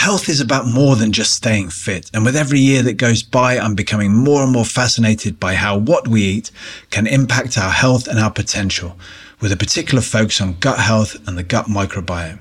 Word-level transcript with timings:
health 0.00 0.30
is 0.30 0.40
about 0.40 0.66
more 0.66 0.96
than 0.96 1.12
just 1.12 1.34
staying 1.34 1.68
fit. 1.68 2.10
And 2.14 2.24
with 2.24 2.34
every 2.34 2.58
year 2.58 2.82
that 2.84 2.94
goes 2.94 3.22
by, 3.22 3.58
I'm 3.58 3.74
becoming 3.74 4.14
more 4.14 4.42
and 4.42 4.50
more 4.50 4.64
fascinated 4.64 5.38
by 5.38 5.52
how 5.54 5.76
what 5.76 6.08
we 6.08 6.22
eat 6.22 6.50
can 6.88 7.06
impact 7.06 7.58
our 7.58 7.70
health 7.70 8.08
and 8.08 8.18
our 8.18 8.30
potential, 8.30 8.96
with 9.42 9.52
a 9.52 9.58
particular 9.58 10.00
focus 10.00 10.40
on 10.40 10.54
gut 10.58 10.78
health 10.78 11.16
and 11.28 11.36
the 11.36 11.42
gut 11.42 11.66
microbiome. 11.66 12.38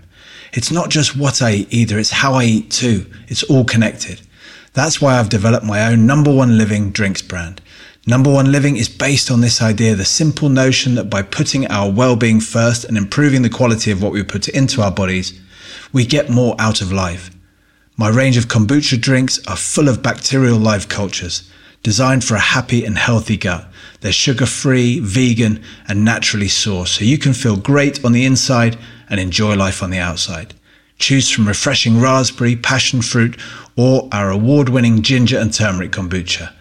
It's 0.54 0.72
not 0.72 0.90
just 0.90 1.18
what 1.18 1.42
I 1.42 1.52
eat 1.52 1.74
either, 1.74 2.00
it's 2.00 2.12
how 2.12 2.36
I 2.36 2.46
eat 2.46 2.72
too. 2.72 3.06
It's 3.28 3.44
all 3.44 3.66
connected. 3.66 4.22
That's 4.72 5.02
why 5.02 5.20
I've 5.20 5.28
developed 5.28 5.66
my 5.66 5.86
own 5.86 6.06
number 6.06 6.34
one 6.34 6.58
living 6.58 6.92
drinks 6.92 7.22
brand. 7.22 7.62
Number 8.08 8.32
one 8.32 8.54
living 8.54 8.78
is 8.78 8.88
based 8.88 9.30
on 9.30 9.42
this 9.42 9.62
idea, 9.62 9.96
the 9.96 10.06
simple 10.06 10.48
notion 10.48 10.96
that 10.96 11.10
by 11.10 11.24
putting 11.24 11.68
our 11.68 11.92
well-being 11.92 12.40
first 12.40 12.86
and 12.86 12.96
improving 12.96 13.42
the 13.42 13.50
quality 13.50 13.92
of 13.92 14.02
what 14.02 14.14
we 14.14 14.24
put 14.24 14.48
into 14.48 14.82
our 14.82 14.92
bodies, 14.92 15.38
we 15.92 16.06
get 16.06 16.30
more 16.30 16.56
out 16.58 16.80
of 16.80 16.94
life. 16.94 17.30
My 18.00 18.08
range 18.08 18.38
of 18.38 18.48
kombucha 18.48 19.02
drinks 19.02 19.46
are 19.46 19.58
full 19.58 19.90
of 19.90 20.02
bacterial 20.02 20.58
life 20.58 20.88
cultures, 20.88 21.44
designed 21.84 22.24
for 22.24 22.36
a 22.36 22.40
happy 22.56 22.86
and 22.86 22.98
healthy 22.98 23.36
gut. 23.36 23.68
They're 24.00 24.14
sugar-free, 24.14 25.02
vegan, 25.02 25.62
and 25.86 26.06
naturally 26.06 26.48
sourced, 26.48 26.98
so 26.98 27.04
you 27.04 27.18
can 27.18 27.34
feel 27.34 27.58
great 27.58 28.06
on 28.06 28.14
the 28.14 28.24
inside 28.24 28.78
and 29.10 29.20
enjoy 29.20 29.56
life 29.56 29.84
on 29.84 29.90
the 29.90 29.98
outside. 29.98 30.54
Choose 30.98 31.30
from 31.30 31.46
refreshing 31.46 32.00
raspberry, 32.00 32.56
passion 32.56 33.02
fruit, 33.02 33.38
or 33.76 34.08
our 34.14 34.30
award-winning 34.30 35.02
ginger 35.02 35.38
and 35.38 35.54
turmeric 35.54 35.92
kombucha. 35.92 36.54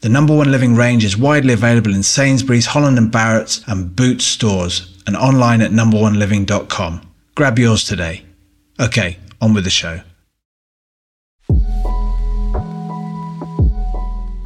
The 0.00 0.08
number 0.08 0.34
one 0.34 0.50
living 0.50 0.76
range 0.76 1.04
is 1.04 1.14
widely 1.14 1.52
available 1.52 1.94
in 1.94 2.04
Sainsbury's, 2.04 2.64
Holland 2.64 2.96
and 2.96 3.12
Barrett's, 3.12 3.62
and 3.66 3.94
Boots 3.94 4.24
stores, 4.24 4.96
and 5.06 5.14
online 5.14 5.60
at 5.60 5.72
numberoneliving.com. 5.72 7.02
Grab 7.34 7.58
yours 7.58 7.84
today. 7.84 8.24
Okay, 8.80 9.18
on 9.42 9.52
with 9.52 9.64
the 9.64 9.68
show. 9.70 10.00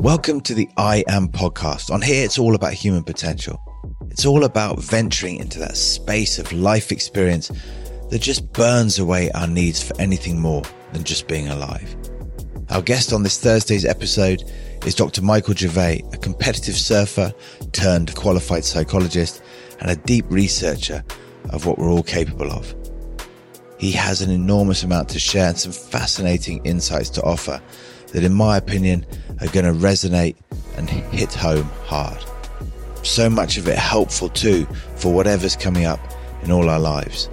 Welcome 0.00 0.40
to 0.42 0.54
the 0.54 0.66
I 0.78 1.04
Am 1.08 1.28
podcast. 1.28 1.90
On 1.90 2.00
here, 2.00 2.24
it's 2.24 2.38
all 2.38 2.54
about 2.54 2.72
human 2.72 3.04
potential. 3.04 3.60
It's 4.10 4.24
all 4.24 4.44
about 4.44 4.82
venturing 4.82 5.36
into 5.36 5.58
that 5.58 5.76
space 5.76 6.38
of 6.38 6.50
life 6.54 6.90
experience 6.90 7.52
that 8.08 8.22
just 8.22 8.50
burns 8.54 8.98
away 8.98 9.30
our 9.32 9.46
needs 9.46 9.82
for 9.82 9.94
anything 10.00 10.40
more 10.40 10.62
than 10.94 11.04
just 11.04 11.28
being 11.28 11.48
alive. 11.48 11.94
Our 12.70 12.80
guest 12.80 13.12
on 13.12 13.24
this 13.24 13.38
Thursday's 13.38 13.84
episode 13.84 14.42
is 14.86 14.94
Dr. 14.94 15.20
Michael 15.20 15.52
Gervais, 15.52 16.02
a 16.14 16.16
competitive 16.16 16.76
surfer 16.76 17.30
turned 17.72 18.14
qualified 18.16 18.64
psychologist 18.64 19.42
and 19.80 19.90
a 19.90 19.96
deep 19.96 20.24
researcher 20.30 21.04
of 21.50 21.66
what 21.66 21.78
we're 21.78 21.90
all 21.92 22.02
capable 22.02 22.50
of. 22.50 22.74
He 23.76 23.92
has 23.92 24.22
an 24.22 24.30
enormous 24.30 24.82
amount 24.82 25.10
to 25.10 25.18
share 25.18 25.48
and 25.48 25.58
some 25.58 25.72
fascinating 25.72 26.64
insights 26.64 27.10
to 27.10 27.22
offer 27.22 27.60
that, 28.12 28.24
in 28.24 28.32
my 28.32 28.56
opinion, 28.56 29.06
are 29.40 29.48
going 29.48 29.66
to 29.66 29.72
resonate 29.72 30.36
and 30.76 30.88
hit 30.88 31.32
home 31.32 31.70
hard. 31.86 32.18
So 33.02 33.30
much 33.30 33.56
of 33.56 33.66
it 33.68 33.78
helpful 33.78 34.28
too 34.28 34.66
for 34.96 35.12
whatever's 35.12 35.56
coming 35.56 35.86
up 35.86 36.00
in 36.42 36.50
all 36.50 36.68
our 36.68 36.78
lives. 36.78 37.28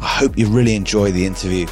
I 0.00 0.06
hope 0.06 0.36
you 0.36 0.48
really 0.48 0.74
enjoy 0.74 1.12
the 1.12 1.24
interview 1.24 1.66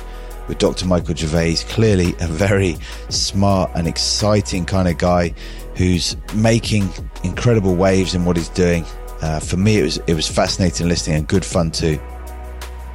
with 0.48 0.58
Dr. 0.58 0.86
Michael 0.86 1.14
Gervais. 1.14 1.56
Clearly 1.68 2.14
a 2.20 2.27
very 2.27 2.77
smart 3.08 3.70
and 3.74 3.86
exciting 3.86 4.64
kind 4.64 4.88
of 4.88 4.98
guy 4.98 5.34
who's 5.77 6.16
making 6.34 6.88
incredible 7.24 7.74
waves 7.74 8.14
in 8.14 8.24
what 8.24 8.36
he's 8.36 8.48
doing. 8.50 8.84
Uh, 9.20 9.40
for 9.40 9.56
me, 9.56 9.78
it 9.78 9.83
was 9.83 9.96
it 10.06 10.14
was 10.14 10.28
fascinating 10.28 10.88
listening 10.88 11.16
and 11.16 11.28
good 11.28 11.44
fun 11.44 11.70
too. 11.70 12.00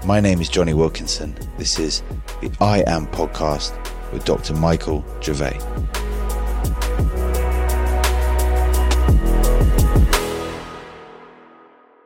My 0.06 0.20
name 0.20 0.42
is 0.42 0.50
Jonny 0.50 0.74
Wilkinson. 0.74 1.36
This 1.58 1.80
is 1.80 2.04
the 2.42 2.52
I 2.60 2.84
Am 2.88 3.08
podcast 3.08 3.74
with 4.12 4.26
Dr. 4.26 4.54
Michael 4.54 5.06
Gervais. 5.22 5.60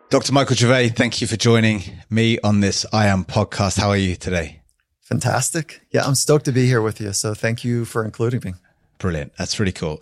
Dr. 0.10 0.34
Michael 0.34 0.56
Gervais, 0.58 0.90
thank 0.90 1.22
you 1.22 1.28
for 1.28 1.38
joining 1.38 1.84
me 2.10 2.38
on 2.44 2.60
this 2.60 2.86
I 2.92 3.08
Am 3.08 3.24
podcast. 3.24 3.80
How 3.80 3.90
are 3.90 3.96
you 3.98 4.18
today? 4.18 4.62
Fantastic. 5.04 5.82
Yeah, 5.92 6.06
I'm 6.06 6.16
stoked 6.16 6.46
to 6.46 6.52
be 6.52 6.66
here 6.66 6.82
with 6.82 7.00
you. 7.00 7.14
So 7.14 7.34
thank 7.34 7.64
you 7.64 7.86
for 7.86 8.04
including 8.04 8.42
me. 8.44 8.54
Brilliant. 8.98 9.34
That's 9.38 9.58
really 9.58 9.72
cool. 9.72 10.02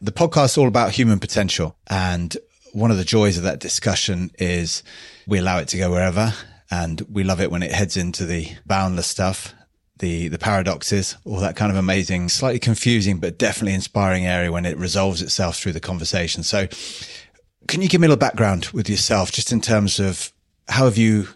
The 0.00 0.12
podcast 0.12 0.44
is 0.44 0.58
all 0.58 0.68
about 0.68 0.92
human 0.92 1.18
potential. 1.18 1.76
And 1.88 2.36
one 2.72 2.92
of 2.92 2.98
the 2.98 3.04
joys 3.04 3.36
of 3.36 3.42
that 3.42 3.58
discussion 3.58 4.30
is 4.38 4.84
we 5.26 5.38
allow 5.38 5.58
it 5.58 5.66
to 5.68 5.76
go 5.78 5.90
wherever. 5.90 6.32
And 6.70 7.00
we 7.10 7.24
love 7.24 7.40
it 7.40 7.50
when 7.50 7.62
it 7.64 7.72
heads 7.72 7.96
into 7.96 8.26
the 8.26 8.52
boundless 8.64 9.08
stuff, 9.08 9.54
the, 9.98 10.28
the 10.28 10.38
paradoxes, 10.38 11.16
all 11.24 11.38
that 11.40 11.56
kind 11.56 11.70
of 11.70 11.76
amazing, 11.76 12.28
slightly 12.28 12.58
confusing, 12.58 13.18
but 13.18 13.38
definitely 13.38 13.74
inspiring 13.74 14.26
area 14.26 14.52
when 14.52 14.64
it 14.64 14.76
resolves 14.76 15.22
itself 15.22 15.56
through 15.56 15.72
the 15.72 15.80
conversation. 15.80 16.42
So 16.42 16.68
can 17.66 17.82
you 17.82 17.88
give 17.88 18.00
me 18.00 18.06
a 18.06 18.08
little 18.08 18.20
background 18.20 18.66
with 18.72 18.88
yourself, 18.88 19.30
just 19.32 19.52
in 19.52 19.60
terms 19.60 20.00
of 20.00 20.32
how 20.68 20.84
have 20.84 20.96
you 20.96 21.28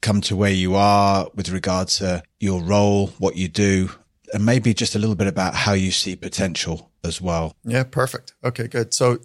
come 0.00 0.20
to 0.22 0.36
where 0.36 0.52
you 0.52 0.74
are 0.74 1.28
with 1.34 1.48
regard 1.50 1.88
to 1.88 2.22
your 2.40 2.60
role, 2.60 3.08
what 3.18 3.36
you 3.36 3.48
do, 3.48 3.90
and 4.32 4.44
maybe 4.44 4.74
just 4.74 4.94
a 4.94 4.98
little 4.98 5.14
bit 5.14 5.26
about 5.26 5.54
how 5.54 5.72
you 5.72 5.90
see 5.90 6.16
potential 6.16 6.90
as 7.04 7.20
well. 7.20 7.54
Yeah, 7.64 7.84
perfect. 7.84 8.34
Okay, 8.44 8.66
good. 8.66 8.92
So 8.92 9.18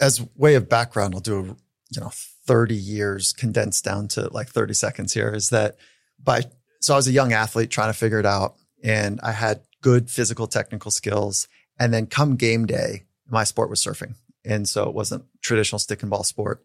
as 0.00 0.24
way 0.36 0.54
of 0.54 0.68
background, 0.68 1.14
I'll 1.14 1.20
do, 1.20 1.38
a 1.38 1.42
you 1.90 2.00
know, 2.00 2.10
30 2.46 2.74
years 2.74 3.32
condensed 3.32 3.84
down 3.84 4.08
to 4.08 4.32
like 4.32 4.48
30 4.48 4.74
seconds 4.74 5.14
here 5.14 5.34
is 5.34 5.50
that 5.50 5.76
by, 6.22 6.42
so 6.80 6.94
I 6.94 6.96
was 6.96 7.08
a 7.08 7.12
young 7.12 7.32
athlete 7.32 7.70
trying 7.70 7.90
to 7.90 7.98
figure 7.98 8.20
it 8.20 8.26
out 8.26 8.56
and 8.82 9.20
I 9.22 9.32
had 9.32 9.62
good 9.82 10.10
physical 10.10 10.46
technical 10.46 10.90
skills. 10.90 11.48
And 11.78 11.92
then 11.92 12.06
come 12.06 12.36
game 12.36 12.66
day, 12.66 13.04
my 13.28 13.44
sport 13.44 13.70
was 13.70 13.82
surfing. 13.82 14.14
And 14.44 14.68
so 14.68 14.88
it 14.88 14.94
wasn't 14.94 15.24
traditional 15.42 15.78
stick 15.78 16.02
and 16.02 16.10
ball 16.10 16.24
sport. 16.24 16.62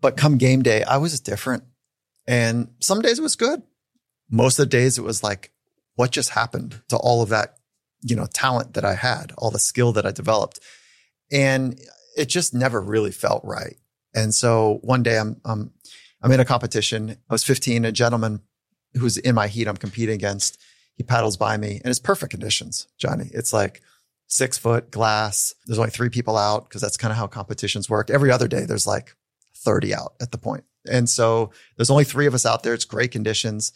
But 0.00 0.16
come 0.16 0.38
game 0.38 0.62
day, 0.62 0.82
I 0.82 0.96
was 0.96 1.18
different. 1.20 1.64
And 2.26 2.68
some 2.80 3.02
days 3.02 3.18
it 3.18 3.22
was 3.22 3.36
good. 3.36 3.62
Most 4.30 4.58
of 4.58 4.64
the 4.64 4.76
days 4.76 4.98
it 4.98 5.04
was 5.04 5.22
like, 5.22 5.52
what 5.94 6.10
just 6.10 6.30
happened 6.30 6.80
to 6.88 6.96
all 6.96 7.22
of 7.22 7.28
that, 7.28 7.58
you 8.00 8.16
know, 8.16 8.26
talent 8.26 8.74
that 8.74 8.84
I 8.84 8.94
had, 8.94 9.32
all 9.36 9.50
the 9.50 9.58
skill 9.58 9.92
that 9.92 10.06
I 10.06 10.10
developed. 10.10 10.58
And 11.30 11.78
it 12.16 12.26
just 12.26 12.54
never 12.54 12.80
really 12.80 13.10
felt 13.10 13.44
right. 13.44 13.76
And 14.14 14.34
so 14.34 14.78
one 14.82 15.02
day 15.02 15.18
I'm, 15.18 15.40
I'm, 15.44 15.72
I'm 16.22 16.32
in 16.32 16.40
a 16.40 16.44
competition. 16.44 17.10
I 17.10 17.34
was 17.34 17.44
15, 17.44 17.84
a 17.84 17.92
gentleman 17.92 18.40
who's 18.94 19.16
in 19.16 19.34
my 19.34 19.48
heat 19.48 19.68
I'm 19.68 19.76
competing 19.76 20.14
against. 20.14 20.60
He 20.94 21.02
paddles 21.02 21.36
by 21.36 21.56
me 21.56 21.80
and 21.82 21.86
it's 21.86 21.98
perfect 21.98 22.30
conditions, 22.30 22.86
Jonny. 22.98 23.30
It's 23.32 23.52
like 23.52 23.82
six 24.26 24.58
foot 24.58 24.90
glass. 24.90 25.54
There's 25.66 25.78
only 25.78 25.90
three 25.90 26.10
people 26.10 26.36
out 26.36 26.68
because 26.68 26.80
that's 26.82 26.96
kind 26.96 27.12
of 27.12 27.18
how 27.18 27.26
competitions 27.26 27.88
work. 27.88 28.10
Every 28.10 28.30
other 28.30 28.48
day, 28.48 28.64
there's 28.64 28.86
like 28.86 29.14
30 29.56 29.94
out 29.94 30.14
at 30.20 30.32
the 30.32 30.38
point. 30.38 30.64
And 30.90 31.08
so 31.08 31.52
there's 31.76 31.90
only 31.90 32.04
three 32.04 32.26
of 32.26 32.34
us 32.34 32.46
out 32.46 32.62
there. 32.62 32.74
It's 32.74 32.84
great 32.84 33.12
conditions. 33.12 33.72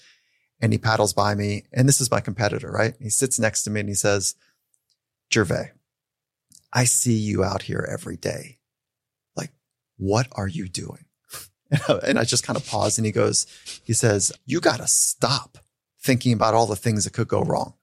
And 0.61 0.73
he 0.73 0.79
paddles 0.79 1.13
by 1.13 1.35
me. 1.35 1.65
And 1.73 1.89
this 1.89 2.01
is 2.01 2.11
my 2.11 2.21
competitor, 2.21 2.71
right? 2.71 2.95
He 3.01 3.11
sits 3.11 3.39
next 3.39 3.65
to 3.65 3.71
me 3.71 3.81
and 3.81 3.89
he 3.89 3.95
says, 3.95 4.35
Gervais, 5.33 5.73
I 6.73 6.85
see 6.85 7.15
you 7.15 7.45
out 7.45 7.63
here 7.63 7.87
every 7.91 8.17
day. 8.17 8.59
Like, 9.37 9.53
what 9.97 10.29
are 10.33 10.49
you 10.49 10.69
doing? 10.69 11.06
and 12.07 12.19
I 12.19 12.25
just 12.25 12.45
kind 12.45 12.57
of 12.57 12.67
pause 12.67 12.99
and 12.99 13.07
he 13.07 13.13
goes, 13.13 13.47
he 13.85 13.93
says, 13.93 14.33
you 14.45 14.61
got 14.61 14.79
to 14.79 14.87
stop 14.87 15.59
thinking 16.01 16.33
about 16.33 16.55
all 16.55 16.67
the 16.67 16.77
things 16.77 17.05
that 17.05 17.13
could 17.13 17.29
go 17.29 17.43
wrong. 17.43 17.75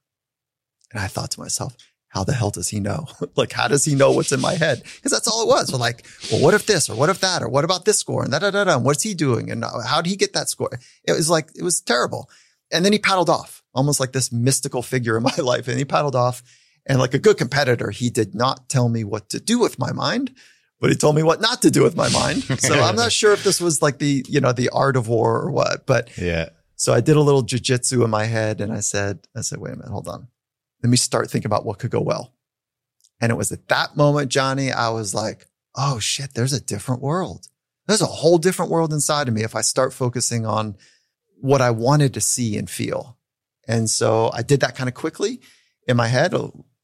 And 0.92 1.02
I 1.02 1.08
thought 1.08 1.32
to 1.32 1.40
myself, 1.40 1.76
how 2.08 2.24
the 2.24 2.34
hell 2.34 2.52
does 2.52 2.70
he 2.70 2.80
know? 2.80 3.08
like, 3.36 3.52
how 3.52 3.68
does 3.68 3.86
he 3.86 3.96
know 3.96 4.12
what's 4.12 4.32
in 4.32 4.40
my 4.40 4.54
head? 4.54 4.84
Because 4.84 5.12
that's 5.12 5.28
all 5.28 5.42
it 5.42 5.48
was. 5.48 5.72
We're 5.72 5.80
like, 5.80 6.06
well, 6.32 6.42
what 6.42 6.54
if 6.54 6.66
this 6.66 6.90
or 6.90 6.96
what 6.96 7.10
if 7.10 7.20
that 7.22 7.42
or 7.42 7.50
what 7.50 7.66
about 7.66 7.86
this 7.86 7.98
score 7.98 8.24
and 8.24 8.32
da 8.32 8.40
da 8.40 8.52
da? 8.52 8.78
What's 8.78 9.04
he 9.04 9.14
doing 9.14 9.50
and 9.50 9.64
uh, 9.64 9.82
how 9.86 10.02
did 10.02 10.10
he 10.10 10.16
get 10.16 10.34
that 10.34 10.50
score? 10.50 10.70
It 11.04 11.14
was 11.14 11.30
like 11.30 11.50
it 11.56 11.64
was 11.64 11.82
terrible. 11.82 12.30
And 12.72 12.86
then 12.86 12.94
he 12.94 13.00
paddled 13.00 13.30
off, 13.30 13.64
almost 13.74 14.00
like 14.00 14.12
this 14.12 14.32
mystical 14.32 14.82
figure 14.82 15.18
in 15.18 15.24
my 15.32 15.36
life. 15.38 15.68
And 15.68 15.78
he 15.78 15.86
paddled 15.86 16.16
off, 16.16 16.44
and 16.86 17.00
like 17.00 17.14
a 17.14 17.20
good 17.20 17.38
competitor, 17.38 17.91
he 17.91 18.09
did 18.09 18.36
not 18.36 18.70
tell 18.70 18.90
me 18.90 19.03
what 19.03 19.29
to 19.29 19.40
do 19.40 19.59
with 19.59 19.79
my 19.79 19.91
mind, 19.91 20.36
but 20.84 20.91
he 20.91 20.97
told 20.97 21.16
me 21.16 21.24
what 21.24 21.40
not 21.40 21.64
to 21.64 21.72
do 21.72 21.82
with 21.82 21.96
my 21.96 22.09
mind. 22.09 22.44
So 22.59 22.76
I'm 22.76 22.96
not 22.96 23.12
sure 23.12 23.34
if 23.34 23.44
this 23.44 23.59
was 23.59 23.82
like 23.82 23.97
the 23.97 24.26
you 24.28 24.40
know 24.40 24.52
the 24.52 24.70
art 24.70 24.97
of 24.97 25.08
war 25.08 25.41
or 25.41 25.50
what, 25.50 25.88
but 25.88 26.16
yeah. 26.18 26.50
So 26.76 26.94
I 26.94 27.00
did 27.02 27.16
a 27.16 27.22
little 27.22 27.44
jujitsu 27.44 28.03
in 28.03 28.09
my 28.09 28.26
head, 28.26 28.62
and 28.62 28.74
I 28.74 28.82
said, 28.82 29.20
I 29.35 29.41
said, 29.41 29.59
wait 29.59 29.74
a 29.74 29.78
minute, 29.78 29.90
hold 29.90 30.08
on 30.08 30.28
let 30.84 30.90
me 30.90 30.97
start 30.97 31.32
thinking 31.32 31.47
about 31.47 31.66
what 31.66 31.80
could 31.80 31.90
go 31.90 32.02
well. 32.02 32.34
And 33.22 33.32
it 33.32 33.35
was 33.35 33.52
at 33.52 33.70
that 33.70 33.96
moment, 33.96 34.30
Jonny, 34.30 34.72
I 34.72 34.90
was 34.90 35.16
like, 35.16 35.47
oh 35.76 35.97
shit, 36.00 36.34
there's 36.34 36.53
a 36.53 36.62
different 36.62 37.02
world. 37.02 37.47
There's 37.88 38.02
a 38.02 38.06
whole 38.06 38.38
different 38.38 38.70
world 38.70 38.94
inside 38.94 39.28
of 39.28 39.34
me 39.34 39.44
if 39.44 39.56
I 39.56 39.62
start 39.62 39.94
focusing 39.94 40.46
on 40.46 40.76
what 41.40 41.62
I 41.62 41.72
wanted 41.72 42.14
to 42.14 42.22
see 42.22 42.58
and 42.58 42.70
feel. 42.70 43.18
And 43.68 43.90
so 43.90 44.29
I 44.34 44.41
did 44.41 44.59
that 44.59 44.76
kind 44.76 44.90
of 44.90 44.94
quickly 44.94 45.40
in 45.88 45.96
my 45.96 46.08
head. 46.08 46.34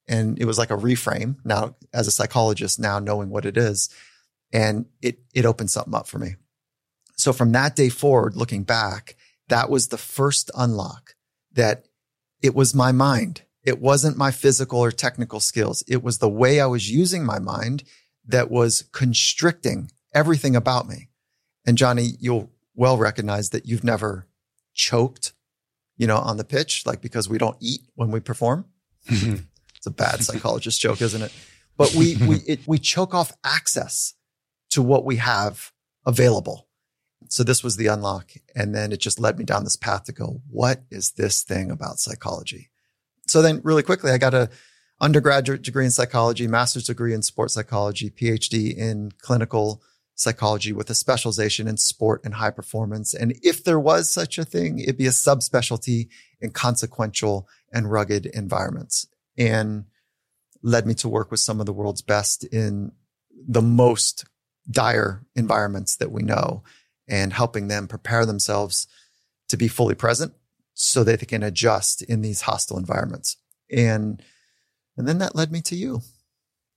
And 0.10 0.40
it 0.40 0.46
was 0.46 0.58
like 0.58 0.72
a 0.72 0.78
reframe 0.78 1.38
now 1.46 1.76
as 1.94 2.08
a 2.08 2.12
psychologist, 2.12 2.80
now 2.80 3.00
knowing 3.00 3.30
what 3.30 3.46
it 3.46 3.56
is. 3.56 3.90
And 4.52 4.88
it, 5.02 5.20
it 5.36 5.46
opened 5.46 5.70
something 5.70 5.94
up 5.94 6.08
for 6.08 6.18
me. 6.18 6.36
So 7.16 7.32
from 7.32 7.52
that 7.52 7.76
day 7.76 7.90
forward, 7.90 8.36
looking 8.36 8.64
back, 8.64 9.16
that 9.50 9.70
was 9.70 9.88
the 9.88 9.98
first 9.98 10.50
unlock 10.56 11.16
that 11.54 11.86
it 12.42 12.56
was 12.56 12.74
my 12.74 12.92
mind. 12.92 13.44
It 13.64 13.80
wasn't 13.80 14.18
my 14.18 14.32
physical 14.32 14.80
or 14.80 14.92
technical 14.92 15.40
skills. 15.40 15.84
It 15.88 16.02
was 16.02 16.18
the 16.18 16.30
way 16.30 16.60
I 16.60 16.66
was 16.66 16.90
using 16.90 17.24
my 17.24 17.38
mind 17.38 17.84
that 18.26 18.50
was 18.50 18.86
constricting 18.92 19.92
everything 20.14 20.56
about 20.56 20.88
me. 20.88 21.10
And 21.68 21.78
Jonny, 21.78 22.14
you'll 22.20 22.52
well 22.74 22.98
recognize 22.98 23.50
that 23.50 23.68
you've 23.68 23.84
never 23.84 24.28
choked, 24.74 25.34
you 25.98 26.08
know, 26.08 26.18
on 26.18 26.38
the 26.38 26.44
pitch, 26.44 26.86
like 26.86 27.02
because 27.02 27.30
we 27.30 27.38
don't 27.38 27.58
eat 27.60 27.82
when 27.96 28.10
we 28.10 28.22
perform. 28.22 28.66
Mm-hmm. 29.08 29.44
It's 29.80 29.88
a 29.88 29.92
bad 29.92 30.24
psychologist 30.24 30.80
joke, 30.80 31.02
isn't 31.02 31.22
it? 31.22 31.34
But 31.78 31.94
we 31.96 32.16
we 32.18 32.36
it, 32.48 32.60
we 32.68 32.78
choke 32.78 33.14
off 33.14 33.34
access 33.44 34.14
to 34.70 34.82
what 34.82 35.04
we 35.04 35.16
have 35.18 35.72
available. 36.06 36.68
So 37.28 37.44
this 37.44 37.64
was 37.64 37.76
the 37.76 37.88
unlock. 37.88 38.32
And 38.56 38.74
then 38.74 38.92
it 38.92 39.00
just 39.00 39.20
led 39.20 39.38
me 39.38 39.44
down 39.44 39.64
this 39.64 39.76
path 39.76 40.06
to 40.06 40.12
go, 40.12 40.42
what 40.50 40.84
is 40.90 41.12
this 41.12 41.44
thing 41.44 41.70
about 41.70 42.00
psychology? 42.00 42.70
So 43.28 43.42
then 43.42 43.62
really 43.64 43.84
quickly, 43.84 44.12
I 44.12 44.18
got 44.18 44.34
a 44.34 44.50
undergraduate 45.02 45.62
degree 45.62 45.86
in 45.86 45.92
psychology, 45.92 46.48
master's 46.48 46.86
degree 46.86 47.14
in 47.14 47.22
sports 47.22 47.54
psychology, 47.54 48.10
PhD 48.10 48.76
in 48.76 49.12
clinical 49.22 49.82
psychology 50.16 50.74
with 50.74 50.90
a 50.90 50.96
specialization 50.96 51.68
in 51.68 51.78
sport 51.78 52.22
and 52.26 52.34
high 52.36 52.52
performance. 52.52 53.14
And 53.14 53.38
if 53.42 53.64
there 53.64 53.80
was 53.80 54.10
such 54.10 54.38
a 54.38 54.44
thing, 54.44 54.80
it'd 54.80 54.98
be 54.98 55.08
a 55.08 55.12
subspecialty 55.12 56.10
in 56.42 56.52
consequential 56.52 57.48
and 57.72 57.92
rugged 57.92 58.26
environments 58.26 59.08
and 59.40 59.86
led 60.62 60.86
me 60.86 60.94
to 60.94 61.10
work 61.10 61.32
with 61.32 61.40
some 61.40 61.60
of 61.60 61.66
the 61.66 61.74
world's 61.74 62.02
best 62.02 62.44
in 62.44 62.92
the 63.48 63.62
most 63.62 64.26
dire 64.70 65.26
environments 65.36 65.96
that 65.96 66.12
we 66.12 66.22
know 66.22 66.62
and 67.08 67.34
helping 67.34 67.70
them 67.70 67.88
prepare 67.88 68.26
themselves 68.26 68.88
to 69.48 69.58
be 69.58 69.68
fully 69.68 69.96
present 69.96 70.34
so 70.74 71.04
that 71.04 71.20
they 71.20 71.26
can 71.26 71.42
adjust 71.42 72.02
in 72.04 72.22
these 72.22 72.42
hostile 72.42 72.78
environments. 72.78 73.38
And 73.72 74.22
and 74.98 75.08
then 75.08 75.20
that 75.20 75.36
led 75.36 75.52
me 75.52 75.62
to 75.62 75.76
you, 75.76 76.02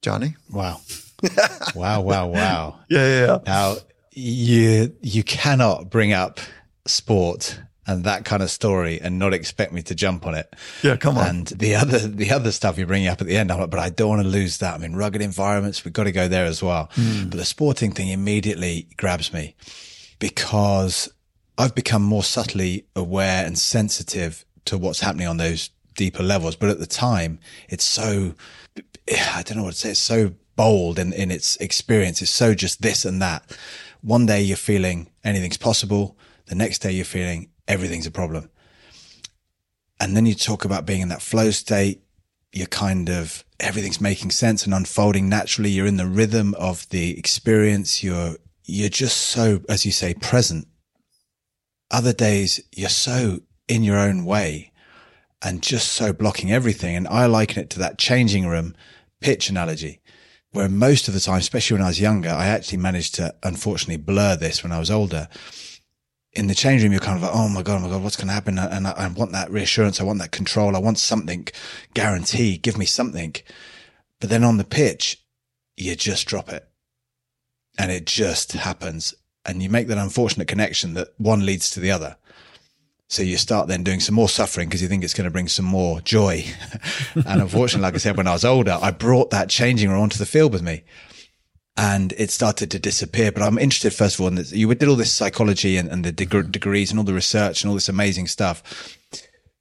Jonny. 0.00 0.36
Wow. 0.50 0.80
wow, 1.74 2.00
wow, 2.00 2.28
wow. 2.28 2.80
Yeah, 2.88 3.06
yeah, 3.06 3.26
yeah. 3.26 3.38
Now 3.44 3.76
you 4.12 4.96
you 5.00 5.22
cannot 5.24 5.90
bring 5.90 6.12
up 6.12 6.40
sport 6.86 7.60
and 7.86 8.04
that 8.04 8.24
kind 8.24 8.42
of 8.42 8.50
story 8.50 9.00
and 9.00 9.18
not 9.18 9.34
expect 9.34 9.72
me 9.72 9.82
to 9.82 9.94
jump 9.94 10.26
on 10.26 10.34
it. 10.34 10.54
Yeah, 10.82 10.96
come 10.96 11.18
on. 11.18 11.26
And 11.26 11.46
the 11.48 11.74
other 11.74 11.98
the 11.98 12.30
other 12.30 12.52
stuff 12.52 12.78
you're 12.78 12.86
bringing 12.86 13.08
up 13.08 13.20
at 13.20 13.26
the 13.26 13.36
end, 13.36 13.50
I'm 13.50 13.60
like, 13.60 13.70
but 13.70 13.80
I 13.80 13.90
don't 13.90 14.08
want 14.08 14.22
to 14.22 14.28
lose 14.28 14.58
that. 14.58 14.74
I 14.74 14.78
mean, 14.78 14.94
rugged 14.94 15.22
environments, 15.22 15.84
we've 15.84 15.92
got 15.92 16.04
to 16.04 16.12
go 16.12 16.28
there 16.28 16.44
as 16.44 16.62
well. 16.62 16.90
Mm. 16.94 17.30
But 17.30 17.38
the 17.38 17.44
sporting 17.44 17.92
thing 17.92 18.08
immediately 18.08 18.88
grabs 18.96 19.32
me 19.32 19.56
because 20.18 21.12
I've 21.58 21.74
become 21.74 22.02
more 22.02 22.22
subtly 22.22 22.86
aware 22.94 23.44
and 23.44 23.58
sensitive 23.58 24.44
to 24.66 24.78
what's 24.78 25.00
happening 25.00 25.26
on 25.26 25.36
those 25.36 25.70
deeper 25.96 26.22
levels. 26.22 26.56
But 26.56 26.70
at 26.70 26.78
the 26.78 26.86
time, 26.86 27.40
it's 27.68 27.84
so, 27.84 28.34
I 29.08 29.42
don't 29.42 29.58
know 29.58 29.64
what 29.64 29.74
to 29.74 29.78
say. 29.78 29.90
It's 29.90 30.00
so 30.00 30.32
bold 30.56 30.98
in, 30.98 31.12
in 31.12 31.30
its 31.30 31.56
experience. 31.56 32.22
It's 32.22 32.30
so 32.30 32.54
just 32.54 32.82
this 32.82 33.04
and 33.04 33.20
that. 33.20 33.56
One 34.00 34.26
day 34.26 34.42
you're 34.42 34.56
feeling 34.56 35.10
anything's 35.24 35.56
possible. 35.56 36.16
The 36.46 36.54
next 36.54 36.80
day 36.80 36.92
you're 36.92 37.04
feeling 37.04 37.50
everything's 37.68 38.06
a 38.06 38.10
problem. 38.10 38.50
And 40.00 40.16
then 40.16 40.26
you 40.26 40.34
talk 40.34 40.64
about 40.64 40.86
being 40.86 41.00
in 41.00 41.08
that 41.08 41.22
flow 41.22 41.50
state. 41.50 42.02
You're 42.52 42.66
kind 42.66 43.08
of, 43.08 43.44
everything's 43.60 44.00
making 44.00 44.30
sense 44.32 44.64
and 44.64 44.74
unfolding 44.74 45.28
naturally. 45.28 45.70
You're 45.70 45.86
in 45.86 45.96
the 45.96 46.06
rhythm 46.06 46.54
of 46.54 46.88
the 46.88 47.18
experience. 47.18 48.02
You're, 48.02 48.36
you're 48.64 48.88
just 48.88 49.16
so, 49.16 49.60
as 49.68 49.86
you 49.86 49.92
say, 49.92 50.14
present. 50.14 50.66
Other 51.90 52.12
days 52.12 52.60
you're 52.74 52.88
so 52.88 53.40
in 53.68 53.82
your 53.84 53.98
own 53.98 54.24
way 54.24 54.72
and 55.40 55.62
just 55.62 55.92
so 55.92 56.12
blocking 56.12 56.52
everything. 56.52 56.96
And 56.96 57.06
I 57.08 57.26
liken 57.26 57.62
it 57.62 57.70
to 57.70 57.78
that 57.80 57.98
changing 57.98 58.46
room 58.46 58.74
pitch 59.20 59.48
analogy 59.48 60.00
where 60.52 60.68
most 60.68 61.08
of 61.08 61.14
the 61.14 61.20
time, 61.20 61.38
especially 61.38 61.76
when 61.76 61.84
I 61.84 61.88
was 61.88 62.00
younger, 62.00 62.28
I 62.28 62.46
actually 62.46 62.78
managed 62.78 63.14
to 63.16 63.34
unfortunately 63.42 63.96
blur 63.96 64.36
this 64.36 64.62
when 64.62 64.72
I 64.72 64.78
was 64.78 64.90
older. 64.90 65.28
In 66.32 66.46
the 66.46 66.54
change 66.54 66.82
room, 66.82 66.92
you're 66.92 67.00
kind 67.00 67.16
of 67.16 67.22
like, 67.22 67.34
oh 67.34 67.48
my 67.48 67.62
God, 67.62 67.76
oh 67.76 67.80
my 67.80 67.88
God, 67.90 68.02
what's 68.02 68.16
going 68.16 68.28
to 68.28 68.32
happen? 68.32 68.58
And 68.58 68.86
I, 68.86 68.92
I 68.92 69.08
want 69.08 69.32
that 69.32 69.50
reassurance. 69.50 70.00
I 70.00 70.04
want 70.04 70.18
that 70.20 70.32
control. 70.32 70.74
I 70.74 70.78
want 70.78 70.98
something 70.98 71.46
guarantee. 71.92 72.56
Give 72.56 72.78
me 72.78 72.86
something. 72.86 73.34
But 74.20 74.30
then 74.30 74.44
on 74.44 74.56
the 74.56 74.64
pitch, 74.64 75.22
you 75.76 75.94
just 75.94 76.26
drop 76.26 76.48
it 76.48 76.68
and 77.78 77.90
it 77.90 78.06
just 78.06 78.52
happens. 78.52 79.14
And 79.44 79.62
you 79.62 79.68
make 79.68 79.88
that 79.88 79.98
unfortunate 79.98 80.48
connection 80.48 80.94
that 80.94 81.08
one 81.18 81.44
leads 81.44 81.68
to 81.70 81.80
the 81.80 81.90
other. 81.90 82.16
So 83.08 83.22
you 83.22 83.36
start 83.36 83.68
then 83.68 83.82
doing 83.82 84.00
some 84.00 84.14
more 84.14 84.28
suffering 84.28 84.68
because 84.68 84.80
you 84.80 84.88
think 84.88 85.04
it's 85.04 85.12
going 85.12 85.26
to 85.26 85.30
bring 85.30 85.48
some 85.48 85.66
more 85.66 86.00
joy. 86.00 86.46
and 87.14 87.42
unfortunately, 87.42 87.82
like 87.82 87.94
I 87.94 87.98
said, 87.98 88.16
when 88.16 88.26
I 88.26 88.32
was 88.32 88.44
older, 88.44 88.78
I 88.80 88.90
brought 88.90 89.30
that 89.30 89.50
changing 89.50 89.90
room 89.90 90.00
onto 90.00 90.16
the 90.16 90.24
field 90.24 90.52
with 90.52 90.62
me 90.62 90.84
and 91.76 92.12
it 92.18 92.30
started 92.30 92.70
to 92.70 92.78
disappear. 92.78 93.32
But 93.32 93.42
I'm 93.42 93.58
interested, 93.58 93.92
first 93.94 94.16
of 94.16 94.20
all, 94.20 94.28
in 94.28 94.34
this. 94.34 94.52
You 94.52 94.72
did 94.74 94.88
all 94.88 94.96
this 94.96 95.12
psychology 95.12 95.76
and, 95.76 95.88
and 95.88 96.04
the 96.04 96.12
deg- 96.12 96.52
degrees 96.52 96.90
and 96.90 96.98
all 96.98 97.04
the 97.04 97.14
research 97.14 97.62
and 97.62 97.68
all 97.68 97.74
this 97.74 97.88
amazing 97.88 98.26
stuff. 98.26 98.98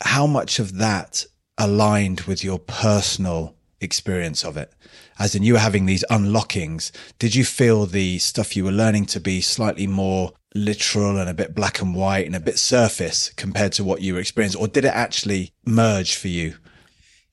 How 0.04 0.28
much 0.28 0.60
of 0.60 0.78
that 0.78 1.26
aligned 1.58 2.22
with 2.22 2.44
your 2.44 2.60
personal 2.60 3.56
experience 3.80 4.44
of 4.44 4.58
it? 4.58 4.74
As 5.20 5.36
in 5.36 5.44
you 5.44 5.54
were 5.54 5.60
having 5.60 5.86
these 5.86 6.04
unlockings. 6.10 6.92
Did 7.20 7.36
you 7.36 7.46
feel 7.46 7.86
the 7.86 8.18
stuff 8.20 8.56
you 8.56 8.66
were 8.66 8.72
learning 8.72 9.06
to 9.08 9.20
be 9.20 9.40
slightly 9.40 9.88
more 9.88 10.34
literal 10.54 11.18
and 11.18 11.30
a 11.30 11.34
bit 11.34 11.56
black 11.56 11.82
and 11.82 11.96
white 11.96 12.26
and 12.26 12.36
a 12.36 12.40
bit 12.40 12.60
surface 12.60 13.32
compared 13.38 13.72
to 13.74 13.84
what 13.84 14.02
you 14.02 14.16
were 14.16 14.20
experiencing? 14.20 14.60
Or 14.60 14.68
did 14.68 14.86
it 14.86 14.94
actually 14.94 15.54
merge 15.66 16.16
for 16.16 16.28
you? 16.28 16.56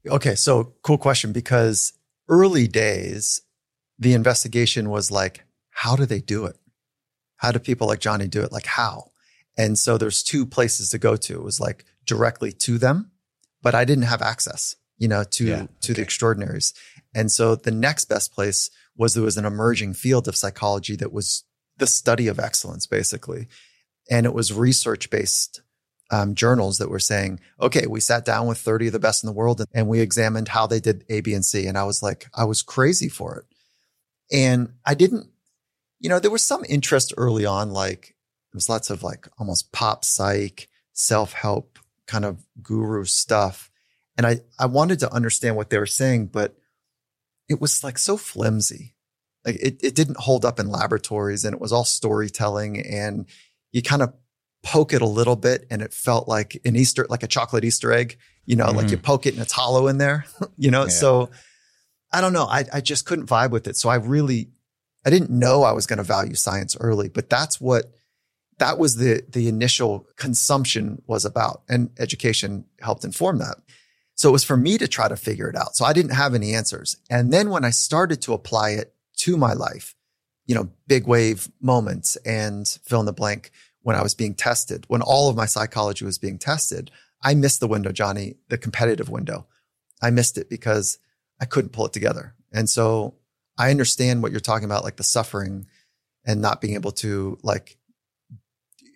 Okay. 0.06 0.36
So 0.36 0.74
cool 0.82 0.98
question 0.98 1.32
because 1.32 1.94
early 2.28 2.68
days, 2.68 3.40
the 3.98 4.14
investigation 4.14 4.90
was 4.90 5.10
like, 5.10 5.44
how 5.70 5.96
do 5.96 6.06
they 6.06 6.20
do 6.20 6.46
it? 6.46 6.56
How 7.36 7.52
do 7.52 7.58
people 7.58 7.86
like 7.86 8.00
Jonny 8.00 8.28
do 8.28 8.42
it? 8.42 8.52
Like 8.52 8.66
how? 8.66 9.10
And 9.56 9.78
so 9.78 9.98
there's 9.98 10.22
two 10.22 10.46
places 10.46 10.90
to 10.90 10.98
go 10.98 11.16
to. 11.16 11.34
It 11.34 11.42
was 11.42 11.60
like 11.60 11.84
directly 12.04 12.52
to 12.52 12.78
them, 12.78 13.10
but 13.62 13.74
I 13.74 13.84
didn't 13.84 14.04
have 14.04 14.22
access, 14.22 14.76
you 14.98 15.08
know, 15.08 15.24
to, 15.24 15.44
yeah, 15.44 15.66
to 15.82 15.94
the 15.94 16.02
extraordinaries. 16.02 16.74
And 17.14 17.30
so 17.30 17.56
the 17.56 17.72
next 17.72 18.06
best 18.06 18.32
place 18.32 18.70
was 18.96 19.14
there 19.14 19.22
was 19.22 19.36
an 19.36 19.44
emerging 19.44 19.94
field 19.94 20.28
of 20.28 20.36
psychology 20.36 20.96
that 20.96 21.12
was 21.12 21.44
the 21.78 21.86
study 21.86 22.28
of 22.28 22.38
excellence, 22.38 22.86
basically. 22.86 23.48
And 24.10 24.26
it 24.26 24.34
was 24.34 24.52
research 24.52 25.10
based 25.10 25.62
um, 26.10 26.34
journals 26.34 26.78
that 26.78 26.90
were 26.90 26.98
saying, 26.98 27.40
okay, 27.60 27.86
we 27.86 28.00
sat 28.00 28.24
down 28.24 28.46
with 28.46 28.58
30 28.58 28.88
of 28.88 28.92
the 28.92 28.98
best 28.98 29.22
in 29.22 29.26
the 29.26 29.34
world 29.34 29.60
and, 29.60 29.68
and 29.74 29.88
we 29.88 30.00
examined 30.00 30.48
how 30.48 30.66
they 30.66 30.80
did 30.80 31.04
A, 31.08 31.20
B, 31.20 31.34
and 31.34 31.44
C. 31.44 31.66
And 31.66 31.76
I 31.76 31.84
was 31.84 32.02
like, 32.02 32.26
I 32.34 32.44
was 32.44 32.62
crazy 32.62 33.08
for 33.08 33.36
it. 33.36 33.44
And 34.30 34.72
I 34.84 34.94
didn't, 34.94 35.28
you 36.00 36.08
know, 36.08 36.18
there 36.18 36.30
was 36.30 36.44
some 36.44 36.64
interest 36.68 37.14
early 37.16 37.46
on, 37.46 37.70
like 37.70 38.14
there 38.52 38.58
was 38.58 38.68
lots 38.68 38.90
of 38.90 39.02
like 39.02 39.28
almost 39.38 39.72
pop 39.72 40.04
psych, 40.04 40.68
self 40.92 41.32
help 41.32 41.78
kind 42.06 42.24
of 42.24 42.44
guru 42.62 43.04
stuff. 43.04 43.70
And 44.16 44.26
I, 44.26 44.40
I 44.58 44.66
wanted 44.66 45.00
to 45.00 45.12
understand 45.12 45.56
what 45.56 45.70
they 45.70 45.78
were 45.78 45.86
saying, 45.86 46.26
but 46.26 46.56
it 47.48 47.60
was 47.60 47.82
like 47.82 47.98
so 47.98 48.16
flimsy 48.16 48.94
like 49.48 49.56
it, 49.56 49.80
it 49.82 49.94
didn't 49.94 50.18
hold 50.18 50.44
up 50.44 50.60
in 50.60 50.68
laboratories 50.68 51.44
and 51.44 51.54
it 51.54 51.60
was 51.60 51.72
all 51.72 51.84
storytelling 51.84 52.80
and 52.80 53.26
you 53.72 53.82
kind 53.82 54.02
of 54.02 54.12
poke 54.62 54.92
it 54.92 55.02
a 55.02 55.06
little 55.06 55.36
bit 55.36 55.66
and 55.70 55.80
it 55.80 55.92
felt 55.92 56.28
like 56.28 56.60
an 56.64 56.76
Easter, 56.76 57.06
like 57.08 57.22
a 57.22 57.28
chocolate 57.28 57.64
Easter 57.64 57.92
egg, 57.92 58.18
you 58.44 58.56
know, 58.56 58.66
mm-hmm. 58.66 58.76
like 58.76 58.90
you 58.90 58.96
mm-hmm. 58.96 59.04
poke 59.04 59.26
it 59.26 59.32
and 59.34 59.42
it's 59.42 59.52
hollow 59.52 59.86
in 59.86 59.98
there, 59.98 60.26
you 60.56 60.70
know? 60.70 60.82
Yeah. 60.82 60.88
So 60.88 61.30
I 62.12 62.20
don't 62.20 62.32
know. 62.32 62.46
I, 62.46 62.64
I 62.72 62.80
just 62.80 63.04
couldn't 63.04 63.26
vibe 63.26 63.50
with 63.50 63.66
it. 63.66 63.76
So 63.76 63.88
I 63.88 63.96
really, 63.96 64.48
I 65.04 65.10
didn't 65.10 65.30
know 65.30 65.62
I 65.62 65.72
was 65.72 65.86
going 65.86 65.98
to 65.98 66.02
value 66.02 66.34
science 66.34 66.76
early, 66.80 67.08
but 67.08 67.28
that's 67.28 67.60
what, 67.60 67.92
that 68.58 68.78
was 68.78 68.96
the, 68.96 69.22
the 69.28 69.48
initial 69.48 70.06
consumption 70.16 71.02
was 71.06 71.24
about 71.24 71.62
and 71.68 71.90
education 71.98 72.64
helped 72.80 73.04
inform 73.04 73.38
that. 73.38 73.56
So 74.14 74.28
it 74.28 74.32
was 74.32 74.42
for 74.42 74.56
me 74.56 74.78
to 74.78 74.88
try 74.88 75.06
to 75.06 75.16
figure 75.16 75.48
it 75.48 75.54
out. 75.54 75.76
So 75.76 75.84
I 75.84 75.92
didn't 75.92 76.10
have 76.10 76.34
any 76.34 76.54
answers. 76.54 76.96
And 77.08 77.32
then 77.32 77.50
when 77.50 77.64
I 77.64 77.70
started 77.70 78.20
to 78.22 78.32
apply 78.32 78.70
it 78.70 78.92
to 79.18 79.36
my 79.36 79.52
life, 79.52 79.94
you 80.46 80.54
know, 80.56 80.70
big 80.88 81.06
wave 81.06 81.48
moments 81.60 82.16
and 82.24 82.66
fill 82.84 83.00
in 83.00 83.06
the 83.06 83.12
blank 83.12 83.52
when 83.82 83.94
I 83.94 84.02
was 84.02 84.14
being 84.14 84.34
tested, 84.34 84.84
when 84.88 85.02
all 85.02 85.28
of 85.28 85.36
my 85.36 85.46
psychology 85.46 86.04
was 86.04 86.18
being 86.18 86.38
tested, 86.38 86.90
I 87.22 87.34
missed 87.34 87.60
the 87.60 87.68
window, 87.68 87.92
Jonny, 87.92 88.34
the 88.48 88.58
competitive 88.58 89.08
window. 89.08 89.46
I 90.02 90.10
missed 90.10 90.36
it 90.36 90.50
because 90.50 90.98
I 91.40 91.44
couldn't 91.44 91.72
pull 91.72 91.86
it 91.86 91.92
together. 91.92 92.34
And 92.52 92.68
so 92.68 93.14
I 93.56 93.70
understand 93.70 94.22
what 94.22 94.30
you're 94.30 94.40
talking 94.40 94.64
about, 94.64 94.84
like 94.84 94.96
the 94.96 95.04
suffering 95.04 95.66
and 96.24 96.40
not 96.40 96.60
being 96.60 96.74
able 96.74 96.92
to 96.92 97.38
like 97.42 97.76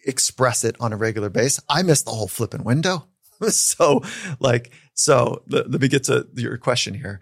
express 0.07 0.65
it 0.65 0.77
on 0.81 0.93
a 0.93 0.97
regular 0.97 1.31
basis. 1.31 1.65
I 1.69 1.83
missed 1.83 2.05
the 2.05 2.13
whole 2.13 2.29
flipping 2.29 2.65
window. 2.65 3.07
so 3.49 4.03
like, 4.41 4.73
so 4.95 5.43
let, 5.49 5.71
let 5.71 5.81
me 5.81 5.89
get 5.89 6.05
to 6.05 6.27
your 6.35 6.57
question 6.59 6.95
here 6.95 7.21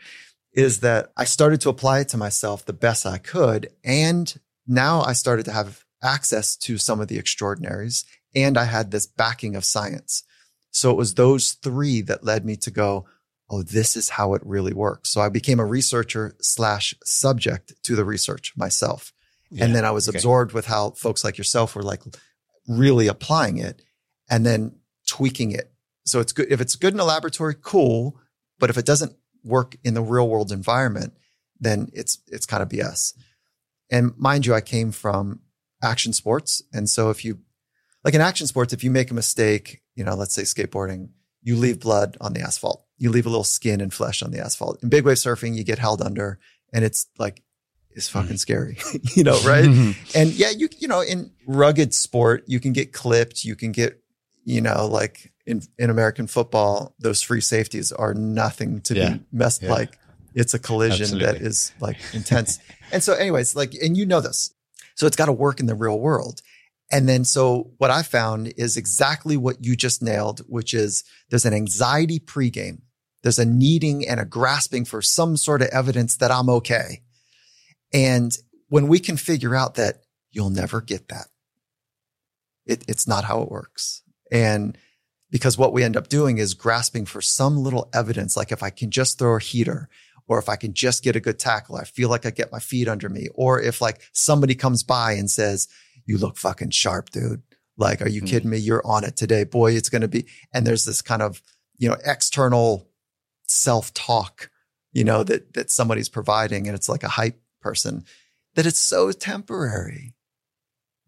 is 0.53 0.81
that 0.81 1.13
I 1.17 1.25
started 1.25 1.61
to 1.63 1.69
apply 1.69 2.01
it 2.01 2.09
to 2.09 2.17
myself 2.17 2.65
the 2.65 2.73
best 2.73 3.07
I 3.07 3.19
could. 3.19 3.71
And 3.85 4.35
now 4.67 5.03
I 5.03 5.13
started 5.13 5.45
to 5.45 5.53
have 5.53 5.85
access 6.03 6.57
to 6.57 6.79
some 6.79 7.01
of 7.01 7.09
the 7.09 7.19
extraordinaries 7.19 8.05
and 8.35 8.57
I 8.57 8.65
had 8.65 8.91
this 8.91 9.07
backing 9.07 9.55
of 9.57 9.65
science. 9.65 10.25
So 10.71 10.91
it 10.91 10.97
was 10.97 11.15
those 11.15 11.53
three 11.53 12.01
that 12.03 12.25
led 12.25 12.45
me 12.45 12.57
to 12.57 12.71
go, 12.71 13.07
oh, 13.51 13.63
this 13.63 13.97
is 13.97 14.09
how 14.09 14.35
it 14.35 14.43
really 14.45 14.73
works. 14.73 15.11
So 15.11 15.21
I 15.21 15.29
became 15.29 15.59
a 15.59 15.67
researcher 15.67 16.37
slash 16.41 16.95
subject 17.05 17.75
to 17.83 17.97
the 17.97 18.05
research 18.05 18.53
myself. 18.57 19.13
Yeah, 19.51 19.65
and 19.65 19.75
then 19.75 19.85
I 19.85 19.91
was 19.91 20.09
okay. 20.09 20.17
absorbed 20.17 20.53
with 20.53 20.67
how 20.67 20.91
folks 20.91 21.25
like 21.25 21.37
yourself 21.37 21.75
were 21.75 21.83
like 21.83 22.03
really 22.69 23.09
applying 23.09 23.59
it 23.59 23.83
and 24.31 24.47
then 24.47 24.77
tweaking 25.09 25.51
it. 25.51 25.73
So 26.07 26.21
it's 26.21 26.33
good. 26.33 26.47
If 26.51 26.61
it's 26.61 26.77
good 26.77 26.95
in 26.95 27.01
a 27.01 27.05
laboratory, 27.05 27.57
cool. 27.61 28.21
But 28.61 28.71
if 28.71 28.79
it 28.79 28.87
doesn't 28.87 29.17
work 29.43 29.77
in 29.83 29.95
the 29.95 30.03
real 30.03 30.29
world 30.29 30.53
environment, 30.53 31.15
then 31.59 31.89
it's, 31.93 32.19
it's 32.29 32.47
kind 32.47 32.63
of 32.63 32.69
BS. 32.69 33.15
And 33.91 34.17
mind 34.17 34.47
you, 34.47 34.55
I 34.55 34.61
came 34.61 34.93
from 34.93 35.41
action 35.83 36.13
sports. 36.13 36.63
And 36.73 36.89
so 36.89 37.11
if 37.11 37.25
you, 37.25 37.41
like 38.05 38.15
in 38.15 38.21
action 38.21 38.47
sports, 38.47 38.73
if 38.73 38.85
you 38.85 38.91
make 38.91 39.11
a 39.11 39.15
mistake, 39.15 39.83
you 39.97 40.05
know, 40.05 40.15
let's 40.15 40.35
say 40.35 40.43
skateboarding, 40.43 41.09
you 41.43 41.57
leave 41.57 41.81
blood 41.81 42.17
on 42.21 42.33
the 42.33 42.41
asphalt. 42.43 42.85
You 43.01 43.11
leave 43.11 43.27
a 43.27 43.31
little 43.31 43.43
skin 43.43 43.81
and 43.81 43.93
flesh 43.93 44.23
on 44.23 44.31
the 44.31 44.39
asphalt. 44.39 44.81
In 44.83 44.89
big 44.89 45.05
wave 45.05 45.17
surfing, 45.17 45.57
you 45.57 45.65
get 45.65 45.79
held 45.79 46.01
under 46.01 46.39
and 46.73 46.85
it's 46.85 47.07
like, 47.19 47.43
it's 47.93 48.09
fucking 48.09 48.29
mm-hmm. 48.29 48.37
scary, 48.37 48.79
you 49.17 49.25
know, 49.25 49.41
right? 49.41 49.65
and 50.15 50.31
yeah, 50.31 50.51
you, 50.51 50.69
you 50.79 50.87
know, 50.87 51.01
in 51.01 51.33
rugged 51.47 51.93
sport, 51.93 52.45
you 52.47 52.61
can 52.61 52.73
get 52.73 52.93
clipped. 52.93 53.45
You 53.45 53.57
can 53.57 53.73
get, 53.73 54.01
you 54.45 54.61
know, 54.61 54.87
like 54.87 55.33
in, 55.45 55.63
in 55.77 55.91
American 55.91 56.29
football, 56.29 56.95
those 57.01 57.21
free 57.21 57.41
safeties 57.41 57.91
are 57.91 58.15
nothing 58.15 58.81
to 58.83 58.95
yeah. 58.95 59.15
be 59.15 59.21
messed 59.33 59.63
yeah. 59.63 59.71
like. 59.71 59.99
It's 60.33 60.55
a 60.55 60.61
collision 60.61 61.03
Absolutely. 61.03 61.27
that 61.27 61.43
is 61.45 61.73
like 61.81 61.97
intense. 62.13 62.61
and 62.93 63.03
so 63.03 63.15
anyways, 63.15 63.57
like, 63.57 63.75
and 63.75 63.97
you 63.97 64.07
know 64.07 64.21
this, 64.21 64.55
so 64.95 65.09
it's 65.09 65.17
got 65.17 65.27
to 65.27 65.33
work 65.33 65.59
in 65.59 65.67
the 65.67 65.75
real 65.75 65.99
world. 65.99 66.43
And 66.93 67.09
then 67.09 67.25
so 67.25 67.71
what 67.79 67.91
I 67.91 68.03
found 68.03 68.53
is 68.57 68.77
exactly 68.77 69.37
what 69.37 69.65
you 69.65 69.77
just 69.77 70.03
nailed, 70.03 70.41
which 70.49 70.75
is 70.75 71.05
there's 71.31 71.45
an 71.45 71.55
anxiety 71.55 72.19
pregame. 72.19 72.83
There's 73.23 73.39
a 73.39 73.45
needing 73.45 74.07
and 74.09 74.19
a 74.19 74.25
grasping 74.25 74.85
for 74.85 75.03
some 75.03 75.37
sort 75.37 75.63
of 75.63 75.69
evidence 75.69 76.17
that 76.17 76.31
I'm 76.31 76.49
okay. 76.49 77.03
And 77.93 78.37
when 78.69 78.89
we 78.89 78.99
can 78.99 79.17
figure 79.17 79.55
out 79.55 79.75
that 79.75 80.03
you'll 80.31 80.51
never 80.51 80.81
get 80.81 81.09
that, 81.09 81.27
it, 82.67 82.85
it's 82.89 83.07
not 83.07 83.25
how 83.25 83.43
it 83.43 83.51
works. 83.51 84.03
And 84.31 84.79
because 85.31 85.59
what 85.59 85.73
we 85.73 85.83
end 85.83 85.97
up 85.97 86.09
doing 86.09 86.39
is 86.39 86.55
grasping 86.55 87.05
for 87.07 87.21
some 87.21 87.59
little 87.59 87.89
evidence, 87.93 88.37
like 88.37 88.53
if 88.53 88.63
I 88.63 88.71
can 88.71 88.91
just 88.91 89.19
throw 89.19 89.37
a 89.37 89.41
heater 89.41 89.89
or 90.27 90.39
if 90.39 90.49
I 90.49 90.57
can 90.57 90.73
just 90.73 91.03
get 91.03 91.17
a 91.17 91.21
good 91.21 91.39
tackle, 91.39 91.77
I 91.77 91.85
feel 91.85 92.09
like 92.09 92.25
I 92.25 92.31
get 92.31 92.53
my 92.53 92.61
feet 92.61 92.89
under 92.89 93.09
me. 93.09 93.29
Or 93.35 93.61
if 93.61 93.81
like 93.81 94.01
somebody 94.13 94.55
comes 94.55 94.83
by 94.83 95.13
and 95.13 95.31
says, 95.31 95.69
you 96.07 96.19
look 96.19 96.37
fucking 96.37 96.71
sharp, 96.71 97.11
dude. 97.11 97.43
Like, 97.77 98.03
are 98.03 98.09
you 98.09 98.23
mm. 98.23 98.29
kidding 98.29 98.51
me? 98.51 98.59
You're 98.59 98.87
on 98.87 99.05
it 99.05 99.17
today. 99.17 99.45
Boy, 99.45 99.73
it's 99.73 99.89
going 99.89 100.03
to 100.03 100.09
be, 100.09 100.27
and 100.53 100.67
there's 100.67 100.85
this 100.85 101.03
kind 101.03 101.23
of, 101.23 101.43
you 101.79 101.89
know, 101.89 101.97
external 102.05 102.90
self 103.51 103.93
talk, 103.95 104.51
you 104.93 105.05
know, 105.05 105.23
that, 105.25 105.55
that 105.55 105.71
somebody's 105.71 106.09
providing. 106.09 106.67
And 106.67 106.75
it's 106.75 106.89
like 106.89 107.03
a 107.03 107.09
hype 107.09 107.41
person 107.61 108.05
that 108.55 108.67
it's 108.67 108.79
so 108.79 109.13
temporary. 109.13 110.15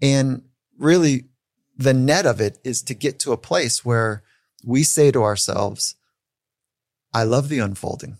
And 0.00 0.42
really 0.78 1.24
the 1.76 1.94
net 1.94 2.26
of 2.26 2.40
it 2.40 2.58
is 2.64 2.82
to 2.82 2.94
get 2.94 3.18
to 3.20 3.32
a 3.32 3.36
place 3.36 3.84
where 3.84 4.22
we 4.64 4.82
say 4.82 5.10
to 5.10 5.22
ourselves, 5.22 5.94
I 7.12 7.24
love 7.24 7.48
the 7.48 7.58
unfolding. 7.58 8.18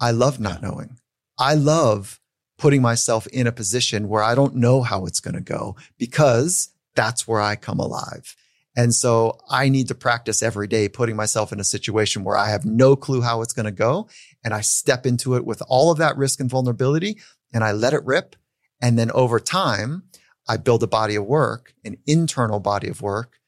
I 0.00 0.10
love 0.10 0.40
not 0.40 0.62
knowing. 0.62 0.98
I 1.38 1.54
love 1.54 2.20
putting 2.58 2.82
myself 2.82 3.26
in 3.28 3.46
a 3.46 3.52
position 3.52 4.08
where 4.08 4.22
I 4.22 4.34
don't 4.34 4.56
know 4.56 4.82
how 4.82 5.06
it's 5.06 5.20
going 5.20 5.34
to 5.34 5.40
go 5.40 5.76
because 5.98 6.70
that's 6.94 7.26
where 7.26 7.40
I 7.40 7.56
come 7.56 7.78
alive. 7.78 8.36
And 8.74 8.94
so 8.94 9.38
I 9.50 9.68
need 9.68 9.88
to 9.88 9.94
practice 9.94 10.42
every 10.42 10.66
day 10.66 10.88
putting 10.88 11.16
myself 11.16 11.52
in 11.52 11.60
a 11.60 11.64
situation 11.64 12.24
where 12.24 12.36
I 12.36 12.50
have 12.50 12.64
no 12.64 12.96
clue 12.96 13.20
how 13.20 13.42
it's 13.42 13.52
going 13.52 13.66
to 13.66 13.72
go. 13.72 14.08
And 14.44 14.54
I 14.54 14.62
step 14.62 15.04
into 15.04 15.36
it 15.36 15.44
with 15.44 15.62
all 15.68 15.92
of 15.92 15.98
that 15.98 16.16
risk 16.16 16.40
and 16.40 16.48
vulnerability 16.48 17.18
and 17.52 17.62
I 17.62 17.72
let 17.72 17.92
it 17.92 18.04
rip. 18.04 18.34
And 18.80 18.98
then 18.98 19.10
over 19.10 19.38
time, 19.38 20.04
I 20.48 20.56
build 20.56 20.82
a 20.82 20.88
body 20.88 21.14
of 21.16 21.24
work, 21.24 21.74
an 21.84 21.98
internal 22.06 22.60
body 22.60 22.88
of 22.88 23.02
work 23.02 23.38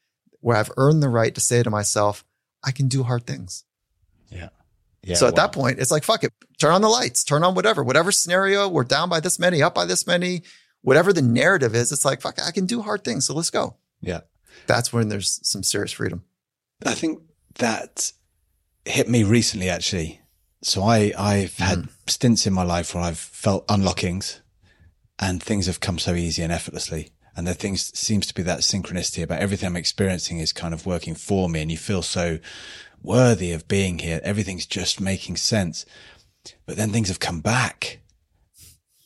where 0.41 0.57
I've 0.57 0.71
earned 0.77 1.01
the 1.01 1.09
right 1.09 1.33
to 1.33 1.41
say 1.41 1.63
to 1.63 1.69
myself, 1.69 2.23
I 2.63 2.71
can 2.71 2.87
do 2.87 3.03
hard 3.03 3.25
things. 3.25 3.63
Yeah. 4.29 4.49
Yeah, 5.03 5.15
so 5.15 5.27
at 5.27 5.35
that 5.35 5.51
point, 5.51 5.77
it's 5.77 5.91
like, 5.91 6.03
fuck 6.03 6.23
it, 6.23 6.33
turn 6.57 6.71
on 6.71 6.81
the 6.81 6.89
lights, 6.89 7.23
turn 7.23 7.43
on 7.43 7.53
whatever, 7.53 7.83
whatever 7.83 8.11
scenario, 8.11 8.67
we're 8.67 8.83
down 8.83 9.07
by 9.07 9.19
this 9.19 9.37
many, 9.37 9.61
up 9.61 9.75
by 9.75 9.85
this 9.85 10.07
many, 10.07 10.41
whatever 10.81 11.13
the 11.13 11.21
narrative 11.21 11.75
is, 11.75 11.91
it's 11.91 12.05
like, 12.05 12.21
fuck, 12.21 12.39
I 12.41 12.49
can 12.49 12.65
do 12.65 12.81
hard 12.81 13.03
things. 13.03 13.27
So 13.27 13.35
let's 13.35 13.51
go. 13.51 13.75
Yeah. 14.01 14.21
That's 14.67 14.91
when 14.91 15.09
there's 15.09 15.39
some 15.43 15.63
serious 15.63 15.91
freedom. 15.91 16.23
I 16.85 16.93
think 16.93 17.21
that 17.55 18.11
hit 18.85 19.09
me 19.09 19.23
recently, 19.23 19.69
actually. 19.69 20.21
So 20.61 20.83
I, 20.83 21.13
I've 21.17 21.57
had 21.57 21.79
mm. 21.79 21.89
stints 22.07 22.47
in 22.47 22.53
my 22.53 22.63
life 22.63 22.93
where 22.93 23.03
I've 23.03 23.19
felt 23.19 23.67
unlockings 23.67 24.39
and 25.19 25.41
things 25.41 25.67
have 25.67 25.79
come 25.79 25.99
so 25.99 26.13
easy 26.13 26.41
and 26.41 26.51
effortlessly. 26.51 27.11
And 27.35 27.45
there 27.45 27.53
things 27.53 27.97
seems 27.97 28.25
to 28.27 28.33
be 28.33 28.43
that 28.43 28.59
synchronicity 28.59 29.21
about 29.21 29.41
everything 29.41 29.67
I'm 29.67 29.75
experiencing 29.75 30.39
is 30.39 30.53
kind 30.53 30.73
of 30.73 30.85
working 30.85 31.15
for 31.15 31.49
me. 31.49 31.61
And 31.61 31.71
you 31.71 31.77
feel 31.77 32.01
so 32.01 32.39
worthy 33.01 33.51
of 33.51 33.67
being 33.67 33.99
here. 33.99 34.21
Everything's 34.23 34.65
just 34.65 35.01
making 35.01 35.35
sense. 35.35 35.85
But 36.65 36.77
then 36.77 36.91
things 36.91 37.09
have 37.09 37.19
come 37.19 37.41
back 37.41 37.99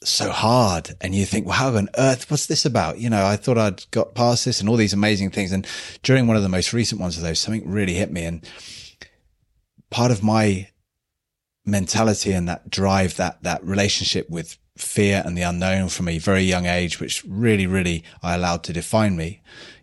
so 0.04 0.32
hard 0.32 0.96
and 1.02 1.14
you 1.14 1.26
think, 1.26 1.46
well, 1.46 1.56
how 1.56 1.76
on 1.76 1.90
earth, 1.98 2.30
what's 2.32 2.46
this 2.46 2.66
about? 2.66 3.00
You 3.00 3.10
know, 3.10 3.26
I 3.26 3.36
thought 3.36 3.58
I'd 3.58 3.90
got 3.92 4.16
past 4.16 4.46
this 4.46 4.60
and 4.60 4.70
all 4.70 4.78
these 4.78 4.94
amazing 4.94 5.32
things. 5.32 5.52
And 5.52 5.68
during 6.04 6.28
one 6.28 6.38
of 6.38 6.44
the 6.44 6.50
most 6.50 6.74
recent 6.74 7.02
ones 7.02 7.18
of 7.18 7.24
those, 7.24 7.40
something 7.40 7.70
really 7.70 7.94
hit 7.94 8.12
me. 8.12 8.24
And 8.24 8.48
part 9.90 10.12
of 10.12 10.24
my 10.24 10.70
mentality 11.66 12.32
and 12.32 12.48
that 12.48 12.70
drive, 12.70 13.18
that, 13.18 13.44
that 13.44 13.64
relationship 13.64 14.30
with 14.30 14.58
fear 14.78 15.22
and 15.26 15.38
the 15.38 15.42
unknown 15.42 15.90
from 15.90 16.08
a 16.08 16.18
very 16.18 16.44
young 16.44 16.66
age, 16.66 17.00
which 17.00 17.24
really, 17.26 17.68
really 17.68 18.04
I 18.24 18.36
allowed 18.36 18.64
to 18.66 18.74
define 18.74 19.18
me. 19.18 19.42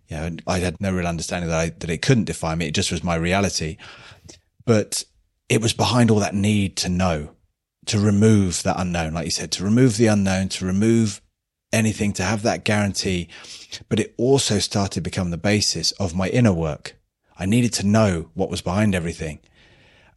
You 0.09 0.17
know, 0.17 0.37
I 0.47 0.61
had 0.61 0.81
no 0.81 0.93
real 0.93 1.07
understanding 1.07 1.51
that 1.51 1.59
I, 1.59 1.69
that 1.71 1.91
it 1.91 2.01
couldn't 2.01 2.25
define 2.25 2.59
me. 2.59 2.67
It 2.67 2.75
just 2.75 2.93
was 2.93 3.05
my 3.05 3.17
reality 3.17 3.77
but 4.67 5.05
it 5.49 5.63
was 5.63 5.73
behind 5.73 6.11
all 6.11 6.19
that 6.19 6.35
need 6.35 6.77
to 6.79 6.91
know, 6.91 7.31
to 7.87 7.99
remove 7.99 8.63
that 8.63 8.79
unknown, 8.79 9.15
like 9.15 9.25
you 9.25 9.31
said, 9.31 9.53
to 9.53 9.65
remove 9.65 9.97
the 9.97 10.07
unknown, 10.07 10.49
to 10.51 10.67
remove 10.67 11.21
anything, 11.73 12.13
to 12.15 12.23
have 12.23 12.43
that 12.43 12.65
guarantee. 12.65 13.29
But 13.89 14.01
it 14.01 14.15
also 14.17 14.59
started 14.59 14.93
to 14.95 15.01
become 15.01 15.31
the 15.31 15.39
basis 15.39 15.93
of 15.93 16.15
my 16.15 16.29
inner 16.29 16.53
work. 16.53 16.97
I 17.39 17.47
needed 17.47 17.73
to 17.75 17.87
know 17.87 18.31
what 18.35 18.51
was 18.51 18.63
behind 18.63 18.95
everything. 18.95 19.41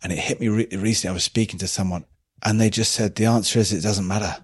And 0.01 0.11
it 0.11 0.19
hit 0.19 0.39
me 0.39 0.47
re- 0.47 0.67
recently. 0.71 1.11
I 1.11 1.13
was 1.13 1.23
speaking 1.23 1.59
to 1.59 1.67
someone 1.67 2.05
and 2.43 2.59
they 2.59 2.69
just 2.69 2.93
said, 2.93 3.15
the 3.15 3.25
answer 3.25 3.59
is 3.59 3.73
it 3.73 3.81
doesn't 3.81 4.07
matter. 4.07 4.37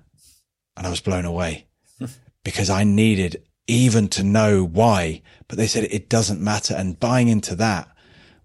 And 0.78 0.86
I 0.86 0.90
was 0.90 1.02
blown 1.02 1.26
away 1.26 1.68
because 2.44 2.70
I 2.70 2.84
needed 2.84 3.44
even 3.68 4.10
to 4.10 4.24
know 4.24 4.64
why, 4.64 5.22
but 5.48 5.58
they 5.58 5.68
said 5.68 5.86
it 5.86 6.10
doesn't 6.10 6.42
matter. 6.42 6.76
And 6.76 7.00
buying 7.00 7.30
into 7.30 7.56
that 7.56 7.88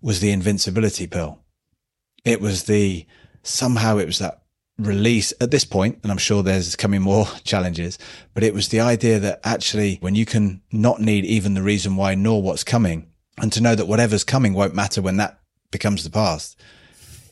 was 0.00 0.20
the 0.20 0.30
invincibility 0.30 1.06
pill. 1.06 1.40
It 2.24 2.40
was 2.40 2.64
the, 2.64 3.06
somehow 3.42 3.98
it 3.98 4.06
was 4.06 4.18
that 4.20 4.42
release 4.86 5.32
at 5.40 5.50
this 5.50 5.64
point, 5.64 5.98
and 6.02 6.10
I'm 6.10 6.18
sure 6.18 6.42
there's 6.42 6.76
coming 6.76 7.02
more 7.02 7.26
challenges, 7.44 7.98
but 8.34 8.42
it 8.42 8.54
was 8.54 8.68
the 8.68 8.80
idea 8.80 9.18
that 9.18 9.40
actually 9.44 9.96
when 10.00 10.14
you 10.14 10.24
can 10.24 10.62
not 10.72 11.00
need 11.00 11.24
even 11.24 11.54
the 11.54 11.62
reason 11.62 11.96
why 11.96 12.14
nor 12.14 12.42
what's 12.42 12.64
coming 12.64 13.10
and 13.40 13.52
to 13.52 13.60
know 13.60 13.74
that 13.74 13.86
whatever's 13.86 14.24
coming 14.24 14.54
won't 14.54 14.74
matter 14.74 15.00
when 15.00 15.16
that 15.16 15.40
becomes 15.70 16.04
the 16.04 16.10
past. 16.10 16.60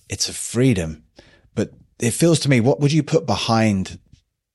It's 0.09 0.29
a 0.29 0.33
freedom, 0.33 1.05
but 1.55 1.73
it 1.99 2.13
feels 2.13 2.41
to 2.41 2.51
me, 2.51 2.61
what 2.61 2.81
would 2.81 2.93
you 2.93 3.03
put 3.03 3.27
behind 3.27 3.99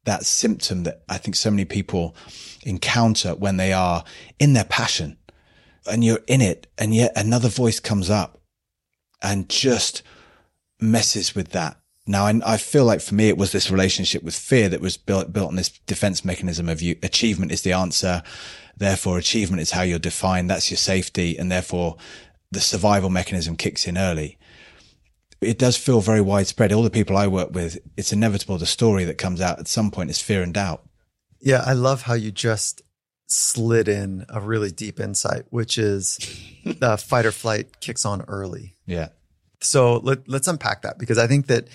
that 0.05 0.25
symptom 0.25 0.83
that 0.83 1.03
I 1.07 1.17
think 1.17 1.35
so 1.35 1.51
many 1.51 1.65
people 1.65 2.15
encounter 2.63 3.35
when 3.35 3.57
they 3.57 3.71
are 3.71 4.03
in 4.39 4.53
their 4.53 4.65
passion 4.65 5.17
and 5.89 6.03
you're 6.03 6.19
in 6.27 6.41
it 6.41 6.67
and 6.77 6.93
yet 6.93 7.11
another 7.15 7.49
voice 7.49 7.79
comes 7.79 8.09
up 8.09 8.41
and 9.21 9.49
just 9.49 10.03
messes 10.79 11.35
with 11.35 11.49
that. 11.49 11.77
Now, 12.05 12.25
I, 12.25 12.39
I, 12.45 12.57
feel 12.57 12.83
like 12.83 12.99
for 12.99 13.15
me, 13.15 13.29
it 13.29 13.37
was 13.37 13.53
this 13.53 13.71
relationship 13.71 14.23
with 14.23 14.35
fear 14.35 14.67
that 14.69 14.81
was 14.81 14.97
built, 14.97 15.31
built 15.31 15.47
on 15.47 15.55
this 15.55 15.69
defense 15.69 16.25
mechanism 16.25 16.67
of 16.67 16.81
you. 16.81 16.97
Achievement 17.01 17.51
is 17.51 17.61
the 17.61 17.71
answer. 17.71 18.23
Therefore, 18.75 19.17
achievement 19.17 19.61
is 19.61 19.71
how 19.71 19.83
you're 19.83 19.99
defined. 19.99 20.49
That's 20.49 20.69
your 20.69 20.77
safety. 20.77 21.37
And 21.37 21.49
therefore 21.49 21.95
the 22.51 22.59
survival 22.59 23.09
mechanism 23.09 23.55
kicks 23.55 23.87
in 23.87 23.97
early. 23.97 24.37
It 25.39 25.57
does 25.57 25.77
feel 25.77 26.01
very 26.01 26.21
widespread. 26.21 26.73
All 26.73 26.83
the 26.83 26.89
people 26.89 27.17
I 27.17 27.27
work 27.27 27.53
with, 27.53 27.77
it's 27.95 28.11
inevitable. 28.11 28.57
The 28.57 28.65
story 28.65 29.05
that 29.05 29.17
comes 29.17 29.39
out 29.39 29.59
at 29.59 29.67
some 29.67 29.89
point 29.89 30.09
is 30.09 30.21
fear 30.21 30.41
and 30.41 30.53
doubt. 30.53 30.85
Yeah. 31.39 31.63
I 31.65 31.73
love 31.73 32.03
how 32.03 32.13
you 32.15 32.31
just 32.31 32.81
slid 33.27 33.87
in 33.87 34.25
a 34.29 34.41
really 34.41 34.71
deep 34.71 34.99
insight, 34.99 35.43
which 35.49 35.77
is 35.77 36.17
the 36.65 36.97
fight 36.97 37.25
or 37.25 37.31
flight 37.31 37.79
kicks 37.79 38.05
on 38.05 38.23
early. 38.23 38.75
Yeah. 38.85 39.09
So 39.61 39.97
let, 39.97 40.27
let's 40.27 40.47
unpack 40.47 40.81
that 40.81 40.99
because 40.99 41.17
I 41.17 41.27
think 41.27 41.47
that 41.47 41.69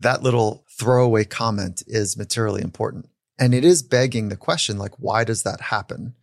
that 0.00 0.22
little 0.22 0.64
throwaway 0.70 1.24
comment 1.24 1.82
is 1.86 2.16
materially 2.16 2.62
important. 2.62 3.08
And 3.38 3.54
it 3.54 3.64
is 3.64 3.82
begging 3.82 4.28
the 4.28 4.36
question, 4.36 4.78
like, 4.78 4.98
why 4.98 5.24
does 5.24 5.42
that 5.42 5.60
happen? 5.60 6.14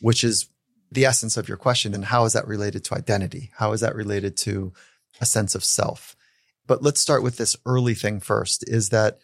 Which 0.00 0.24
is 0.24 0.48
the 0.90 1.04
essence 1.04 1.36
of 1.36 1.48
your 1.48 1.56
question, 1.56 1.94
And 1.94 2.04
how 2.04 2.24
is 2.24 2.32
that 2.32 2.48
related 2.48 2.84
to 2.84 2.94
identity? 2.94 3.50
How 3.56 3.72
is 3.72 3.80
that 3.80 3.94
related 3.94 4.36
to 4.38 4.72
a 5.20 5.26
sense 5.26 5.54
of 5.54 5.64
self? 5.64 6.16
But 6.66 6.82
let's 6.82 7.00
start 7.00 7.22
with 7.22 7.36
this 7.36 7.56
early 7.66 7.94
thing 7.94 8.20
first 8.20 8.68
is 8.68 8.88
that 8.90 9.18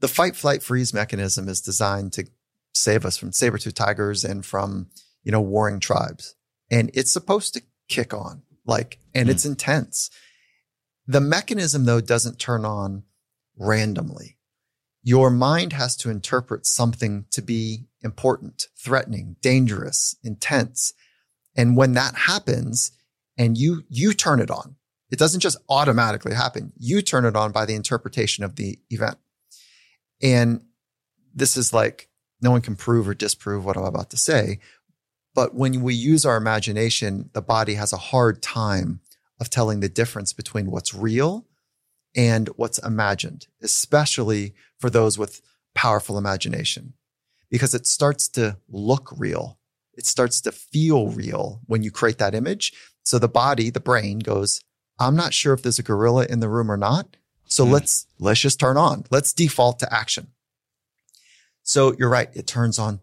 the 0.00 0.08
fight, 0.08 0.36
flight, 0.36 0.62
freeze 0.62 0.94
mechanism 0.94 1.48
is 1.48 1.60
designed 1.60 2.12
to 2.14 2.26
save 2.74 3.04
us 3.04 3.16
from 3.16 3.32
saber-tooth 3.32 3.74
tigers 3.74 4.24
and 4.24 4.44
from, 4.44 4.88
you 5.22 5.32
know, 5.32 5.40
warring 5.40 5.80
tribes. 5.80 6.34
And 6.70 6.90
it's 6.94 7.10
supposed 7.10 7.54
to 7.54 7.62
kick 7.88 8.14
on 8.14 8.42
like, 8.64 8.98
and 9.14 9.28
mm. 9.28 9.32
it's 9.32 9.44
intense. 9.44 10.10
The 11.06 11.20
mechanism 11.20 11.84
though 11.84 12.00
doesn't 12.00 12.38
turn 12.38 12.64
on 12.64 13.02
randomly. 13.60 14.38
Your 15.02 15.30
mind 15.30 15.72
has 15.74 15.96
to 15.98 16.10
interpret 16.10 16.66
something 16.66 17.26
to 17.30 17.40
be 17.40 17.86
important, 18.02 18.66
threatening, 18.76 19.36
dangerous, 19.40 20.16
intense. 20.24 20.92
And 21.56 21.76
when 21.76 21.92
that 21.92 22.14
happens 22.14 22.92
and 23.38 23.56
you, 23.56 23.82
you 23.88 24.12
turn 24.12 24.40
it 24.40 24.50
on, 24.50 24.76
it 25.10 25.18
doesn't 25.18 25.40
just 25.40 25.58
automatically 25.68 26.34
happen. 26.34 26.72
You 26.76 27.02
turn 27.02 27.24
it 27.24 27.36
on 27.36 27.52
by 27.52 27.66
the 27.66 27.74
interpretation 27.74 28.44
of 28.44 28.56
the 28.56 28.78
event. 28.90 29.18
And 30.22 30.62
this 31.34 31.56
is 31.56 31.72
like, 31.72 32.08
no 32.40 32.50
one 32.50 32.62
can 32.62 32.76
prove 32.76 33.08
or 33.08 33.14
disprove 33.14 33.64
what 33.64 33.76
I'm 33.76 33.84
about 33.84 34.10
to 34.10 34.16
say. 34.16 34.60
But 35.34 35.54
when 35.54 35.82
we 35.82 35.94
use 35.94 36.24
our 36.24 36.36
imagination, 36.36 37.30
the 37.32 37.42
body 37.42 37.74
has 37.74 37.92
a 37.92 37.98
hard 37.98 38.42
time 38.42 39.00
of 39.38 39.50
telling 39.50 39.80
the 39.80 39.88
difference 39.88 40.32
between 40.32 40.70
what's 40.70 40.94
real 40.94 41.46
and 42.14 42.48
what's 42.56 42.78
imagined, 42.78 43.46
especially 43.62 44.54
for 44.78 44.90
those 44.90 45.18
with 45.18 45.40
powerful 45.74 46.18
imagination, 46.18 46.94
because 47.50 47.74
it 47.74 47.86
starts 47.86 48.28
to 48.28 48.56
look 48.68 49.12
real. 49.16 49.58
It 49.94 50.06
starts 50.06 50.40
to 50.42 50.52
feel 50.52 51.08
real 51.08 51.60
when 51.66 51.82
you 51.82 51.90
create 51.90 52.18
that 52.18 52.34
image. 52.34 52.72
So 53.02 53.18
the 53.18 53.28
body, 53.28 53.70
the 53.70 53.80
brain 53.80 54.18
goes, 54.18 54.60
I'm 54.98 55.16
not 55.16 55.34
sure 55.34 55.54
if 55.54 55.62
there's 55.62 55.78
a 55.78 55.84
gorilla 55.84 56.26
in 56.26 56.40
the 56.40 56.48
room 56.48 56.70
or 56.70 56.76
not. 56.76 57.16
So 57.46 57.64
mm. 57.64 57.70
let's, 57.72 58.06
let's 58.18 58.40
just 58.40 58.60
turn 58.60 58.76
on. 58.76 59.04
Let's 59.10 59.32
default 59.32 59.78
to 59.80 59.92
action. 59.92 60.28
So 61.62 61.94
you're 61.98 62.08
right. 62.08 62.28
It 62.34 62.46
turns 62.46 62.78
on 62.78 63.00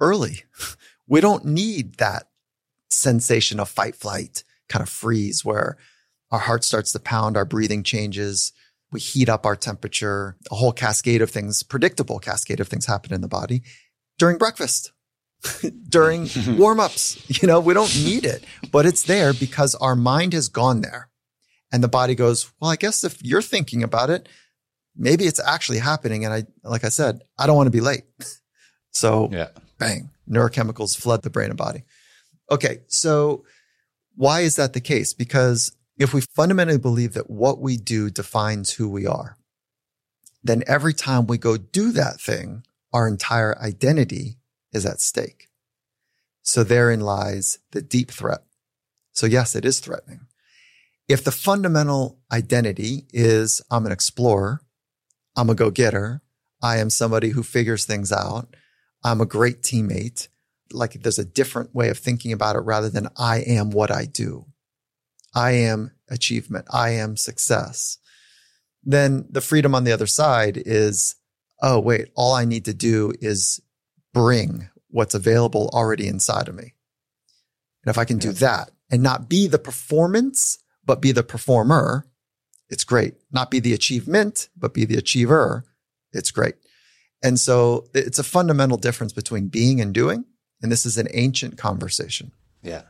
early. 0.00 0.44
We 1.10 1.20
don't 1.20 1.44
need 1.44 1.96
that 1.96 2.28
sensation 2.88 3.58
of 3.58 3.68
fight, 3.68 3.96
flight, 3.96 4.44
kind 4.68 4.80
of 4.80 4.88
freeze 4.88 5.44
where 5.44 5.76
our 6.30 6.38
heart 6.38 6.64
starts 6.64 6.92
to 6.92 7.00
pound, 7.00 7.36
our 7.36 7.44
breathing 7.44 7.82
changes, 7.82 8.52
we 8.92 9.00
heat 9.00 9.28
up 9.28 9.46
our 9.46 9.56
temperature, 9.56 10.36
a 10.50 10.54
whole 10.54 10.72
cascade 10.72 11.22
of 11.22 11.30
things, 11.30 11.62
predictable 11.62 12.18
cascade 12.18 12.60
of 12.60 12.68
things 12.68 12.86
happen 12.86 13.12
in 13.12 13.20
the 13.20 13.28
body 13.28 13.62
during 14.18 14.38
breakfast, 14.38 14.92
during 15.88 16.28
warm 16.58 16.80
ups. 16.80 17.42
You 17.42 17.48
know, 17.48 17.60
we 17.60 17.74
don't 17.74 17.94
need 17.96 18.24
it, 18.24 18.44
but 18.70 18.86
it's 18.86 19.04
there 19.04 19.32
because 19.32 19.74
our 19.76 19.96
mind 19.96 20.32
has 20.32 20.48
gone 20.48 20.80
there. 20.80 21.08
And 21.72 21.84
the 21.84 21.88
body 21.88 22.16
goes, 22.16 22.50
well, 22.60 22.70
I 22.70 22.76
guess 22.76 23.04
if 23.04 23.22
you're 23.22 23.42
thinking 23.42 23.84
about 23.84 24.10
it, 24.10 24.28
maybe 24.96 25.24
it's 25.26 25.38
actually 25.38 25.78
happening. 25.78 26.24
And 26.24 26.34
I, 26.34 26.44
like 26.64 26.84
I 26.84 26.88
said, 26.88 27.22
I 27.38 27.46
don't 27.46 27.56
want 27.56 27.68
to 27.68 27.70
be 27.70 27.80
late. 27.80 28.04
so 28.90 29.28
yeah. 29.30 29.48
bang, 29.78 30.10
neurochemicals 30.28 31.00
flood 31.00 31.22
the 31.22 31.30
brain 31.30 31.50
and 31.50 31.56
body. 31.56 31.84
Okay. 32.50 32.80
So 32.88 33.44
why 34.16 34.40
is 34.40 34.56
that 34.56 34.72
the 34.72 34.80
case? 34.80 35.14
Because 35.14 35.70
if 36.00 36.14
we 36.14 36.22
fundamentally 36.22 36.78
believe 36.78 37.12
that 37.12 37.28
what 37.28 37.60
we 37.60 37.76
do 37.76 38.08
defines 38.08 38.72
who 38.72 38.88
we 38.88 39.06
are, 39.06 39.36
then 40.42 40.64
every 40.66 40.94
time 40.94 41.26
we 41.26 41.36
go 41.36 41.58
do 41.58 41.92
that 41.92 42.18
thing, 42.18 42.64
our 42.90 43.06
entire 43.06 43.56
identity 43.58 44.38
is 44.72 44.86
at 44.86 45.02
stake. 45.02 45.48
So 46.40 46.64
therein 46.64 47.00
lies 47.00 47.58
the 47.72 47.82
deep 47.82 48.10
threat. 48.10 48.40
So 49.12 49.26
yes, 49.26 49.54
it 49.54 49.66
is 49.66 49.78
threatening. 49.78 50.20
If 51.06 51.22
the 51.22 51.32
fundamental 51.32 52.18
identity 52.32 53.06
is 53.12 53.60
I'm 53.70 53.84
an 53.84 53.92
explorer, 53.92 54.62
I'm 55.36 55.50
a 55.50 55.54
go 55.54 55.70
getter, 55.70 56.22
I 56.62 56.78
am 56.78 56.88
somebody 56.88 57.30
who 57.30 57.42
figures 57.42 57.84
things 57.84 58.10
out, 58.10 58.56
I'm 59.04 59.20
a 59.20 59.26
great 59.26 59.60
teammate, 59.60 60.28
like 60.72 60.94
there's 60.94 61.18
a 61.18 61.24
different 61.26 61.74
way 61.74 61.90
of 61.90 61.98
thinking 61.98 62.32
about 62.32 62.56
it 62.56 62.60
rather 62.60 62.88
than 62.88 63.08
I 63.18 63.40
am 63.40 63.70
what 63.70 63.90
I 63.90 64.06
do. 64.06 64.46
I 65.34 65.52
am 65.52 65.92
achievement. 66.10 66.66
I 66.72 66.90
am 66.90 67.16
success. 67.16 67.98
Then 68.82 69.26
the 69.30 69.40
freedom 69.40 69.74
on 69.74 69.84
the 69.84 69.92
other 69.92 70.06
side 70.06 70.56
is, 70.56 71.16
oh, 71.62 71.78
wait, 71.80 72.08
all 72.14 72.34
I 72.34 72.44
need 72.44 72.64
to 72.66 72.74
do 72.74 73.12
is 73.20 73.60
bring 74.12 74.68
what's 74.88 75.14
available 75.14 75.70
already 75.72 76.08
inside 76.08 76.48
of 76.48 76.54
me. 76.54 76.74
And 77.84 77.90
if 77.90 77.98
I 77.98 78.04
can 78.04 78.18
do 78.18 78.32
that 78.32 78.70
and 78.90 79.02
not 79.02 79.28
be 79.28 79.46
the 79.46 79.58
performance, 79.58 80.58
but 80.84 81.00
be 81.00 81.12
the 81.12 81.22
performer, 81.22 82.06
it's 82.68 82.84
great. 82.84 83.14
Not 83.30 83.50
be 83.50 83.60
the 83.60 83.74
achievement, 83.74 84.48
but 84.56 84.74
be 84.74 84.84
the 84.84 84.96
achiever. 84.96 85.64
It's 86.12 86.30
great. 86.30 86.54
And 87.22 87.38
so 87.38 87.86
it's 87.94 88.18
a 88.18 88.24
fundamental 88.24 88.76
difference 88.76 89.12
between 89.12 89.48
being 89.48 89.80
and 89.80 89.92
doing. 89.92 90.24
And 90.62 90.70
this 90.70 90.86
is 90.86 90.98
an 90.98 91.08
ancient 91.12 91.58
conversation. 91.58 92.32
Yeah. 92.62 92.82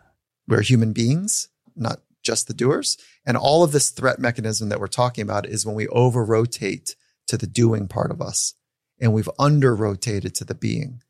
We're 0.48 0.62
human 0.62 0.92
beings, 0.92 1.48
not 1.76 2.00
just 2.22 2.46
the 2.46 2.54
doers. 2.54 2.96
And 3.24 3.36
all 3.36 3.62
of 3.62 3.72
this 3.72 3.90
threat 3.90 4.18
mechanism 4.18 4.68
that 4.68 4.80
we're 4.80 4.86
talking 4.86 5.22
about 5.22 5.46
is 5.46 5.64
when 5.64 5.74
we 5.74 5.88
over 5.88 6.24
rotate 6.24 6.96
to 7.28 7.36
the 7.36 7.46
doing 7.46 7.88
part 7.88 8.10
of 8.10 8.20
us 8.20 8.54
and 9.00 9.12
we've 9.12 9.30
under 9.38 9.74
rotated 9.74 10.34
to 10.36 10.44
the 10.44 10.54
being. 10.54 11.02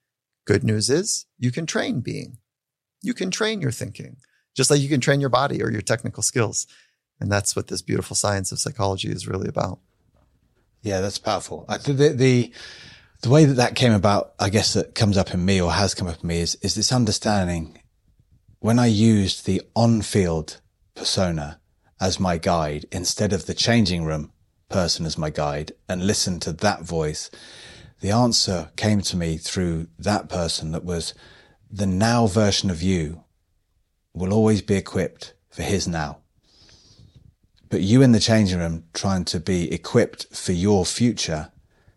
Good 0.46 0.64
news 0.64 0.90
is 0.90 1.26
you 1.38 1.50
can 1.50 1.66
train 1.66 2.00
being. 2.00 2.38
You 3.02 3.14
can 3.14 3.30
train 3.30 3.60
your 3.60 3.70
thinking, 3.70 4.16
just 4.54 4.70
like 4.70 4.80
you 4.80 4.88
can 4.88 5.00
train 5.00 5.20
your 5.20 5.30
body 5.30 5.62
or 5.62 5.70
your 5.70 5.80
technical 5.80 6.22
skills. 6.22 6.66
And 7.18 7.30
that's 7.30 7.54
what 7.54 7.68
this 7.68 7.82
beautiful 7.82 8.16
science 8.16 8.52
of 8.52 8.58
psychology 8.58 9.10
is 9.10 9.28
really 9.28 9.48
about. 9.48 9.80
Yeah, 10.82 11.00
that's 11.00 11.18
powerful. 11.18 11.66
Uh, 11.68 11.74
I 11.74 11.92
the, 11.92 12.08
the, 12.10 12.52
the 13.22 13.28
way 13.28 13.44
that 13.44 13.54
that 13.54 13.74
came 13.74 13.92
about, 13.92 14.32
I 14.38 14.48
guess 14.48 14.72
that 14.74 14.94
comes 14.94 15.18
up 15.18 15.34
in 15.34 15.44
me 15.44 15.60
or 15.60 15.72
has 15.72 15.94
come 15.94 16.08
up 16.08 16.22
in 16.22 16.28
me 16.28 16.40
is, 16.40 16.54
is 16.62 16.74
this 16.74 16.92
understanding 16.92 17.80
when 18.60 18.78
I 18.78 18.86
used 18.86 19.46
the 19.46 19.62
on 19.74 20.02
field 20.02 20.60
persona 21.00 21.58
as 21.98 22.20
my 22.20 22.36
guide 22.36 22.84
instead 22.92 23.32
of 23.32 23.46
the 23.46 23.54
changing 23.54 24.04
room 24.04 24.30
person 24.68 25.06
as 25.06 25.16
my 25.16 25.30
guide 25.30 25.72
and 25.88 26.06
listen 26.06 26.38
to 26.38 26.52
that 26.52 26.82
voice, 26.82 27.30
the 28.00 28.10
answer 28.10 28.70
came 28.76 29.00
to 29.00 29.16
me 29.16 29.38
through 29.38 29.88
that 29.98 30.28
person 30.28 30.72
that 30.72 30.84
was 30.84 31.14
the 31.70 31.86
now 31.86 32.26
version 32.26 32.68
of 32.68 32.82
you 32.82 33.24
will 34.12 34.34
always 34.34 34.60
be 34.60 34.74
equipped 34.74 35.32
for 35.48 35.62
his 35.62 35.88
now. 35.88 36.18
But 37.70 37.80
you 37.80 38.02
in 38.02 38.12
the 38.12 38.20
changing 38.20 38.58
room 38.58 38.84
trying 38.92 39.24
to 39.26 39.40
be 39.40 39.72
equipped 39.72 40.26
for 40.36 40.52
your 40.52 40.84
future 40.84 41.50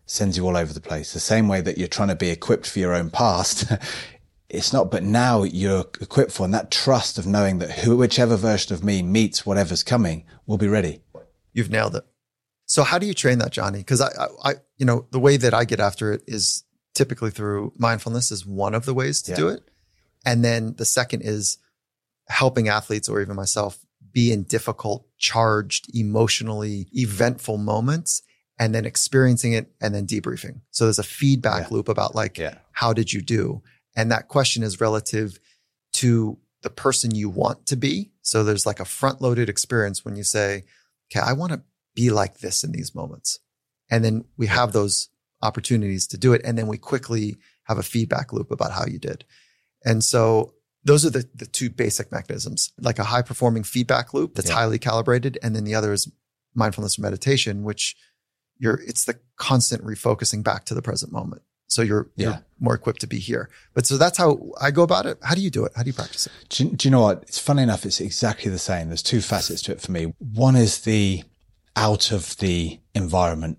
sends 0.06 0.38
you 0.38 0.46
all 0.46 0.56
over 0.56 0.72
the 0.72 0.80
place. 0.80 1.12
The 1.12 1.20
same 1.20 1.46
way 1.46 1.60
that 1.60 1.76
you're 1.76 1.88
trying 1.88 2.08
to 2.08 2.14
be 2.14 2.30
equipped 2.30 2.66
for 2.66 2.78
your 2.78 2.94
own 2.94 3.10
past 3.10 3.70
it's 4.54 4.72
not, 4.72 4.90
but 4.90 5.02
now 5.02 5.42
you're 5.42 5.84
equipped 6.00 6.32
for, 6.32 6.44
and 6.44 6.54
that 6.54 6.70
trust 6.70 7.18
of 7.18 7.26
knowing 7.26 7.58
that 7.58 7.70
who, 7.70 7.96
whichever 7.96 8.36
version 8.36 8.74
of 8.74 8.84
me 8.84 9.02
meets 9.02 9.44
whatever's 9.44 9.82
coming 9.82 10.24
will 10.46 10.58
be 10.58 10.68
ready. 10.68 11.00
You've 11.52 11.70
nailed 11.70 11.96
it. 11.96 12.04
So 12.66 12.82
how 12.82 12.98
do 12.98 13.06
you 13.06 13.14
train 13.14 13.38
that, 13.38 13.52
Jonny? 13.52 13.78
Because 13.78 14.00
I, 14.00 14.08
I, 14.08 14.50
I, 14.50 14.54
you 14.78 14.86
know, 14.86 15.06
the 15.10 15.20
way 15.20 15.36
that 15.36 15.54
I 15.54 15.64
get 15.64 15.80
after 15.80 16.12
it 16.12 16.22
is 16.26 16.64
typically 16.94 17.30
through 17.30 17.72
mindfulness 17.76 18.30
is 18.30 18.46
one 18.46 18.74
of 18.74 18.86
the 18.86 18.94
ways 18.94 19.20
to 19.22 19.32
yeah. 19.32 19.36
do 19.36 19.48
it. 19.48 19.68
And 20.24 20.44
then 20.44 20.74
the 20.76 20.84
second 20.84 21.22
is 21.22 21.58
helping 22.28 22.68
athletes 22.68 23.08
or 23.08 23.20
even 23.20 23.36
myself 23.36 23.84
be 24.12 24.32
in 24.32 24.44
difficult, 24.44 25.06
charged, 25.18 25.94
emotionally 25.94 26.88
eventful 26.92 27.58
moments 27.58 28.22
and 28.58 28.74
then 28.74 28.86
experiencing 28.86 29.52
it 29.52 29.72
and 29.80 29.94
then 29.94 30.06
debriefing. 30.06 30.60
So 30.70 30.84
there's 30.84 30.98
a 30.98 31.02
feedback 31.02 31.64
yeah. 31.64 31.74
loop 31.74 31.88
about 31.88 32.14
like, 32.14 32.38
yeah. 32.38 32.58
how 32.72 32.92
did 32.92 33.12
you 33.12 33.20
do? 33.20 33.62
And 33.96 34.10
that 34.10 34.28
question 34.28 34.62
is 34.62 34.80
relative 34.80 35.38
to 35.94 36.38
the 36.62 36.70
person 36.70 37.14
you 37.14 37.28
want 37.28 37.66
to 37.66 37.76
be. 37.76 38.10
So 38.22 38.42
there's 38.42 38.66
like 38.66 38.80
a 38.80 38.84
front 38.84 39.20
loaded 39.20 39.48
experience 39.48 40.04
when 40.04 40.16
you 40.16 40.24
say, 40.24 40.64
okay, 41.10 41.24
I 41.24 41.32
want 41.34 41.52
to 41.52 41.62
be 41.94 42.10
like 42.10 42.38
this 42.38 42.64
in 42.64 42.72
these 42.72 42.94
moments. 42.94 43.38
And 43.90 44.04
then 44.04 44.24
we 44.36 44.46
have 44.46 44.72
those 44.72 45.10
opportunities 45.42 46.06
to 46.08 46.18
do 46.18 46.32
it. 46.32 46.40
And 46.44 46.56
then 46.58 46.66
we 46.66 46.78
quickly 46.78 47.36
have 47.64 47.78
a 47.78 47.82
feedback 47.82 48.32
loop 48.32 48.50
about 48.50 48.72
how 48.72 48.86
you 48.86 48.98
did. 48.98 49.24
And 49.84 50.02
so 50.02 50.54
those 50.84 51.04
are 51.04 51.10
the, 51.10 51.28
the 51.34 51.46
two 51.46 51.70
basic 51.70 52.10
mechanisms, 52.10 52.72
like 52.80 52.98
a 52.98 53.04
high 53.04 53.22
performing 53.22 53.62
feedback 53.62 54.14
loop 54.14 54.34
that's 54.34 54.48
yeah. 54.48 54.56
highly 54.56 54.78
calibrated. 54.78 55.38
And 55.42 55.54
then 55.54 55.64
the 55.64 55.74
other 55.74 55.92
is 55.92 56.10
mindfulness 56.54 56.98
or 56.98 57.02
meditation, 57.02 57.62
which 57.62 57.96
you're, 58.58 58.80
it's 58.86 59.04
the 59.04 59.18
constant 59.36 59.84
refocusing 59.84 60.42
back 60.42 60.64
to 60.66 60.74
the 60.74 60.82
present 60.82 61.12
moment. 61.12 61.42
So 61.74 61.82
you're, 61.82 62.08
yeah. 62.14 62.26
you're 62.28 62.44
more 62.60 62.74
equipped 62.74 63.00
to 63.00 63.08
be 63.08 63.18
here. 63.18 63.50
But 63.74 63.84
so 63.84 63.96
that's 63.96 64.16
how 64.16 64.38
I 64.60 64.70
go 64.70 64.84
about 64.84 65.06
it. 65.06 65.18
How 65.22 65.34
do 65.34 65.40
you 65.40 65.50
do 65.50 65.64
it? 65.64 65.72
How 65.74 65.82
do 65.82 65.88
you 65.88 65.92
practice 65.92 66.26
it? 66.26 66.32
Do 66.48 66.64
you, 66.64 66.70
do 66.70 66.86
you 66.86 66.92
know 66.92 67.02
what? 67.02 67.22
It's 67.22 67.38
funny 67.38 67.64
enough. 67.64 67.84
It's 67.84 68.00
exactly 68.00 68.48
the 68.48 68.60
same. 68.60 68.88
There's 68.88 69.02
two 69.02 69.20
facets 69.20 69.60
to 69.62 69.72
it 69.72 69.80
for 69.80 69.90
me. 69.90 70.14
One 70.18 70.54
is 70.54 70.82
the 70.82 71.24
out 71.74 72.12
of 72.12 72.36
the 72.36 72.78
environment 72.94 73.58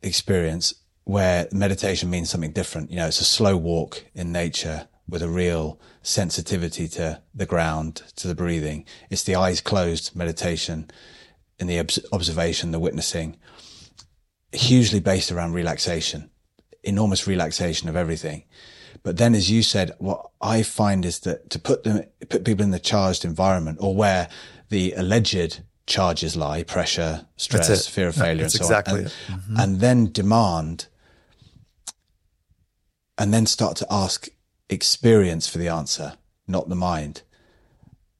experience 0.00 0.74
where 1.02 1.48
meditation 1.50 2.08
means 2.08 2.30
something 2.30 2.52
different. 2.52 2.90
You 2.90 2.98
know, 2.98 3.08
it's 3.08 3.20
a 3.20 3.24
slow 3.24 3.56
walk 3.56 4.04
in 4.14 4.30
nature 4.30 4.86
with 5.08 5.22
a 5.22 5.28
real 5.28 5.80
sensitivity 6.02 6.86
to 6.86 7.20
the 7.34 7.46
ground, 7.46 8.02
to 8.14 8.28
the 8.28 8.34
breathing. 8.36 8.84
It's 9.10 9.24
the 9.24 9.34
eyes 9.34 9.60
closed 9.60 10.14
meditation 10.14 10.88
in 11.58 11.66
the 11.66 11.80
observation, 12.12 12.70
the 12.70 12.78
witnessing, 12.78 13.36
hugely 14.52 15.00
based 15.00 15.32
around 15.32 15.52
relaxation, 15.52 16.29
enormous 16.82 17.26
relaxation 17.26 17.88
of 17.88 17.96
everything. 17.96 18.44
But 19.02 19.16
then, 19.16 19.34
as 19.34 19.50
you 19.50 19.62
said, 19.62 19.92
what 19.98 20.30
I 20.40 20.62
find 20.62 21.04
is 21.04 21.20
that 21.20 21.50
to 21.50 21.58
put 21.58 21.84
them, 21.84 22.04
put 22.28 22.44
people 22.44 22.64
in 22.64 22.70
the 22.70 22.78
charged 22.78 23.24
environment 23.24 23.78
or 23.80 23.94
where 23.94 24.28
the 24.68 24.92
alleged 24.92 25.62
charges 25.86 26.36
lie, 26.36 26.62
pressure, 26.62 27.26
stress, 27.36 27.86
fear 27.86 28.08
of 28.08 28.14
failure, 28.14 28.42
and 28.44 28.52
so 28.52 28.62
exactly 28.62 28.92
on. 28.92 28.98
And, 28.98 29.10
mm-hmm. 29.10 29.56
and 29.58 29.80
then 29.80 30.12
demand 30.12 30.86
and 33.16 33.34
then 33.34 33.46
start 33.46 33.76
to 33.76 33.86
ask 33.90 34.28
experience 34.68 35.48
for 35.48 35.58
the 35.58 35.68
answer, 35.68 36.14
not 36.46 36.68
the 36.68 36.74
mind. 36.74 37.22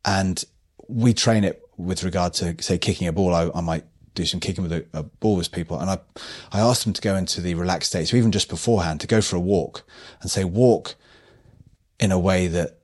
And 0.04 0.42
we 0.88 1.14
train 1.14 1.44
it 1.44 1.62
with 1.76 2.04
regard 2.04 2.34
to, 2.34 2.60
say, 2.62 2.76
kicking 2.78 3.06
a 3.06 3.12
ball. 3.12 3.34
I, 3.34 3.50
I 3.54 3.60
might 3.60 3.84
do 4.14 4.24
some 4.24 4.40
kicking 4.40 4.62
with 4.62 4.72
a, 4.72 4.86
a, 4.92 5.00
uh, 5.00 5.02
ball 5.02 5.36
with 5.36 5.52
people. 5.52 5.78
And 5.78 5.90
I, 5.90 5.98
I 6.52 6.60
asked 6.60 6.84
them 6.84 6.92
to 6.92 7.00
go 7.00 7.16
into 7.16 7.40
the 7.40 7.54
relaxed 7.54 7.90
state. 7.90 8.08
So 8.08 8.16
even 8.16 8.32
just 8.32 8.48
beforehand, 8.48 9.00
to 9.00 9.06
go 9.06 9.20
for 9.20 9.36
a 9.36 9.40
walk 9.40 9.84
and 10.20 10.30
say, 10.30 10.44
walk 10.44 10.94
in 11.98 12.12
a 12.12 12.18
way 12.18 12.46
that 12.48 12.80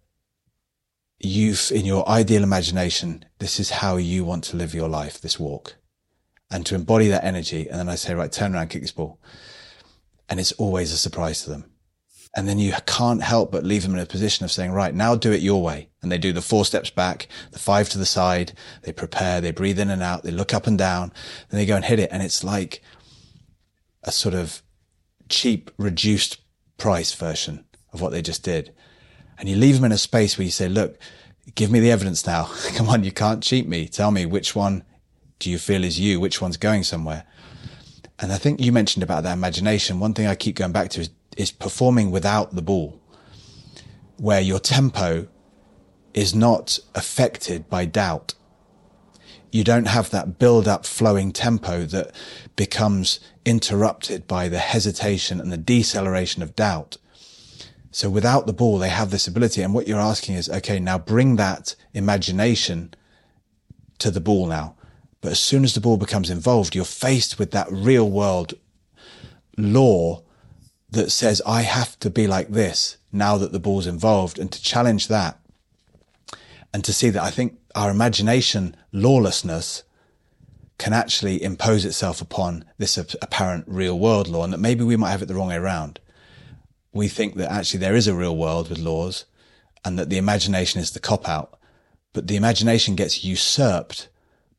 you've 1.18 1.70
in 1.72 1.84
your 1.84 2.08
ideal 2.08 2.42
imagination, 2.42 3.24
this 3.38 3.58
is 3.58 3.70
how 3.70 3.96
you 3.96 4.24
want 4.24 4.44
to 4.44 4.56
live 4.56 4.74
your 4.74 4.88
life, 4.88 5.20
this 5.20 5.38
walk. 5.38 5.76
And 6.50 6.64
to 6.66 6.76
embody 6.76 7.08
that 7.08 7.24
energy. 7.24 7.68
And 7.68 7.78
then 7.80 7.88
I 7.88 7.96
say, 7.96 8.14
right, 8.14 8.30
turn 8.30 8.54
around, 8.54 8.68
kick 8.68 8.82
this 8.82 8.92
ball. 8.92 9.20
And 10.28 10.38
it's 10.38 10.52
always 10.52 10.92
a 10.92 10.96
surprise 10.96 11.42
to 11.42 11.50
them. 11.50 11.64
And 12.36 12.46
then 12.46 12.58
you 12.58 12.74
can't 12.86 13.22
help 13.22 13.50
but 13.50 13.64
leave 13.64 13.82
them 13.82 13.94
in 13.94 13.98
a 13.98 14.04
position 14.04 14.44
of 14.44 14.52
saying, 14.52 14.72
right, 14.72 14.94
now 14.94 15.16
do 15.16 15.32
it 15.32 15.40
your 15.40 15.62
way. 15.62 15.88
And 16.02 16.12
they 16.12 16.18
do 16.18 16.34
the 16.34 16.42
four 16.42 16.66
steps 16.66 16.90
back, 16.90 17.28
the 17.50 17.58
five 17.58 17.88
to 17.88 17.98
the 17.98 18.04
side. 18.04 18.52
They 18.82 18.92
prepare, 18.92 19.40
they 19.40 19.52
breathe 19.52 19.80
in 19.80 19.88
and 19.88 20.02
out. 20.02 20.22
They 20.22 20.30
look 20.30 20.52
up 20.52 20.66
and 20.66 20.76
down. 20.76 21.14
Then 21.48 21.58
they 21.58 21.64
go 21.64 21.76
and 21.76 21.84
hit 21.84 21.98
it. 21.98 22.10
And 22.12 22.22
it's 22.22 22.44
like 22.44 22.82
a 24.02 24.12
sort 24.12 24.34
of 24.34 24.62
cheap, 25.30 25.70
reduced 25.78 26.42
price 26.76 27.14
version 27.14 27.64
of 27.94 28.02
what 28.02 28.12
they 28.12 28.20
just 28.20 28.42
did. 28.42 28.74
And 29.38 29.48
you 29.48 29.56
leave 29.56 29.76
them 29.76 29.86
in 29.86 29.92
a 29.92 29.98
space 29.98 30.36
where 30.36 30.44
you 30.44 30.50
say, 30.50 30.68
look, 30.68 30.98
give 31.54 31.70
me 31.70 31.80
the 31.80 31.90
evidence 31.90 32.26
now. 32.26 32.44
Come 32.74 32.90
on. 32.90 33.02
You 33.02 33.12
can't 33.12 33.42
cheat 33.42 33.66
me. 33.66 33.88
Tell 33.88 34.10
me 34.10 34.26
which 34.26 34.54
one 34.54 34.84
do 35.38 35.50
you 35.50 35.58
feel 35.58 35.84
is 35.84 35.98
you? 35.98 36.20
Which 36.20 36.42
one's 36.42 36.58
going 36.58 36.84
somewhere? 36.84 37.24
And 38.18 38.30
I 38.30 38.36
think 38.36 38.60
you 38.60 38.72
mentioned 38.72 39.02
about 39.02 39.22
that 39.22 39.32
imagination. 39.32 40.00
One 40.00 40.12
thing 40.12 40.26
I 40.26 40.34
keep 40.34 40.56
going 40.56 40.72
back 40.72 40.90
to 40.90 41.00
is 41.00 41.10
is 41.36 41.50
performing 41.50 42.10
without 42.10 42.54
the 42.54 42.62
ball, 42.62 43.00
where 44.16 44.40
your 44.40 44.58
tempo 44.58 45.28
is 46.14 46.34
not 46.34 46.78
affected 46.94 47.68
by 47.68 47.84
doubt. 47.84 48.34
You 49.52 49.62
don't 49.64 49.88
have 49.88 50.10
that 50.10 50.38
build 50.38 50.66
up 50.66 50.84
flowing 50.84 51.32
tempo 51.32 51.84
that 51.84 52.14
becomes 52.56 53.20
interrupted 53.44 54.26
by 54.26 54.48
the 54.48 54.58
hesitation 54.58 55.40
and 55.40 55.52
the 55.52 55.56
deceleration 55.56 56.42
of 56.42 56.56
doubt. 56.56 56.96
So 57.90 58.10
without 58.10 58.46
the 58.46 58.52
ball, 58.52 58.78
they 58.78 58.90
have 58.90 59.10
this 59.10 59.26
ability. 59.26 59.62
And 59.62 59.72
what 59.72 59.88
you're 59.88 60.00
asking 60.00 60.34
is, 60.34 60.50
okay, 60.50 60.78
now 60.78 60.98
bring 60.98 61.36
that 61.36 61.76
imagination 61.94 62.92
to 63.98 64.10
the 64.10 64.20
ball 64.20 64.46
now. 64.46 64.74
But 65.22 65.32
as 65.32 65.40
soon 65.40 65.64
as 65.64 65.74
the 65.74 65.80
ball 65.80 65.96
becomes 65.96 66.28
involved, 66.28 66.74
you're 66.74 66.84
faced 66.84 67.38
with 67.38 67.52
that 67.52 67.68
real 67.70 68.10
world 68.10 68.54
law 69.56 70.22
that 70.90 71.10
says, 71.10 71.42
I 71.46 71.62
have 71.62 71.98
to 72.00 72.10
be 72.10 72.26
like 72.26 72.48
this 72.48 72.96
now 73.12 73.36
that 73.38 73.52
the 73.52 73.60
ball's 73.60 73.86
involved 73.86 74.38
and 74.38 74.50
to 74.52 74.62
challenge 74.62 75.08
that 75.08 75.38
and 76.72 76.84
to 76.84 76.92
see 76.92 77.10
that 77.10 77.22
I 77.22 77.30
think 77.30 77.58
our 77.74 77.90
imagination 77.90 78.76
lawlessness 78.92 79.82
can 80.78 80.92
actually 80.92 81.42
impose 81.42 81.84
itself 81.84 82.20
upon 82.20 82.64
this 82.78 82.98
apparent 82.98 83.64
real 83.66 83.98
world 83.98 84.28
law 84.28 84.44
and 84.44 84.52
that 84.52 84.58
maybe 84.58 84.84
we 84.84 84.96
might 84.96 85.10
have 85.10 85.22
it 85.22 85.26
the 85.26 85.34
wrong 85.34 85.48
way 85.48 85.56
around. 85.56 86.00
We 86.92 87.08
think 87.08 87.36
that 87.36 87.50
actually 87.50 87.80
there 87.80 87.96
is 87.96 88.06
a 88.06 88.14
real 88.14 88.36
world 88.36 88.68
with 88.68 88.78
laws 88.78 89.24
and 89.84 89.98
that 89.98 90.10
the 90.10 90.18
imagination 90.18 90.80
is 90.80 90.90
the 90.90 91.00
cop 91.00 91.28
out, 91.28 91.58
but 92.12 92.26
the 92.26 92.36
imagination 92.36 92.94
gets 92.94 93.24
usurped 93.24 94.08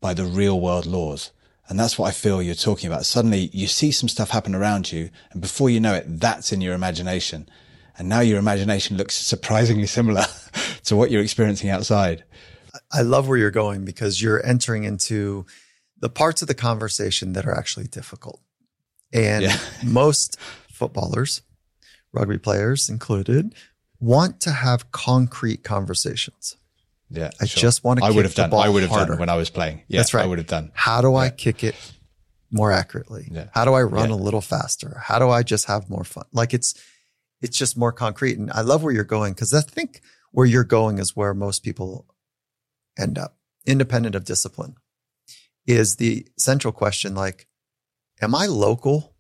by 0.02 0.14
the 0.14 0.26
real 0.26 0.60
world 0.60 0.86
laws. 0.86 1.32
And 1.70 1.80
that's 1.80 1.98
what 2.00 2.08
I 2.08 2.12
feel 2.12 2.42
you're 2.42 2.56
talking 2.56 2.90
about. 2.90 3.06
Suddenly 3.06 3.50
you 3.54 3.68
see 3.68 3.92
some 3.92 4.10
stuff 4.10 4.30
happen 4.30 4.56
around 4.56 4.92
you 4.92 5.10
and 5.32 5.42
before 5.42 5.70
you 5.70 5.80
know 5.80 5.94
it, 5.94 6.06
that's 6.08 6.52
in 6.52 6.62
your 6.62 6.74
imagination. 6.74 7.50
And 7.98 8.08
now 8.08 8.20
your 8.20 8.40
imagination 8.40 8.98
looks 8.98 9.16
surprisingly 9.16 9.88
similar 9.88 10.26
to 10.86 10.96
what 10.96 11.12
you're 11.12 11.22
experiencing 11.22 11.70
outside. 11.70 12.24
I 12.92 13.02
love 13.02 13.28
where 13.28 13.38
you're 13.38 13.52
going 13.52 13.86
because 13.86 14.22
you're 14.22 14.46
entering 14.46 14.84
into 14.84 15.46
the 16.00 16.10
parts 16.10 16.42
of 16.42 16.48
the 16.48 16.54
conversation 16.54 17.34
that 17.34 17.46
are 17.46 17.58
actually 17.58 17.88
difficult. 17.88 18.40
And 19.12 19.44
yeah. 19.44 19.58
most 19.84 20.40
footballers, 20.72 21.42
rugby 22.14 22.38
players 22.38 22.90
included, 22.90 23.56
want 24.00 24.40
to 24.42 24.52
have 24.52 24.92
concrete 24.92 25.64
conversations. 25.64 26.57
Yeah, 27.10 27.32
I 27.40 27.46
sure. 27.46 27.62
just 27.62 27.84
want 27.84 28.00
to. 28.00 28.06
I 28.06 28.12
would 28.12 28.26
have 28.26 28.36
done. 28.36 28.54
I 28.54 28.68
would 28.70 28.84
have 28.84 28.92
harder. 28.92 29.14
done 29.14 29.20
when 29.20 29.30
I 29.30 29.36
was 29.36 29.50
playing. 29.50 29.84
Yeah, 29.88 30.00
That's 30.00 30.14
right. 30.14 30.24
I 30.24 30.28
would 30.28 30.40
have 30.40 30.48
done. 30.48 30.72
How 30.74 31.02
do 31.02 31.16
I 31.16 31.30
kick 31.30 31.64
it 31.64 31.76
more 32.52 32.72
accurately? 32.72 33.28
Yeah. 33.32 33.48
How 33.54 33.66
do 33.66 33.74
I 33.74 33.84
run 33.84 34.10
yeah. 34.10 34.16
a 34.16 34.18
little 34.18 34.42
faster? 34.42 35.02
How 35.04 35.20
do 35.20 35.30
I 35.30 35.44
just 35.44 35.66
have 35.66 35.90
more 35.90 36.04
fun? 36.04 36.26
Like 36.32 36.54
it's, 36.54 36.74
it's 37.42 37.58
just 37.58 37.78
more 37.78 37.92
concrete. 37.92 38.38
And 38.38 38.52
I 38.52 38.62
love 38.62 38.84
where 38.84 38.94
you're 38.94 39.04
going 39.04 39.34
because 39.34 39.54
I 39.54 39.62
think 39.62 40.02
where 40.32 40.46
you're 40.46 40.64
going 40.64 40.98
is 40.98 41.16
where 41.16 41.34
most 41.34 41.64
people 41.64 42.06
end 42.98 43.18
up, 43.18 43.38
independent 43.66 44.16
of 44.16 44.26
discipline. 44.26 44.76
Is 45.66 45.98
the 45.98 46.28
central 46.38 46.72
question 46.72 47.14
like, 47.14 47.48
am 48.22 48.34
I 48.34 48.46
local 48.46 49.14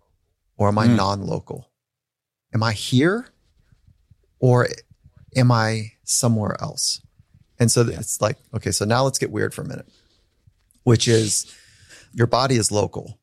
or 0.55 0.69
am 0.69 0.77
I 0.77 0.87
mm. 0.87 0.95
non-local? 0.95 1.69
Am 2.53 2.63
I 2.63 2.73
here 2.73 3.27
or 4.39 4.69
am 5.35 5.51
I 5.51 5.91
somewhere 6.03 6.55
else? 6.61 7.01
And 7.59 7.71
so 7.71 7.83
yeah. 7.83 7.99
it's 7.99 8.21
like, 8.21 8.37
okay, 8.53 8.71
so 8.71 8.85
now 8.85 9.03
let's 9.03 9.17
get 9.17 9.31
weird 9.31 9.53
for 9.53 9.61
a 9.61 9.67
minute, 9.67 9.87
which 10.83 11.07
is 11.07 11.53
your 12.13 12.27
body 12.27 12.55
is 12.55 12.71
local. 12.71 13.19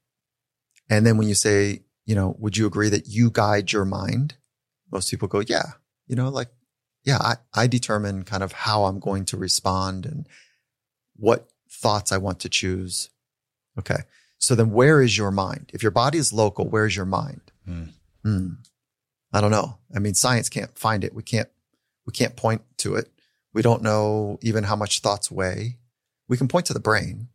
And 0.91 1.07
then 1.07 1.17
when 1.17 1.29
you 1.29 1.35
say, 1.35 1.83
you 2.05 2.15
know, 2.15 2.37
would 2.39 2.57
you 2.57 2.67
agree 2.67 2.89
that 2.91 3.07
you 3.07 3.31
guide 3.31 3.73
your 3.73 3.85
mind? 3.85 4.35
Most 4.91 5.11
people 5.11 5.29
go, 5.29 5.41
yeah, 5.41 5.73
you 6.07 6.17
know, 6.17 6.29
like, 6.29 6.49
yeah, 7.05 7.19
I, 7.19 7.37
I 7.55 7.67
determine 7.67 8.25
kind 8.25 8.43
of 8.43 8.53
how 8.53 8.85
I'm 8.85 8.99
going 8.99 9.25
to 9.27 9.37
respond 9.37 10.07
and 10.07 10.27
what 11.17 11.49
thoughts 11.71 12.13
I 12.13 12.19
want 12.19 12.41
to 12.41 12.49
choose. 12.49 13.11
Okay. 13.79 14.03
So 14.39 14.55
then 14.55 14.71
where 14.71 15.01
is 15.01 15.17
your 15.17 15.31
mind? 15.31 15.71
If 15.73 15.83
your 15.83 15.91
body 15.91 16.19
is 16.19 16.33
local, 16.33 16.69
where's 16.69 16.97
your 16.97 17.07
mind? 17.07 17.41
Mm. 17.69 17.91
Mm. 18.25 18.57
I 19.33 19.41
don't 19.41 19.51
know. 19.51 19.79
I 19.95 19.99
mean, 19.99 20.15
science 20.15 20.49
can't 20.49 20.77
find 20.79 21.05
it. 21.05 21.15
We 21.15 21.23
can't, 21.23 21.49
we 22.07 22.13
can't 22.13 22.37
point 22.37 22.63
to 22.79 22.95
it. 22.97 23.11
We 23.55 23.63
don't 23.63 23.83
know 23.83 24.39
even 24.43 24.65
how 24.65 24.77
much 24.77 25.01
thoughts 25.01 25.31
weigh. 25.31 25.79
We 26.29 26.37
can 26.37 26.49
point 26.49 26.67
to 26.67 26.75
the 26.75 26.81
brain. 26.81 27.29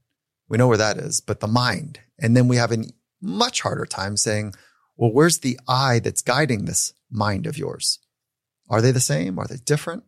We 0.48 0.58
know 0.58 0.68
where 0.68 0.78
that 0.78 0.98
is, 0.98 1.22
but 1.22 1.40
the 1.40 1.48
mind. 1.48 2.02
And 2.20 2.36
then 2.36 2.48
we 2.48 2.58
have 2.58 2.72
a 2.72 2.84
much 3.22 3.62
harder 3.62 3.86
time 3.86 4.18
saying, 4.18 4.54
well, 4.98 5.12
where's 5.12 5.40
the 5.40 5.60
I 5.68 6.00
that's 6.00 6.22
guiding 6.22 6.66
this 6.66 6.94
mind 7.10 7.48
of 7.48 7.58
yours? 7.58 8.00
Are 8.70 8.82
they 8.82 8.92
the 8.92 9.00
same? 9.00 9.40
Are 9.40 9.48
they 9.48 9.58
different? 9.58 10.04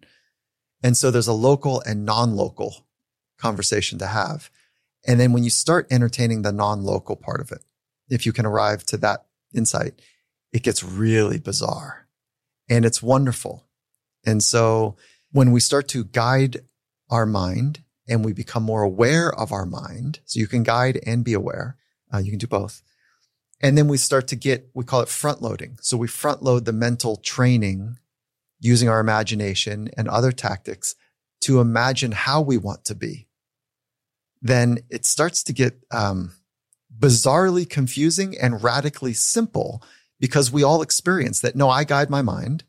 And 0.84 0.98
so 0.98 1.10
there's 1.10 1.28
a 1.28 1.34
local 1.34 1.82
and 1.82 2.06
non-local 2.06 2.86
conversation 3.38 3.98
to 4.00 4.08
have. 4.08 4.50
And 5.08 5.20
then 5.20 5.32
when 5.32 5.44
you 5.44 5.50
start 5.50 5.88
entertaining 5.92 6.42
the 6.42 6.52
non-local 6.52 7.16
part 7.16 7.40
of 7.40 7.52
it, 7.52 7.64
if 8.10 8.26
you 8.26 8.34
can 8.34 8.46
arrive 8.46 8.84
to 8.88 8.98
that 8.98 9.26
insight, 9.56 10.02
it 10.52 10.64
gets 10.64 10.84
really 10.84 11.40
bizarre 11.40 12.08
and 12.70 12.84
it's 12.84 13.02
wonderful. 13.02 13.66
And 14.26 14.44
so 14.44 14.98
when 15.32 15.52
we 15.52 15.60
start 15.60 15.88
to 15.90 16.04
guide 16.04 16.62
our 17.10 17.26
mind 17.26 17.84
and 18.08 18.26
we 18.26 18.34
become 18.34 18.64
more 18.64 18.84
aware 18.84 19.34
of 19.34 19.52
our 19.52 19.66
mind, 19.66 20.20
so 20.26 20.40
you 20.40 20.48
can 20.48 20.64
guide 20.64 21.00
and 21.06 21.24
be 21.24 21.34
aware, 21.34 21.78
uh, 22.14 22.18
you 22.18 22.32
can 22.32 22.40
do 22.40 22.48
both. 22.48 22.82
And 23.62 23.78
then 23.78 23.88
we 23.88 23.98
start 23.98 24.28
to 24.30 24.36
get, 24.36 24.70
we 24.74 24.84
call 24.84 25.02
it 25.02 25.08
front 25.08 25.42
loading. 25.42 25.78
So 25.82 25.96
we 25.96 26.08
front 26.08 26.42
load 26.42 26.66
the 26.66 26.74
mental 26.74 27.16
training 27.16 27.98
using 28.60 28.90
our 28.90 29.00
imagination 29.00 29.90
and 29.96 30.08
other 30.08 30.32
tactics 30.32 30.96
to 31.42 31.60
imagine 31.60 32.12
how 32.12 32.42
we 32.42 32.58
want 32.58 32.86
to 32.86 32.96
be. 32.96 33.28
Then 34.42 34.80
it 34.90 35.06
starts 35.06 35.44
to 35.44 35.54
get 35.54 35.84
um, 35.92 36.34
bizarrely 36.98 37.70
confusing 37.70 38.36
and 38.38 38.64
radically 38.64 39.14
simple 39.14 39.84
because 40.20 40.52
we 40.52 40.64
all 40.64 40.82
experience 40.82 41.40
that. 41.42 41.56
No, 41.56 41.70
I 41.70 41.84
guide 41.84 42.10
my 42.10 42.22
mind 42.22 42.64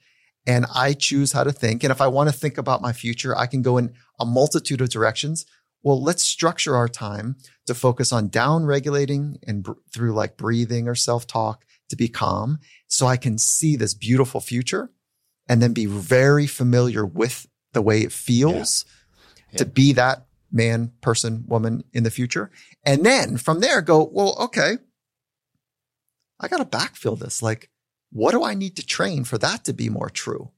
and 0.46 0.66
I 0.74 0.92
choose 0.92 1.32
how 1.32 1.44
to 1.44 1.52
think. 1.52 1.84
And 1.84 1.90
if 1.90 2.00
I 2.00 2.08
want 2.08 2.28
to 2.28 2.36
think 2.36 2.58
about 2.58 2.82
my 2.82 2.92
future, 2.92 3.36
I 3.36 3.46
can 3.46 3.62
go 3.62 3.78
in 3.78 3.92
a 4.18 4.24
multitude 4.24 4.80
of 4.80 4.90
directions. 4.90 5.46
Well, 5.82 6.02
let's 6.02 6.22
structure 6.22 6.76
our 6.76 6.88
time 6.88 7.36
to 7.66 7.74
focus 7.74 8.12
on 8.12 8.28
down 8.28 8.64
regulating 8.64 9.38
and 9.46 9.62
br- 9.62 9.72
through 9.92 10.14
like 10.14 10.36
breathing 10.36 10.88
or 10.88 10.94
self 10.94 11.26
talk 11.26 11.64
to 11.90 11.96
be 11.96 12.08
calm 12.08 12.58
so 12.86 13.06
I 13.06 13.16
can 13.16 13.38
see 13.38 13.76
this 13.76 13.94
beautiful 13.94 14.40
future. 14.40 14.90
and 15.48 15.60
then 15.60 15.72
be 15.72 15.86
very 15.86 16.46
familiar 16.46 17.04
with 17.04 17.46
the 17.72 17.82
way 17.82 18.02
it 18.02 18.12
feels 18.12 18.84
yeah. 19.50 19.58
to 19.58 19.64
be 19.64 19.92
that 19.92 20.26
man, 20.52 20.92
person, 21.00 21.44
woman 21.48 21.82
in 21.92 22.04
the 22.04 22.10
future. 22.10 22.50
And 22.84 23.04
then 23.04 23.36
from 23.38 23.60
there 23.60 23.82
go, 23.82 24.08
well, 24.12 24.36
okay, 24.38 24.78
I 26.38 26.48
got 26.48 26.58
to 26.58 26.64
backfill 26.64 27.18
this. 27.18 27.42
Like, 27.42 27.70
what 28.12 28.32
do 28.32 28.44
I 28.44 28.54
need 28.54 28.76
to 28.76 28.86
train 28.86 29.24
for 29.24 29.38
that 29.38 29.64
to 29.64 29.72
be 29.72 29.88
more 29.88 30.10
true? 30.10 30.50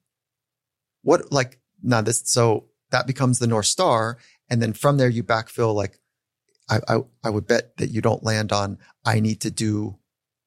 What, 1.02 1.30
like, 1.30 1.60
now 1.82 2.00
this, 2.00 2.22
so 2.24 2.66
that 2.90 3.06
becomes 3.06 3.38
the 3.38 3.46
North 3.46 3.66
Star. 3.66 4.18
And 4.50 4.60
then 4.60 4.72
from 4.72 4.96
there, 4.96 5.08
you 5.08 5.22
backfill, 5.22 5.74
like, 5.74 5.98
I, 6.68 6.80
I, 6.88 7.00
I 7.22 7.30
would 7.30 7.46
bet 7.46 7.76
that 7.76 7.90
you 7.90 8.00
don't 8.00 8.24
land 8.24 8.52
on, 8.52 8.78
I 9.04 9.20
need 9.20 9.40
to 9.42 9.50
do 9.50 9.98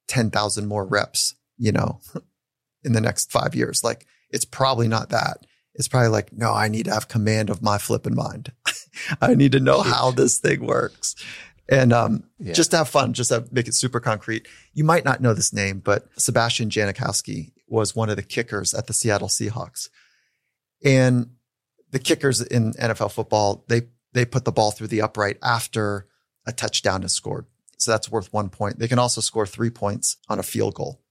10,000 0.08 0.68
more 0.68 0.86
reps, 0.86 1.36
you 1.58 1.72
know, 1.72 2.02
in 2.84 2.94
the 2.94 3.02
next 3.02 3.32
five 3.32 3.56
years. 3.56 3.84
Like, 3.84 4.06
it's 4.30 4.46
probably 4.46 4.88
not 4.88 5.10
that. 5.10 5.46
It's 5.76 5.88
probably 5.88 6.10
like, 6.10 6.34
no, 6.34 6.54
I 6.54 6.68
need 6.68 6.86
to 6.86 6.94
have 6.94 7.08
command 7.08 7.50
of 7.50 7.62
my 7.62 7.78
flipping 7.78 8.16
mind. 8.16 8.52
I 9.22 9.36
need 9.36 9.52
to 9.52 9.60
know 9.60 9.82
how 9.82 10.12
this 10.12 10.40
thing 10.40 10.66
works. 10.66 11.16
And 11.70 11.92
um, 11.92 12.24
yeah. 12.40 12.54
just 12.54 12.72
to 12.72 12.78
have 12.78 12.90
fun, 12.90 13.14
just 13.14 13.30
to 13.30 13.46
make 13.52 13.68
it 13.68 13.74
super 13.74 14.00
concrete. 14.00 14.48
You 14.74 14.84
might 14.84 15.04
not 15.04 15.22
know 15.22 15.34
this 15.34 15.52
name, 15.54 15.80
but 15.80 16.08
Sebastian 16.18 16.70
Janikowski 16.70 17.52
was 17.68 17.96
one 17.96 18.10
of 18.10 18.16
the 18.16 18.24
kickers 18.24 18.74
at 18.74 18.88
the 18.88 18.94
Seattle 18.94 19.28
Seahawks. 19.28 19.90
And 20.84 21.32
the 21.92 22.00
kickers 22.00 22.42
in 22.42 22.74
NFL 22.74 23.12
football, 23.12 23.66
they 23.68 23.84
they 24.14 24.26
put 24.26 24.46
the 24.46 24.52
ball 24.52 24.72
through 24.72 24.88
the 24.88 25.02
upright 25.02 25.38
after 25.44 26.08
a 26.46 26.54
touchdown 26.54 27.04
is 27.04 27.14
scored. 27.14 27.46
So 27.78 27.92
that's 27.92 28.10
worth 28.10 28.34
one 28.34 28.50
point. 28.50 28.80
They 28.80 28.88
can 28.88 29.00
also 29.00 29.22
score 29.22 29.46
three 29.46 29.70
points 29.70 30.18
on 30.28 30.40
a 30.40 30.44
field 30.44 30.74
goal. 30.74 31.02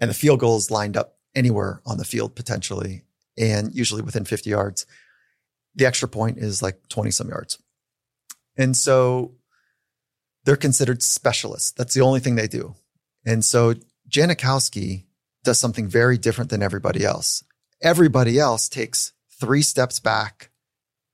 And 0.00 0.08
the 0.08 0.14
field 0.14 0.40
goal 0.40 0.56
is 0.56 0.70
lined 0.70 0.96
up 0.96 1.18
anywhere 1.34 1.82
on 1.84 1.98
the 1.98 2.04
field 2.04 2.34
potentially, 2.34 3.02
and 3.36 3.74
usually 3.74 4.02
within 4.02 4.24
50 4.24 4.48
yards. 4.48 4.86
The 5.74 5.86
extra 5.86 6.08
point 6.08 6.38
is 6.38 6.62
like 6.62 6.88
20 6.88 7.10
some 7.10 7.28
yards. 7.28 7.58
And 8.56 8.76
so 8.76 9.34
they're 10.48 10.56
considered 10.56 11.02
specialists. 11.02 11.72
That's 11.72 11.92
the 11.92 12.00
only 12.00 12.20
thing 12.20 12.36
they 12.36 12.48
do. 12.48 12.74
And 13.26 13.44
so 13.44 13.74
Janikowski 14.08 15.04
does 15.44 15.58
something 15.58 15.86
very 15.86 16.16
different 16.16 16.48
than 16.48 16.62
everybody 16.62 17.04
else. 17.04 17.44
Everybody 17.82 18.38
else 18.38 18.66
takes 18.66 19.12
three 19.38 19.60
steps 19.60 20.00
back, 20.00 20.48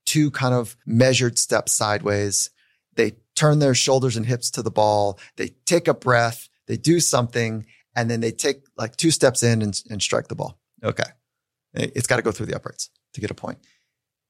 two 0.05 0.31
kind 0.31 0.53
of 0.53 0.77
measured 0.85 1.37
steps 1.37 1.73
sideways. 1.73 2.49
They 2.95 3.17
turn 3.35 3.59
their 3.59 3.75
shoulders 3.75 4.15
and 4.15 4.25
hips 4.25 4.49
to 4.51 4.61
the 4.61 4.71
ball. 4.71 5.19
They 5.35 5.49
take 5.65 5.89
a 5.89 5.93
breath. 5.93 6.47
They 6.67 6.77
do 6.77 7.01
something 7.01 7.65
and 7.93 8.09
then 8.09 8.21
they 8.21 8.31
take 8.31 8.63
like 8.77 8.95
two 8.95 9.11
steps 9.11 9.43
in 9.43 9.61
and, 9.61 9.83
and 9.89 10.01
strike 10.01 10.29
the 10.29 10.35
ball. 10.35 10.57
Okay. 10.81 11.09
It's 11.73 12.07
got 12.07 12.15
to 12.15 12.21
go 12.21 12.31
through 12.31 12.45
the 12.45 12.55
uprights 12.55 12.89
to 13.15 13.19
get 13.19 13.31
a 13.31 13.35
point. 13.35 13.57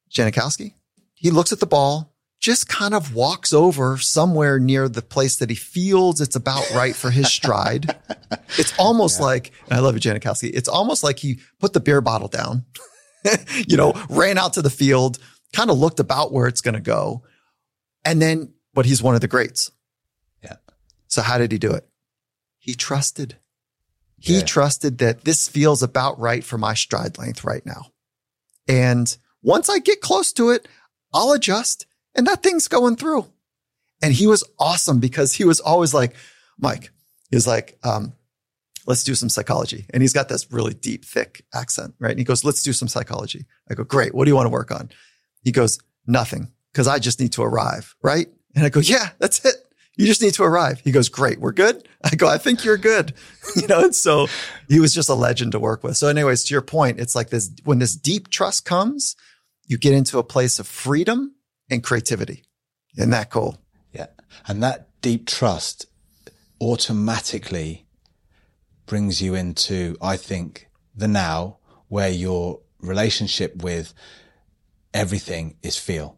Janikowski, 0.09 0.73
he 1.13 1.29
looks 1.29 1.51
at 1.51 1.59
the 1.59 1.67
ball, 1.67 2.14
just 2.45 2.69
kind 2.69 2.93
of 2.93 3.15
walks 3.15 3.53
over 3.53 3.97
somewhere 3.97 4.59
near 4.59 4.87
the 4.87 5.01
place 5.01 5.37
that 5.37 5.49
he 5.49 5.55
feels 5.55 6.21
it's 6.21 6.35
about 6.35 6.69
right 6.75 6.95
for 6.95 7.09
his 7.09 7.27
stride. 7.27 7.97
it's 8.59 8.77
almost 8.77 9.19
yeah. 9.19 9.25
like, 9.25 9.51
I 9.71 9.79
love 9.79 9.95
you, 9.95 9.99
Janikowski. 9.99 10.51
It's 10.53 10.69
almost 10.69 11.03
like 11.03 11.17
he 11.17 11.39
put 11.59 11.73
the 11.73 11.79
beer 11.79 12.01
bottle 12.01 12.27
down, 12.27 12.63
you 13.67 13.77
know, 13.77 13.93
ran 14.11 14.37
out 14.37 14.53
to 14.53 14.61
the 14.61 14.69
field, 14.69 15.17
kind 15.53 15.71
of 15.71 15.79
looked 15.79 15.99
about 15.99 16.31
where 16.31 16.45
it's 16.45 16.61
going 16.61 16.75
to 16.75 16.81
go. 16.81 17.23
And 18.05 18.21
then, 18.21 18.53
but 18.75 18.85
he's 18.85 19.01
one 19.01 19.15
of 19.15 19.21
the 19.21 19.27
greats. 19.27 19.71
Yeah. 20.43 20.57
So 21.07 21.23
how 21.23 21.39
did 21.39 21.51
he 21.51 21.57
do 21.57 21.71
it? 21.71 21.89
He 22.59 22.75
trusted. 22.75 23.37
He 24.19 24.35
yeah. 24.35 24.45
trusted 24.45 24.99
that 24.99 25.23
this 25.23 25.47
feels 25.47 25.81
about 25.81 26.19
right 26.19 26.43
for 26.43 26.59
my 26.59 26.75
stride 26.75 27.17
length 27.17 27.43
right 27.43 27.65
now. 27.65 27.87
And 28.67 29.17
once 29.41 29.67
I 29.67 29.79
get 29.79 29.99
close 29.99 30.31
to 30.33 30.51
it, 30.51 30.67
I'll 31.11 31.31
adjust 31.31 31.87
and 32.15 32.27
that 32.27 32.43
thing's 32.43 32.67
going 32.67 32.95
through. 32.95 33.25
And 34.01 34.13
he 34.13 34.27
was 34.27 34.43
awesome 34.59 34.99
because 34.99 35.33
he 35.33 35.45
was 35.45 35.59
always 35.59 35.93
like, 35.93 36.15
Mike, 36.57 36.91
he's 37.31 37.47
like, 37.47 37.77
um, 37.83 38.13
let's 38.85 39.03
do 39.03 39.15
some 39.15 39.29
psychology. 39.29 39.85
And 39.91 40.01
he's 40.01 40.13
got 40.13 40.29
this 40.29 40.51
really 40.51 40.73
deep, 40.73 41.05
thick 41.05 41.45
accent, 41.53 41.95
right? 41.99 42.11
And 42.11 42.19
he 42.19 42.25
goes, 42.25 42.43
let's 42.43 42.63
do 42.63 42.73
some 42.73 42.87
psychology. 42.87 43.45
I 43.69 43.73
go, 43.73 43.83
great. 43.83 44.13
What 44.13 44.25
do 44.25 44.31
you 44.31 44.35
want 44.35 44.45
to 44.45 44.51
work 44.51 44.71
on? 44.71 44.89
He 45.43 45.51
goes, 45.51 45.79
nothing, 46.07 46.51
because 46.71 46.87
I 46.87 46.99
just 46.99 47.19
need 47.19 47.33
to 47.33 47.43
arrive, 47.43 47.95
right? 48.01 48.27
And 48.55 48.65
I 48.65 48.69
go, 48.69 48.79
yeah, 48.79 49.09
that's 49.19 49.43
it. 49.45 49.55
You 49.97 50.05
just 50.05 50.21
need 50.21 50.33
to 50.33 50.43
arrive. 50.43 50.81
He 50.81 50.91
goes, 50.91 51.07
great. 51.07 51.39
We're 51.39 51.53
good. 51.53 51.87
I 52.03 52.15
go, 52.15 52.27
I 52.27 52.37
think 52.37 52.65
you're 52.65 52.77
good. 52.77 53.13
you 53.55 53.67
know, 53.67 53.85
and 53.85 53.95
so 53.95 54.27
he 54.67 54.79
was 54.79 54.93
just 54.93 55.09
a 55.09 55.13
legend 55.13 55.53
to 55.53 55.59
work 55.59 55.83
with. 55.83 55.95
So 55.95 56.07
anyways, 56.07 56.43
to 56.45 56.53
your 56.53 56.61
point, 56.61 56.99
it's 56.99 57.15
like 57.15 57.29
this, 57.29 57.49
when 57.63 57.79
this 57.79 57.95
deep 57.95 58.29
trust 58.29 58.65
comes, 58.65 59.15
you 59.67 59.77
get 59.77 59.93
into 59.93 60.19
a 60.19 60.23
place 60.23 60.59
of 60.59 60.67
freedom 60.67 61.35
and 61.69 61.83
creativity. 61.83 62.43
Isn't 62.97 63.09
that 63.09 63.29
cool? 63.29 63.57
Yeah. 63.93 64.07
And 64.47 64.61
that 64.63 64.89
deep 65.01 65.27
trust 65.27 65.87
automatically 66.61 67.85
brings 68.85 69.21
you 69.21 69.35
into, 69.35 69.97
I 70.01 70.17
think, 70.17 70.69
the 70.95 71.07
now 71.07 71.57
where 71.87 72.09
your 72.09 72.61
relationship 72.79 73.63
with 73.63 73.93
everything 74.93 75.57
is 75.61 75.77
feel, 75.77 76.17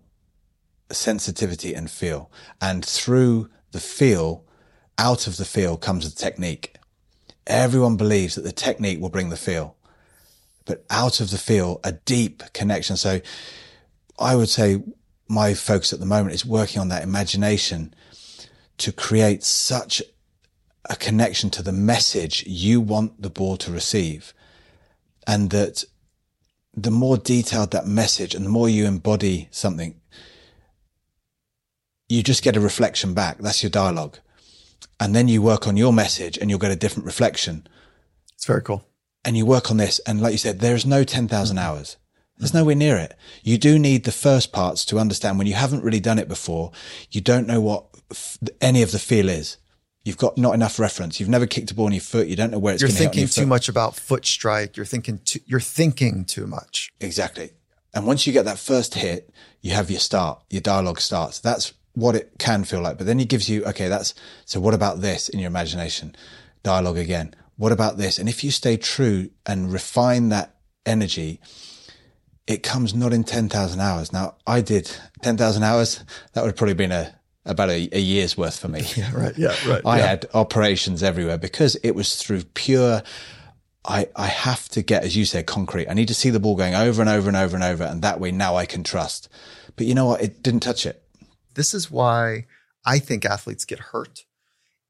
sensitivity 0.91 1.73
and 1.73 1.89
feel. 1.89 2.31
And 2.61 2.85
through 2.85 3.49
the 3.71 3.79
feel, 3.79 4.45
out 4.97 5.27
of 5.27 5.37
the 5.37 5.45
feel 5.45 5.77
comes 5.77 6.09
the 6.09 6.15
technique. 6.15 6.75
Everyone 7.45 7.95
believes 7.95 8.35
that 8.35 8.43
the 8.43 8.51
technique 8.51 8.99
will 8.99 9.09
bring 9.09 9.29
the 9.29 9.37
feel, 9.37 9.77
but 10.65 10.85
out 10.89 11.19
of 11.21 11.31
the 11.31 11.37
feel, 11.37 11.79
a 11.83 11.93
deep 11.93 12.43
connection. 12.53 12.97
So 12.97 13.21
I 14.19 14.35
would 14.35 14.49
say 14.49 14.83
my 15.27 15.53
focus 15.53 15.93
at 15.93 15.99
the 15.99 16.05
moment 16.05 16.33
is 16.35 16.45
working 16.45 16.79
on 16.79 16.89
that 16.89 17.03
imagination 17.03 17.93
to 18.77 18.91
create 18.91 19.43
such 19.43 20.01
a 20.89 20.95
connection 20.95 21.49
to 21.49 21.61
the 21.61 21.71
message 21.71 22.45
you 22.47 22.79
want 22.79 23.21
the 23.21 23.29
ball 23.29 23.57
to 23.57 23.71
receive. 23.71 24.33
And 25.25 25.49
that 25.49 25.83
the 26.73 26.91
more 26.91 27.17
detailed 27.17 27.71
that 27.71 27.87
message 27.87 28.35
and 28.35 28.45
the 28.45 28.49
more 28.49 28.69
you 28.69 28.85
embody 28.85 29.49
something, 29.51 29.99
you 32.07 32.23
just 32.23 32.43
get 32.43 32.55
a 32.55 32.61
reflection 32.61 33.13
back. 33.13 33.39
That's 33.39 33.63
your 33.63 33.69
dialogue. 33.69 34.19
And 34.99 35.15
then 35.15 35.27
you 35.27 35.41
work 35.41 35.67
on 35.67 35.75
your 35.75 35.91
message 35.91 36.37
and 36.37 36.49
you'll 36.49 36.59
get 36.59 36.71
a 36.71 36.75
different 36.75 37.05
reflection. 37.05 37.67
It's 38.35 38.45
very 38.45 38.61
cool. 38.61 38.87
And 39.25 39.35
you 39.35 39.45
work 39.45 39.69
on 39.69 39.77
this. 39.77 39.99
And 39.99 40.21
like 40.21 40.31
you 40.31 40.37
said, 40.37 40.59
there's 40.59 40.85
no 40.85 41.03
10,000 41.03 41.57
hours. 41.57 41.97
There's 42.37 42.53
nowhere 42.53 42.75
near 42.75 42.97
it. 42.97 43.15
You 43.43 43.57
do 43.57 43.79
need 43.79 44.03
the 44.03 44.11
first 44.11 44.51
parts 44.51 44.85
to 44.85 44.99
understand 44.99 45.37
when 45.37 45.47
you 45.47 45.53
haven't 45.53 45.83
really 45.83 45.99
done 45.99 46.19
it 46.19 46.27
before. 46.27 46.71
You 47.09 47.21
don't 47.21 47.47
know 47.47 47.59
what 47.59 47.85
f- 48.11 48.37
any 48.61 48.83
of 48.83 48.91
the 48.91 48.99
feel 48.99 49.29
is. 49.29 49.57
You've 50.03 50.17
got 50.17 50.37
not 50.37 50.53
enough 50.53 50.79
reference. 50.79 51.19
You've 51.19 51.29
never 51.29 51.47
kicked 51.47 51.71
a 51.71 51.73
ball 51.73 51.87
on 51.87 51.91
your 51.91 52.01
foot. 52.01 52.27
You 52.27 52.35
don't 52.35 52.51
know 52.51 52.59
where 52.59 52.73
it's. 52.73 52.81
You're 52.81 52.89
thinking 52.89 53.27
too 53.27 53.45
much 53.45 53.67
about 53.67 53.95
foot 53.95 54.25
strike. 54.25 54.77
You're 54.77 54.85
thinking 54.85 55.19
too, 55.25 55.39
you're 55.45 55.59
thinking 55.59 56.23
too 56.23 56.47
much. 56.47 56.93
Exactly. 57.01 57.51
And 57.93 58.05
once 58.05 58.25
you 58.25 58.33
get 58.33 58.45
that 58.45 58.59
first 58.59 58.93
hit, 58.93 59.33
you 59.61 59.71
have 59.71 59.89
your 59.89 59.99
start. 59.99 60.41
Your 60.49 60.61
dialogue 60.61 61.01
starts. 61.01 61.39
That's 61.39 61.73
what 61.93 62.15
it 62.15 62.33
can 62.37 62.63
feel 62.63 62.81
like. 62.81 62.97
But 62.97 63.07
then 63.07 63.19
he 63.19 63.25
gives 63.25 63.49
you, 63.49 63.65
okay, 63.65 63.87
that's 63.87 64.13
so. 64.45 64.59
What 64.59 64.75
about 64.75 65.01
this 65.01 65.27
in 65.27 65.39
your 65.39 65.47
imagination? 65.47 66.15
Dialogue 66.63 66.97
again. 66.97 67.33
What 67.57 67.71
about 67.71 67.97
this? 67.97 68.19
And 68.19 68.29
if 68.29 68.43
you 68.43 68.51
stay 68.51 68.77
true 68.77 69.31
and 69.45 69.73
refine 69.73 70.29
that 70.29 70.55
energy, 70.85 71.41
it 72.47 72.63
comes 72.63 72.95
not 72.95 73.13
in 73.13 73.23
10,000 73.23 73.79
hours. 73.79 74.13
Now 74.13 74.35
I 74.47 74.61
did 74.61 74.89
10,000 75.21 75.63
hours. 75.63 76.03
That 76.33 76.41
would 76.41 76.49
have 76.49 76.55
probably 76.55 76.73
been 76.73 76.93
a, 76.93 77.13
about 77.45 77.69
a, 77.69 77.89
a, 77.91 77.99
year's 77.99 78.37
worth 78.37 78.57
for 78.57 78.69
me. 78.69 78.83
Yeah, 78.95 79.13
right. 79.13 79.37
Yeah, 79.37 79.55
right. 79.69 79.81
I 79.85 79.99
yeah. 79.99 80.07
had 80.07 80.25
operations 80.33 81.03
everywhere 81.03 81.37
because 81.37 81.75
it 81.83 81.91
was 81.91 82.15
through 82.15 82.43
pure, 82.53 83.03
I, 83.85 84.07
I 84.15 84.27
have 84.27 84.69
to 84.69 84.81
get, 84.81 85.03
as 85.03 85.15
you 85.15 85.25
said, 85.25 85.45
concrete. 85.45 85.89
I 85.89 85.93
need 85.93 86.07
to 86.07 86.13
see 86.13 86.29
the 86.29 86.39
ball 86.39 86.55
going 86.55 86.73
over 86.73 87.01
and 87.01 87.09
over 87.09 87.27
and 87.27 87.37
over 87.37 87.55
and 87.55 87.63
over. 87.63 87.83
And 87.83 88.01
that 88.01 88.19
way 88.19 88.31
now 88.31 88.55
I 88.55 88.65
can 88.65 88.83
trust. 88.83 89.29
But 89.75 89.85
you 89.85 89.93
know 89.93 90.05
what? 90.05 90.21
It 90.21 90.41
didn't 90.41 90.61
touch 90.61 90.85
it. 90.85 91.03
This 91.55 91.73
is 91.73 91.91
why 91.91 92.45
I 92.85 92.99
think 92.99 93.25
athletes 93.25 93.65
get 93.65 93.79
hurt 93.79 94.25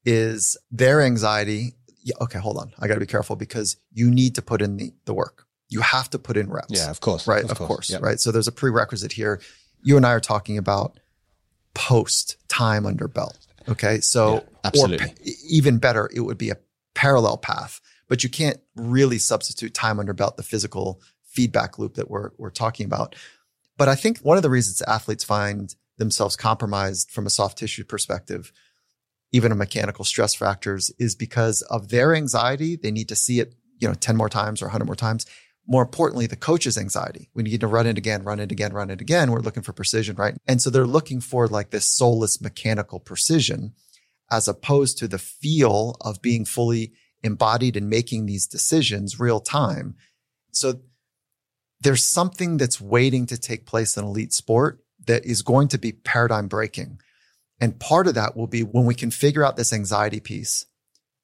is 0.06 0.58
their 0.72 1.02
anxiety. 1.02 1.74
Yeah, 2.04 2.15
okay, 2.22 2.39
hold 2.39 2.58
on. 2.58 2.72
I 2.80 2.88
got 2.88 2.96
to 2.96 3.00
be 3.00 3.06
careful 3.06 3.36
because 3.36 3.78
you 3.91 4.12
need 4.12 4.36
to 4.36 4.41
put 4.41 4.62
in 4.62 4.78
the, 4.78 4.93
the 5.06 5.13
work 5.13 5.47
you 5.70 5.82
have 5.82 6.10
to 6.12 6.20
put 6.20 6.38
in 6.38 6.50
reps. 6.50 6.68
Yeah, 6.70 6.90
of 6.90 7.00
course. 7.02 7.28
Right. 7.28 7.44
Of, 7.44 7.52
of 7.52 7.58
course. 7.58 7.68
course 7.68 7.90
yep. 7.90 8.02
Right. 8.02 8.20
So 8.20 8.32
there's 8.32 8.48
a 8.48 8.52
prerequisite 8.52 9.12
here. 9.12 9.42
You 9.82 9.98
and 9.98 10.06
I 10.06 10.12
are 10.12 10.20
talking 10.20 10.58
about 10.58 11.00
post 11.74 12.38
time 12.48 12.86
under 12.86 13.08
belt. 13.08 13.38
Okay. 13.70 14.00
So, 14.00 14.36
yeah, 14.36 14.42
absolutely. 14.64 15.14
even 15.50 15.78
better, 15.78 16.10
it 16.14 16.22
would 16.22 16.38
be 16.38 16.50
a 16.50 16.58
parallel 16.96 17.38
path, 17.38 17.82
but 18.08 18.24
you 18.24 18.30
can't 18.30 18.60
really 18.76 19.18
substitute 19.18 19.74
time 19.74 20.00
under 20.00 20.14
belt, 20.14 20.38
the 20.38 20.44
physical 20.44 21.02
feedback 21.26 21.78
loop 21.78 21.96
that 21.96 22.10
we're, 22.10 22.32
we're 22.38 22.50
talking 22.50 22.86
about. 22.86 23.16
But 23.78 23.90
I 23.90 23.96
think 23.96 24.20
one 24.20 24.38
of 24.38 24.44
the 24.44 24.50
reasons 24.50 24.82
athletes 24.84 25.24
find 25.24 25.76
themselves 25.98 26.36
compromised 26.36 27.12
from 27.12 27.28
a 27.28 27.30
soft 27.30 27.58
tissue 27.58 27.84
perspective, 27.84 28.52
even 29.32 29.52
a 29.52 29.56
mechanical 29.56 30.06
stress 30.06 30.34
factors 30.34 30.90
is 30.98 31.14
because 31.14 31.62
of 31.64 31.90
their 31.90 32.16
anxiety. 32.16 32.76
They 32.76 32.92
need 32.92 33.10
to 33.10 33.16
see 33.16 33.40
it, 33.40 33.54
you 33.80 33.88
know, 33.88 33.94
10 33.94 34.16
more 34.16 34.30
times 34.30 34.62
or 34.62 34.66
100 34.66 34.86
more 34.86 34.96
times 34.96 35.26
more 35.68 35.82
importantly, 35.82 36.28
the 36.28 36.38
coach's 36.38 36.78
anxiety. 36.78 37.30
We 37.34 37.44
need 37.44 37.60
to 37.60 37.68
run 37.68 37.88
it 37.88 37.98
again, 37.98 38.24
run 38.24 38.40
it 38.40 38.52
again, 38.52 38.72
run 38.72 38.90
it 38.90 39.02
again. 39.02 39.32
We're 39.32 39.42
looking 39.42 39.64
for 39.64 39.74
precision, 39.74 40.16
right? 40.16 40.36
And 40.48 40.62
so 40.62 40.70
they're 40.70 40.86
looking 40.86 41.20
for 41.20 41.48
like 41.48 41.72
this 41.72 41.86
soulless 41.86 42.40
mechanical 42.42 43.00
precision 43.00 43.74
as 44.32 44.48
opposed 44.48 44.98
to 44.98 45.08
the 45.08 45.20
feel 45.20 45.98
of 46.02 46.22
being 46.22 46.46
fully 46.46 46.94
embodied 47.24 47.76
and 47.76 47.90
making 47.90 48.26
these 48.26 48.48
decisions 48.48 49.20
real 49.20 49.40
time. 49.40 49.96
So 50.52 50.82
there's 51.82 52.04
something 52.04 52.58
that's 52.58 52.82
waiting 52.82 53.26
to 53.28 53.38
take 53.38 53.66
place 53.66 53.98
in 53.98 54.06
elite 54.06 54.34
sport 54.34 54.80
that 55.06 55.26
is 55.26 55.42
going 55.42 55.68
to 55.70 55.78
be 55.78 55.92
paradigm 55.92 56.48
breaking. 56.48 57.00
And 57.60 57.80
part 57.80 58.08
of 58.08 58.16
that 58.16 58.36
will 58.36 58.48
be 58.48 58.62
when 58.62 58.86
we 58.86 58.96
can 58.96 59.12
figure 59.12 59.44
out 59.44 59.58
this 59.58 59.74
anxiety 59.74 60.20
piece, 60.20 60.66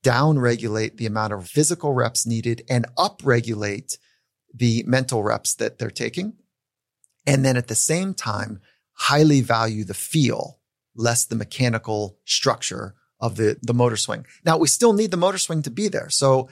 down 0.02 0.40
regulate 0.40 0.98
the 0.98 1.06
amount 1.06 1.34
of 1.34 1.48
physical 1.48 1.94
reps 1.94 2.26
needed 2.26 2.64
and 2.70 2.86
up 2.98 3.22
regulate 3.24 3.98
the 4.54 4.84
mental 4.86 5.24
reps 5.24 5.56
that 5.56 5.80
they're 5.80 5.90
taking. 5.90 6.34
And 7.26 7.44
then 7.44 7.58
at 7.58 7.68
the 7.68 7.76
same 7.76 8.14
time, 8.14 8.60
highly 8.94 9.42
value 9.42 9.84
the 9.84 9.94
feel, 9.94 10.60
less 10.96 11.26
the 11.26 11.36
mechanical 11.36 12.18
structure 12.26 12.96
of 13.20 13.38
the, 13.38 13.58
the 13.62 13.74
motor 13.74 13.98
swing. 13.98 14.26
Now 14.46 14.58
we 14.58 14.68
still 14.68 14.94
need 14.94 15.12
the 15.12 15.18
motor 15.18 15.38
swing 15.38 15.62
to 15.64 15.72
be 15.72 15.88
there. 15.88 16.10
So 16.10 16.50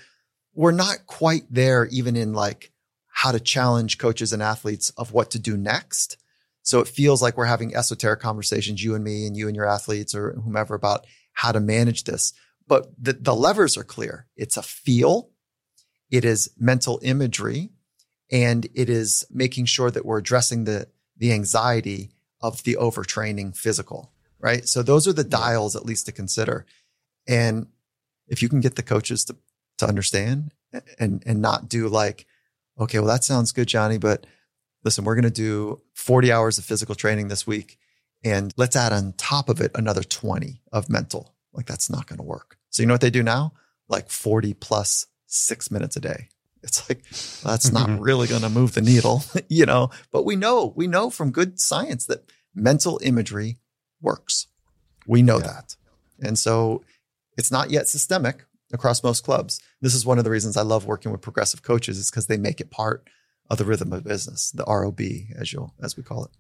we're 0.53 0.71
not 0.71 1.05
quite 1.05 1.43
there 1.49 1.85
even 1.87 2.15
in 2.15 2.33
like 2.33 2.71
how 3.07 3.31
to 3.31 3.39
challenge 3.39 3.97
coaches 3.97 4.33
and 4.33 4.41
athletes 4.41 4.89
of 4.91 5.11
what 5.11 5.31
to 5.31 5.39
do 5.39 5.57
next. 5.57 6.17
So 6.63 6.79
it 6.79 6.87
feels 6.87 7.21
like 7.21 7.37
we're 7.37 7.45
having 7.45 7.75
esoteric 7.75 8.21
conversations, 8.21 8.83
you 8.83 8.95
and 8.95 9.03
me 9.03 9.27
and 9.27 9.35
you 9.35 9.47
and 9.47 9.55
your 9.55 9.65
athletes 9.65 10.15
or 10.15 10.33
whomever 10.43 10.75
about 10.75 11.05
how 11.33 11.51
to 11.51 11.59
manage 11.59 12.05
this. 12.05 12.33
But 12.67 12.87
the, 12.97 13.13
the 13.13 13.35
levers 13.35 13.77
are 13.77 13.83
clear. 13.83 14.27
It's 14.37 14.57
a 14.57 14.61
feel. 14.61 15.29
It 16.09 16.23
is 16.23 16.51
mental 16.57 16.99
imagery 17.03 17.71
and 18.31 18.67
it 18.73 18.89
is 18.89 19.25
making 19.29 19.65
sure 19.65 19.91
that 19.91 20.05
we're 20.05 20.19
addressing 20.19 20.63
the, 20.63 20.87
the 21.17 21.33
anxiety 21.33 22.11
of 22.41 22.63
the 22.63 22.77
overtraining 22.79 23.55
physical, 23.55 24.11
right? 24.39 24.67
So 24.67 24.81
those 24.81 25.07
are 25.07 25.13
the 25.13 25.23
dials 25.23 25.75
at 25.75 25.85
least 25.85 26.05
to 26.07 26.11
consider. 26.11 26.65
And 27.27 27.67
if 28.27 28.41
you 28.41 28.49
can 28.49 28.61
get 28.61 28.75
the 28.75 28.83
coaches 28.83 29.25
to, 29.25 29.35
to 29.79 29.87
understand 29.87 30.53
and, 30.97 31.21
and 31.25 31.41
not 31.41 31.69
do 31.69 31.87
like, 31.87 32.25
okay, 32.79 32.99
well, 32.99 33.07
that 33.07 33.23
sounds 33.23 33.51
good, 33.51 33.67
Jonny, 33.67 33.97
but 33.97 34.25
listen, 34.83 35.03
we're 35.03 35.15
going 35.15 35.23
to 35.23 35.29
do 35.29 35.81
40 35.93 36.31
hours 36.31 36.57
of 36.57 36.65
physical 36.65 36.95
training 36.95 37.27
this 37.27 37.45
week 37.45 37.77
and 38.23 38.53
let's 38.55 38.75
add 38.75 38.93
on 38.93 39.13
top 39.13 39.49
of 39.49 39.61
it 39.61 39.71
another 39.75 40.03
20 40.03 40.61
of 40.71 40.89
mental. 40.89 41.35
Like 41.53 41.65
that's 41.65 41.89
not 41.89 42.07
going 42.07 42.17
to 42.17 42.23
work. 42.23 42.57
So 42.69 42.81
you 42.81 42.87
know 42.87 42.93
what 42.93 43.01
they 43.01 43.09
do 43.09 43.23
now? 43.23 43.53
Like 43.89 44.09
40 44.09 44.53
plus 44.53 45.07
six 45.27 45.69
minutes 45.69 45.97
a 45.97 45.99
day. 45.99 46.29
It's 46.63 46.87
like, 46.87 47.03
that's 47.43 47.71
not 47.71 47.89
mm-hmm. 47.89 48.01
really 48.01 48.27
going 48.27 48.43
to 48.43 48.49
move 48.49 48.73
the 48.73 48.81
needle, 48.81 49.23
you 49.49 49.65
know, 49.65 49.89
but 50.11 50.25
we 50.25 50.35
know, 50.35 50.73
we 50.75 50.87
know 50.87 51.09
from 51.09 51.31
good 51.31 51.59
science 51.59 52.05
that 52.05 52.31
mental 52.53 52.99
imagery 53.03 53.57
works. 53.99 54.47
We 55.07 55.21
know 55.23 55.37
yeah. 55.37 55.47
that. 55.47 55.75
And 56.21 56.37
so 56.37 56.83
it's 57.37 57.51
not 57.51 57.71
yet 57.71 57.87
systemic, 57.87 58.45
across 58.73 59.03
most 59.03 59.23
clubs. 59.23 59.61
This 59.81 59.93
is 59.93 60.05
one 60.05 60.17
of 60.17 60.23
the 60.23 60.29
reasons 60.29 60.57
I 60.57 60.61
love 60.61 60.85
working 60.85 61.11
with 61.11 61.21
progressive 61.21 61.63
coaches 61.63 61.97
is 61.97 62.09
because 62.09 62.27
they 62.27 62.37
make 62.37 62.61
it 62.61 62.71
part 62.71 63.07
of 63.49 63.57
the 63.57 63.65
rhythm 63.65 63.91
of 63.93 64.03
business, 64.03 64.51
the 64.51 64.63
ROB 64.63 65.01
as 65.37 65.51
you 65.51 65.71
as 65.81 65.97
we 65.97 66.03
call 66.03 66.25
it. 66.25 66.31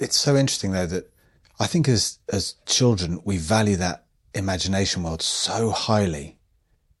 It's 0.00 0.16
so 0.16 0.36
interesting 0.36 0.72
though 0.72 0.86
that 0.86 1.12
I 1.60 1.66
think 1.66 1.88
as 1.88 2.18
as 2.32 2.54
children 2.66 3.20
we 3.24 3.36
value 3.36 3.76
that 3.76 4.06
imagination 4.34 5.02
world 5.02 5.22
so 5.22 5.70
highly 5.70 6.38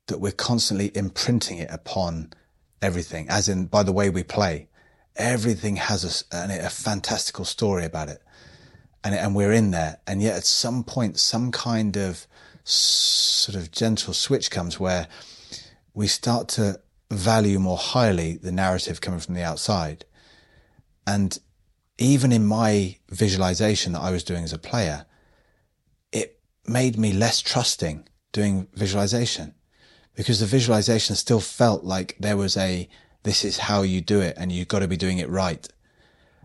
that 0.08 0.20
we're 0.20 0.32
constantly 0.32 0.90
imprinting 0.94 1.58
it 1.58 1.70
upon 1.70 2.32
everything, 2.82 3.28
as 3.28 3.48
in 3.48 3.66
by 3.66 3.82
the 3.82 3.92
way 3.92 4.10
we 4.10 4.22
play. 4.22 4.68
Everything 5.16 5.76
has 5.76 6.26
a, 6.32 6.66
a 6.66 6.70
fantastical 6.70 7.44
story 7.44 7.84
about 7.84 8.08
it. 8.08 8.22
And, 9.02 9.14
and 9.14 9.34
we're 9.34 9.52
in 9.52 9.70
there. 9.70 9.98
And 10.06 10.20
yet 10.20 10.36
at 10.36 10.44
some 10.44 10.84
point, 10.84 11.18
some 11.18 11.50
kind 11.52 11.96
of 11.96 12.26
sort 12.64 13.56
of 13.56 13.70
gentle 13.70 14.12
switch 14.12 14.50
comes 14.50 14.78
where 14.78 15.08
we 15.94 16.06
start 16.06 16.48
to 16.48 16.80
value 17.10 17.58
more 17.58 17.78
highly 17.78 18.36
the 18.36 18.52
narrative 18.52 19.00
coming 19.00 19.20
from 19.20 19.34
the 19.34 19.42
outside. 19.42 20.04
And 21.06 21.38
even 21.98 22.32
in 22.32 22.44
my 22.44 22.98
visualization 23.08 23.92
that 23.92 24.00
I 24.00 24.10
was 24.10 24.24
doing 24.24 24.44
as 24.44 24.52
a 24.52 24.58
player, 24.58 25.06
it 26.12 26.40
made 26.66 26.98
me 26.98 27.12
less 27.12 27.40
trusting 27.40 28.08
doing 28.32 28.68
visualization 28.74 29.54
because 30.16 30.40
the 30.40 30.46
visualization 30.46 31.14
still 31.14 31.40
felt 31.40 31.84
like 31.84 32.16
there 32.18 32.36
was 32.36 32.56
a, 32.56 32.88
this 33.22 33.44
is 33.44 33.58
how 33.58 33.82
you 33.82 34.00
do 34.00 34.20
it 34.20 34.34
and 34.38 34.50
you've 34.50 34.68
got 34.68 34.80
to 34.80 34.88
be 34.88 34.96
doing 34.96 35.18
it 35.18 35.28
right. 35.28 35.68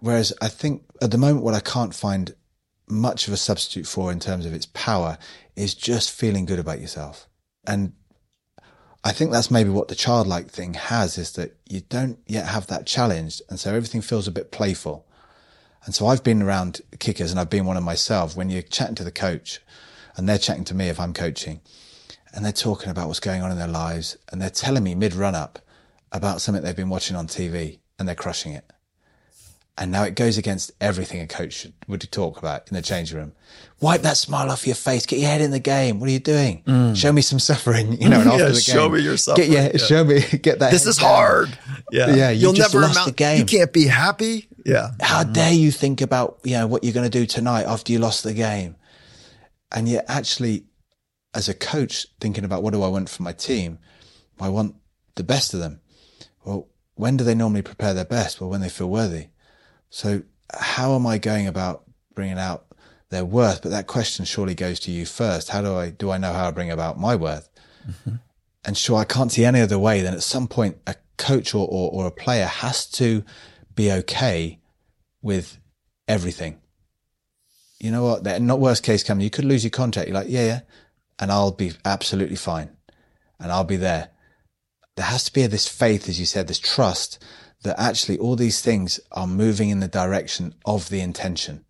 Whereas 0.02 0.34
I 0.42 0.50
think 0.50 0.84
at 1.02 1.12
the 1.12 1.18
moment, 1.18 1.44
what 1.44 1.54
I 1.54 1.62
can't 1.62 1.96
find 1.96 2.36
much 2.88 3.28
of 3.28 3.34
a 3.34 3.38
substitute 3.38 3.88
for 3.88 4.12
in 4.12 4.20
terms 4.20 4.46
of 4.46 4.54
its 4.54 4.66
power 4.66 5.18
is 5.56 5.74
just 5.74 6.12
feeling 6.12 6.46
good 6.46 6.60
about 6.60 6.82
yourself. 6.82 7.28
And 7.66 7.94
I 9.04 9.14
think 9.14 9.32
that's 9.32 9.50
maybe 9.50 9.70
what 9.70 9.88
the 9.88 9.96
childlike 9.96 10.50
thing 10.50 10.74
has 10.74 11.18
is 11.18 11.32
that 11.34 11.56
you 11.68 11.82
don't 11.82 12.20
yet 12.28 12.48
have 12.48 12.68
that 12.68 12.86
challenge. 12.86 13.42
And 13.50 13.60
so 13.60 13.74
everything 13.74 14.02
feels 14.02 14.28
a 14.28 14.32
bit 14.32 14.52
playful. 14.52 15.08
And 15.86 15.96
so 15.96 16.08
I've 16.08 16.24
been 16.24 16.42
around 16.42 16.82
kickers 17.00 17.32
and 17.32 17.40
I've 17.40 17.50
been 17.50 17.66
one 17.66 17.78
of 17.78 17.84
myself 17.84 18.36
when 18.36 18.50
you're 18.50 18.62
chatting 18.62 18.96
to 18.96 19.04
the 19.04 19.12
coach 19.12 19.62
and 20.18 20.28
they're 20.28 20.38
chatting 20.38 20.66
to 20.66 20.76
me 20.76 20.90
if 20.90 21.00
I'm 21.00 21.14
coaching 21.14 21.62
and 22.34 22.46
they're 22.46 22.52
talking 22.52 22.90
about 22.90 23.08
what's 23.08 23.20
going 23.20 23.42
on 23.42 23.52
in 23.52 23.58
their 23.58 23.68
lives 23.68 24.18
and 24.32 24.42
they're 24.42 24.50
telling 24.50 24.84
me 24.84 24.96
mid 24.96 25.14
run 25.14 25.36
up 25.36 25.60
about 26.12 26.42
something 26.42 26.64
they've 26.64 26.76
been 26.76 26.90
watching 26.90 27.16
on 27.16 27.28
TV 27.28 27.80
and 28.00 28.08
they're 28.08 28.16
crushing 28.16 28.54
it. 28.54 28.66
And 29.78 29.92
now 29.92 30.04
it 30.04 30.16
goes 30.16 30.38
against 30.38 30.72
everything 30.82 31.22
a 31.22 31.28
coach 31.28 31.54
should, 31.54 31.74
would 31.88 32.02
talk 32.12 32.38
about 32.38 32.68
in 32.70 32.76
the 32.76 32.82
changing 32.82 33.18
room. 33.18 33.32
Wipe 33.80 34.02
that 34.02 34.18
smile 34.18 34.52
off 34.52 34.68
your 34.68 34.76
face. 34.76 35.06
Get 35.06 35.20
your 35.20 35.30
head 35.30 35.42
in 35.42 35.52
the 35.52 35.60
game. 35.60 36.00
What 36.00 36.10
are 36.10 36.12
you 36.12 36.20
doing? 36.20 36.62
Mm. 36.68 36.96
Show 36.96 37.12
me 37.12 37.22
some 37.22 37.40
suffering, 37.40 37.94
you 38.02 38.10
know, 38.10 38.20
and 38.20 38.30
after 38.30 38.44
yeah, 38.44 38.50
the 38.50 38.54
game. 38.54 38.76
Show 38.76 38.90
me 38.90 39.00
your 39.00 39.18
suffering. 39.18 39.50
Get, 39.50 39.58
yeah, 39.58 39.72
yeah. 39.74 39.86
show 39.86 40.04
me, 40.04 40.22
get 40.42 40.60
that. 40.60 40.72
This 40.72 40.86
is 40.86 40.98
down. 40.98 41.10
hard. 41.10 41.58
Yeah. 41.92 42.14
Yeah. 42.14 42.30
You 42.32 42.42
You'll 42.42 42.54
never 42.54 42.82
lost 42.82 42.96
amount, 42.96 43.08
the 43.08 43.14
game. 43.14 43.40
You 43.40 43.46
can't 43.46 43.72
be 43.72 43.88
happy. 43.88 44.48
Yeah. 44.66 44.92
How 45.00 45.24
mm 45.24 45.34
dare 45.34 45.54
you 45.54 45.72
think 45.72 46.02
about, 46.02 46.40
you 46.44 46.58
know, 46.58 46.68
what 46.68 46.84
you're 46.84 46.94
going 46.94 47.10
to 47.10 47.20
do 47.20 47.26
tonight 47.26 47.64
after 47.64 47.94
you 47.94 48.00
lost 48.00 48.24
the 48.24 48.34
game? 48.34 48.76
And 49.72 49.88
yet 49.88 50.06
actually, 50.10 50.66
as 51.34 51.48
a 51.48 51.54
coach, 51.54 52.08
thinking 52.20 52.44
about 52.44 52.64
what 52.64 52.74
do 52.74 52.84
I 52.84 52.88
want 52.88 53.10
for 53.10 53.24
my 53.24 53.34
team? 53.34 53.80
I 54.40 54.50
want 54.50 54.76
the 55.16 55.24
best 55.24 55.54
of 55.54 55.60
them. 55.60 55.82
Well, 56.44 56.68
when 56.96 57.18
do 57.18 57.24
they 57.24 57.36
normally 57.36 57.62
prepare 57.62 57.94
their 57.94 58.06
best? 58.06 58.42
Well, 58.42 58.50
when 58.50 58.62
they 58.62 58.70
feel 58.70 58.90
worthy. 58.90 59.28
So 59.90 60.24
how 60.54 60.96
am 60.96 61.08
I 61.08 61.18
going 61.18 61.48
about 61.48 61.84
bringing 62.14 62.40
out 62.40 62.66
their 63.10 63.26
worth? 63.26 63.62
But 63.62 63.70
that 63.70 63.88
question 63.88 64.26
surely 64.26 64.56
goes 64.56 64.80
to 64.82 64.92
you 64.92 65.06
first. 65.06 65.50
How 65.50 65.62
do 65.62 65.76
I, 65.76 65.90
do 65.90 66.12
I 66.12 66.18
know 66.18 66.34
how 66.34 66.48
to 66.48 66.56
bring 66.56 66.72
about 66.72 67.00
my 67.00 67.16
worth? 67.16 67.50
Mm-hmm. 67.88 68.16
And 68.64 68.78
sure, 68.78 68.98
I 68.98 69.06
can't 69.06 69.32
see 69.32 69.46
any 69.46 69.62
other 69.62 69.80
way 69.80 70.02
than 70.02 70.14
at 70.14 70.24
some 70.24 70.48
point 70.48 70.78
a 70.86 70.96
coach 71.18 71.56
or, 71.56 71.68
or, 71.68 71.92
or 71.92 72.08
a 72.08 72.12
player 72.12 72.46
has 72.46 72.86
to 72.92 73.24
be 73.74 73.92
okay 73.92 74.60
with 75.22 75.58
everything. 76.08 76.60
You 77.80 77.92
know 77.92 78.04
what? 78.04 78.24
That 78.26 78.42
not 78.42 78.60
worst 78.60 78.84
case 78.84 79.04
coming. 79.04 79.24
You 79.24 79.32
could 79.32 79.46
lose 79.46 79.64
your 79.64 79.72
contract. 79.72 80.08
You're 80.08 80.18
like, 80.18 80.30
yeah, 80.30 80.46
yeah. 80.46 80.60
And 81.22 81.32
I'll 81.32 81.52
be 81.52 81.74
absolutely 81.86 82.36
fine. 82.36 82.72
And 83.40 83.52
I'll 83.52 83.64
be 83.64 83.78
there. 83.78 84.10
There 84.98 85.06
has 85.06 85.24
to 85.26 85.34
be 85.34 85.48
this 85.48 85.68
faith, 85.68 86.10
as 86.10 86.20
you 86.20 86.26
said, 86.26 86.48
this 86.48 86.60
trust 86.60 87.24
that 87.64 87.80
actually 87.80 88.18
all 88.18 88.36
these 88.36 88.62
things 88.62 89.00
are 89.12 89.28
moving 89.28 89.70
in 89.70 89.80
the 89.80 89.88
direction 89.88 90.56
of 90.66 90.90
the 90.90 91.00
intention, 91.00 91.64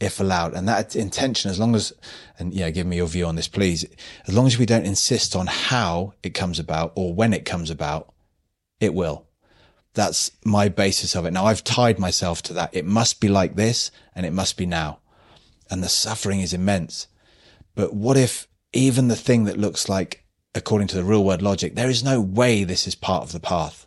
if 0.00 0.18
allowed. 0.18 0.54
And 0.54 0.68
that 0.68 0.96
intention, 0.96 1.50
as 1.50 1.58
long 1.58 1.74
as, 1.74 1.92
and 2.38 2.52
yeah, 2.52 2.70
give 2.70 2.86
me 2.86 2.96
your 2.96 3.06
view 3.06 3.26
on 3.26 3.36
this, 3.36 3.48
please. 3.48 3.86
As 4.26 4.34
long 4.34 4.46
as 4.46 4.58
we 4.58 4.66
don't 4.66 4.84
insist 4.84 5.36
on 5.36 5.46
how 5.46 6.14
it 6.22 6.34
comes 6.34 6.58
about 6.58 6.92
or 6.96 7.14
when 7.14 7.32
it 7.32 7.44
comes 7.44 7.70
about, 7.70 8.12
it 8.80 8.92
will. 8.92 9.26
That's 9.94 10.32
my 10.44 10.68
basis 10.68 11.14
of 11.14 11.26
it. 11.26 11.32
Now 11.32 11.46
I've 11.46 11.64
tied 11.64 11.98
myself 11.98 12.42
to 12.42 12.52
that. 12.54 12.70
It 12.74 12.84
must 12.84 13.20
be 13.20 13.28
like 13.28 13.54
this 13.54 13.90
and 14.14 14.26
it 14.26 14.32
must 14.32 14.56
be 14.56 14.66
now. 14.66 14.98
And 15.70 15.82
the 15.82 15.88
suffering 15.88 16.40
is 16.40 16.52
immense. 16.52 17.06
But 17.74 17.94
what 17.94 18.16
if 18.16 18.48
even 18.72 19.08
the 19.08 19.16
thing 19.16 19.44
that 19.44 19.56
looks 19.56 19.88
like, 19.88 20.24
according 20.54 20.88
to 20.88 20.96
the 20.96 21.04
real 21.04 21.24
world 21.24 21.42
logic, 21.42 21.74
there 21.74 21.90
is 21.90 22.04
no 22.04 22.20
way 22.20 22.64
this 22.64 22.86
is 22.86 22.94
part 22.94 23.22
of 23.22 23.32
the 23.32 23.40
path 23.40 23.86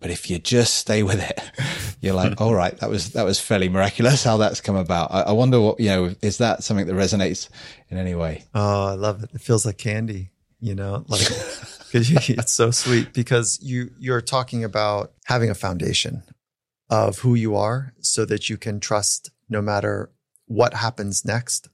but 0.00 0.10
if 0.10 0.30
you 0.30 0.38
just 0.38 0.76
stay 0.76 1.02
with 1.02 1.20
it, 1.20 1.38
you're 2.00 2.14
like, 2.14 2.40
all 2.40 2.54
right, 2.54 2.76
that 2.78 2.88
was, 2.88 3.12
that 3.12 3.24
was 3.24 3.38
fairly 3.38 3.68
miraculous 3.68 4.24
how 4.24 4.38
that's 4.38 4.62
come 4.62 4.76
about. 4.76 5.12
I, 5.12 5.20
I 5.20 5.32
wonder 5.32 5.60
what, 5.60 5.78
you 5.78 5.88
know, 5.88 6.14
is 6.22 6.38
that 6.38 6.64
something 6.64 6.86
that 6.86 6.94
resonates 6.94 7.50
in 7.90 7.98
any 7.98 8.14
way? 8.14 8.44
Oh, 8.54 8.86
I 8.86 8.94
love 8.94 9.22
it. 9.22 9.30
It 9.34 9.42
feels 9.42 9.66
like 9.66 9.76
candy, 9.76 10.30
you 10.58 10.74
know, 10.74 11.04
like 11.06 11.20
it's 11.92 12.52
so 12.52 12.70
sweet 12.70 13.12
because 13.12 13.58
you, 13.62 13.90
you're 13.98 14.22
talking 14.22 14.64
about 14.64 15.12
having 15.26 15.50
a 15.50 15.54
foundation 15.54 16.22
of 16.88 17.18
who 17.18 17.34
you 17.34 17.54
are 17.54 17.92
so 18.00 18.24
that 18.24 18.48
you 18.48 18.56
can 18.56 18.80
trust 18.80 19.30
no 19.50 19.60
matter 19.60 20.10
what 20.46 20.72
happens 20.74 21.26
next. 21.26 21.68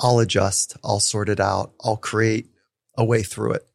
I'll 0.00 0.18
adjust. 0.18 0.76
I'll 0.82 1.00
sort 1.00 1.28
it 1.28 1.40
out. 1.40 1.72
I'll 1.84 1.96
create 1.96 2.50
a 2.96 3.04
way 3.04 3.22
through 3.22 3.52
it. 3.52 3.66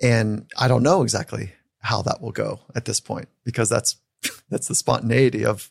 And 0.00 0.50
I 0.56 0.68
don't 0.68 0.84
know 0.84 1.02
exactly 1.02 1.52
how 1.80 2.02
that 2.02 2.20
will 2.20 2.32
go 2.32 2.60
at 2.74 2.84
this 2.84 3.00
point 3.00 3.28
because 3.44 3.68
that's 3.68 3.96
that's 4.50 4.68
the 4.68 4.74
spontaneity 4.74 5.44
of 5.44 5.70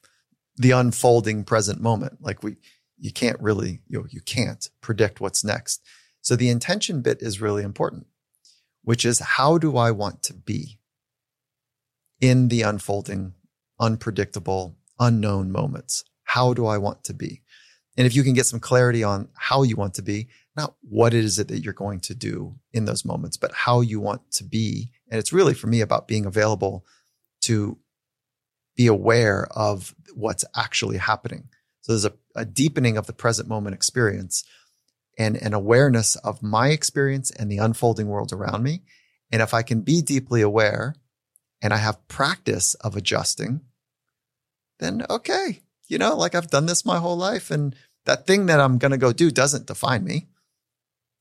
the 0.57 0.71
unfolding 0.71 1.43
present 1.43 1.81
moment. 1.81 2.17
Like 2.21 2.43
we 2.43 2.57
you 2.97 3.11
can't 3.11 3.39
really 3.39 3.81
you 3.87 3.99
know, 3.99 4.05
you 4.09 4.21
can't 4.21 4.69
predict 4.81 5.21
what's 5.21 5.43
next. 5.43 5.81
So 6.21 6.35
the 6.35 6.49
intention 6.49 7.01
bit 7.01 7.21
is 7.21 7.39
really 7.39 7.63
important, 7.63 8.07
which 8.83 9.05
is 9.05 9.19
how 9.19 9.57
do 9.57 9.77
I 9.77 9.91
want 9.91 10.23
to 10.23 10.33
be 10.33 10.79
in 12.19 12.49
the 12.49 12.63
unfolding, 12.63 13.33
unpredictable, 13.79 14.75
unknown 14.99 15.51
moments? 15.51 16.03
How 16.23 16.53
do 16.53 16.65
I 16.65 16.77
want 16.77 17.05
to 17.05 17.13
be? 17.13 17.43
And 17.97 18.05
if 18.05 18.15
you 18.15 18.23
can 18.23 18.33
get 18.33 18.45
some 18.45 18.59
clarity 18.59 19.03
on 19.03 19.27
how 19.33 19.63
you 19.63 19.75
want 19.75 19.95
to 19.95 20.03
be, 20.03 20.27
not 20.55 20.75
what 20.81 21.13
is 21.13 21.39
it 21.39 21.47
that 21.47 21.63
you're 21.63 21.73
going 21.73 21.99
to 22.01 22.15
do 22.15 22.55
in 22.71 22.85
those 22.85 23.03
moments, 23.03 23.37
but 23.37 23.53
how 23.53 23.81
you 23.81 23.99
want 23.99 24.31
to 24.33 24.43
be. 24.43 24.91
And 25.09 25.19
it's 25.19 25.33
really 25.33 25.55
for 25.55 25.67
me 25.67 25.81
about 25.81 26.07
being 26.07 26.25
available 26.25 26.85
to 27.41 27.77
be 28.75 28.87
aware 28.87 29.47
of 29.51 29.95
what's 30.13 30.45
actually 30.55 30.97
happening. 30.97 31.49
So 31.81 31.93
there's 31.93 32.05
a, 32.05 32.13
a 32.35 32.45
deepening 32.45 32.97
of 32.97 33.07
the 33.07 33.13
present 33.13 33.49
moment 33.49 33.73
experience 33.73 34.43
and 35.17 35.35
an 35.37 35.53
awareness 35.53 36.15
of 36.17 36.43
my 36.43 36.69
experience 36.69 37.31
and 37.31 37.51
the 37.51 37.57
unfolding 37.57 38.07
world 38.07 38.31
around 38.31 38.61
me. 38.61 38.83
And 39.31 39.41
if 39.41 39.53
I 39.53 39.63
can 39.63 39.81
be 39.81 40.01
deeply 40.01 40.41
aware 40.41 40.95
and 41.61 41.73
I 41.73 41.77
have 41.77 42.07
practice 42.07 42.75
of 42.75 42.95
adjusting, 42.95 43.61
then 44.79 45.05
okay, 45.09 45.63
you 45.87 45.97
know, 45.97 46.15
like 46.15 46.35
I've 46.35 46.49
done 46.49 46.65
this 46.65 46.85
my 46.85 46.99
whole 46.99 47.17
life 47.17 47.49
and 47.49 47.75
that 48.07 48.25
thing 48.25 48.45
that 48.45 48.61
I'm 48.61 48.77
going 48.77 48.93
to 48.93 48.97
go 48.97 49.11
do 49.11 49.29
doesn't 49.29 49.67
define 49.67 50.05
me. 50.05 50.27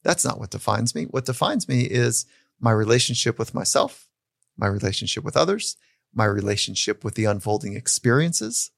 That's 0.05 0.25
not 0.25 0.39
what 0.39 0.51
defines 0.51 0.95
me. 0.95 1.03
What 1.05 1.25
defines 1.25 1.69
me 1.69 1.83
is 1.83 2.27
my 2.61 2.71
relationship 2.71 3.41
with 3.41 3.55
myself, 3.55 4.09
my 4.57 4.69
relationship 4.69 5.25
with 5.25 5.37
others, 5.37 5.77
my 6.15 6.25
relationship 6.25 7.03
with 7.03 7.17
the 7.17 7.25
unfolding 7.25 7.75
experiences. 7.75 8.71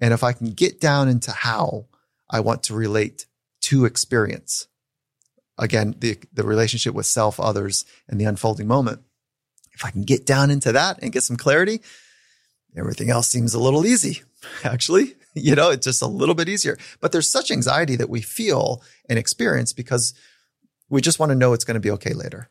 And 0.00 0.14
if 0.14 0.24
I 0.24 0.32
can 0.32 0.52
get 0.52 0.80
down 0.80 1.06
into 1.06 1.32
how 1.32 1.84
I 2.30 2.40
want 2.40 2.62
to 2.64 2.74
relate 2.74 3.26
to 3.64 3.84
experience, 3.84 4.66
again, 5.58 5.94
the, 5.98 6.18
the 6.32 6.44
relationship 6.44 6.94
with 6.94 7.04
self, 7.04 7.38
others, 7.38 7.84
and 8.08 8.18
the 8.18 8.24
unfolding 8.24 8.66
moment, 8.66 9.02
if 9.74 9.84
I 9.84 9.90
can 9.90 10.02
get 10.02 10.24
down 10.24 10.50
into 10.50 10.72
that 10.72 10.98
and 11.02 11.12
get 11.12 11.24
some 11.24 11.36
clarity, 11.36 11.82
everything 12.74 13.10
else 13.10 13.28
seems 13.28 13.52
a 13.52 13.60
little 13.60 13.84
easy, 13.84 14.22
actually. 14.64 15.14
You 15.42 15.56
know, 15.56 15.70
it's 15.70 15.84
just 15.84 16.00
a 16.00 16.06
little 16.06 16.36
bit 16.36 16.48
easier. 16.48 16.78
But 17.00 17.10
there's 17.10 17.28
such 17.28 17.50
anxiety 17.50 17.96
that 17.96 18.08
we 18.08 18.22
feel 18.22 18.84
and 19.08 19.18
experience 19.18 19.72
because 19.72 20.14
we 20.88 21.00
just 21.00 21.18
want 21.18 21.30
to 21.30 21.36
know 21.36 21.52
it's 21.52 21.64
going 21.64 21.74
to 21.74 21.80
be 21.80 21.90
okay 21.90 22.12
later. 22.12 22.50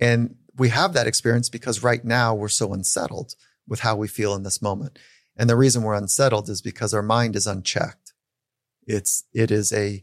And 0.00 0.36
we 0.56 0.70
have 0.70 0.94
that 0.94 1.06
experience 1.06 1.50
because 1.50 1.82
right 1.82 2.02
now 2.02 2.34
we're 2.34 2.48
so 2.48 2.72
unsettled 2.72 3.34
with 3.66 3.80
how 3.80 3.96
we 3.96 4.08
feel 4.08 4.34
in 4.34 4.44
this 4.44 4.62
moment. 4.62 4.98
And 5.36 5.48
the 5.48 5.56
reason 5.56 5.82
we're 5.82 5.94
unsettled 5.94 6.48
is 6.48 6.62
because 6.62 6.94
our 6.94 7.02
mind 7.02 7.36
is 7.36 7.46
unchecked. 7.46 8.14
It's, 8.86 9.24
it 9.34 9.50
is 9.50 9.72
a 9.72 10.02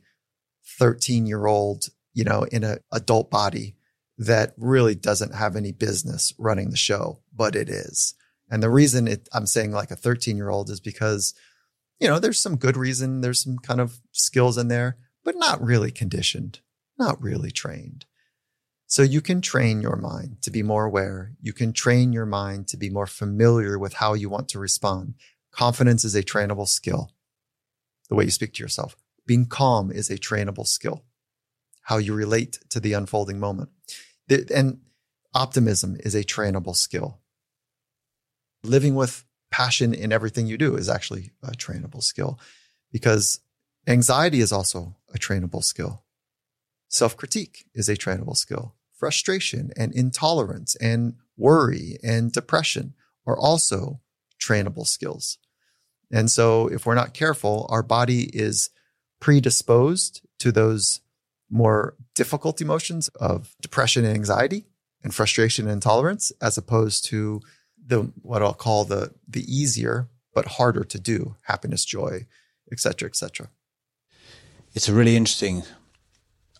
13 0.78 1.26
year 1.26 1.47
old, 1.47 1.86
you 2.13 2.24
know, 2.24 2.43
in 2.43 2.63
an 2.63 2.78
adult 2.91 3.32
body 3.32 3.76
that 4.18 4.53
really 4.57 4.95
doesn't 4.95 5.34
have 5.34 5.55
any 5.55 5.72
business 5.72 6.34
running 6.38 6.70
the 6.70 6.78
show, 6.78 7.20
but 7.34 7.55
it 7.55 7.70
is. 7.70 8.13
And 8.49 8.61
the 8.61 8.70
reason 8.70 9.07
it, 9.07 9.28
I'm 9.34 9.47
saying 9.47 9.72
like 9.72 9.91
a 9.91 9.95
13 9.95 10.38
year 10.38 10.49
old 10.49 10.70
is 10.70 10.80
because, 10.80 11.34
you 12.00 12.08
know, 12.08 12.20
there's 12.20 12.39
some 12.39 12.58
good 12.58 12.78
reason. 12.78 13.22
There's 13.22 13.43
some 13.43 13.58
kind 13.58 13.80
of 13.80 14.00
skills 14.12 14.58
in 14.58 14.68
there, 14.68 14.98
but 15.24 15.36
not 15.38 15.62
really 15.62 15.91
conditioned 15.91 16.60
not 16.98 17.22
really 17.22 17.52
trained. 17.52 18.06
So 18.88 19.02
you 19.02 19.22
can 19.22 19.41
train 19.41 19.82
your 19.82 19.96
mind 19.96 20.41
to 20.43 20.52
be 20.52 20.62
more 20.62 20.86
aware. 20.86 21.34
You 21.41 21.54
can 21.54 21.74
train 21.74 22.14
your 22.14 22.26
mind 22.26 22.68
to 22.70 22.78
be 22.78 22.89
more 22.89 23.08
familiar 23.08 23.80
with 23.80 23.96
how 23.96 24.14
you 24.14 24.30
want 24.30 24.48
to 24.50 24.60
respond. 24.60 25.16
Confidence 25.52 26.06
is 26.06 26.16
a 26.16 26.24
trainable 26.24 26.68
skill. 26.68 27.12
The 28.10 28.16
way 28.16 28.26
you 28.26 28.32
speak 28.32 28.54
to 28.54 28.64
yourself. 28.64 28.96
Being 29.26 29.48
calm 29.48 29.91
is 29.91 30.10
a 30.10 30.18
trainable 30.18 30.68
skill. 30.68 31.04
How 31.82 31.98
you 31.98 32.14
relate 32.14 32.60
to 32.70 32.80
the 32.80 32.93
unfolding 32.93 33.39
moment. 33.39 33.70
And 34.54 34.82
optimism 35.34 35.98
is 36.02 36.14
a 36.14 36.24
trainable 36.24 36.76
skill. 36.76 37.20
Living 38.64 38.93
with 38.93 39.24
passion 39.56 39.93
in 39.93 40.12
everything 40.12 40.47
you 40.47 40.58
do 40.58 40.76
is 40.76 40.89
actually 40.89 41.32
a 41.41 41.51
trainable 41.51 42.03
skill 42.03 42.38
because 42.91 43.39
anxiety 43.88 44.41
is 44.41 44.51
also 44.51 44.97
a 45.14 45.18
trainable 45.18 45.64
skill. 45.64 46.03
Self 46.89 47.16
critique 47.16 47.64
is 47.74 47.88
a 47.88 47.95
trainable 47.95 48.36
skill. 48.36 48.76
Frustration 48.91 49.72
and 49.78 49.93
intolerance 49.93 50.76
and 50.76 51.14
worry 51.38 51.97
and 52.03 52.34
depression 52.34 52.95
are 53.26 53.38
also 53.38 54.01
trainable 54.41 54.86
skills. 54.86 55.38
And 56.12 56.30
so 56.30 56.68
if 56.68 56.86
we're 56.86 56.93
not 56.93 57.14
careful, 57.14 57.66
our 57.70 57.82
body 57.82 58.24
is 58.34 58.72
predisposed 59.22 60.20
to 60.39 60.51
those 60.51 60.99
more 61.49 61.95
difficult 62.14 62.60
emotions 62.60 63.08
of 63.22 63.56
depression 63.62 64.03
and 64.03 64.16
anxiety 64.16 64.66
and 65.01 65.16
frustration 65.16 65.66
and 65.66 65.76
intolerance, 65.76 66.34
as 66.41 66.58
opposed 66.58 67.06
to 67.06 67.39
the 67.86 68.11
what 68.21 68.41
I'll 68.41 68.53
call 68.53 68.86
the 68.86 69.13
the 69.27 69.43
easier 69.53 70.09
but 70.33 70.45
harder 70.45 70.83
to 70.83 70.99
do 70.99 71.36
happiness, 71.43 71.86
joy, 71.86 72.25
etc., 72.71 73.07
etc. 73.07 73.49
It's 74.73 74.89
a 74.89 74.93
really 74.93 75.15
interesting 75.15 75.63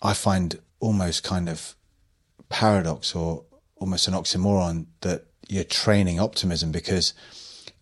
I 0.02 0.14
find 0.14 0.60
almost 0.80 1.24
kind 1.24 1.50
of 1.50 1.76
paradox 2.50 3.16
or 3.16 3.46
almost 3.78 4.08
an 4.08 4.14
oxymoron 4.14 4.86
that 5.02 5.26
you're 5.48 5.64
training 5.64 6.20
optimism 6.20 6.72
because 6.72 7.14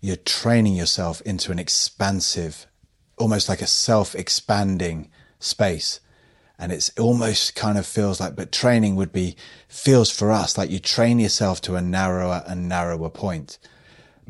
you're 0.02 0.16
training 0.16 0.76
yourself 0.76 1.22
into 1.22 1.52
an 1.52 1.60
expansive, 1.60 2.68
almost 3.18 3.50
like 3.50 3.62
a 3.62 3.68
self 3.68 4.16
expanding 4.16 5.10
space. 5.40 6.00
And 6.64 6.72
it's 6.72 6.98
almost 6.98 7.56
kind 7.56 7.78
of 7.78 7.86
feels 7.86 8.22
like, 8.22 8.38
but 8.38 8.54
training 8.54 8.96
would 8.96 9.12
be, 9.12 9.36
feels 9.68 10.10
for 10.10 10.32
us 10.32 10.58
like 10.58 10.70
you 10.70 10.80
train 10.80 11.20
yourself 11.20 11.60
to 11.64 11.76
a 11.76 11.82
narrower 11.82 12.42
and 12.48 12.70
narrower 12.70 13.10
point. 13.10 13.58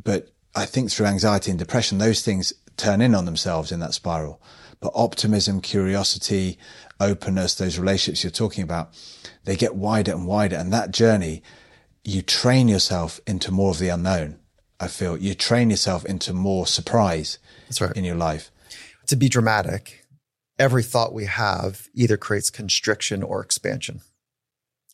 But 0.03 0.29
I 0.55 0.65
think 0.65 0.89
through 0.89 1.05
anxiety 1.05 1.51
and 1.51 1.59
depression, 1.59 1.99
those 1.99 2.23
things 2.23 2.51
turn 2.75 3.01
in 3.01 3.13
on 3.13 3.25
themselves 3.25 3.71
in 3.71 3.81
that 3.81 3.93
spiral. 3.93 4.41
But 4.79 4.93
optimism, 4.95 5.61
curiosity, 5.61 6.57
openness, 6.99 7.53
those 7.53 7.77
relationships 7.77 8.23
you're 8.23 8.31
talking 8.31 8.63
about, 8.63 8.99
they 9.43 9.55
get 9.55 9.75
wider 9.75 10.13
and 10.13 10.25
wider. 10.25 10.55
And 10.55 10.73
that 10.73 10.89
journey, 10.89 11.43
you 12.03 12.23
train 12.23 12.67
yourself 12.67 13.19
into 13.27 13.51
more 13.51 13.69
of 13.69 13.77
the 13.77 13.89
unknown. 13.89 14.39
I 14.79 14.87
feel 14.87 15.19
you 15.19 15.35
train 15.35 15.69
yourself 15.69 16.03
into 16.03 16.33
more 16.33 16.65
surprise 16.65 17.37
That's 17.67 17.79
right. 17.79 17.95
in 17.95 18.03
your 18.03 18.15
life. 18.15 18.49
To 19.05 19.15
be 19.15 19.29
dramatic, 19.29 20.02
every 20.59 20.83
thought 20.83 21.13
we 21.13 21.25
have 21.25 21.87
either 21.93 22.17
creates 22.17 22.49
constriction 22.49 23.23
or 23.23 23.41
expansion. 23.41 24.01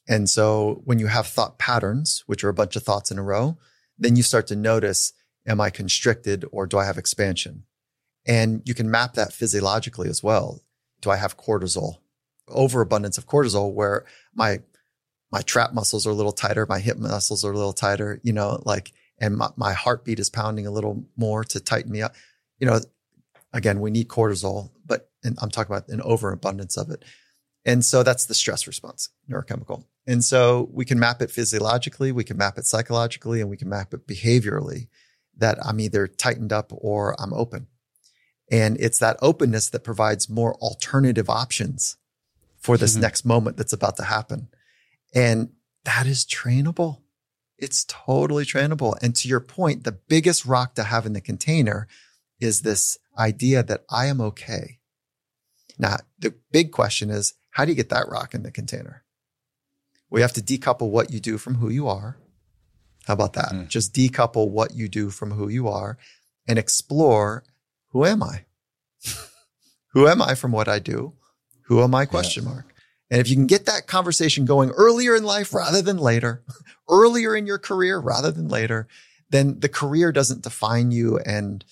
And 0.08 0.30
so 0.30 0.82
when 0.86 1.00
you 1.00 1.08
have 1.08 1.28
thought 1.28 1.60
patterns, 1.60 2.24
which 2.26 2.44
are 2.44 2.50
a 2.50 2.54
bunch 2.54 2.76
of 2.76 2.84
thoughts 2.84 3.12
in 3.12 3.20
a 3.20 3.24
row, 3.24 3.58
then 3.98 4.16
you 4.16 4.24
start 4.24 4.48
to 4.48 4.56
notice, 4.56 5.14
am 5.46 5.62
I 5.62 5.70
constricted 5.70 6.46
or 6.52 6.66
do 6.66 6.78
I 6.78 6.86
have 6.86 6.98
expansion? 6.98 7.66
And 8.26 8.62
you 8.66 8.74
can 8.74 8.90
map 8.90 9.14
that 9.14 9.34
physiologically 9.34 10.10
as 10.10 10.24
well 10.24 10.62
do 11.02 11.10
I 11.10 11.16
have 11.16 11.38
cortisol? 11.38 11.98
Overabundance 12.48 13.18
of 13.18 13.28
cortisol 13.28 13.74
where 13.74 14.06
my 14.34 14.60
my 15.32 15.42
trap 15.42 15.74
muscles 15.74 16.08
are 16.08 16.12
a 16.12 16.16
little 16.16 16.32
tighter, 16.32 16.66
my 16.68 16.80
hip 16.80 16.98
muscles 16.98 17.46
are 17.46 17.52
a 17.52 17.56
little 17.56 17.74
tighter, 17.74 18.20
you 18.24 18.34
know, 18.34 18.62
like 18.66 18.92
and 19.20 19.38
my, 19.38 19.50
my 19.56 19.74
heartbeat 19.74 20.20
is 20.20 20.30
pounding 20.30 20.66
a 20.66 20.72
little 20.72 21.06
more 21.16 21.44
to 21.44 21.60
tighten 21.60 21.92
me 21.92 22.02
up. 22.02 22.16
You 22.58 22.68
know, 22.68 22.80
again, 23.54 23.80
we 23.80 23.92
need 23.92 24.08
cortisol, 24.08 24.72
but 24.86 25.09
I'm 25.24 25.50
talking 25.50 25.76
about 25.76 25.90
an 25.90 26.02
overabundance 26.02 26.78
of 26.78 26.90
it. 26.90 27.04
And 27.66 27.84
so 27.84 28.04
that's 28.04 28.26
the 28.26 28.34
stress 28.34 28.68
response, 28.68 29.10
neurochemical. 29.30 29.84
And 30.08 30.24
so 30.24 30.70
we 30.72 30.86
can 30.86 30.98
map 30.98 31.22
it 31.22 31.30
physiologically, 31.30 32.12
we 32.12 32.24
can 32.24 32.38
map 32.38 32.58
it 32.58 32.66
psychologically, 32.66 33.42
and 33.42 33.50
we 33.50 33.58
can 33.58 33.70
map 33.70 33.94
it 33.94 34.08
behaviorally 34.08 34.88
that 35.38 35.58
I'm 35.64 35.80
either 35.80 36.08
tightened 36.08 36.54
up 36.54 36.72
or 36.76 37.20
I'm 37.22 37.34
open. 37.34 37.68
And 38.52 38.78
it's 38.80 39.00
that 39.00 39.18
openness 39.22 39.70
that 39.70 39.84
provides 39.84 40.30
more 40.30 40.56
alternative 40.56 41.30
options 41.30 41.98
for 42.58 42.78
this 42.78 42.94
mm-hmm. 42.94 43.02
next 43.02 43.26
moment 43.26 43.58
that's 43.58 43.74
about 43.74 43.98
to 43.98 44.04
happen. 44.04 44.50
And 45.14 45.50
that 45.86 46.08
is 46.08 46.26
trainable. 46.26 47.02
It's 47.58 47.86
totally 47.86 48.46
trainable. 48.46 48.96
And 49.02 49.16
to 49.18 49.28
your 49.28 49.40
point, 49.40 49.84
the 49.84 49.92
biggest 49.92 50.46
rock 50.46 50.76
to 50.76 50.84
have 50.84 51.06
in 51.06 51.14
the 51.14 51.22
container 51.22 51.88
is 52.40 52.62
this 52.62 52.98
idea 53.18 53.64
that 53.64 53.84
I 53.90 54.08
am 54.08 54.22
okay. 54.22 54.79
Now, 55.80 55.98
the 56.20 56.36
big 56.52 56.72
question 56.72 57.10
is, 57.10 57.34
how 57.52 57.66
do 57.66 57.72
you 57.72 57.76
get 57.76 57.90
that 57.90 58.10
rock 58.10 58.36
in 58.36 58.44
the 58.44 58.52
container? 58.52 59.04
We 60.10 60.22
have 60.22 60.34
to 60.34 60.42
decouple 60.42 60.90
what 60.90 61.12
you 61.12 61.20
do 61.20 61.38
from 61.38 61.56
who 61.56 61.70
you 61.70 61.88
are. 61.88 62.18
How 63.08 63.14
about 63.14 63.34
that? 63.34 63.52
Mm. 63.52 63.68
Just 63.70 63.94
decouple 63.94 64.50
what 64.50 64.76
you 64.76 64.90
do 64.90 65.10
from 65.10 65.32
who 65.32 65.48
you 65.48 65.68
are 65.68 65.98
and 66.48 66.60
explore 66.60 67.44
who 67.88 68.06
am 68.06 68.22
I? 68.22 68.46
who 69.94 70.08
am 70.08 70.22
I 70.22 70.36
from 70.36 70.52
what 70.52 70.68
I 70.68 70.80
do? 70.80 71.14
Who 71.64 71.82
am 71.82 71.96
I? 71.96 72.06
Question 72.06 72.44
yeah. 72.44 72.50
mark. 72.52 72.74
And 73.10 73.20
if 73.20 73.30
you 73.30 73.36
can 73.36 73.48
get 73.48 73.66
that 73.66 73.88
conversation 73.88 74.46
going 74.46 74.70
earlier 74.72 75.16
in 75.16 75.24
life 75.24 75.54
rather 75.54 75.82
than 75.82 75.98
later, 75.98 76.44
earlier 76.90 77.36
in 77.36 77.48
your 77.48 77.58
career 77.58 77.98
rather 78.00 78.32
than 78.32 78.48
later, 78.48 78.88
then 79.30 79.60
the 79.60 79.70
career 79.70 80.12
doesn't 80.12 80.44
define 80.44 80.92
you 80.92 81.18
and, 81.20 81.64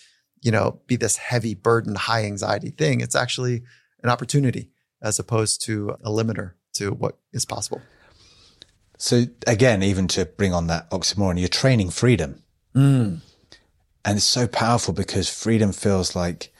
you 0.42 0.52
know, 0.52 0.80
be 0.88 0.96
this 0.96 1.18
heavy 1.18 1.54
burden, 1.54 1.96
high 1.96 2.26
anxiety 2.26 2.72
thing. 2.72 3.02
It's 3.02 3.16
actually 3.16 3.64
an 4.08 4.14
opportunity 4.14 4.72
as 5.02 5.20
opposed 5.20 5.62
to 5.64 5.92
a 6.04 6.10
limiter 6.10 6.54
to 6.74 6.92
what 6.92 7.18
is 7.32 7.46
possible. 7.46 7.82
So 8.98 9.26
again, 9.46 9.84
even 9.84 10.08
to 10.10 10.26
bring 10.26 10.54
on 10.54 10.68
that 10.68 10.90
oxymoron, 10.90 11.40
you're 11.40 11.50
training 11.50 11.92
freedom. 11.92 12.42
Mm. 12.76 13.20
And 14.06 14.18
it's 14.18 14.26
so 14.26 14.48
powerful 14.48 14.94
because 14.94 15.30
freedom 15.30 15.72
feels 15.72 16.16
like 16.16 16.52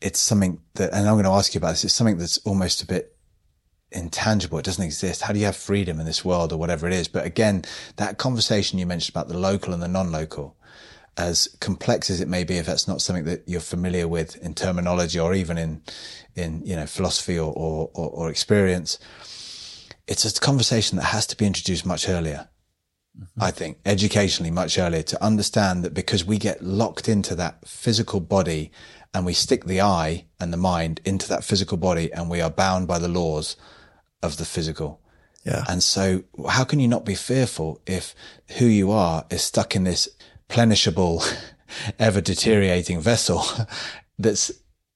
it's 0.00 0.20
something 0.20 0.60
that, 0.74 0.92
and 0.92 1.08
I'm 1.08 1.14
going 1.14 1.24
to 1.24 1.30
ask 1.30 1.54
you 1.54 1.58
about 1.58 1.70
this, 1.70 1.84
it's 1.84 1.94
something 1.94 2.18
that's 2.18 2.38
almost 2.38 2.82
a 2.82 2.86
bit 2.86 3.16
intangible. 3.90 4.58
It 4.58 4.64
doesn't 4.64 4.84
exist. 4.84 5.22
How 5.22 5.32
do 5.32 5.38
you 5.38 5.46
have 5.46 5.56
freedom 5.56 5.98
in 5.98 6.06
this 6.06 6.24
world 6.24 6.52
or 6.52 6.58
whatever 6.58 6.86
it 6.86 6.92
is? 6.92 7.08
But 7.08 7.24
again, 7.24 7.64
that 7.96 8.18
conversation 8.18 8.78
you 8.78 8.86
mentioned 8.86 9.16
about 9.16 9.28
the 9.28 9.38
local 9.38 9.72
and 9.72 9.82
the 9.82 9.88
non-local, 9.88 10.56
as 11.16 11.48
complex 11.60 12.10
as 12.10 12.20
it 12.20 12.28
may 12.28 12.44
be, 12.44 12.56
if 12.56 12.66
that's 12.66 12.88
not 12.88 13.00
something 13.00 13.24
that 13.24 13.44
you're 13.46 13.60
familiar 13.60 14.08
with 14.08 14.36
in 14.36 14.54
terminology 14.54 15.18
or 15.18 15.34
even 15.34 15.58
in, 15.58 15.82
in, 16.34 16.64
you 16.64 16.74
know, 16.76 16.86
philosophy 16.86 17.38
or, 17.38 17.52
or, 17.52 17.90
or, 17.94 18.10
or 18.10 18.30
experience, 18.30 18.98
it's 20.06 20.24
a 20.24 20.40
conversation 20.40 20.96
that 20.96 21.04
has 21.04 21.26
to 21.28 21.36
be 21.36 21.46
introduced 21.46 21.86
much 21.86 22.08
earlier. 22.08 22.48
Mm-hmm. 23.18 23.42
I 23.42 23.50
think 23.52 23.78
educationally 23.86 24.50
much 24.50 24.76
earlier 24.76 25.02
to 25.02 25.24
understand 25.24 25.84
that 25.84 25.94
because 25.94 26.24
we 26.24 26.36
get 26.36 26.64
locked 26.64 27.08
into 27.08 27.36
that 27.36 27.66
physical 27.66 28.18
body 28.18 28.72
and 29.12 29.24
we 29.24 29.32
stick 29.32 29.64
the 29.64 29.80
eye 29.80 30.26
and 30.40 30.52
the 30.52 30.56
mind 30.56 31.00
into 31.04 31.28
that 31.28 31.44
physical 31.44 31.76
body 31.76 32.12
and 32.12 32.28
we 32.28 32.40
are 32.40 32.50
bound 32.50 32.88
by 32.88 32.98
the 32.98 33.08
laws 33.08 33.56
of 34.20 34.36
the 34.36 34.44
physical. 34.44 35.00
Yeah. 35.44 35.64
And 35.68 35.82
so 35.82 36.24
how 36.48 36.64
can 36.64 36.80
you 36.80 36.88
not 36.88 37.04
be 37.04 37.14
fearful 37.14 37.80
if 37.86 38.14
who 38.58 38.64
you 38.64 38.90
are 38.90 39.24
is 39.30 39.42
stuck 39.42 39.76
in 39.76 39.84
this 39.84 40.08
plenishable, 40.48 41.22
ever 41.98 42.20
deteriorating 42.20 43.00
vessel 43.00 43.44
that's 44.18 44.52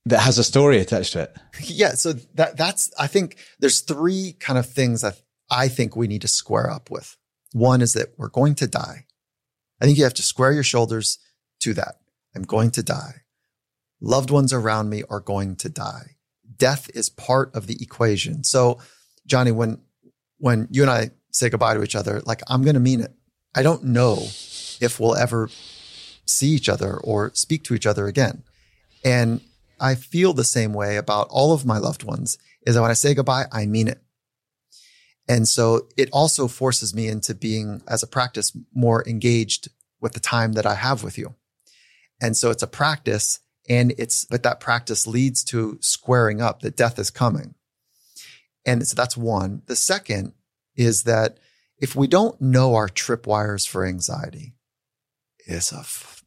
that 0.07 0.21
has 0.21 0.39
a 0.39 0.45
story 0.45 0.79
attached 0.79 1.13
to 1.13 1.23
it. 1.23 1.37
Yeah. 1.63 1.91
So 1.91 2.15
that 2.35 2.57
that's 2.57 2.91
I 2.99 3.07
think 3.07 3.37
there's 3.59 3.81
three 3.81 4.35
kind 4.39 4.59
of 4.59 4.67
things 4.67 5.03
that 5.03 5.21
I 5.51 5.69
think 5.69 5.97
we 5.97 6.09
need 6.09 6.23
to 6.23 6.29
square 6.29 6.71
up 6.71 6.91
with. 6.91 7.17
One 7.53 7.83
is 7.83 7.93
that 7.95 8.15
we're 8.17 8.29
going 8.29 8.55
to 8.57 8.67
die. 8.67 9.07
I 9.81 9.85
think 9.85 9.99
you 9.99 10.05
have 10.05 10.15
to 10.15 10.23
square 10.23 10.53
your 10.53 10.63
shoulders 10.63 11.19
to 11.61 11.75
that. 11.75 11.97
I'm 12.35 12.43
going 12.43 12.71
to 12.73 12.83
die. 12.83 13.23
Loved 14.01 14.31
ones 14.31 14.53
around 14.53 14.91
me 14.91 15.03
are 15.11 15.21
going 15.21 15.57
to 15.57 15.69
die. 15.69 16.17
Death 16.57 16.91
is 16.95 17.09
part 17.09 17.55
of 17.55 17.67
the 17.67 17.81
equation. 17.81 18.45
So, 18.45 18.79
Jonny, 19.27 19.53
when 19.53 19.81
when 20.39 20.69
you 20.71 20.83
and 20.83 20.91
I 20.91 21.11
say 21.33 21.51
goodbye 21.51 21.75
to 21.75 21.83
each 21.83 21.97
other, 21.97 22.21
like 22.25 22.43
I'm 22.49 22.63
going 22.63 22.75
to 22.75 22.81
mean 22.81 23.01
it. 23.01 23.13
I 23.55 23.63
don't 23.63 23.85
know 23.85 24.17
if 24.81 25.01
we'll 25.01 25.17
ever 25.17 25.49
see 26.27 26.49
each 26.49 26.69
other 26.69 26.97
or 26.99 27.31
speak 27.35 27.65
to 27.65 27.75
each 27.75 27.87
other 27.87 28.07
again. 28.07 28.43
And 29.05 29.41
I 29.81 29.95
feel 29.95 30.33
the 30.33 30.45
same 30.45 30.73
way 30.73 30.97
about 30.97 31.29
all 31.31 31.53
of 31.53 31.65
my 31.65 31.79
loved 31.79 32.03
ones 32.03 32.39
is 32.63 32.75
that 32.75 32.83
when 32.83 32.91
I 32.91 32.95
say 32.95 33.15
goodbye, 33.15 33.47
I 33.53 33.67
mean 33.67 33.89
it. 33.89 34.03
And 35.29 35.47
so 35.47 35.89
it 35.97 36.09
also 36.13 36.49
forces 36.49 36.95
me 36.95 37.07
into 37.07 37.35
being, 37.35 37.83
as 37.87 38.03
a 38.03 38.07
practice, 38.07 38.57
more 38.75 39.07
engaged 39.07 39.69
with 40.01 40.13
the 40.13 40.21
time 40.21 40.55
that 40.55 40.67
I 40.67 40.75
have 40.75 41.03
with 41.03 41.19
you. 41.19 41.35
And 42.21 42.37
so 42.37 42.51
it's 42.51 42.63
a 42.63 42.69
practice 42.69 43.41
and 43.69 43.93
it's, 43.99 44.25
but 44.25 44.43
that 44.43 44.61
practice 44.61 45.07
leads 45.07 45.45
to 45.45 45.79
squaring 45.81 46.41
up 46.41 46.63
that 46.63 46.77
death 46.77 46.99
is 46.99 47.11
coming. 47.11 47.55
And 48.65 48.87
so 48.87 48.95
that's 48.95 49.17
one. 49.17 49.63
The 49.67 49.77
second 49.77 50.33
is 50.77 51.03
that 51.05 51.39
if 51.79 51.95
we 51.95 52.07
don't 52.07 52.41
know 52.41 52.75
our 52.75 52.89
tripwires 52.89 53.69
for 53.69 53.85
anxiety, 53.85 54.55
it's 55.49 55.73
a 55.73 55.83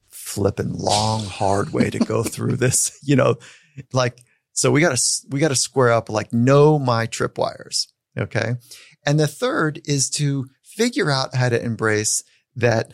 flipping 0.09 0.73
long, 0.73 1.23
hard 1.23 1.71
way 1.71 1.89
to 1.89 1.99
go 1.99 2.23
through 2.23 2.57
this, 2.57 2.99
you 3.03 3.15
know, 3.15 3.35
like, 3.93 4.21
so 4.53 4.71
we 4.71 4.81
gotta, 4.81 5.01
we 5.29 5.39
gotta 5.39 5.55
square 5.55 5.91
up, 5.91 6.09
like 6.09 6.33
know 6.33 6.77
my 6.77 7.07
tripwires. 7.07 7.87
Okay. 8.17 8.55
And 9.05 9.19
the 9.19 9.27
third 9.27 9.81
is 9.85 10.09
to 10.11 10.47
figure 10.63 11.09
out 11.09 11.35
how 11.35 11.49
to 11.49 11.61
embrace 11.61 12.23
that 12.55 12.91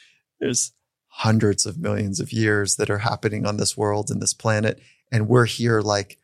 there's 0.40 0.72
hundreds 1.08 1.66
of 1.66 1.78
millions 1.78 2.20
of 2.20 2.32
years 2.32 2.76
that 2.76 2.90
are 2.90 2.98
happening 2.98 3.46
on 3.46 3.56
this 3.56 3.76
world 3.76 4.10
and 4.10 4.22
this 4.22 4.34
planet. 4.34 4.80
And 5.10 5.28
we're 5.28 5.46
here 5.46 5.80
like 5.80 6.18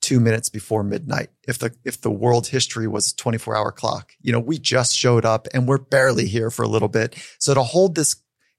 two 0.00 0.20
minutes 0.20 0.48
before 0.48 0.82
midnight. 0.82 1.30
If 1.46 1.58
the, 1.58 1.74
if 1.84 2.00
the 2.00 2.10
world 2.10 2.46
history 2.46 2.86
was 2.86 3.12
a 3.12 3.16
24 3.16 3.56
hour 3.56 3.72
clock, 3.72 4.12
you 4.20 4.32
know, 4.32 4.40
we 4.40 4.58
just 4.58 4.96
showed 4.96 5.24
up 5.24 5.48
and 5.52 5.66
we're 5.66 5.78
barely 5.78 6.26
here 6.28 6.50
for 6.50 6.62
a 6.62 6.68
little 6.68 6.88
bit. 6.88 7.16
So 7.38 7.54
to 7.54 7.62
hold 7.62 7.94
this 7.94 8.14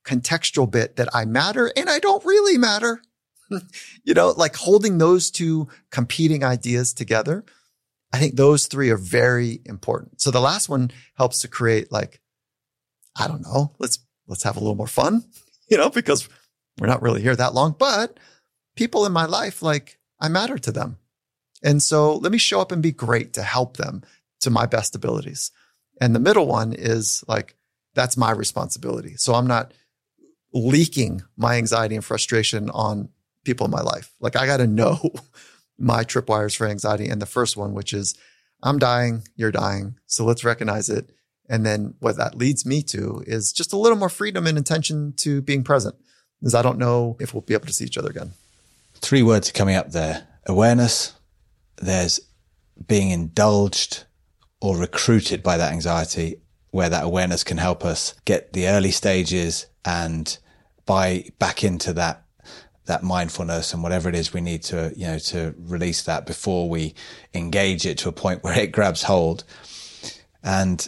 contextual 0.08 0.70
bit 0.72 0.96
that 0.96 1.14
I 1.14 1.26
matter 1.26 1.72
and 1.76 1.90
I 1.90 2.00
don't 2.00 2.26
really 2.26 2.58
matter. 2.58 3.02
you 4.04 4.14
know, 4.14 4.34
like 4.36 4.56
holding 4.56 4.98
those 4.98 5.30
two 5.30 5.68
competing 5.92 6.44
ideas 6.44 6.94
together. 6.94 7.44
I 8.14 8.18
think 8.18 8.36
those 8.36 8.68
three 8.68 8.90
are 8.90 8.98
very 8.98 9.62
important. 9.66 10.22
So 10.22 10.32
the 10.32 10.40
last 10.40 10.70
one 10.70 10.92
helps 11.16 11.42
to 11.42 11.48
create 11.48 11.92
like, 11.92 12.22
I 13.20 13.28
don't 13.28 13.42
know, 13.42 13.74
let's, 13.80 14.00
let's 14.28 14.44
have 14.44 14.56
a 14.56 14.60
little 14.60 14.76
more 14.76 14.88
fun, 14.88 15.26
you 15.70 15.78
know, 15.78 15.90
because 15.90 16.28
we're 16.80 16.88
not 16.88 17.02
really 17.02 17.22
here 17.22 17.36
that 17.36 17.54
long, 17.54 17.76
but 17.78 18.20
people 18.76 19.06
in 19.06 19.12
my 19.12 19.26
life, 19.26 19.62
like 19.62 20.00
I 20.20 20.30
matter 20.30 20.58
to 20.58 20.72
them. 20.72 20.98
And 21.64 21.82
so 21.84 22.16
let 22.16 22.32
me 22.32 22.38
show 22.38 22.62
up 22.62 22.72
and 22.72 22.82
be 22.82 22.92
great 22.92 23.34
to 23.34 23.42
help 23.42 23.78
them 23.78 24.04
to 24.42 24.50
my 24.50 24.68
best 24.68 24.96
abilities. 24.96 25.52
And 26.00 26.16
the 26.16 26.20
middle 26.20 26.48
one 26.48 26.74
is 26.74 27.24
like, 27.28 27.56
that's 27.96 28.16
my 28.16 28.32
responsibility. 28.32 29.16
So 29.16 29.34
I'm 29.34 29.48
not 29.48 29.74
leaking 30.66 31.24
my 31.36 31.56
anxiety 31.56 31.96
and 31.96 32.04
frustration 32.04 32.70
on 32.70 33.10
people 33.44 33.66
in 33.66 33.72
my 33.72 33.82
life. 33.82 34.12
Like 34.20 34.36
I 34.36 34.46
got 34.46 34.58
to 34.58 34.68
know 34.68 35.00
my 35.78 36.04
tripwires 36.04 36.56
for 36.56 36.68
anxiety. 36.68 37.08
And 37.08 37.22
the 37.22 37.26
first 37.26 37.56
one, 37.58 37.74
which 37.74 37.94
is 37.94 38.16
I'm 38.64 38.80
dying, 38.80 39.24
you're 39.36 39.52
dying. 39.52 39.98
So 40.06 40.26
let's 40.26 40.44
recognize 40.44 40.90
it. 40.90 41.12
And 41.50 41.66
then 41.66 41.94
what 42.00 42.18
that 42.18 42.36
leads 42.36 42.66
me 42.66 42.82
to 42.84 43.24
is 43.26 43.54
just 43.54 43.72
a 43.72 43.78
little 43.78 43.98
more 43.98 44.10
freedom 44.10 44.48
and 44.48 44.58
intention 44.58 45.14
to 45.18 45.42
being 45.42 45.64
present 45.64 45.96
because 46.40 46.56
I 46.56 46.62
don't 46.62 46.78
know 46.78 47.16
if 47.20 47.34
we'll 47.34 47.42
be 47.42 47.54
able 47.54 47.68
to 47.68 47.74
see 47.74 47.86
each 47.86 47.98
other 47.98 48.10
again. 48.10 48.32
Three 48.96 49.24
words 49.24 49.50
are 49.50 49.54
coming 49.54 49.76
up 49.76 49.92
there. 49.92 50.28
Awareness. 50.46 51.14
There's 51.78 52.20
being 52.88 53.12
indulged 53.12 54.04
or 54.60 54.78
recruited 54.78 55.44
by 55.44 55.58
that 55.58 55.72
anxiety 55.72 56.42
where 56.72 56.90
that 56.90 57.04
awareness 57.04 57.44
can 57.44 57.58
help 57.58 57.86
us 57.86 58.14
get 58.26 58.54
the 58.54 58.68
early 58.68 58.92
stages 58.92 59.68
and 59.86 60.38
buy 60.88 61.26
back 61.38 61.64
into 61.64 61.94
that 61.94 62.24
that 62.86 63.04
mindfulness 63.04 63.74
and 63.74 63.84
whatever 63.84 64.08
it 64.08 64.16
is 64.16 64.34
we 64.34 64.40
need 64.40 64.64
to 64.64 64.94
you 64.96 65.06
know 65.06 65.20
to 65.20 65.54
release 65.60 66.04
that 66.04 66.26
before 66.26 66.70
we 66.70 66.96
engage 67.34 67.86
it 67.86 67.98
to 68.00 68.10
a 68.10 68.14
point 68.14 68.44
where 68.44 68.58
it 68.58 68.72
grabs 68.72 69.04
hold. 69.04 69.44
And 70.42 70.88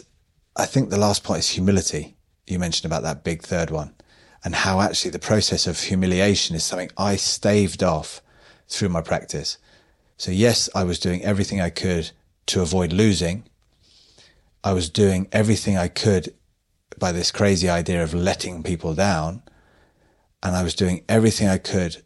i 0.56 0.66
think 0.66 0.90
the 0.90 0.98
last 0.98 1.22
point 1.22 1.40
is 1.40 1.50
humility. 1.50 2.16
You 2.48 2.58
mentioned 2.58 2.90
about 2.90 3.04
that 3.04 3.22
big 3.22 3.42
third 3.42 3.70
one 3.70 3.94
and 4.42 4.54
how 4.54 4.80
actually 4.80 5.12
the 5.12 5.18
process 5.20 5.66
of 5.68 5.78
humiliation 5.78 6.56
is 6.56 6.64
something 6.64 6.90
i 6.96 7.14
staved 7.14 7.82
off 7.84 8.20
through 8.66 8.88
my 8.88 9.02
practice. 9.02 9.58
So 10.16 10.32
yes 10.32 10.68
i 10.74 10.82
was 10.82 10.98
doing 10.98 11.22
everything 11.22 11.60
i 11.60 11.70
could 11.70 12.10
to 12.46 12.62
avoid 12.62 12.92
losing. 12.92 13.44
I 14.64 14.72
was 14.72 14.88
doing 14.88 15.28
everything 15.32 15.76
i 15.76 15.88
could 15.88 16.34
by 16.98 17.12
this 17.12 17.30
crazy 17.30 17.68
idea 17.68 18.02
of 18.02 18.14
letting 18.14 18.62
people 18.62 18.94
down. 18.94 19.42
And 20.42 20.56
I 20.56 20.62
was 20.62 20.74
doing 20.74 21.04
everything 21.08 21.48
I 21.48 21.58
could 21.58 22.02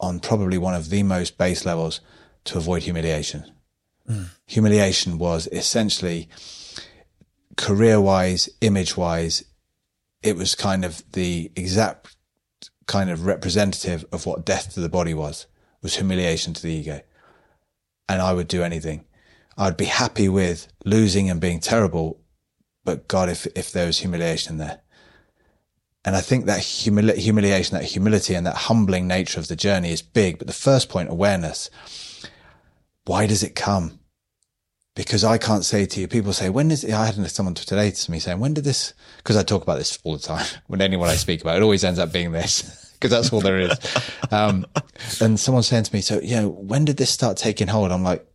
on 0.00 0.20
probably 0.20 0.58
one 0.58 0.74
of 0.74 0.90
the 0.90 1.02
most 1.02 1.38
base 1.38 1.64
levels 1.64 2.00
to 2.44 2.58
avoid 2.58 2.82
humiliation. 2.82 3.52
Mm. 4.08 4.26
Humiliation 4.46 5.18
was 5.18 5.48
essentially 5.52 6.28
career 7.56 8.00
wise, 8.00 8.48
image 8.60 8.96
wise, 8.96 9.44
it 10.22 10.36
was 10.36 10.54
kind 10.54 10.84
of 10.84 11.02
the 11.12 11.50
exact 11.56 12.16
kind 12.86 13.10
of 13.10 13.26
representative 13.26 14.04
of 14.12 14.26
what 14.26 14.44
death 14.44 14.74
to 14.74 14.80
the 14.80 14.88
body 14.88 15.14
was, 15.14 15.46
was 15.82 15.96
humiliation 15.96 16.54
to 16.54 16.62
the 16.62 16.72
ego. 16.72 17.00
And 18.08 18.20
I 18.20 18.32
would 18.32 18.48
do 18.48 18.62
anything. 18.62 19.04
I'd 19.56 19.76
be 19.76 19.84
happy 19.84 20.28
with 20.28 20.68
losing 20.84 21.30
and 21.30 21.40
being 21.40 21.60
terrible 21.60 22.22
but 22.84 23.08
God, 23.08 23.28
if, 23.28 23.46
if 23.54 23.72
there 23.72 23.86
was 23.86 23.98
humiliation 23.98 24.58
there. 24.58 24.80
And 26.12 26.18
I 26.18 26.20
think 26.20 26.44
that 26.44 26.60
humili- 26.60 27.16
humiliation, 27.16 27.74
that 27.78 27.86
humility 27.86 28.34
and 28.34 28.46
that 28.46 28.54
humbling 28.54 29.08
nature 29.08 29.40
of 29.40 29.48
the 29.48 29.56
journey 29.56 29.92
is 29.92 30.02
big. 30.02 30.36
But 30.36 30.46
the 30.46 30.52
first 30.52 30.90
point, 30.90 31.08
awareness. 31.08 31.70
Why 33.06 33.26
does 33.26 33.42
it 33.42 33.54
come? 33.54 33.98
Because 34.94 35.24
I 35.24 35.38
can't 35.38 35.64
say 35.64 35.86
to 35.86 36.00
you, 36.00 36.08
people 36.08 36.34
say, 36.34 36.50
when 36.50 36.70
is, 36.70 36.84
it? 36.84 36.92
I 36.92 37.06
had 37.06 37.30
someone 37.30 37.54
today 37.54 37.90
to 37.90 38.10
me 38.10 38.18
saying, 38.18 38.40
when 38.40 38.52
did 38.52 38.64
this, 38.64 38.92
because 39.16 39.38
I 39.38 39.42
talk 39.42 39.62
about 39.62 39.78
this 39.78 39.98
all 40.04 40.12
the 40.12 40.22
time. 40.22 40.44
When 40.66 40.82
anyone 40.82 41.08
I 41.08 41.14
speak 41.16 41.40
about, 41.40 41.56
it 41.56 41.62
always 41.62 41.82
ends 41.82 41.98
up 41.98 42.12
being 42.12 42.32
this, 42.32 42.92
because 43.00 43.10
that's 43.10 43.32
all 43.32 43.40
there 43.40 43.60
is. 43.60 43.78
Um, 44.30 44.66
and 45.18 45.40
someone 45.40 45.62
saying 45.62 45.84
to 45.84 45.94
me, 45.94 46.02
so, 46.02 46.20
you 46.20 46.36
know, 46.36 46.48
when 46.50 46.84
did 46.84 46.98
this 46.98 47.08
start 47.08 47.38
taking 47.38 47.68
hold? 47.68 47.90
I'm 47.90 48.02
like, 48.02 48.26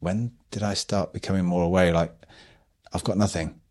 when 0.00 0.32
did 0.50 0.62
I 0.62 0.74
start 0.74 1.14
becoming 1.14 1.46
more 1.46 1.64
aware? 1.64 1.90
Like, 1.94 2.12
I've 2.92 3.04
got 3.04 3.16
nothing. 3.16 3.61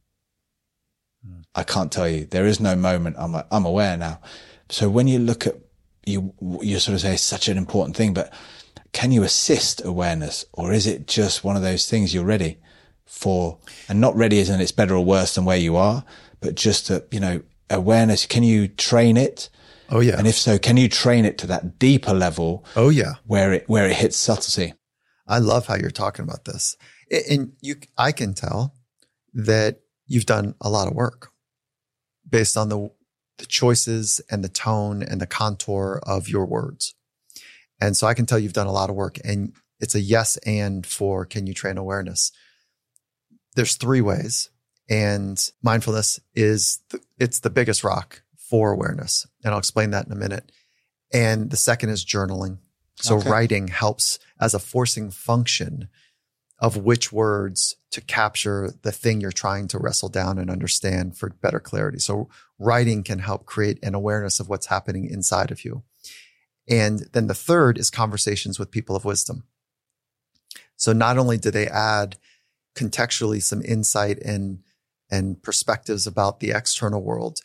I 1.53 1.63
can't 1.63 1.91
tell 1.91 2.07
you. 2.07 2.26
There 2.26 2.45
is 2.45 2.59
no 2.59 2.76
moment. 2.76 3.17
I'm 3.19 3.34
like, 3.34 3.47
I'm 3.51 3.65
aware 3.65 3.97
now. 3.97 4.22
So 4.69 4.89
when 4.89 5.07
you 5.07 5.19
look 5.19 5.45
at 5.45 5.55
you, 6.05 6.34
you 6.61 6.80
sort 6.80 6.95
of 6.95 7.01
say 7.01 7.13
it's 7.13 7.24
such 7.24 7.47
an 7.47 7.57
important 7.57 7.95
thing, 7.95 8.13
but 8.13 8.34
can 8.93 9.11
you 9.11 9.24
assist 9.24 9.84
awareness 9.86 10.45
or 10.53 10.74
is 10.74 10.88
it 10.88 11.07
just 11.07 11.43
one 11.43 11.55
of 11.55 11.61
those 11.61 11.89
things 11.89 12.13
you're 12.13 12.26
ready 12.26 12.57
for 13.05 13.57
and 13.89 13.99
not 13.99 14.15
ready 14.15 14.39
as 14.39 14.49
in 14.49 14.61
it's 14.61 14.72
better 14.72 14.95
or 14.95 15.03
worse 15.03 15.36
than 15.36 15.45
where 15.45 15.57
you 15.57 15.76
are, 15.76 16.03
but 16.39 16.55
just 16.55 16.88
that, 16.88 17.07
you 17.11 17.19
know, 17.19 17.41
awareness. 17.69 18.26
Can 18.26 18.43
you 18.43 18.67
train 18.67 19.17
it? 19.17 19.49
Oh 19.89 19.99
yeah. 19.99 20.17
And 20.17 20.28
if 20.28 20.36
so, 20.36 20.57
can 20.57 20.78
you 20.78 20.88
train 20.88 21.26
it 21.26 21.38
to 21.39 21.47
that 21.47 21.78
deeper 21.78 22.13
level? 22.13 22.65
Oh 22.76 22.89
yeah. 22.89 23.15
Where 23.26 23.53
it, 23.53 23.65
where 23.67 23.88
it 23.88 23.95
hits 23.95 24.17
subtlety. 24.17 24.74
I 25.28 25.39
love 25.39 25.67
how 25.67 25.76
you're 25.76 25.91
talking 25.91 26.24
about 26.24 26.45
this. 26.45 26.78
And 27.30 27.53
you, 27.61 27.76
I 27.97 28.11
can 28.11 28.34
tell 28.34 28.74
that 29.34 29.81
you've 30.12 30.26
done 30.26 30.55
a 30.59 30.70
lot 30.70 30.88
of 30.88 30.93
work 30.93 31.32
based 32.30 32.57
on 32.57 32.70
the, 32.70 32.89
the 33.38 33.45
choices 33.45 34.22
and 34.30 34.43
the 34.43 34.49
tone 34.49 35.01
and 35.01 35.22
the 35.22 35.26
contour 35.26 36.01
of 36.03 36.28
your 36.28 36.45
words. 36.45 36.93
And 37.80 37.95
so 37.95 38.07
I 38.07 38.14
can 38.14 38.26
tell 38.26 38.38
you've 38.38 38.53
done 38.53 38.68
a 38.68 38.74
lot 38.74 38.89
of 38.89 38.95
work 38.95 39.18
and 39.24 39.53
it's 39.80 39.95
a 39.95 40.01
yes 40.01 40.38
and 40.45 40.86
for 40.86 41.26
can 41.26 41.47
you 41.47 41.53
train 41.53 41.78
awareness? 41.78 42.32
There's 43.55 43.76
three 43.76 44.01
ways 44.01 44.49
and 44.89 45.49
mindfulness 45.64 46.20
is 46.36 46.80
the, 46.89 46.99
it's 47.18 47.39
the 47.39 47.49
biggest 47.49 47.84
rock 47.84 48.22
for 48.38 48.72
awareness. 48.72 49.26
And 49.43 49.53
I'll 49.53 49.59
explain 49.59 49.91
that 49.91 50.05
in 50.05 50.12
a 50.12 50.16
minute. 50.16 50.51
And 51.14 51.49
the 51.49 51.57
second 51.57 51.89
is 51.89 52.05
journaling. 52.05 52.57
So 52.97 53.18
okay. 53.18 53.30
writing 53.30 53.68
helps 53.70 54.20
as 54.39 54.53
a 54.53 54.59
forcing 54.59 55.09
function 55.09 55.88
of 56.62 56.78
which 56.78 57.12
words 57.12 57.76
to 57.89 57.99
capture 57.99 58.72
the 58.84 58.91
thing 58.91 59.20
you're 59.20 59.32
trying 59.32 59.68
to 59.68 59.80
wrestle 59.80 60.09
down 60.09 60.38
and 60.38 60.49
understand 60.49 61.18
for 61.18 61.30
better 61.30 61.59
clarity. 61.59 61.97
So 61.97 62.30
writing 62.59 63.03
can 63.03 63.20
help 63.20 63.47
create 63.47 63.80
an 63.82 63.95
awareness 63.95 64.39
of 64.39 64.47
what's 64.47 64.68
happening 64.68 65.09
inside 65.09 65.49
of 65.49 65.66
you. 65.66 65.82
And 66.70 66.99
then 67.14 67.26
the 67.26 67.34
third 67.34 67.80
is 67.80 67.89
conversations 67.89 68.59
with 68.59 68.70
people 68.70 68.95
of 68.95 69.03
wisdom. 69.03 69.43
So 70.78 70.93
not 70.93 71.18
only 71.18 71.39
do 71.39 71.49
they 71.49 71.68
add 71.68 72.18
contextually 72.76 73.41
some 73.41 73.64
insight 73.64 74.20
and, 74.20 74.59
and 75.09 75.41
perspectives 75.41 76.05
about 76.05 76.39
the 76.39 76.51
external 76.51 77.01
world, 77.01 77.39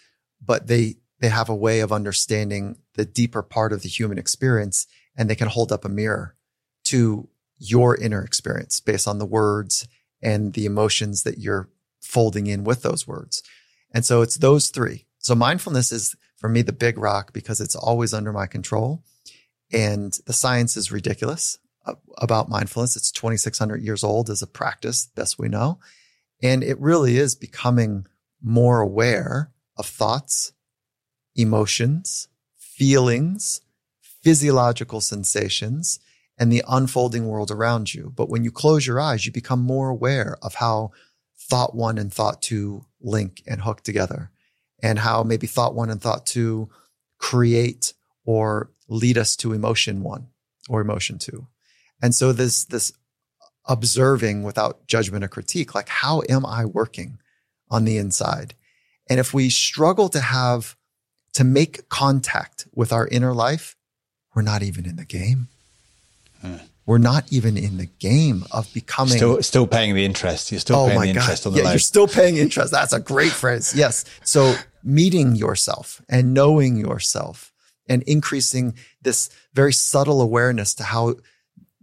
but 0.44 0.66
they, 0.66 0.96
they 1.20 1.30
have 1.30 1.48
a 1.48 1.56
way 1.56 1.80
of 1.80 1.90
understanding 1.90 2.76
the 2.94 3.06
deeper 3.06 3.42
part 3.42 3.72
of 3.72 3.80
the 3.80 3.88
human 3.88 4.18
experience 4.18 4.86
and 5.16 5.30
they 5.30 5.34
can 5.34 5.48
hold 5.48 5.72
up 5.72 5.86
a 5.86 5.88
mirror 5.88 6.36
to 6.84 7.28
your 7.58 7.96
inner 7.96 8.22
experience 8.22 8.80
based 8.80 9.08
on 9.08 9.18
the 9.18 9.26
words 9.26 9.86
and 10.22 10.52
the 10.54 10.66
emotions 10.66 11.22
that 11.22 11.38
you're 11.38 11.68
folding 12.00 12.46
in 12.46 12.64
with 12.64 12.82
those 12.82 13.06
words. 13.06 13.42
And 13.92 14.04
so 14.04 14.22
it's 14.22 14.36
those 14.36 14.70
three. 14.70 15.06
So 15.18 15.34
mindfulness 15.34 15.92
is 15.92 16.16
for 16.36 16.48
me 16.48 16.62
the 16.62 16.72
big 16.72 16.98
rock 16.98 17.32
because 17.32 17.60
it's 17.60 17.74
always 17.74 18.12
under 18.14 18.32
my 18.32 18.46
control. 18.46 19.02
And 19.72 20.16
the 20.26 20.32
science 20.32 20.76
is 20.76 20.92
ridiculous 20.92 21.58
about 22.18 22.48
mindfulness. 22.48 22.96
It's 22.96 23.10
2,600 23.12 23.82
years 23.82 24.04
old 24.04 24.30
as 24.30 24.42
a 24.42 24.46
practice, 24.46 25.06
best 25.14 25.38
we 25.38 25.48
know. 25.48 25.78
And 26.42 26.62
it 26.62 26.80
really 26.80 27.16
is 27.16 27.34
becoming 27.34 28.06
more 28.42 28.80
aware 28.80 29.52
of 29.76 29.86
thoughts, 29.86 30.52
emotions, 31.34 32.28
feelings, 32.56 33.60
physiological 34.00 35.00
sensations, 35.00 35.98
and 36.38 36.52
the 36.52 36.62
unfolding 36.68 37.26
world 37.26 37.50
around 37.50 37.94
you. 37.94 38.12
But 38.14 38.28
when 38.28 38.44
you 38.44 38.50
close 38.50 38.86
your 38.86 39.00
eyes, 39.00 39.24
you 39.24 39.32
become 39.32 39.60
more 39.60 39.88
aware 39.88 40.36
of 40.42 40.54
how 40.54 40.92
thought 41.38 41.74
one 41.74 41.98
and 41.98 42.12
thought 42.12 42.42
two 42.42 42.84
link 43.00 43.42
and 43.46 43.62
hook 43.62 43.82
together 43.82 44.30
and 44.82 44.98
how 44.98 45.22
maybe 45.22 45.46
thought 45.46 45.74
one 45.74 45.90
and 45.90 46.00
thought 46.00 46.26
two 46.26 46.68
create 47.18 47.94
or 48.24 48.70
lead 48.88 49.16
us 49.16 49.36
to 49.36 49.52
emotion 49.52 50.02
one 50.02 50.28
or 50.68 50.80
emotion 50.80 51.18
two. 51.18 51.46
And 52.02 52.14
so 52.14 52.32
this, 52.32 52.64
this 52.64 52.92
observing 53.66 54.42
without 54.42 54.86
judgment 54.86 55.24
or 55.24 55.28
critique, 55.28 55.74
like 55.74 55.88
how 55.88 56.22
am 56.28 56.44
I 56.44 56.64
working 56.64 57.18
on 57.70 57.84
the 57.84 57.96
inside? 57.96 58.54
And 59.08 59.18
if 59.20 59.32
we 59.32 59.50
struggle 59.50 60.08
to 60.10 60.20
have, 60.20 60.76
to 61.34 61.44
make 61.44 61.88
contact 61.88 62.66
with 62.74 62.92
our 62.92 63.06
inner 63.08 63.32
life, 63.32 63.76
we're 64.34 64.42
not 64.42 64.62
even 64.62 64.84
in 64.84 64.96
the 64.96 65.04
game. 65.04 65.48
We're 66.86 66.98
not 66.98 67.32
even 67.32 67.56
in 67.56 67.78
the 67.78 67.86
game 67.86 68.44
of 68.52 68.72
becoming 68.72 69.16
still 69.16 69.42
still 69.42 69.66
paying 69.66 69.94
the 69.94 70.04
interest. 70.04 70.52
You're 70.52 70.60
still 70.60 70.76
oh 70.76 70.86
paying 70.86 71.00
the 71.00 71.06
God. 71.06 71.16
interest 71.16 71.46
on 71.46 71.52
the 71.52 71.58
yeah, 71.58 71.64
loan. 71.64 71.72
You're 71.72 71.80
still 71.80 72.06
paying 72.06 72.36
interest. 72.36 72.70
That's 72.70 72.92
a 72.92 73.00
great 73.00 73.32
phrase. 73.32 73.74
Yes. 73.74 74.04
So 74.22 74.54
meeting 74.84 75.34
yourself 75.34 76.00
and 76.08 76.32
knowing 76.32 76.76
yourself 76.76 77.52
and 77.88 78.02
increasing 78.04 78.74
this 79.02 79.30
very 79.52 79.72
subtle 79.72 80.22
awareness 80.22 80.74
to 80.74 80.84
how 80.84 81.16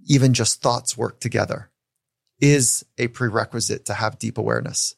even 0.05 0.33
just 0.33 0.61
thoughts 0.61 0.97
work 0.97 1.19
together 1.19 1.69
is 2.39 2.85
a 2.97 3.07
prerequisite 3.07 3.85
to 3.85 3.93
have 3.93 4.19
deep 4.19 4.37
awareness. 4.37 4.95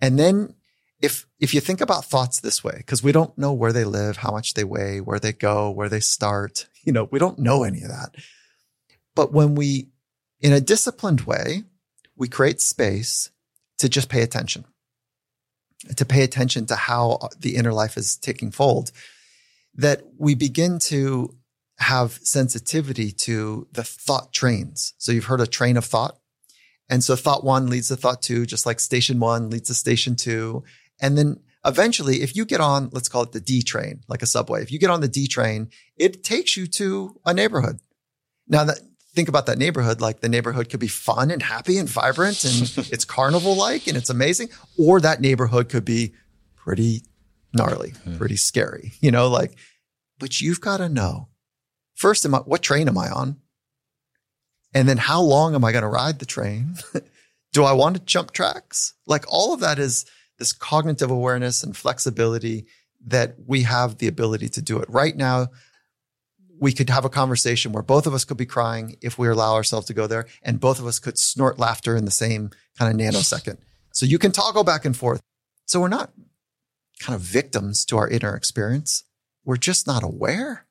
And 0.00 0.18
then 0.18 0.54
if 1.00 1.26
if 1.38 1.54
you 1.54 1.60
think 1.60 1.80
about 1.80 2.04
thoughts 2.04 2.40
this 2.40 2.62
way, 2.62 2.74
because 2.76 3.02
we 3.02 3.12
don't 3.12 3.36
know 3.38 3.52
where 3.52 3.72
they 3.72 3.84
live, 3.84 4.18
how 4.18 4.30
much 4.30 4.54
they 4.54 4.64
weigh, 4.64 5.00
where 5.00 5.18
they 5.18 5.32
go, 5.32 5.70
where 5.70 5.88
they 5.88 6.00
start, 6.00 6.68
you 6.84 6.92
know, 6.92 7.08
we 7.10 7.18
don't 7.18 7.38
know 7.38 7.64
any 7.64 7.82
of 7.82 7.88
that. 7.88 8.14
But 9.14 9.32
when 9.32 9.54
we, 9.54 9.88
in 10.40 10.52
a 10.52 10.60
disciplined 10.60 11.22
way, 11.22 11.64
we 12.16 12.28
create 12.28 12.60
space 12.60 13.30
to 13.78 13.88
just 13.88 14.08
pay 14.08 14.22
attention, 14.22 14.64
to 15.96 16.04
pay 16.04 16.22
attention 16.22 16.66
to 16.66 16.76
how 16.76 17.18
the 17.38 17.56
inner 17.56 17.72
life 17.72 17.96
is 17.96 18.16
taking 18.16 18.50
fold, 18.50 18.92
that 19.74 20.02
we 20.18 20.34
begin 20.34 20.78
to 20.78 21.34
have 21.78 22.12
sensitivity 22.22 23.10
to 23.10 23.66
the 23.72 23.82
thought 23.82 24.32
trains. 24.32 24.94
So 24.98 25.12
you've 25.12 25.24
heard 25.24 25.40
a 25.40 25.46
train 25.46 25.76
of 25.76 25.84
thought. 25.84 26.18
And 26.90 27.02
so 27.02 27.16
thought 27.16 27.44
one 27.44 27.70
leads 27.70 27.88
to 27.88 27.96
thought 27.96 28.20
two, 28.20 28.44
just 28.44 28.66
like 28.66 28.80
station 28.80 29.18
one 29.20 29.48
leads 29.48 29.68
to 29.68 29.74
station 29.74 30.16
two. 30.16 30.64
And 31.00 31.16
then 31.16 31.40
eventually, 31.64 32.20
if 32.20 32.36
you 32.36 32.44
get 32.44 32.60
on, 32.60 32.90
let's 32.92 33.08
call 33.08 33.22
it 33.22 33.32
the 33.32 33.40
D 33.40 33.62
train, 33.62 34.02
like 34.08 34.22
a 34.22 34.26
subway, 34.26 34.62
if 34.62 34.70
you 34.70 34.78
get 34.78 34.90
on 34.90 35.00
the 35.00 35.08
D 35.08 35.26
train, 35.26 35.70
it 35.96 36.22
takes 36.22 36.56
you 36.56 36.66
to 36.66 37.18
a 37.24 37.32
neighborhood. 37.32 37.80
Now 38.46 38.64
that 38.64 38.80
think 39.14 39.28
about 39.28 39.46
that 39.46 39.58
neighborhood, 39.58 40.00
like 40.00 40.20
the 40.20 40.28
neighborhood 40.28 40.70
could 40.70 40.80
be 40.80 40.88
fun 40.88 41.30
and 41.30 41.42
happy 41.42 41.78
and 41.78 41.88
vibrant 41.88 42.44
and 42.44 42.62
it's 42.92 43.04
carnival 43.04 43.56
like 43.56 43.86
and 43.86 43.96
it's 43.96 44.10
amazing. 44.10 44.48
Or 44.78 45.00
that 45.00 45.20
neighborhood 45.20 45.68
could 45.68 45.84
be 45.84 46.14
pretty 46.56 47.02
gnarly, 47.52 47.94
pretty 48.16 48.36
scary, 48.36 48.92
you 49.00 49.10
know, 49.10 49.28
like, 49.28 49.56
but 50.18 50.40
you've 50.40 50.60
got 50.60 50.76
to 50.78 50.88
know 50.88 51.28
first, 51.94 52.24
am 52.24 52.34
I, 52.34 52.38
what 52.38 52.62
train 52.62 52.88
am 52.88 52.96
I 52.96 53.10
on? 53.10 53.36
And 54.72 54.88
then 54.88 54.98
how 54.98 55.20
long 55.20 55.54
am 55.54 55.64
I 55.64 55.72
going 55.72 55.82
to 55.82 55.88
ride 55.88 56.18
the 56.18 56.26
train? 56.26 56.76
Do 57.52 57.64
I 57.64 57.72
want 57.72 57.96
to 57.96 58.02
jump 58.02 58.30
tracks? 58.30 58.94
Like 59.06 59.24
all 59.28 59.52
of 59.52 59.60
that 59.60 59.78
is 59.78 60.06
this 60.38 60.52
cognitive 60.52 61.10
awareness 61.10 61.62
and 61.62 61.76
flexibility 61.76 62.66
that 63.06 63.34
we 63.46 63.62
have 63.62 63.98
the 63.98 64.06
ability 64.06 64.48
to 64.50 64.62
do 64.62 64.78
it 64.78 64.88
right 64.88 65.16
now 65.16 65.48
we 66.60 66.72
could 66.72 66.90
have 66.90 67.04
a 67.04 67.10
conversation 67.10 67.72
where 67.72 67.82
both 67.82 68.06
of 68.06 68.14
us 68.14 68.24
could 68.24 68.36
be 68.36 68.46
crying 68.46 68.96
if 69.00 69.18
we 69.18 69.26
allow 69.26 69.54
ourselves 69.54 69.86
to 69.86 69.94
go 69.94 70.06
there, 70.06 70.26
and 70.42 70.60
both 70.60 70.78
of 70.78 70.86
us 70.86 70.98
could 70.98 71.18
snort 71.18 71.58
laughter 71.58 71.96
in 71.96 72.04
the 72.04 72.10
same 72.10 72.50
kind 72.78 72.92
of 72.92 73.00
nanosecond. 73.00 73.56
So 73.92 74.06
you 74.06 74.18
can 74.18 74.30
toggle 74.30 74.62
back 74.62 74.84
and 74.84 74.96
forth. 74.96 75.20
So 75.66 75.80
we're 75.80 75.88
not 75.88 76.12
kind 77.00 77.16
of 77.16 77.22
victims 77.22 77.84
to 77.86 77.96
our 77.96 78.08
inner 78.08 78.36
experience. 78.36 79.04
We're 79.44 79.56
just 79.56 79.86
not 79.86 80.04
aware. 80.04 80.66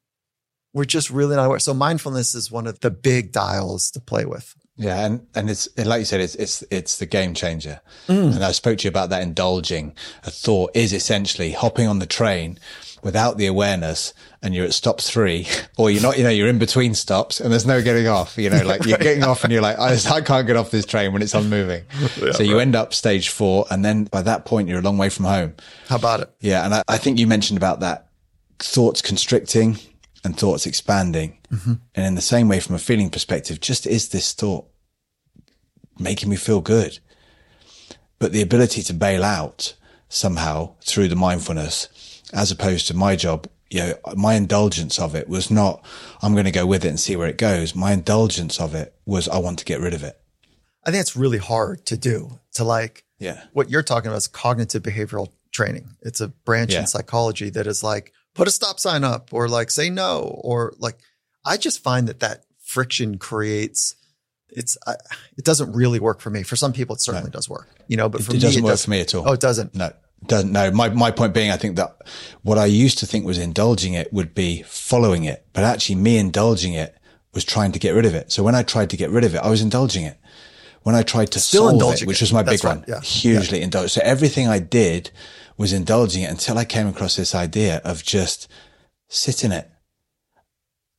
We're 0.74 0.86
just 0.86 1.10
really 1.10 1.36
not 1.36 1.48
aware. 1.48 1.60
So 1.60 1.74
mindfulness 1.74 2.36
is 2.36 2.52
one 2.52 2.68
of 2.68 2.80
the 2.82 2.92
big 2.92 3.32
dials 3.32 3.90
to 3.92 4.00
play 4.00 4.26
with. 4.26 4.56
Yeah, 4.76 5.06
and 5.06 5.28
and 5.36 5.50
it's 5.50 5.68
like 5.78 6.00
you 6.00 6.06
said, 6.06 6.22
it's 6.22 6.36
it's 6.36 6.64
it's 6.72 7.00
the 7.00 7.06
game 7.06 7.34
changer. 7.34 7.82
Mm. 8.08 8.36
And 8.36 8.46
I 8.46 8.52
spoke 8.54 8.78
to 8.78 8.84
you 8.86 8.90
about 8.90 9.10
that. 9.10 9.22
Indulging 9.22 9.94
a 10.24 10.32
thought 10.32 10.72
is 10.74 10.94
essentially 10.94 11.52
hopping 11.52 11.88
on 11.88 12.00
the 12.00 12.06
train 12.06 12.60
without 13.04 13.38
the 13.38 13.46
awareness 13.46 14.14
and 14.42 14.54
you're 14.54 14.66
at 14.66 14.74
stop 14.74 15.02
three 15.02 15.48
or 15.78 15.90
you're 15.90 16.02
not, 16.02 16.18
you 16.18 16.24
know, 16.24 16.30
you're 16.30 16.48
in 16.48 16.60
between 16.60 16.94
stops 16.94 17.40
and 17.40 17.52
there's 17.52 17.66
no 17.66 17.82
getting 17.82 18.08
off, 18.08 18.38
you 18.38 18.50
know, 18.50 18.64
like 18.64 18.86
you're 18.86 18.98
getting 18.98 19.24
off 19.24 19.44
and 19.44 19.54
you're 19.54 19.62
like, 19.62 19.78
I, 19.80 19.98
I 20.12 20.22
can't 20.22 20.48
get 20.48 20.56
off 20.56 20.72
this 20.72 20.86
train 20.86 21.14
when 21.14 21.22
it's 21.22 21.34
unmoving. 21.34 21.84
Yeah, 22.20 22.32
so 22.32 22.44
you 22.44 22.56
right. 22.56 22.64
end 22.64 22.76
up 22.76 22.94
stage 22.94 23.30
four. 23.30 23.66
And 23.70 23.86
then 23.86 24.06
by 24.06 24.22
that 24.24 24.46
point, 24.46 24.68
you're 24.68 24.80
a 24.80 24.82
long 24.82 24.98
way 24.98 25.10
from 25.10 25.26
home. 25.26 25.54
How 25.88 25.96
about 25.96 26.22
it? 26.22 26.30
Yeah. 26.42 26.66
And 26.66 26.74
I, 26.74 26.84
I 26.88 26.98
think 26.98 27.20
you 27.20 27.28
mentioned 27.28 27.58
about 27.58 27.80
that 27.82 28.10
thoughts 28.58 29.02
constricting 29.02 29.78
and 30.24 30.38
thoughts 30.38 30.66
expanding. 30.66 31.38
Mm-hmm. 31.52 31.74
And 31.96 32.06
in 32.06 32.16
the 32.16 32.22
same 32.22 32.48
way, 32.48 32.60
from 32.60 32.76
a 32.76 32.80
feeling 32.80 33.10
perspective, 33.10 33.60
just 33.60 33.88
is 33.88 34.10
this 34.10 34.34
thought 34.34 34.66
making 35.98 36.30
me 36.30 36.36
feel 36.36 36.62
good? 36.62 37.00
But 38.18 38.34
the 38.34 38.42
ability 38.42 38.84
to 38.84 38.94
bail 38.94 39.24
out 39.24 39.76
somehow 40.10 40.76
through 40.82 41.08
the 41.08 41.16
mindfulness 41.16 41.88
as 42.34 42.52
opposed 42.52 42.88
to 42.88 42.94
my 42.96 43.16
job, 43.16 43.48
you 43.70 43.80
know, 43.80 43.94
my 44.16 44.34
indulgence 44.36 45.00
of 45.00 45.16
it 45.16 45.30
was 45.30 45.50
not, 45.50 45.84
I'm 46.22 46.34
going 46.34 46.46
to 46.46 46.52
go 46.52 46.66
with 46.66 46.84
it 46.86 46.90
and 46.90 47.00
see 47.00 47.16
where 47.16 47.28
it 47.28 47.38
goes. 47.38 47.76
My 47.76 47.94
indulgence 47.94 48.60
of 48.60 48.76
it 48.76 48.94
was, 49.06 49.28
I 49.30 49.38
want 49.38 49.60
to 49.60 49.66
get 49.66 49.80
rid 49.80 49.94
of 49.94 50.04
it. 50.04 50.20
I 50.86 50.92
think 50.92 51.02
it's 51.02 51.16
really 51.16 51.38
hard 51.38 51.86
to 51.88 51.98
do 51.98 52.40
to 52.54 52.64
like 52.64 53.04
Yeah. 53.20 53.44
what 53.54 53.70
you're 53.70 53.84
talking 53.84 54.08
about 54.08 54.18
is 54.18 54.28
cognitive 54.28 54.82
behavioral 54.84 55.30
training. 55.52 55.90
It's 56.02 56.22
a 56.22 56.30
branch 56.30 56.74
Yeah. 56.74 56.82
in 56.82 56.88
psychology 56.88 57.50
that 57.52 57.68
is 57.68 57.84
like 57.84 58.14
put 58.34 58.48
a 58.48 58.52
stop 58.52 58.80
sign 58.80 59.04
up 59.04 59.30
or 59.34 59.48
like 59.48 59.70
say 59.72 59.90
no 59.90 60.40
or 60.44 60.74
like 60.80 60.98
I 61.46 61.58
just 61.58 61.82
find 61.84 62.08
that 62.08 62.20
that 62.22 62.44
friction 62.60 63.18
creates 63.18 63.96
it's 64.52 64.78
I, 64.88 64.96
it 65.38 65.46
doesn't 65.46 65.74
really 65.74 66.00
work 66.00 66.20
for 66.22 66.30
me. 66.30 66.44
For 66.44 66.56
some 66.56 66.74
people, 66.74 66.96
it 66.96 67.02
certainly 67.02 67.32
does 67.32 67.50
work, 67.50 67.68
you 67.88 67.98
know. 67.98 68.10
But 68.10 68.22
It, 68.22 68.24
for 68.26 68.32
it 68.32 68.36
me, 68.36 68.40
doesn't 68.42 68.60
it 68.60 68.64
work 68.66 68.72
does- 68.74 68.86
for 68.86 68.92
me 68.92 69.02
at 69.02 69.14
all. 69.16 69.28
Oh, 69.30 69.34
it 69.34 69.40
doesn't. 69.40 69.76
No, 69.76 69.92
doesn't. 70.26 70.52
No, 70.52 70.72
my, 70.72 70.90
my 70.90 71.12
point 71.12 71.34
being, 71.34 71.52
I 71.52 71.58
think 71.58 71.76
that 71.78 71.96
what 72.44 72.58
I 72.58 72.66
used 72.66 72.98
to 73.00 73.06
think 73.06 73.26
was 73.26 73.38
indulging 73.38 73.94
it 73.94 74.12
would 74.12 74.34
be 74.34 74.64
following 74.64 75.24
it, 75.24 75.46
but 75.54 75.64
actually 75.64 75.96
me 75.96 76.18
indulging 76.18 76.74
it 76.74 76.96
was 77.34 77.44
trying 77.46 77.72
to 77.74 77.80
get 77.80 77.92
rid 77.92 78.06
of 78.06 78.16
it. 78.16 78.32
So 78.32 78.42
when 78.44 78.56
I 78.56 78.64
tried 78.64 78.90
to 78.90 78.98
get 78.98 79.12
rid 79.12 79.24
of 79.24 79.36
it, 79.36 79.38
I 79.40 79.50
was 79.50 79.62
indulging 79.62 80.04
it. 80.06 80.18
When 80.84 80.96
I 80.96 81.04
tried 81.04 81.32
to 81.34 81.40
Still 81.40 81.78
solve 81.80 81.94
it, 82.02 82.08
which 82.08 82.22
was 82.22 82.32
my 82.34 82.42
That's 82.42 82.62
big 82.62 82.66
right. 82.66 82.78
one, 82.78 82.86
Yeah. 82.88 83.02
hugely 83.02 83.62
indulged. 83.62 83.92
So 83.92 84.02
everything 84.04 84.48
I 84.48 84.60
did 84.60 85.12
was 85.58 85.74
indulging 85.74 86.24
it 86.24 86.32
until 86.32 86.58
I 86.58 86.66
came 86.66 86.88
across 86.88 87.16
this 87.18 87.36
idea 87.36 87.82
of 87.84 88.02
just 88.04 88.48
sit 89.10 89.44
in 89.44 89.52
it. 89.52 89.70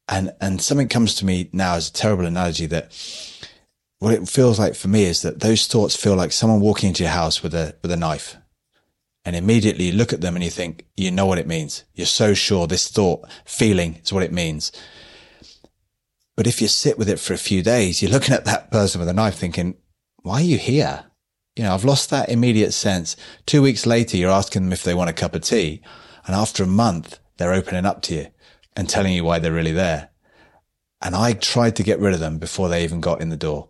And, 0.09 0.33
and 0.41 0.61
something 0.61 0.89
comes 0.89 1.15
to 1.17 1.25
me 1.25 1.49
now 1.53 1.75
as 1.77 1.89
a 1.89 1.93
terrible 1.93 2.27
analogy 2.27 2.67
that 2.67 2.93
what 4.01 4.15
it 4.15 4.29
feels 4.29 4.59
like 4.59 4.75
for 4.75 4.89
me 4.89 5.05
is 5.05 5.23
that 5.23 5.41
those 5.41 5.67
thoughts 5.67 5.95
feel 5.95 6.17
like 6.17 6.33
someone 6.33 6.61
walking 6.61 6.89
into 6.89 7.05
your 7.05 7.13
house 7.13 7.43
with 7.43 7.55
a, 7.55 7.77
with 7.83 7.91
a 7.91 7.97
knife 7.97 8.37
and 9.25 9.37
immediately 9.37 9.87
you 9.87 9.93
look 9.93 10.13
at 10.13 10.23
them 10.23 10.35
and 10.35 10.43
you 10.43 10.51
think, 10.51 10.87
you 10.97 11.11
know 11.11 11.27
what 11.27 11.39
it 11.39 11.47
means. 11.47 11.85
You're 11.95 12.07
so 12.07 12.33
sure 12.33 12.67
this 12.67 12.89
thought, 12.89 13.29
feeling 13.45 14.01
is 14.03 14.13
what 14.13 14.23
it 14.23 14.33
means. 14.33 14.73
But 16.37 16.47
if 16.47 16.63
you 16.63 16.69
sit 16.69 16.99
with 16.99 17.11
it 17.11 17.21
for 17.21 17.35
a 17.35 17.39
few 17.39 17.63
days, 17.63 18.01
you're 18.01 18.11
looking 18.11 18.35
at 18.35 18.47
that 18.47 18.71
person 18.71 18.99
with 18.99 19.09
a 19.09 19.13
knife 19.13 19.35
thinking, 19.35 19.77
why 20.23 20.41
are 20.41 20.45
you 20.45 20.57
here? 20.57 21.05
You 21.55 21.65
know, 21.65 21.75
I've 21.75 21.85
lost 21.85 22.09
that 22.09 22.31
immediate 22.31 22.73
sense. 22.73 23.17
Two 23.45 23.61
weeks 23.61 23.85
later, 23.85 24.17
you're 24.17 24.31
asking 24.31 24.63
them 24.63 24.73
if 24.73 24.83
they 24.83 24.95
want 24.95 25.11
a 25.11 25.15
cup 25.15 25.35
of 25.35 25.43
tea. 25.43 25.83
And 26.27 26.35
after 26.35 26.63
a 26.63 26.67
month, 26.67 27.19
they're 27.37 27.53
opening 27.53 27.85
up 27.85 28.01
to 28.03 28.15
you 28.15 28.27
and 28.75 28.89
telling 28.89 29.13
you 29.13 29.25
why 29.25 29.39
they're 29.39 29.53
really 29.53 29.73
there. 29.73 30.09
And 31.03 31.15
I 31.15 31.35
tried 31.35 31.77
to 31.77 31.83
get 31.83 32.01
rid 32.01 32.15
of 32.15 32.21
them 32.21 32.39
before 32.39 32.71
they 32.71 32.85
even 32.85 33.01
got 33.01 33.21
in 33.21 33.29
the 33.29 33.37
door. 33.37 33.69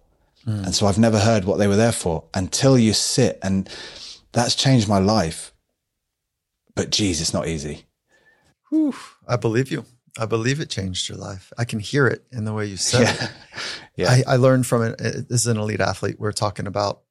Hmm. 0.51 0.65
And 0.65 0.75
so 0.75 0.87
I've 0.87 0.99
never 0.99 1.19
heard 1.19 1.45
what 1.45 1.59
they 1.59 1.69
were 1.69 1.77
there 1.77 1.93
for 1.93 2.25
until 2.35 2.77
you 2.77 2.93
sit 2.93 3.39
and 3.43 3.69
that's 4.33 4.55
changed 4.55 4.89
my 4.89 4.99
life. 4.99 5.53
But 6.75 6.91
geez, 6.91 7.21
it's 7.21 7.35
not 7.35 7.47
easy. 7.47 7.87
Whew, 8.71 8.95
I 9.29 9.37
believe 9.37 9.71
you. 9.71 9.85
I 10.19 10.27
believe 10.27 10.61
it 10.61 10.69
changed 10.69 11.09
your 11.09 11.19
life. 11.19 11.53
I 11.57 11.65
can 11.65 11.79
hear 11.79 12.07
it 12.07 12.25
in 12.33 12.45
the 12.45 12.53
way 12.53 12.67
you 12.67 12.77
said 12.77 13.23
it. 13.23 13.31
Yeah. 13.97 14.11
I, 14.11 14.23
I 14.27 14.37
learned 14.37 14.67
from 14.67 14.83
it. 14.83 14.97
This 14.99 15.43
is 15.43 15.47
an 15.47 15.59
elite 15.59 15.81
athlete. 15.81 16.17
We're 16.19 16.33
talking 16.33 16.67
about 16.67 17.03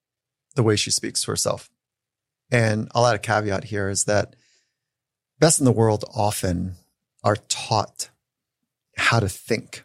the 0.56 0.64
way 0.64 0.76
she 0.76 0.90
speaks 0.90 1.22
to 1.22 1.32
herself. 1.32 1.70
And 2.50 2.90
I'll 2.96 3.06
add 3.06 3.16
a 3.16 3.20
caveat 3.20 3.66
here 3.66 3.90
is 3.90 4.06
that 4.06 4.36
best 5.40 5.60
in 5.60 5.66
the 5.66 5.72
world 5.72 6.04
often 6.16 6.78
are 7.24 7.36
taught 7.36 8.10
how 8.98 9.20
to 9.20 9.30
think, 9.30 9.84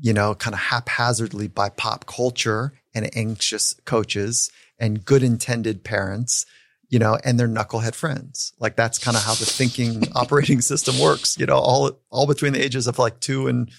you 0.00 0.12
know, 0.12 0.36
kind 0.36 0.54
of 0.54 0.60
haphazardly 0.60 1.48
by 1.48 1.68
pop 1.68 2.06
culture 2.06 2.74
and 2.96 3.14
anxious 3.14 3.74
coaches 3.84 4.50
and 4.78 5.04
good 5.04 5.22
intended 5.22 5.84
parents, 5.84 6.46
you 6.88 6.98
know, 6.98 7.18
and 7.22 7.38
their 7.38 7.46
knucklehead 7.46 7.94
friends. 7.94 8.54
Like 8.58 8.74
that's 8.74 8.98
kind 8.98 9.16
of 9.16 9.22
how 9.22 9.34
the 9.34 9.44
thinking 9.44 10.04
operating 10.14 10.62
system 10.62 10.98
works, 10.98 11.38
you 11.38 11.44
know, 11.44 11.58
all, 11.58 12.00
all 12.10 12.26
between 12.26 12.54
the 12.54 12.64
ages 12.64 12.86
of 12.86 12.98
like 12.98 13.20
two 13.20 13.48
and 13.48 13.70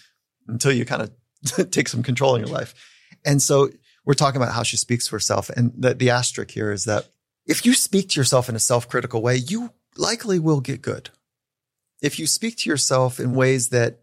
until 0.47 0.71
you 0.71 0.85
kind 0.85 1.01
of 1.01 1.71
take 1.71 1.87
some 1.87 2.03
control 2.03 2.35
in 2.35 2.41
your 2.45 2.55
life. 2.55 2.75
And 3.25 3.41
so 3.41 3.69
we're 4.05 4.13
talking 4.13 4.39
about 4.39 4.53
how 4.53 4.63
she 4.63 4.77
speaks 4.77 5.07
for 5.07 5.15
herself. 5.15 5.49
And 5.49 5.73
the, 5.75 5.95
the 5.95 6.11
asterisk 6.11 6.51
here 6.51 6.71
is 6.71 6.85
that 6.85 7.07
if 7.47 7.65
you 7.65 7.73
speak 7.73 8.09
to 8.09 8.19
yourself 8.19 8.49
in 8.49 8.55
a 8.55 8.59
self 8.59 8.87
critical 8.87 9.21
way, 9.21 9.35
you 9.37 9.71
likely 9.97 10.37
will 10.37 10.61
get 10.61 10.81
good. 10.81 11.09
If 12.01 12.19
you 12.19 12.27
speak 12.27 12.57
to 12.57 12.69
yourself 12.69 13.19
in 13.19 13.33
ways 13.33 13.69
that 13.69 14.01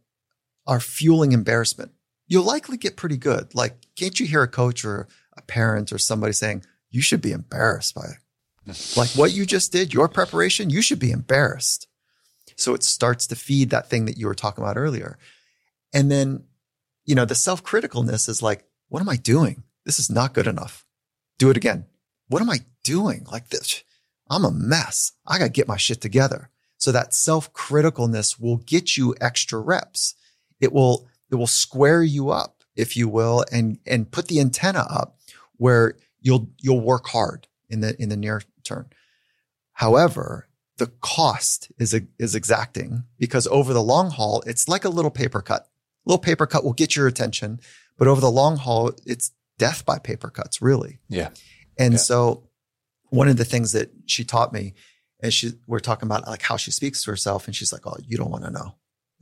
are 0.67 0.81
fueling 0.81 1.33
embarrassment, 1.33 1.93
you'll 2.27 2.45
likely 2.45 2.77
get 2.77 2.97
pretty 2.97 3.17
good. 3.17 3.55
Like, 3.55 3.77
can't 3.97 4.19
you 4.19 4.27
hear 4.27 4.43
a 4.43 4.49
coach 4.49 4.85
or 4.85 5.09
a 5.37 5.43
parent 5.43 5.93
or 5.93 5.99
somebody 5.99 6.33
saying, 6.33 6.65
you 6.91 7.03
should 7.03 7.21
be 7.21 7.33
embarrassed 7.33 7.95
by 7.95 8.05
it? 8.05 8.77
like 8.97 9.11
what 9.11 9.33
you 9.33 9.45
just 9.45 9.73
did, 9.73 9.93
your 9.93 10.09
preparation, 10.09 10.71
you 10.71 10.83
should 10.83 10.99
be 10.99 11.11
embarrassed. 11.11 11.87
So 12.57 12.75
it 12.75 12.83
starts 12.83 13.27
to 13.29 13.37
feed 13.37 13.71
that 13.71 13.91
thing 13.91 14.05
that 14.07 14.17
you 14.17 14.27
were 14.27 14.35
talking 14.35 14.63
about 14.63 14.77
earlier. 14.77 15.19
And 15.93 16.11
then, 16.11 16.45
you 17.05 17.15
know, 17.15 17.25
the 17.25 17.35
self 17.35 17.63
criticalness 17.65 18.29
is 18.29 18.43
like, 18.43 18.65
what 18.89 19.01
am 19.01 19.09
I 19.09 19.17
doing? 19.17 19.65
This 19.85 19.99
is 19.99 20.11
not 20.11 20.35
good 20.35 20.47
enough. 20.47 20.85
Do 21.39 21.51
it 21.51 21.57
again. 21.57 21.87
What 22.29 22.43
am 22.43 22.51
I 22.51 22.61
doing? 22.83 23.27
Like 23.31 23.49
this, 23.49 23.83
I'm 24.31 24.45
a 24.45 24.51
mess. 24.51 25.13
I 25.27 25.39
got 25.39 25.47
to 25.47 25.51
get 25.51 25.69
my 25.69 25.77
shit 25.77 26.01
together. 26.01 26.51
So 26.79 26.93
that 26.93 27.15
self 27.15 27.53
criticalness 27.53 28.41
will 28.41 28.59
get 28.59 28.97
you 28.97 29.15
extra 29.21 29.59
reps. 29.59 30.15
It 30.61 30.73
will, 30.73 31.09
it 31.35 31.39
will 31.39 31.47
square 31.47 32.03
you 32.03 32.31
up, 32.31 32.63
if 32.77 32.97
you 32.97 33.09
will, 33.09 33.45
and, 33.53 33.79
and 33.87 34.11
put 34.11 34.29
the 34.29 34.41
antenna 34.41 34.87
up 34.89 35.19
where 35.57 35.97
you'll, 36.21 36.49
you'll 36.61 36.81
work 36.81 37.07
hard 37.09 37.47
in 37.69 37.81
the, 37.81 38.01
in 38.01 38.09
the 38.09 38.17
near 38.17 38.41
term. 38.63 38.87
However, 39.73 40.49
the 40.79 40.87
cost 41.01 41.71
is, 41.79 41.99
is 42.19 42.35
exacting 42.35 43.05
because 43.19 43.47
over 43.49 43.73
the 43.73 43.83
long 43.83 44.11
haul, 44.11 44.43
it's 44.47 44.69
like 44.69 44.85
a 44.85 44.89
little 44.89 45.11
paper 45.11 45.41
cut. 45.41 45.63
A 45.63 46.11
little 46.11 46.23
paper 46.23 46.47
cut 46.47 46.65
will 46.65 46.73
get 46.73 46.97
your 46.97 47.07
attention, 47.07 47.61
but 47.99 48.09
over 48.09 48.21
the 48.21 48.31
long 48.31 48.57
haul, 48.57 48.93
it's 49.07 49.33
death 49.59 49.85
by 49.85 49.99
paper 49.99 50.31
cuts, 50.31 50.61
really. 50.61 50.99
Yeah. 51.09 51.31
And 51.79 51.95
Yeah. 51.95 51.99
so 51.99 52.49
one 53.11 53.29
of 53.29 53.37
the 53.37 53.45
things 53.45 53.73
that 53.73 53.91
she 54.07 54.25
taught 54.25 54.53
me 54.53 54.75
and 55.23 55.33
she, 55.33 55.53
we're 55.67 55.79
talking 55.81 56.07
about 56.07 56.27
like 56.27 56.43
how 56.43 56.57
she 56.57 56.71
speaks 56.71 57.05
to 57.05 57.11
herself 57.11 57.47
and 57.47 57.55
she's 57.57 57.73
like, 57.73 57.87
Oh, 57.87 57.97
you 58.07 58.17
don't 58.17 58.31
want 58.31 58.45
to 58.45 58.51
know. 58.51 58.75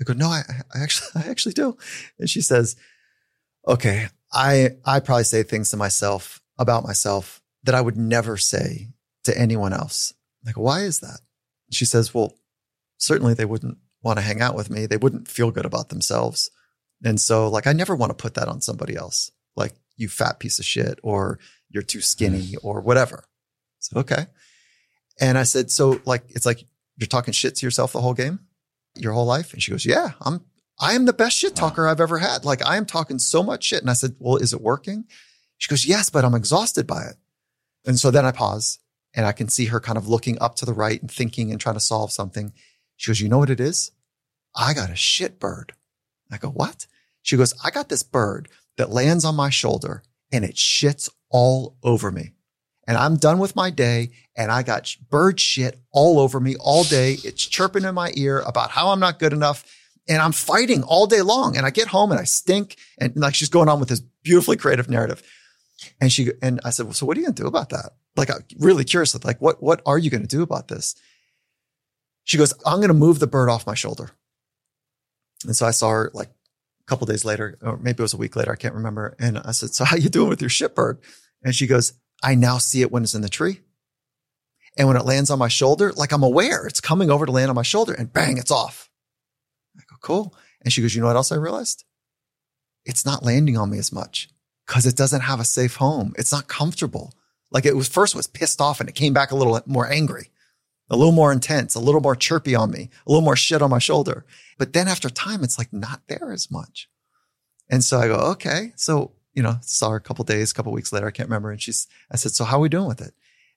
I 0.03 0.13
go, 0.13 0.19
no, 0.19 0.29
I, 0.29 0.43
I 0.75 0.83
actually, 0.83 1.09
I 1.25 1.29
actually 1.29 1.53
do. 1.53 1.77
And 2.19 2.29
she 2.29 2.41
says, 2.41 2.77
okay, 3.67 4.09
I, 4.33 4.71
I 4.85 5.01
probably 5.01 5.25
say 5.25 5.43
things 5.43 5.71
to 5.71 5.77
myself 5.77 6.41
about 6.59 6.85
myself 6.85 7.41
that 7.65 7.75
I 7.75 7.81
would 7.81 7.97
never 7.97 8.37
say 8.37 8.89
to 9.25 9.39
anyone 9.39 9.73
else. 9.73 10.13
Like, 10.45 10.57
why 10.57 10.81
is 10.81 11.01
that? 11.01 11.21
She 11.71 11.85
says, 11.85 12.13
well, 12.13 12.35
certainly 12.99 13.35
they 13.35 13.45
wouldn't 13.45 13.79
want 14.03 14.19
to 14.19 14.25
hang 14.25 14.41
out 14.41 14.57
with 14.57 14.71
me. 14.71 14.87
They 14.87 14.97
wouldn't 14.97 15.29
feel 15.29 15.51
good 15.51 15.65
about 15.65 15.89
themselves. 15.89 16.51
And 17.05 17.21
so 17.21 17.49
like, 17.49 17.67
I 17.67 17.73
never 17.73 17.95
want 17.95 18.11
to 18.11 18.21
put 18.21 18.35
that 18.35 18.49
on 18.49 18.61
somebody 18.61 18.97
else. 18.97 19.31
Like 19.57 19.75
you 19.97 20.09
fat 20.09 20.41
piece 20.41 20.59
of 20.59 20.65
shit 20.65 20.99
or 21.03 21.39
you're 21.69 21.83
too 21.83 22.01
skinny 22.01 22.53
mm. 22.53 22.59
or 22.63 22.81
whatever. 22.81 23.25
So, 23.79 24.01
okay. 24.01 24.27
And 25.21 25.39
I 25.39 25.45
said, 25.45 25.71
so 25.71 26.01
like, 26.05 26.25
it's 26.31 26.47
like 26.47 26.65
you're 26.97 27.07
talking 27.07 27.33
shit 27.33 27.57
to 27.57 27.67
yourself 27.67 27.93
the 27.93 28.01
whole 28.01 28.15
game, 28.15 28.41
your 28.97 29.13
whole 29.13 29.27
life. 29.27 29.53
And 29.53 29.63
she 29.63 29.71
goes, 29.71 29.87
yeah, 29.87 30.13
I'm, 30.21 30.43
I 30.81 30.95
am 30.95 31.05
the 31.05 31.13
best 31.13 31.37
shit 31.37 31.55
talker 31.55 31.87
I've 31.87 32.01
ever 32.01 32.19
had. 32.19 32.45
Like 32.45 32.65
I 32.65 32.77
am 32.77 32.87
talking 32.87 33.19
so 33.19 33.43
much 33.43 33.65
shit. 33.65 33.81
And 33.81 33.91
I 33.91 33.95
said, 33.95 34.17
well, 34.19 34.37
is 34.37 34.53
it 34.53 34.61
working? 34.61 35.05
She 35.59 35.69
goes, 35.69 35.87
yes, 35.87 36.11
but 36.11 36.25
I'm 36.25 36.35
exhausted 36.35 36.87
by 36.87 37.05
it. 37.05 37.17
And 37.87 37.99
so 37.99 38.11
then 38.11 38.27
I 38.27 38.33
pause 38.33 38.79
and 39.15 39.27
I 39.27 39.33
can 39.33 39.49
see 39.49 39.67
her 39.67 39.81
kind 39.81 39.99
of 39.99 40.09
looking 40.09 40.41
up 40.41 40.57
to 40.57 40.65
the 40.65 40.73
right 40.73 41.01
and 41.01 41.11
thinking 41.11 41.51
and 41.51 41.61
trying 41.61 41.77
to 41.77 41.81
solve 41.81 42.13
something. 42.13 42.53
She 42.97 43.11
goes, 43.11 43.21
you 43.21 43.29
know 43.29 43.39
what 43.39 43.51
it 43.51 43.61
is? 43.61 43.93
I 44.57 44.75
got 44.75 44.91
a 44.91 44.97
shit 44.97 45.39
bird. 45.39 45.73
I 46.31 46.39
go, 46.39 46.49
what? 46.49 46.87
She 47.23 47.37
goes, 47.37 47.55
I 47.63 47.71
got 47.71 47.89
this 47.89 48.03
bird 48.03 48.49
that 48.77 48.91
lands 48.91 49.25
on 49.25 49.37
my 49.37 49.51
shoulder 49.51 50.03
and 50.33 50.45
it 50.45 50.57
shits 50.57 51.09
all 51.31 51.77
over 51.83 52.11
me. 52.11 52.33
And 52.87 52.97
I'm 52.97 53.17
done 53.17 53.39
with 53.39 53.55
my 53.55 53.71
day 53.71 54.11
and 54.37 54.51
I 54.51 54.63
got 54.63 54.97
bird 55.09 55.39
shit 55.39 55.79
all 55.93 56.19
over 56.19 56.41
me 56.41 56.57
all 56.59 56.85
day. 56.85 57.17
It's 57.25 57.45
chirping 57.45 57.85
in 57.85 57.95
my 57.95 58.13
ear 58.17 58.41
about 58.41 58.71
how 58.71 58.89
I'm 58.89 59.01
not 59.01 59.19
good 59.19 59.33
enough. 59.33 59.65
And 60.09 60.21
I'm 60.21 60.33
fighting 60.33 60.83
all 60.83 61.07
day 61.07 61.23
long. 61.23 61.57
And 61.57 61.65
I 61.65 61.71
get 61.71 61.89
home 61.89 62.11
and 62.11 62.21
I 62.21 62.25
stink. 62.25 62.77
And 62.99 63.15
like 63.17 63.35
she's 63.35 63.49
going 63.49 63.69
on 63.69 63.79
with 63.79 63.89
this 63.89 64.01
beautifully 64.01 64.57
creative 64.57 64.91
narrative. 64.91 65.23
And 66.01 66.13
she, 66.13 66.33
and 66.43 66.61
I 66.65 66.71
said, 66.71 66.87
well, 66.87 66.93
so 66.93 67.07
what 67.07 67.17
are 67.17 67.21
you 67.21 67.27
going 67.27 67.35
to 67.37 67.43
do 67.43 67.49
about 67.49 67.71
that? 67.71 67.93
Like, 68.17 68.31
I'm 68.31 68.45
really 68.59 68.85
curious. 68.85 69.15
Like, 69.25 69.41
what, 69.41 69.63
what 69.63 69.81
are 69.87 69.99
you 69.99 70.11
going 70.11 70.23
to 70.23 70.29
do 70.29 70.43
about 70.43 70.69
this? 70.69 70.97
She 72.25 72.37
goes, 72.37 72.53
I'm 72.67 72.79
going 72.79 72.89
to 72.89 72.95
move 72.95 73.19
the 73.19 73.27
bird 73.27 73.49
off 73.49 73.67
my 73.67 73.75
shoulder. 73.75 74.11
And 75.45 75.57
so 75.57 75.67
I 75.67 75.71
saw 75.71 75.91
her 75.91 76.11
like 76.15 76.29
a 76.29 76.85
couple 76.87 77.07
days 77.07 77.25
later, 77.25 77.59
or 77.63 77.77
maybe 77.79 78.01
it 78.01 78.03
was 78.03 78.15
a 78.15 78.19
week 78.19 78.37
later. 78.37 78.53
I 78.53 78.57
can't 78.57 78.75
remember. 78.75 79.17
And 79.19 79.39
I 79.39 79.53
said, 79.53 79.71
so 79.71 79.85
how 79.85 79.97
you 79.97 80.09
doing 80.09 80.29
with 80.29 80.41
your 80.41 80.51
shit 80.51 80.75
bird? 80.75 80.99
And 81.43 81.55
she 81.55 81.67
goes, 81.67 81.95
I 82.23 82.35
now 82.35 82.59
see 82.59 82.83
it 82.83 82.93
when 82.93 83.03
it's 83.03 83.15
in 83.15 83.23
the 83.23 83.29
tree. 83.29 83.61
And 84.77 84.89
when 84.89 84.97
it 84.97 85.05
lands 85.05 85.31
on 85.31 85.39
my 85.39 85.49
shoulder, 85.49 85.93
like 85.93 86.13
I'm 86.13 86.23
aware 86.23 86.67
it's 86.67 86.81
coming 86.81 87.11
over 87.11 87.27
to 87.27 87.33
land 87.33 87.51
on 87.51 87.57
my 87.57 87.63
shoulder 87.63 87.93
and 87.93 88.13
bang, 88.13 88.39
it's 88.39 88.51
off. 88.51 88.91
I 89.77 89.83
go, 89.89 89.97
cool. 90.01 90.35
And 90.63 90.73
she 90.73 90.81
goes, 90.81 90.95
you 90.95 91.01
know 91.01 91.09
what 91.09 91.17
else 91.17 91.33
I 91.33 91.37
realized? 91.37 91.85
It's 92.85 93.05
not 93.05 93.25
landing 93.25 93.57
on 93.57 93.71
me 93.71 93.79
as 93.79 93.93
much 93.93 94.31
because 94.67 94.87
it 94.87 94.97
doesn't 94.97 95.21
have 95.21 95.41
a 95.41 95.45
safe 95.45 95.77
home. 95.77 96.15
It's 96.17 96.33
not 96.33 96.49
comfortable. 96.49 97.13
Like 97.51 97.67
it 97.67 97.77
was 97.77 97.89
first 97.89 98.15
was 98.15 98.27
pissed 98.27 98.61
off 98.61 98.81
and 98.81 98.89
it 98.89 98.95
came 98.95 99.13
back 99.13 99.31
a 99.31 99.37
little 99.37 99.61
more 99.67 99.91
angry, 99.91 100.31
a 100.89 100.97
little 100.97 101.13
more 101.13 101.33
intense, 101.33 101.75
a 101.75 101.81
little 101.81 102.01
more 102.01 102.17
chirpy 102.17 102.55
on 102.55 102.71
me, 102.71 102.89
a 103.07 103.11
little 103.11 103.25
more 103.25 103.37
shit 103.37 103.61
on 103.61 103.71
my 103.71 103.79
shoulder. 103.79 104.25
But 104.59 104.73
then 104.73 104.89
after 104.89 105.11
time, 105.11 105.45
it's 105.45 105.59
like 105.59 105.73
not 105.73 106.03
there 106.09 106.33
as 106.33 106.51
much. 106.51 106.89
And 107.69 107.85
so 107.85 107.99
I 107.99 108.09
go, 108.09 108.15
okay, 108.15 108.73
so 108.77 109.13
you 109.35 109.43
know, 109.43 109.57
saw 109.63 109.91
her 109.91 109.97
a 109.97 110.01
couple 110.01 110.25
days, 110.25 110.51
a 110.51 110.55
couple 110.55 110.73
weeks 110.73 110.93
later. 110.93 111.07
I 111.07 111.11
can't 111.11 111.29
remember. 111.29 111.51
And 111.51 111.61
she's, 111.61 111.87
I 112.11 112.17
said, 112.17 112.33
so 112.33 112.45
how 112.45 112.59
are 112.59 112.61
we 112.61 112.69
doing 112.69 112.87
with 112.89 113.01
it? 113.01 113.15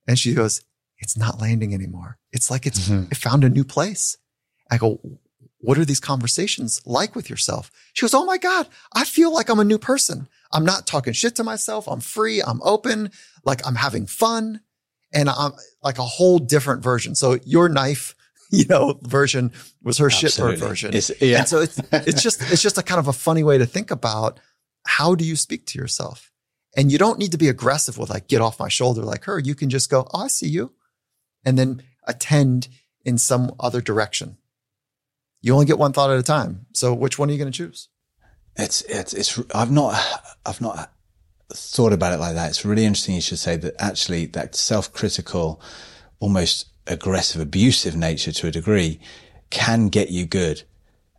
And 0.08 0.18
she 0.18 0.34
goes, 0.34 0.62
it's 1.00 1.18
not 1.18 1.42
landing 1.42 1.74
anymore. 1.74 2.18
It's 2.32 2.50
like 2.50 2.66
it's 2.66 2.88
Mhm. 2.88 3.12
it 3.12 3.18
found 3.18 3.44
a 3.44 3.50
new 3.50 3.64
place. 3.66 4.18
I 4.72 4.78
go, 4.78 5.00
what 5.60 5.78
are 5.78 5.86
these 5.86 6.00
conversations 6.00 6.82
like 6.86 7.16
with 7.16 7.30
yourself? 7.30 7.72
She 7.94 8.04
goes, 8.04 8.14
Oh 8.14 8.24
my 8.26 8.38
God, 8.38 8.68
I 8.94 9.04
feel 9.04 9.34
like 9.34 9.50
I'm 9.50 9.60
a 9.60 9.64
new 9.66 9.78
person. 9.80 10.28
I'm 10.54 10.64
not 10.64 10.88
talking 10.88 11.12
shit 11.14 11.36
to 11.36 11.44
myself. 11.44 11.88
I'm 11.88 12.00
free. 12.00 12.42
I'm 12.42 12.62
open. 12.64 13.12
Like 13.44 13.66
I'm 13.68 13.76
having 13.76 14.06
fun 14.06 14.62
and 15.14 15.30
I'm 15.30 15.52
like 15.84 15.98
a 15.98 16.04
whole 16.04 16.40
different 16.40 16.82
version. 16.84 17.16
So 17.16 17.40
your 17.46 17.68
knife, 17.68 18.16
you 18.52 18.66
know, 18.70 19.00
version 19.04 19.52
was 19.84 19.98
her 19.98 20.08
shitbird 20.08 20.54
Absolutely. 20.54 20.68
version. 20.68 20.94
It's, 20.94 21.12
yeah. 21.22 21.40
And 21.40 21.48
so 21.48 21.60
it's, 21.62 21.80
it's 21.92 22.22
just, 22.22 22.42
it's 22.52 22.62
just 22.62 22.78
a 22.78 22.84
kind 22.84 23.00
of 23.00 23.08
a 23.08 23.14
funny 23.14 23.44
way 23.44 23.58
to 23.58 23.66
think 23.66 23.92
about 23.92 24.40
how 24.86 25.16
do 25.16 25.26
you 25.26 25.36
speak 25.36 25.66
to 25.68 25.80
yourself? 25.80 26.32
And 26.78 26.92
you 26.92 26.98
don't 26.98 27.20
need 27.20 27.32
to 27.32 27.38
be 27.38 27.50
aggressive 27.50 27.98
with 27.98 28.10
like, 28.10 28.28
get 28.28 28.42
off 28.42 28.60
my 28.60 28.68
shoulder 28.70 29.02
like 29.02 29.24
her. 29.26 29.40
You 29.40 29.56
can 29.56 29.70
just 29.70 29.90
go, 29.90 30.08
Oh, 30.14 30.24
I 30.24 30.28
see 30.28 30.48
you. 30.48 30.74
And 31.46 31.58
then 31.58 31.84
attend 32.06 32.68
in 33.04 33.18
some 33.18 33.56
other 33.60 33.82
direction. 33.82 34.38
You 35.42 35.54
only 35.54 35.66
get 35.66 35.78
one 35.78 35.94
thought 35.94 36.10
at 36.10 36.20
a 36.20 36.24
time. 36.24 36.66
So 36.74 36.94
which 36.94 37.20
one 37.20 37.30
are 37.30 37.32
you 37.32 37.38
going 37.38 37.52
to 37.52 37.58
choose? 37.58 37.90
It's 38.58 38.82
it's 38.84 39.14
it's. 39.14 39.40
I've 39.54 39.72
not 39.72 40.02
I've 40.46 40.62
not 40.62 40.92
thought 41.54 41.94
about 41.94 42.14
it 42.14 42.20
like 42.20 42.36
that. 42.36 42.50
It's 42.50 42.66
really 42.66 42.86
interesting. 42.86 43.16
You 43.16 43.22
should 43.22 43.40
say 43.40 43.58
that 43.58 43.76
actually 43.78 44.26
that 44.28 44.56
self-critical, 44.56 45.62
almost 46.20 46.68
aggressive, 46.88 47.42
abusive 47.42 47.96
nature 47.96 48.32
to 48.32 48.48
a 48.48 48.52
degree 48.52 49.00
can 49.50 49.90
get 49.90 50.10
you 50.10 50.26
good, 50.26 50.64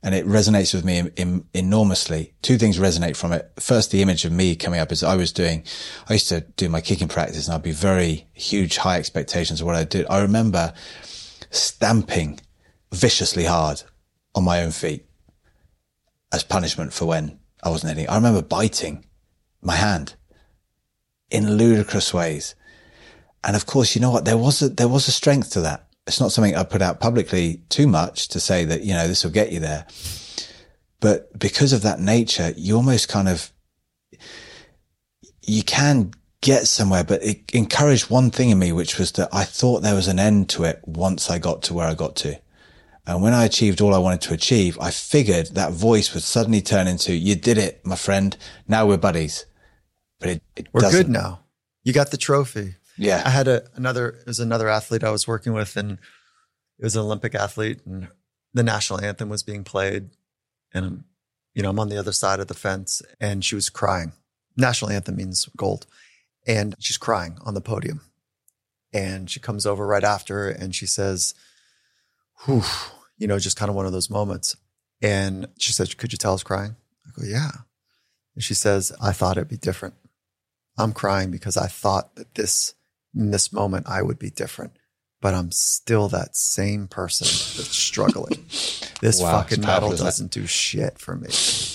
and 0.07 0.14
it 0.14 0.24
resonates 0.24 0.72
with 0.72 0.84
me 0.84 0.98
in, 0.98 1.12
in, 1.16 1.44
enormously. 1.52 2.32
Two 2.40 2.59
things 2.59 2.78
resonate 2.78 3.16
from 3.16 3.32
it. 3.32 3.50
First, 3.59 3.90
the 3.90 4.02
image 4.02 4.24
of 4.24 4.30
me 4.30 4.54
coming 4.54 4.78
up 4.78 4.92
is 4.92 5.02
I 5.02 5.16
was 5.16 5.32
doing. 5.32 5.64
I 6.09 6.12
used 6.12 6.28
to 6.28 6.42
do 6.42 6.68
my 6.68 6.80
kicking 6.80 7.09
practice, 7.09 7.48
and 7.48 7.57
I'd 7.57 7.64
be 7.64 7.72
very 7.72 8.28
huge, 8.32 8.76
high 8.76 8.98
expectations 8.98 9.61
of 9.61 9.66
what 9.66 9.74
I 9.74 9.82
did. 9.82 10.07
I 10.09 10.20
remember 10.20 10.72
stamping 11.50 12.38
viciously 12.92 13.46
hard 13.46 13.82
on 14.32 14.44
my 14.44 14.62
own 14.62 14.70
feet 14.70 15.07
as 16.32 16.44
punishment 16.44 16.92
for 16.92 17.07
when 17.07 17.40
I 17.64 17.70
wasn't 17.70 17.96
hitting. 17.96 18.09
I 18.09 18.14
remember 18.14 18.42
biting 18.42 19.04
my 19.61 19.74
hand 19.74 20.14
in 21.32 21.57
ludicrous 21.57 22.14
ways. 22.14 22.54
And 23.42 23.57
of 23.57 23.66
course, 23.66 23.96
you 23.96 24.00
know 24.00 24.12
what? 24.12 24.24
There 24.24 24.38
was 24.38 24.62
a, 24.62 24.68
there 24.68 24.86
was 24.86 25.09
a 25.09 25.12
strength 25.12 25.50
to 25.54 25.61
that. 25.62 25.86
It's 26.07 26.20
not 26.20 26.32
something 26.32 26.54
I 26.54 26.62
put 26.62 26.82
out 26.82 27.00
publicly 27.00 27.62
too 27.68 27.86
much 27.88 28.28
to 28.28 28.40
say 28.40 28.64
that, 28.64 28.82
you 28.82 28.94
know, 28.94 29.09
this 29.09 29.24
will 29.24 29.32
get 29.32 29.52
you 29.52 29.61
there. 29.61 29.86
But 31.00 31.36
because 31.38 31.72
of 31.72 31.82
that 31.82 32.00
nature, 32.00 32.52
you 32.57 32.76
almost 32.76 33.09
kind 33.09 33.28
of, 33.28 33.52
you 35.42 35.62
can 35.62 36.12
get 36.40 36.68
somewhere, 36.68 37.02
but 37.04 37.22
it 37.24 37.50
encouraged 37.52 38.09
one 38.09 38.30
thing 38.30 38.50
in 38.50 38.59
me, 38.59 38.72
which 38.72 38.98
was 38.98 39.12
that 39.12 39.28
I 39.32 39.44
thought 39.44 39.82
there 39.82 39.94
was 39.94 40.09
an 40.09 40.18
end 40.18 40.48
to 40.50 40.64
it 40.64 40.80
once 40.86 41.28
I 41.28 41.38
got 41.38 41.62
to 41.64 41.74
where 41.74 41.88
I 41.88 41.94
got 41.94 42.14
to. 42.16 42.38
And 43.07 43.22
when 43.22 43.34
I 43.34 43.44
achieved 43.44 43.80
all 43.80 43.94
I 43.94 43.98
wanted 43.98 44.20
to 44.22 44.34
achieve, 44.34 44.78
I 44.80 44.90
figured 44.90 45.48
that 45.48 45.72
voice 45.72 46.12
would 46.14 46.22
suddenly 46.24 46.61
turn 46.61 46.88
into, 46.88 47.14
you 47.14 47.36
did 47.36 47.59
it, 47.59 47.84
my 47.84 47.94
friend. 47.96 48.36
Now 48.66 48.86
we're 48.86 48.96
buddies. 48.96 49.46
But 50.18 50.30
it, 50.30 50.42
it 50.57 50.66
We're 50.72 50.80
doesn't. 50.80 51.02
good 51.07 51.12
now. 51.12 51.40
You 51.84 51.92
got 51.92 52.11
the 52.11 52.16
trophy. 52.16 52.74
I 53.24 53.30
had 53.30 53.49
a, 53.49 53.64
another, 53.74 54.09
it 54.09 54.26
was 54.26 54.40
another 54.40 54.68
athlete 54.68 55.05
I 55.05 55.11
was 55.11 55.28
working 55.28 55.53
with 55.53 55.76
and 55.76 55.92
it 56.78 56.84
was 56.84 56.97
an 56.97 57.03
Olympic 57.03 57.34
athlete 57.34 57.80
and 57.84 58.09
the 58.55 58.62
national 58.62 59.01
anthem 59.01 59.28
was 59.28 59.42
being 59.42 59.64
played. 59.64 60.11
And 60.72 60.84
I'm, 60.84 61.05
you 61.55 61.62
know, 61.62 61.70
I'm 61.70 61.78
on 61.78 61.88
the 61.88 61.99
other 61.99 62.12
side 62.12 62.40
of 62.40 62.49
the 62.49 62.55
fence 62.55 63.03
and 63.20 63.44
she 63.44 63.55
was 63.55 63.70
crying. 63.70 64.12
National 64.57 64.90
anthem 64.90 65.16
means 65.16 65.49
gold. 65.57 65.86
And 66.47 66.74
she's 66.78 66.97
crying 66.97 67.38
on 67.44 67.55
the 67.55 67.61
podium. 67.61 68.01
And 68.92 69.28
she 69.28 69.40
comes 69.40 69.66
over 69.66 69.86
right 69.86 70.05
after 70.05 70.49
and 70.49 70.74
she 70.74 70.86
says, 70.86 71.34
whew, 72.44 72.62
you 73.18 73.26
know, 73.26 73.38
just 73.38 73.57
kind 73.57 73.68
of 73.68 73.74
one 73.74 73.86
of 73.86 73.92
those 73.92 74.11
moments. 74.11 74.57
And 75.03 75.49
she 75.59 75.72
says, 75.72 75.92
could 75.94 76.12
you 76.12 76.18
tell 76.18 76.32
I 76.32 76.34
was 76.34 76.42
crying? 76.42 76.76
I 77.07 77.11
go, 77.20 77.26
yeah. 77.26 77.51
And 78.34 78.44
she 78.44 78.55
says, 78.55 78.92
I 79.03 79.12
thought 79.12 79.36
it'd 79.36 79.49
be 79.49 79.57
different. 79.57 79.94
I'm 80.78 80.92
crying 80.92 81.30
because 81.30 81.57
I 81.57 81.66
thought 81.66 82.16
that 82.16 82.34
this, 82.34 82.74
in 83.16 83.30
this 83.30 83.52
moment, 83.52 83.86
I 83.88 84.02
would 84.02 84.18
be 84.18 84.30
different, 84.30 84.76
but 85.20 85.34
I'm 85.34 85.50
still 85.50 86.08
that 86.08 86.36
same 86.36 86.86
person 86.88 87.26
that's 87.26 87.76
struggling. 87.76 88.44
This 89.02 89.20
Wow, 89.20 89.42
fucking 89.42 89.58
it's 89.58 89.66
powerful, 89.66 89.88
medal 89.90 89.92
isn't 89.92 90.04
it? 90.04 90.08
doesn't 90.08 90.30
do 90.30 90.46
shit 90.46 90.98
for 90.98 91.16
me. 91.16 91.26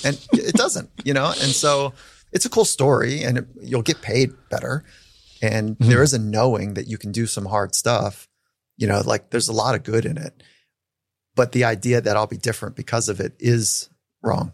And 0.03 0.19
it 0.33 0.55
doesn't, 0.55 0.89
you 1.05 1.13
know? 1.13 1.27
And 1.27 1.51
so 1.51 1.93
it's 2.31 2.45
a 2.45 2.49
cool 2.49 2.65
story 2.65 3.23
and 3.23 3.37
it, 3.37 3.45
you'll 3.61 3.83
get 3.83 4.01
paid 4.01 4.31
better. 4.49 4.83
And 5.39 5.77
Mm-hmm. 5.77 5.87
there 5.89 6.01
is 6.01 6.13
a 6.15 6.19
knowing 6.19 6.73
that 6.73 6.87
you 6.87 6.97
can 6.97 7.11
do 7.11 7.27
some 7.27 7.45
hard 7.45 7.75
stuff. 7.75 8.27
You 8.77 8.87
know, 8.87 9.01
like 9.05 9.29
there's 9.29 9.49
a 9.49 9.53
lot 9.53 9.75
of 9.75 9.83
good 9.83 10.05
in 10.05 10.17
it. 10.17 10.41
But 11.35 11.51
the 11.51 11.63
idea 11.63 12.01
that 12.01 12.17
I'll 12.17 12.25
be 12.25 12.37
different 12.37 12.75
because 12.75 13.07
of 13.07 13.19
it 13.19 13.35
is 13.37 13.89
wrong. 14.23 14.53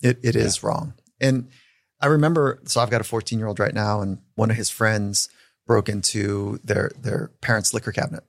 It, 0.00 0.20
it 0.22 0.36
is 0.36 0.62
wrong. 0.62 0.94
And 1.20 1.48
I 2.00 2.06
remember, 2.06 2.60
so 2.64 2.80
I've 2.80 2.90
got 2.90 3.00
a 3.00 3.04
14 3.04 3.40
year 3.40 3.48
old 3.48 3.58
right 3.58 3.74
now, 3.74 4.02
and 4.02 4.18
one 4.36 4.50
of 4.52 4.56
his 4.56 4.70
friends 4.70 5.28
broke 5.66 5.88
into 5.88 6.58
their 6.64 6.90
their 6.98 7.30
parents' 7.40 7.74
liquor 7.74 7.92
cabinet, 7.92 8.24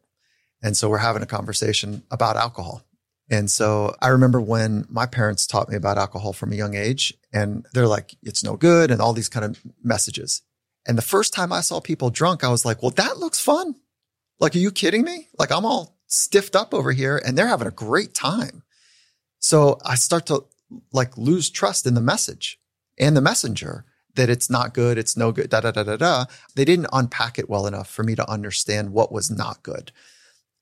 and 0.62 0.76
so 0.76 0.90
we're 0.90 0.98
having 0.98 1.24
a 1.24 1.28
conversation 1.28 2.04
about 2.12 2.38
alcohol. 2.38 2.84
And 3.30 3.50
so 3.50 3.96
I 4.02 4.10
remember 4.10 4.40
when 4.40 4.86
my 4.88 5.08
parents 5.08 5.48
taught 5.48 5.70
me 5.70 5.76
about 5.76 5.98
alcohol 5.98 6.32
from 6.34 6.52
a 6.52 6.56
young 6.56 6.76
age, 6.76 7.14
and 7.34 7.66
they're 7.74 7.88
like, 7.88 8.16
"It's 8.22 8.44
no 8.44 8.56
good," 8.56 8.92
and 8.92 9.02
all 9.02 9.14
these 9.14 9.30
kind 9.30 9.46
of 9.46 9.60
messages. 9.84 10.42
And 10.88 10.98
the 10.98 11.02
first 11.02 11.34
time 11.34 11.52
I 11.52 11.62
saw 11.62 11.80
people 11.80 12.10
drunk, 12.12 12.44
I 12.44 12.50
was 12.50 12.66
like, 12.66 12.82
"Well, 12.82 12.92
that 12.92 13.18
looks 13.18 13.40
fun." 13.40 13.76
Like, 14.40 14.56
are 14.56 14.60
you 14.60 14.72
kidding 14.72 15.04
me? 15.04 15.30
Like, 15.40 15.52
I'm 15.52 15.66
all 15.66 15.98
stiffed 16.08 16.56
up 16.56 16.74
over 16.74 16.92
here, 16.92 17.18
and 17.18 17.38
they're 17.38 17.48
having 17.48 17.68
a 17.68 17.72
great 17.72 18.14
time. 18.14 18.64
So 19.40 19.80
I 19.86 19.96
start 19.96 20.26
to 20.28 20.46
like 20.92 21.18
lose 21.18 21.50
trust 21.50 21.86
in 21.86 21.94
the 21.94 22.02
message 22.02 22.60
and 22.98 23.16
the 23.16 23.22
messenger 23.22 23.86
that 24.16 24.30
it's 24.30 24.50
not 24.50 24.74
good, 24.74 24.98
it's 24.98 25.16
no 25.16 25.32
good, 25.32 25.50
da 25.50 25.62
da 25.62 25.72
da 25.72 25.84
da 25.84 25.98
da. 25.98 26.26
They 26.56 26.66
didn't 26.66 26.88
unpack 26.94 27.38
it 27.40 27.50
well 27.50 27.68
enough 27.68 27.90
for 27.90 28.04
me 28.04 28.16
to 28.16 28.30
understand 28.30 28.92
what 28.92 29.12
was 29.12 29.30
not 29.30 29.64
good. 29.64 29.92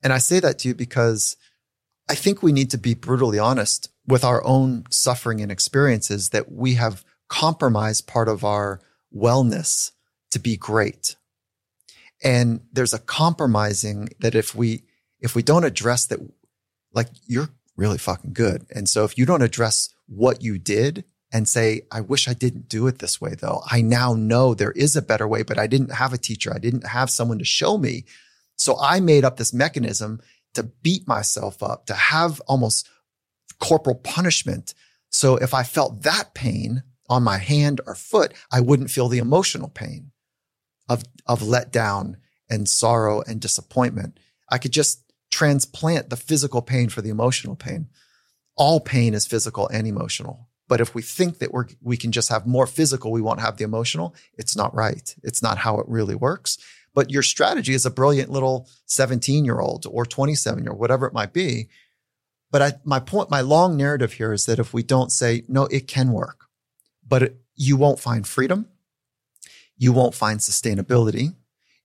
And 0.04 0.12
I 0.12 0.18
say 0.18 0.40
that 0.40 0.60
to 0.60 0.70
you 0.70 0.76
because 0.76 1.38
I 2.10 2.16
think 2.16 2.44
we 2.44 2.52
need 2.52 2.70
to 2.72 2.78
be 2.78 2.94
brutally 2.94 3.40
honest 3.40 3.90
with 4.06 4.24
our 4.24 4.44
own 4.46 4.84
suffering 4.90 5.42
and 5.42 5.52
experiences 5.52 6.30
that 6.30 6.52
we 6.52 6.74
have 6.74 7.06
compromised 7.30 8.08
part 8.08 8.28
of 8.28 8.44
our 8.44 8.82
wellness 9.16 9.92
to 10.32 10.40
be 10.40 10.58
great. 10.58 11.16
And 12.24 12.62
there's 12.72 12.94
a 12.94 13.00
compromising 13.00 14.10
that 14.20 14.36
if 14.36 14.56
we 14.56 14.84
if 15.20 15.36
we 15.36 15.44
don't 15.44 15.64
address 15.64 16.06
that 16.08 16.20
like 16.94 17.08
you're 17.26 17.50
really 17.78 17.98
fucking 17.98 18.34
good. 18.34 18.66
And 18.70 18.88
so 18.88 19.04
if 19.04 19.18
you 19.18 19.26
don't 19.26 19.42
address 19.42 19.90
what 20.08 20.42
you 20.44 20.60
did 20.60 21.06
and 21.34 21.50
say, 21.50 21.82
I 21.92 22.00
wish 22.00 22.28
I 22.28 22.34
didn't 22.34 22.70
do 22.70 22.86
it 22.86 23.00
this 23.00 23.20
way 23.20 23.34
though. 23.34 23.64
I 23.70 23.82
now 23.82 24.14
know 24.14 24.54
there 24.54 24.72
is 24.72 24.96
a 24.96 25.02
better 25.02 25.28
way, 25.28 25.42
but 25.42 25.58
I 25.58 25.66
didn't 25.66 25.92
have 25.92 26.14
a 26.14 26.18
teacher. 26.18 26.54
I 26.54 26.60
didn't 26.60 26.88
have 26.88 27.10
someone 27.10 27.40
to 27.40 27.46
show 27.46 27.78
me. 27.78 28.06
So 28.56 28.78
I 28.80 29.00
made 29.00 29.26
up 29.26 29.38
this 29.38 29.52
mechanism 29.52 30.22
to 30.54 30.64
beat 30.64 31.08
myself 31.08 31.64
up, 31.64 31.88
to 31.88 31.96
have 31.96 32.40
almost 32.42 32.88
corporal 33.60 33.96
punishment. 33.96 34.76
So 35.10 35.38
if 35.38 35.56
I 35.56 35.64
felt 35.64 36.04
that 36.04 36.36
pain 36.36 36.84
on 37.10 37.24
my 37.24 37.40
hand 37.40 37.82
or 37.88 37.96
foot, 37.96 38.34
I 38.52 38.62
wouldn't 38.62 38.92
feel 38.92 39.10
the 39.10 39.18
emotional 39.18 39.70
pain 39.70 40.12
of, 40.88 41.04
of 41.26 41.42
letdown 41.42 42.18
and 42.48 42.70
sorrow 42.70 43.22
and 43.22 43.42
disappointment. 43.42 44.20
I 44.52 44.60
could 44.60 44.72
just 44.72 45.02
transplant 45.32 46.12
the 46.12 46.16
physical 46.16 46.62
pain 46.62 46.90
for 46.90 47.02
the 47.02 47.10
emotional 47.10 47.56
pain. 47.56 47.88
All 48.56 48.80
pain 48.80 49.16
is 49.16 49.26
physical 49.26 49.68
and 49.70 49.88
emotional. 49.88 50.48
But 50.68 50.82
if 50.82 50.96
we 50.96 51.02
think 51.02 51.40
that 51.40 51.52
we're, 51.52 51.68
we 51.82 51.98
can 51.98 52.12
just 52.12 52.30
have 52.30 52.48
more 52.48 52.68
physical, 52.68 53.12
we 53.12 53.22
won't 53.22 53.42
have 53.42 53.58
the 53.58 53.64
emotional, 53.64 54.16
it's 54.38 54.56
not 54.56 54.74
right. 54.74 55.14
It's 55.24 55.42
not 55.42 55.58
how 55.60 55.80
it 55.80 55.88
really 55.88 56.16
works. 56.16 56.58
But 56.94 57.12
your 57.12 57.24
strategy 57.24 57.74
is 57.74 57.86
a 57.86 57.92
brilliant 57.92 58.30
little 58.30 58.70
17 58.86 59.46
year 59.46 59.60
old 59.60 59.86
or 59.90 60.06
27 60.06 60.64
year 60.64 60.72
old, 60.72 60.80
whatever 60.80 61.06
it 61.08 61.14
might 61.14 61.34
be. 61.34 61.70
But 62.52 62.62
I, 62.62 62.74
my 62.84 63.00
point, 63.00 63.32
my 63.32 63.42
long 63.42 63.76
narrative 63.76 64.14
here 64.14 64.32
is 64.32 64.46
that 64.46 64.60
if 64.60 64.74
we 64.74 64.84
don't 64.84 65.12
say, 65.12 65.44
no, 65.48 65.66
it 65.66 65.88
can 65.88 66.12
work, 66.12 66.46
but 67.08 67.24
it, 67.24 67.38
you 67.56 67.78
won't 67.78 68.00
find 68.00 68.28
freedom. 68.28 68.68
You 69.76 69.92
won't 69.92 70.14
find 70.14 70.40
sustainability. 70.40 71.34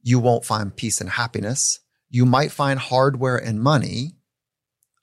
You 0.02 0.18
won't 0.18 0.44
find 0.44 0.76
peace 0.76 1.00
and 1.00 1.10
happiness. 1.10 1.80
You 2.10 2.26
might 2.26 2.52
find 2.52 2.78
hardware 2.78 3.36
and 3.36 3.60
money, 3.60 4.12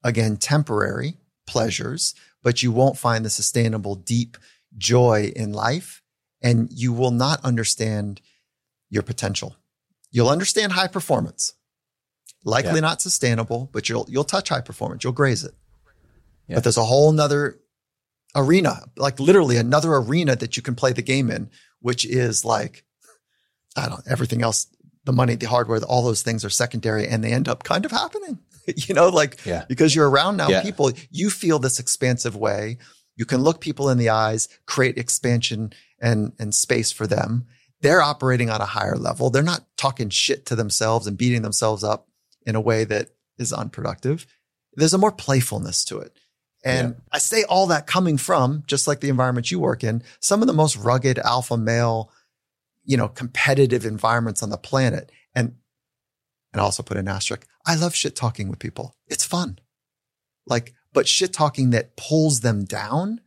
again, 0.03 0.37
temporary 0.37 1.17
pleasures, 1.47 2.15
but 2.45 2.61
you 2.61 2.71
won't 2.71 2.95
find 2.97 3.25
the 3.25 3.29
sustainable, 3.29 3.95
deep 3.95 4.37
joy 4.77 5.31
in 5.35 5.51
life. 5.51 6.03
And 6.43 6.69
you 6.71 6.93
will 6.93 7.09
not 7.09 7.43
understand 7.43 8.21
your 8.91 9.01
potential. 9.01 9.55
You'll 10.11 10.29
understand 10.29 10.73
high 10.73 10.87
performance, 10.87 11.53
likely 12.43 12.75
Yeah. 12.75 12.81
not 12.81 13.01
sustainable, 13.01 13.67
but 13.73 13.89
you'll, 13.89 14.05
you'll 14.07 14.23
touch 14.23 14.49
high 14.49 14.61
performance. 14.61 15.03
You'll 15.03 15.13
graze 15.13 15.43
it. 15.43 15.55
Yeah. 16.47 16.57
But 16.57 16.63
there's 16.65 16.77
a 16.77 16.85
whole 16.85 17.11
nother 17.11 17.59
arena, 18.35 18.83
like 18.95 19.19
literally 19.19 19.57
another 19.57 19.95
arena 19.95 20.35
that 20.35 20.55
you 20.55 20.61
can 20.61 20.75
play 20.75 20.93
the 20.93 21.01
game 21.01 21.31
in 21.31 21.49
which 21.79 22.05
is 22.05 22.43
like, 22.45 22.83
I 23.75 23.89
don't, 23.89 24.01
everything 24.07 24.41
else, 24.43 24.67
the 25.03 25.13
money, 25.13 25.35
the 25.35 25.47
hardware, 25.47 25.79
all 25.83 26.03
those 26.03 26.21
things 26.21 26.43
are 26.45 26.49
secondary 26.49 27.07
and 27.07 27.23
they 27.23 27.31
end 27.31 27.47
up 27.47 27.63
kind 27.63 27.85
of 27.85 27.91
happening, 27.91 28.39
you 28.75 28.93
know, 28.95 29.09
like 29.09 29.45
Yeah. 29.45 29.65
because 29.67 29.95
you're 29.95 30.09
around 30.09 30.37
now 30.37 30.49
Yeah. 30.49 30.61
people, 30.61 30.91
you 31.11 31.29
feel 31.29 31.59
this 31.59 31.79
expansive 31.79 32.35
way. 32.35 32.77
You 33.15 33.25
can 33.25 33.41
look 33.41 33.61
people 33.61 33.89
in 33.89 33.97
the 33.97 34.09
eyes, 34.09 34.47
create 34.65 34.97
expansion 34.97 35.71
and, 36.01 36.33
and 36.39 36.53
space 36.53 36.91
for 36.91 37.07
them. 37.07 37.45
They're 37.81 38.01
operating 38.01 38.49
on 38.49 38.61
a 38.61 38.65
higher 38.65 38.97
level. 38.97 39.29
They're 39.29 39.43
not 39.43 39.65
talking 39.77 40.09
shit 40.09 40.45
to 40.47 40.55
themselves 40.55 41.07
and 41.07 41.17
beating 41.17 41.41
themselves 41.41 41.83
up 41.83 42.07
in 42.45 42.55
a 42.55 42.61
way 42.61 42.83
that 42.85 43.09
is 43.37 43.53
unproductive. 43.53 44.25
There's 44.73 44.93
a 44.93 44.97
more 44.97 45.11
playfulness 45.11 45.85
to 45.85 45.99
it. 45.99 46.17
And 46.63 46.95
I 47.11 47.19
say 47.19 47.43
all 47.43 47.67
that 47.67 47.85
coming 47.85 48.17
from 48.17 48.63
just 48.65 48.87
like 48.87 48.99
the 48.99 49.09
environment 49.09 49.51
you 49.51 49.59
work 49.59 49.83
in, 49.83 50.01
some 50.19 50.41
of 50.41 50.47
the 50.47 50.53
most 50.53 50.75
rugged 50.77 51.19
alpha 51.19 51.57
male, 51.57 52.11
you 52.83 52.97
know, 52.97 53.07
competitive 53.07 53.85
environments 53.85 54.41
on 54.41 54.49
the 54.49 54.57
planet. 54.57 55.11
And, 55.35 55.53
and 56.53 56.59
I 56.61 56.63
also 56.63 56.81
put 56.81 56.97
an 56.97 57.07
asterisk. 57.07 57.45
I 57.65 57.75
love 57.75 57.95
shit 57.95 58.15
talking 58.15 58.49
with 58.49 58.59
people. 58.59 58.95
It's 59.07 59.25
fun. 59.25 59.59
Like, 60.45 60.73
but 60.93 61.07
shit 61.07 61.33
talking 61.33 61.71
that 61.71 61.97
pulls 61.97 62.41
them 62.41 62.63
down, 62.65 63.21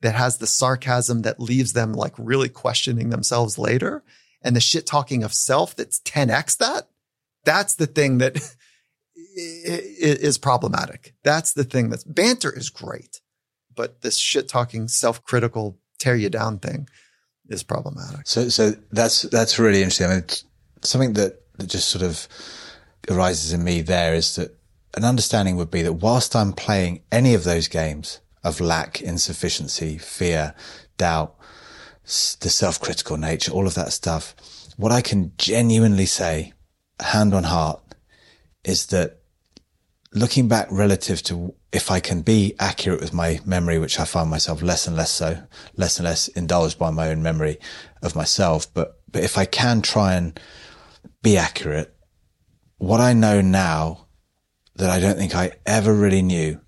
that 0.00 0.14
has 0.14 0.38
the 0.38 0.46
sarcasm 0.46 1.22
that 1.22 1.40
leaves 1.40 1.72
them 1.72 1.92
like 1.92 2.14
really 2.18 2.48
questioning 2.48 3.10
themselves 3.10 3.58
later. 3.58 4.02
And 4.42 4.54
the 4.54 4.60
shit 4.60 4.86
talking 4.86 5.22
of 5.22 5.34
self 5.34 5.74
that's 5.74 6.00
10x 6.00 6.58
that. 6.58 6.88
That's 7.44 7.74
the 7.74 7.86
thing 7.86 8.18
that 8.18 8.36
is 9.16 10.38
problematic. 10.38 11.14
That's 11.24 11.52
the 11.52 11.64
thing 11.64 11.90
that's 11.90 12.04
banter 12.04 12.52
is 12.52 12.70
great, 12.70 13.20
but 13.74 14.02
this 14.02 14.16
shit 14.16 14.48
talking, 14.48 14.88
self 14.88 15.24
critical, 15.24 15.78
tear 15.98 16.14
you 16.14 16.30
down 16.30 16.58
thing 16.58 16.88
is 17.48 17.62
problematic. 17.62 18.26
So, 18.26 18.48
so 18.48 18.72
that's 18.92 19.22
that's 19.22 19.58
really 19.58 19.78
interesting. 19.78 20.06
I 20.06 20.10
mean, 20.10 20.18
it's 20.18 20.44
something 20.82 21.14
that, 21.14 21.40
that 21.56 21.68
just 21.68 21.88
sort 21.88 22.04
of 22.04 22.28
arises 23.10 23.52
in 23.52 23.64
me 23.64 23.80
there 23.80 24.14
is 24.14 24.36
that 24.36 24.56
an 24.96 25.04
understanding 25.04 25.56
would 25.56 25.70
be 25.70 25.82
that 25.82 25.94
whilst 25.94 26.34
I'm 26.34 26.52
playing 26.52 27.02
any 27.12 27.34
of 27.34 27.44
those 27.44 27.68
games 27.68 28.20
of 28.42 28.60
lack, 28.60 29.00
insufficiency, 29.00 29.98
fear, 29.98 30.54
doubt, 30.96 31.36
the 32.04 32.48
self-critical 32.48 33.16
nature, 33.16 33.52
all 33.52 33.66
of 33.66 33.74
that 33.74 33.92
stuff, 33.92 34.34
what 34.76 34.92
I 34.92 35.00
can 35.00 35.32
genuinely 35.38 36.06
say, 36.06 36.52
hand 37.00 37.34
on 37.34 37.44
heart, 37.44 37.80
is 38.64 38.86
that 38.86 39.20
looking 40.12 40.48
back 40.48 40.68
relative 40.70 41.22
to 41.24 41.54
if 41.72 41.90
I 41.90 42.00
can 42.00 42.22
be 42.22 42.54
accurate 42.58 43.00
with 43.00 43.12
my 43.12 43.40
memory, 43.44 43.78
which 43.78 44.00
I 44.00 44.04
find 44.04 44.30
myself 44.30 44.62
less 44.62 44.86
and 44.86 44.96
less 44.96 45.10
so, 45.10 45.42
less 45.76 45.98
and 45.98 46.04
less 46.04 46.28
indulged 46.28 46.78
by 46.78 46.90
my 46.90 47.10
own 47.10 47.22
memory 47.22 47.58
of 48.02 48.16
myself. 48.16 48.72
But, 48.72 49.00
but 49.10 49.22
if 49.22 49.36
I 49.36 49.44
can 49.44 49.82
try 49.82 50.14
and 50.14 50.38
be 51.22 51.36
accurate, 51.36 51.94
what 52.78 53.00
I 53.00 53.12
know 53.12 53.40
now 53.40 54.06
that 54.76 54.90
I 54.90 55.00
don't 55.00 55.18
think 55.18 55.34
I 55.34 55.52
ever 55.66 55.92
really 55.92 56.22
knew 56.22 56.60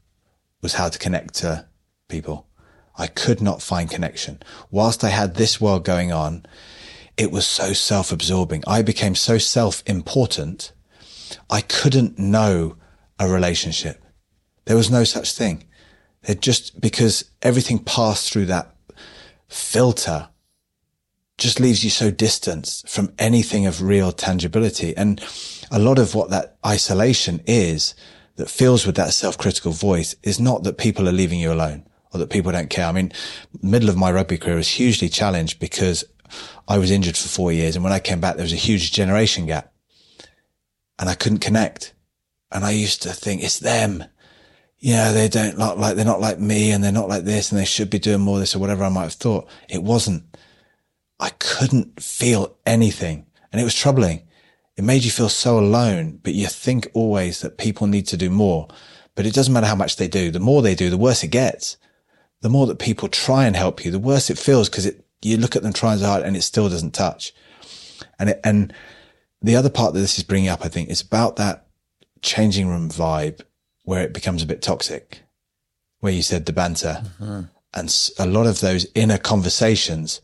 was 0.61 0.75
how 0.75 0.89
to 0.89 0.99
connect 0.99 1.35
to 1.35 1.67
people. 2.09 2.49
I 2.99 3.07
could 3.07 3.41
not 3.41 3.63
find 3.63 3.89
connection. 3.89 4.43
Whilst 4.71 5.03
I 5.03 5.09
had 5.09 5.35
this 5.35 5.61
world 5.61 5.85
going 5.85 6.13
on, 6.13 6.45
it 7.17 7.31
was 7.31 7.47
so 7.47 7.73
self-absorbing. 7.73 8.65
I 8.67 8.83
became 8.83 9.15
so 9.15 9.39
self-important. 9.39 10.73
I 11.49 11.61
couldn't 11.61 12.19
know 12.19 12.77
a 13.19 13.29
relationship. 13.29 14.05
There 14.67 14.77
was 14.77 14.91
no 14.91 15.05
such 15.05 15.33
thing. 15.33 15.65
It 16.23 16.43
just 16.43 16.81
because 16.81 17.31
everything 17.41 17.79
passed 17.79 18.33
through 18.33 18.47
that 18.47 18.75
filter 19.49 20.29
just 21.41 21.59
leaves 21.59 21.82
you 21.82 21.91
so 21.91 22.11
distanced 22.11 22.88
from 22.88 23.12
anything 23.18 23.66
of 23.66 23.82
real 23.82 24.12
tangibility. 24.12 24.97
And 24.97 25.20
a 25.70 25.78
lot 25.78 25.99
of 25.99 26.14
what 26.14 26.30
that 26.30 26.59
isolation 26.64 27.43
is 27.47 27.95
that 28.36 28.51
feels 28.51 28.86
with 28.86 28.95
that 28.97 29.12
self-critical 29.12 29.72
voice 29.72 30.14
is 30.22 30.38
not 30.38 30.62
that 30.62 30.78
people 30.78 31.09
are 31.09 31.12
leaving 31.12 31.41
you 31.41 31.53
alone 31.53 31.86
or 32.12 32.18
that 32.18 32.30
people 32.30 32.53
don't 32.53 32.70
care. 32.70 32.86
I 32.86 32.93
mean, 32.93 33.12
middle 33.62 33.88
of 33.88 33.97
my 33.97 34.12
rugby 34.12 34.38
career 34.38 34.57
was 34.57 34.68
hugely 34.68 35.09
challenged 35.09 35.59
because 35.59 36.05
I 36.68 36.78
was 36.78 36.91
injured 36.91 37.16
for 37.16 37.28
four 37.28 37.53
years. 37.53 37.74
And 37.74 37.82
when 37.82 37.93
I 37.93 37.99
came 37.99 38.20
back, 38.20 38.36
there 38.36 38.45
was 38.45 38.53
a 38.53 38.57
huge 38.57 38.93
generation 38.93 39.47
gap 39.47 39.72
and 40.99 41.09
I 41.09 41.14
couldn't 41.14 41.38
connect. 41.38 41.95
And 42.53 42.64
I 42.64 42.72
used 42.72 43.03
to 43.03 43.11
think 43.11 43.43
it's 43.43 43.61
them. 43.61 44.05
Yeah, 44.78 45.12
they 45.12 45.28
don't 45.28 45.59
look 45.59 45.78
like, 45.78 45.97
they're 45.97 46.05
not 46.05 46.20
like 46.20 46.38
me 46.38 46.70
and 46.70 46.82
they're 46.82 46.91
not 46.91 47.09
like 47.09 47.24
this 47.24 47.51
and 47.51 47.61
they 47.61 47.64
should 47.64 47.91
be 47.91 47.99
doing 47.99 48.20
more 48.20 48.36
of 48.36 48.41
this 48.41 48.57
or 48.57 48.59
whatever 48.59 48.84
I 48.84 48.88
might 48.88 49.03
have 49.03 49.12
thought. 49.12 49.49
It 49.68 49.82
wasn't. 49.82 50.24
I 51.21 51.31
couldn't 51.39 52.03
feel 52.03 52.57
anything 52.66 53.27
and 53.53 53.61
it 53.61 53.64
was 53.64 53.75
troubling. 53.75 54.23
It 54.77 54.85
made 54.85 55.05
you 55.05 55.11
feel 55.11 55.29
so 55.29 55.59
alone, 55.59 56.21
but 56.23 56.35
you 56.35 56.47
think 56.47 56.89
always 56.95 57.41
that 57.41 57.59
people 57.59 57.87
need 57.87 58.07
to 58.09 58.16
do 58.16 58.31
more, 58.31 58.68
but 59.14 59.27
it 59.27 59.35
doesn't 59.35 59.53
matter 59.53 59.66
how 59.66 59.75
much 59.75 59.97
they 59.97 60.09
do. 60.09 60.31
The 60.31 60.41
more 60.41 60.62
they 60.62 60.75
do, 60.75 60.89
the 60.89 60.97
worse 60.97 61.23
it 61.23 61.29
gets. 61.29 61.77
The 62.41 62.49
more 62.49 62.66
that 62.66 62.79
people 62.79 63.09
try 63.09 63.45
and 63.45 63.55
help 63.55 63.85
you, 63.85 63.91
the 63.91 63.99
worse 63.99 64.31
it 64.31 64.39
feels 64.39 64.71
because 64.71 64.87
it, 64.87 65.05
you 65.21 65.37
look 65.37 65.57
at 65.57 65.62
them 65.62 65.75
trying 65.75 65.99
so 65.99 66.07
hard 66.07 66.23
and 66.23 66.37
it 66.37 66.43
still 66.43 66.71
doesn't 66.71 66.95
touch. 66.95 67.35
And 68.18 68.31
it, 68.31 68.41
and 68.43 68.73
the 69.43 69.57
other 69.57 69.68
part 69.68 69.93
that 69.93 70.01
this 70.01 70.16
is 70.16 70.25
bringing 70.25 70.49
up, 70.49 70.64
I 70.64 70.68
think 70.68 70.89
is 70.89 71.03
about 71.03 71.37
that 71.37 71.66
changing 72.23 72.68
room 72.68 72.89
vibe 72.89 73.43
where 73.85 74.03
it 74.03 74.14
becomes 74.14 74.43
a 74.43 74.47
bit 74.47 74.62
toxic, 74.62 75.23
where 75.99 76.12
you 76.12 76.23
said 76.23 76.47
the 76.47 76.53
banter 76.53 77.03
mm-hmm. 77.21 77.43
and 77.75 78.11
a 78.18 78.27
lot 78.27 78.47
of 78.47 78.61
those 78.61 78.87
inner 78.95 79.18
conversations 79.18 80.23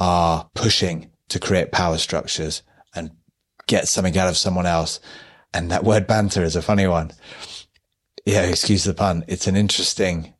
are 0.00 0.50
pushing 0.54 1.10
to 1.28 1.38
create 1.38 1.70
power 1.70 1.98
structures 1.98 2.62
and 2.94 3.12
get 3.66 3.86
something 3.86 4.16
out 4.18 4.28
of 4.28 4.36
someone 4.36 4.66
else. 4.66 4.98
And 5.54 5.70
that 5.70 5.84
word 5.84 6.06
banter 6.06 6.42
is 6.42 6.56
a 6.56 6.62
funny 6.62 6.86
one. 6.86 7.12
Yeah. 8.26 8.42
Excuse 8.42 8.84
the 8.84 8.94
pun. 8.94 9.24
It's 9.28 9.46
an 9.46 9.56
interesting 9.56 10.34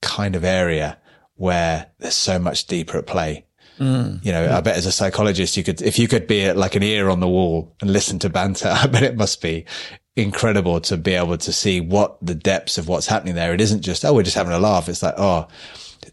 kind 0.00 0.36
of 0.36 0.44
area 0.44 0.98
where 1.34 1.86
there's 1.98 2.14
so 2.14 2.38
much 2.38 2.66
deeper 2.66 2.98
at 2.98 3.06
play. 3.06 3.46
Mm. 3.78 4.24
You 4.24 4.32
know, 4.32 4.56
I 4.56 4.60
bet 4.62 4.76
as 4.76 4.86
a 4.86 4.92
psychologist, 4.92 5.56
you 5.56 5.64
could, 5.64 5.82
if 5.82 5.98
you 5.98 6.08
could 6.08 6.26
be 6.26 6.50
like 6.52 6.76
an 6.76 6.82
ear 6.82 7.10
on 7.10 7.20
the 7.20 7.28
wall 7.28 7.74
and 7.80 7.92
listen 7.92 8.18
to 8.20 8.30
banter, 8.30 8.68
I 8.74 8.86
bet 8.86 9.02
it 9.02 9.16
must 9.16 9.42
be 9.42 9.66
incredible 10.14 10.80
to 10.80 10.96
be 10.96 11.12
able 11.12 11.36
to 11.36 11.52
see 11.52 11.80
what 11.80 12.16
the 12.22 12.34
depths 12.34 12.78
of 12.78 12.88
what's 12.88 13.06
happening 13.06 13.34
there. 13.34 13.52
It 13.52 13.60
isn't 13.60 13.82
just, 13.82 14.04
oh, 14.04 14.14
we're 14.14 14.22
just 14.22 14.36
having 14.36 14.54
a 14.54 14.58
laugh. 14.58 14.88
It's 14.88 15.02
like, 15.02 15.14
oh, 15.18 15.46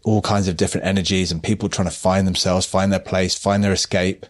all 0.02 0.20
kinds 0.22 0.48
of 0.48 0.56
different 0.56 0.86
energies 0.86 1.30
and 1.32 1.42
people 1.42 1.68
trying 1.68 1.88
to 1.88 1.94
find 1.94 2.26
themselves, 2.26 2.66
find 2.66 2.92
their 2.92 3.00
place, 3.00 3.34
find 3.36 3.62
their 3.62 3.72
escape. 3.72 4.26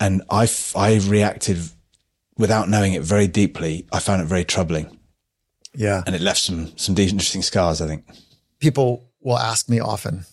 And 0.00 0.22
I, 0.30 0.48
I 0.76 0.96
reacted 1.06 1.58
without 2.36 2.68
knowing 2.68 2.94
it 2.94 3.02
very 3.02 3.26
deeply. 3.26 3.86
I 3.92 4.00
found 4.00 4.22
it 4.22 4.26
very 4.26 4.44
troubling 4.44 4.98
Yeah. 5.74 6.02
and 6.06 6.14
it 6.14 6.20
left 6.20 6.40
some, 6.40 6.76
some 6.76 6.94
deep, 6.94 7.10
interesting 7.10 7.42
scars, 7.42 7.80
I 7.80 7.86
think. 7.86 8.04
People 8.58 9.10
will 9.20 9.38
ask 9.38 9.68
me 9.68 9.80
often, 9.80 10.24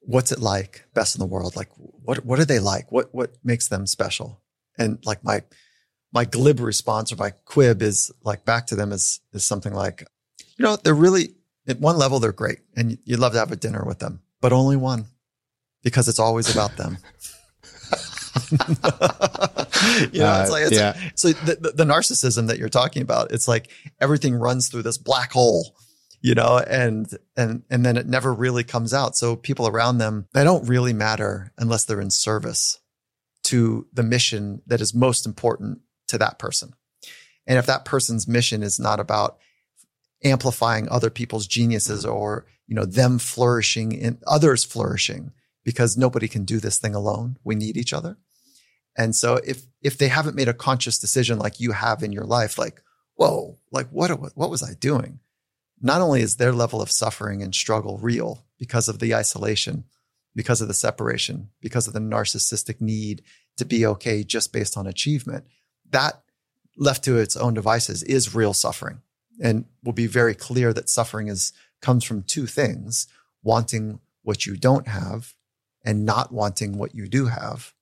what's 0.00 0.32
it 0.32 0.38
like 0.40 0.84
best 0.94 1.14
in 1.14 1.20
the 1.20 1.26
world? 1.26 1.56
Like, 1.56 1.70
what, 1.76 2.24
what 2.24 2.38
are 2.38 2.44
they 2.44 2.58
like? 2.60 2.90
What, 2.92 3.12
what 3.14 3.36
makes 3.42 3.68
them 3.68 3.86
special? 3.86 4.40
And 4.76 4.98
like 5.04 5.24
my, 5.24 5.42
my 6.12 6.24
glib 6.24 6.60
response 6.60 7.12
or 7.12 7.16
my 7.16 7.32
quib 7.46 7.82
is 7.82 8.10
like 8.22 8.44
back 8.44 8.66
to 8.68 8.76
them 8.76 8.92
is, 8.92 9.20
is 9.32 9.44
something 9.44 9.72
like, 9.74 10.04
you 10.56 10.64
know, 10.64 10.76
they're 10.76 10.94
really 10.94 11.34
at 11.68 11.80
one 11.80 11.96
level, 11.98 12.18
they're 12.18 12.32
great 12.32 12.60
and 12.76 12.98
you'd 13.04 13.18
love 13.18 13.32
to 13.32 13.38
have 13.38 13.52
a 13.52 13.56
dinner 13.56 13.84
with 13.86 13.98
them, 13.98 14.20
but 14.40 14.52
only 14.52 14.76
one 14.76 15.06
because 15.82 16.08
it's 16.08 16.18
always 16.18 16.50
about 16.52 16.76
them. 16.76 16.98
you 18.50 18.56
know, 20.20 20.40
it's 20.40 20.48
Uh, 20.48 20.48
like, 20.50 20.62
it's 20.64 20.72
yeah. 20.72 20.96
so 21.14 21.28
the, 21.32 21.56
the, 21.60 21.70
the 21.72 21.84
narcissism 21.84 22.46
that 22.48 22.58
you're 22.58 22.68
talking 22.68 23.02
about, 23.02 23.32
it's 23.32 23.48
like 23.48 23.70
everything 24.00 24.34
runs 24.34 24.68
through 24.68 24.82
this 24.82 24.98
black 24.98 25.32
hole, 25.32 25.74
you 26.20 26.34
know, 26.34 26.58
and, 26.58 27.06
and, 27.36 27.62
and 27.70 27.84
then 27.84 27.96
it 27.96 28.06
never 28.06 28.32
really 28.32 28.64
comes 28.64 28.92
out. 28.94 29.16
So 29.16 29.36
people 29.36 29.68
around 29.68 29.98
them, 29.98 30.26
they 30.34 30.44
don't 30.44 30.68
really 30.68 30.92
matter 30.92 31.52
unless 31.58 31.84
they're 31.84 32.00
in 32.00 32.10
service 32.10 32.78
to 33.44 33.86
the 33.92 34.02
mission 34.02 34.62
that 34.66 34.80
is 34.80 34.94
most 34.94 35.26
important 35.26 35.80
to 36.08 36.18
that 36.18 36.38
person. 36.38 36.74
And 37.46 37.58
if 37.58 37.66
that 37.66 37.84
person's 37.84 38.28
mission 38.28 38.62
is 38.62 38.78
not 38.78 39.00
about 39.00 39.38
amplifying 40.24 40.88
other 40.88 41.10
people's 41.10 41.46
geniuses 41.46 42.04
or, 42.04 42.46
you 42.66 42.74
know, 42.74 42.84
them 42.84 43.18
flourishing 43.18 44.00
and 44.02 44.18
others 44.26 44.64
flourishing 44.64 45.32
because 45.64 45.96
nobody 45.96 46.28
can 46.28 46.44
do 46.44 46.58
this 46.58 46.78
thing 46.78 46.94
alone. 46.94 47.36
We 47.44 47.54
need 47.54 47.76
each 47.76 47.92
other. 47.92 48.16
And 48.96 49.14
so 49.14 49.36
if, 49.44 49.66
if 49.80 49.96
they 49.96 50.08
haven't 50.08 50.34
made 50.34 50.48
a 50.48 50.54
conscious 50.54 50.98
decision 50.98 51.38
like 51.38 51.60
you 51.60 51.72
have 51.72 52.02
in 52.02 52.12
your 52.12 52.24
life, 52.24 52.58
like, 52.58 52.82
whoa, 53.14 53.58
like 53.70 53.88
what, 53.90 54.10
what 54.36 54.50
was 54.50 54.62
I 54.62 54.74
doing? 54.74 55.20
Not 55.80 56.00
only 56.00 56.22
is 56.22 56.36
their 56.36 56.52
level 56.52 56.82
of 56.82 56.90
suffering 56.90 57.42
and 57.42 57.54
struggle 57.54 57.98
real 57.98 58.44
because 58.58 58.88
of 58.88 58.98
the 58.98 59.14
isolation, 59.14 59.84
because 60.34 60.60
of 60.60 60.68
the 60.68 60.74
separation, 60.74 61.50
because 61.60 61.86
of 61.86 61.94
the 61.94 62.00
narcissistic 62.00 62.80
need 62.80 63.22
to 63.56 63.64
be 63.64 63.86
okay 63.86 64.24
just 64.24 64.52
based 64.52 64.76
on 64.76 64.86
achievement, 64.86 65.44
that 65.90 66.22
left 66.76 67.04
to 67.04 67.18
its 67.18 67.36
own 67.36 67.54
devices 67.54 68.02
is 68.02 68.34
real 68.34 68.54
suffering. 68.54 69.00
And 69.40 69.66
will 69.84 69.92
be 69.92 70.06
very 70.06 70.34
clear 70.34 70.72
that 70.72 70.88
suffering 70.88 71.28
is 71.28 71.52
comes 71.80 72.04
from 72.04 72.22
two 72.22 72.46
things: 72.46 73.06
wanting 73.42 74.00
what 74.22 74.46
you 74.46 74.56
don't 74.56 74.88
have 74.88 75.34
and 75.84 76.04
not 76.04 76.32
wanting 76.32 76.76
what 76.76 76.94
you 76.94 77.08
do 77.08 77.26
have. 77.26 77.72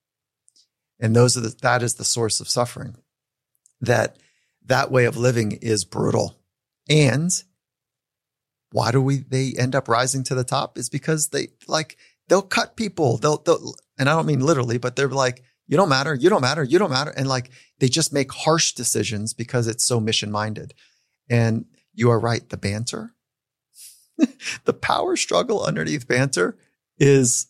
And 1.01 1.15
those 1.15 1.37
are 1.37 1.41
the, 1.41 1.55
that 1.63 1.83
is 1.83 1.95
the 1.95 2.05
source 2.05 2.41
of 2.41 2.49
suffering. 2.49 2.97
That 3.81 4.19
that 4.65 4.91
way 4.91 5.05
of 5.05 5.17
living 5.17 5.53
is 5.53 5.85
brutal. 5.85 6.37
And 6.89 7.31
why 8.73 8.91
do 8.93 9.01
we 9.01 9.19
they 9.19 9.55
end 9.59 9.75
up 9.75 9.89
rising 9.89 10.23
to 10.25 10.35
the 10.35 10.45
top 10.45 10.79
is 10.79 10.89
because 10.89 11.29
they 11.29 11.49
like 11.67 11.97
they'll 12.29 12.43
cut 12.43 12.77
people. 12.77 13.17
They'll, 13.19 13.39
they'll 13.39 13.75
and 13.99 14.09
I 14.09 14.15
don't 14.15 14.27
mean 14.27 14.41
literally, 14.41 14.79
but 14.79 14.97
they're 14.97 15.09
like, 15.09 15.43
you 15.67 15.77
don't 15.77 15.89
matter, 15.89 16.15
you 16.15 16.29
don't 16.29 16.43
matter, 16.43 16.63
you 16.63 16.79
don't 16.79 16.91
matter. 16.91 17.11
And 17.11 17.29
like 17.29 17.51
they 17.79 17.89
just 17.89 18.13
make 18.13 18.33
harsh 18.33 18.73
decisions 18.73 19.35
because 19.35 19.67
it's 19.67 19.85
so 19.85 20.01
mission 20.01 20.31
minded. 20.31 20.75
And 21.29 21.67
you 21.95 22.11
are 22.11 22.21
right, 22.21 22.49
the 22.49 22.57
banter, 22.57 23.15
the 24.65 24.73
power 24.73 25.17
struggle 25.17 25.65
underneath 25.65 26.07
banter 26.07 26.57
is 26.99 27.47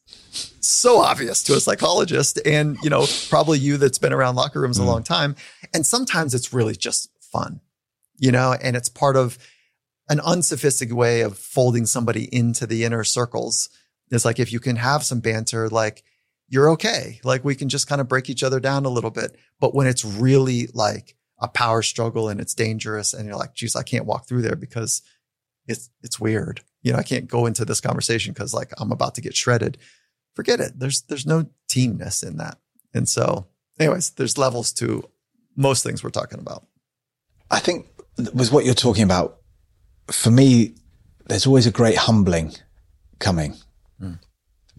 so 0.61 0.99
obvious 0.99 1.43
to 1.45 1.55
a 1.55 1.61
psychologist 1.61 2.41
and 2.45 2.77
you 2.83 2.91
know 2.91 3.07
probably 3.29 3.59
you 3.59 3.77
that's 3.77 3.99
been 3.99 4.12
around 4.12 4.35
locker 4.35 4.61
rooms 4.61 4.79
mm. 4.79 4.83
a 4.83 4.87
long 4.87 5.03
time. 5.03 5.37
And 5.72 5.87
sometimes 5.87 6.35
it's 6.35 6.53
really 6.53 6.74
just 6.74 7.11
fun 7.20 7.61
you 8.18 8.33
know 8.33 8.55
and 8.61 8.77
it's 8.77 8.89
part 8.89 9.16
of 9.16 9.39
an 10.09 10.20
unsophisticated 10.20 10.97
way 10.97 11.20
of 11.20 11.37
folding 11.37 11.87
somebody 11.87 12.33
into 12.35 12.66
the 12.66 12.85
inner 12.85 13.05
circles. 13.05 13.68
It's 14.11 14.24
like 14.24 14.39
if 14.39 14.53
you 14.53 14.61
can 14.61 14.77
have 14.77 15.03
some 15.03 15.20
banter 15.20 15.68
like 15.68 16.03
you're 16.49 16.70
okay. 16.70 17.20
Like 17.24 17.45
we 17.45 17.55
can 17.55 17.68
just 17.68 17.89
kind 17.89 18.01
of 18.01 18.09
break 18.09 18.31
each 18.31 18.45
other 18.45 18.61
down 18.61 18.85
a 18.85 18.91
little 18.91 19.11
bit. 19.11 19.37
But 19.59 19.74
when 19.74 19.87
it's 19.87 20.05
really 20.05 20.68
like 20.72 21.16
a 21.39 21.49
power 21.49 21.82
struggle 21.82 22.28
and 22.28 22.41
it's 22.41 22.55
dangerous 22.55 23.12
and 23.12 23.26
you're 23.26 23.37
like 23.37 23.55
geez 23.55 23.76
i 23.76 23.82
can't 23.82 24.07
walk 24.07 24.26
through 24.26 24.43
there 24.43 24.57
because 24.57 25.03
it's 25.66 25.91
it's 26.03 26.18
weird 26.18 26.62
you 26.87 26.93
know, 26.93 27.01
I 27.01 27.03
can't 27.03 27.26
go 27.26 27.47
into 27.47 27.64
this 27.64 27.80
conversation 27.80 28.32
because 28.32 28.55
like 28.55 28.70
I'm 28.78 28.93
about 28.93 29.16
to 29.16 29.20
get 29.20 29.34
shredded. 29.34 29.76
Forget 30.34 30.61
it. 30.61 30.78
There's 30.78 31.03
there's 31.03 31.26
no 31.26 31.47
teamness 31.68 32.24
in 32.24 32.37
that. 32.37 32.59
And 32.95 33.09
so, 33.09 33.49
anyways, 33.80 34.11
there's 34.11 34.39
levels 34.39 34.72
to 34.74 35.03
most 35.57 35.82
things 35.82 36.05
we're 36.05 36.11
talking 36.11 36.39
about. 36.39 36.64
I 37.51 37.59
think 37.59 37.89
with 38.32 38.53
what 38.53 38.64
you're 38.64 38.74
talking 38.74 39.03
about, 39.03 39.39
for 40.12 40.30
me, 40.30 40.76
there's 41.26 41.45
always 41.45 41.66
a 41.66 41.72
great 41.72 41.97
humbling 41.97 42.55
coming. 43.18 43.57
Mm. 44.01 44.20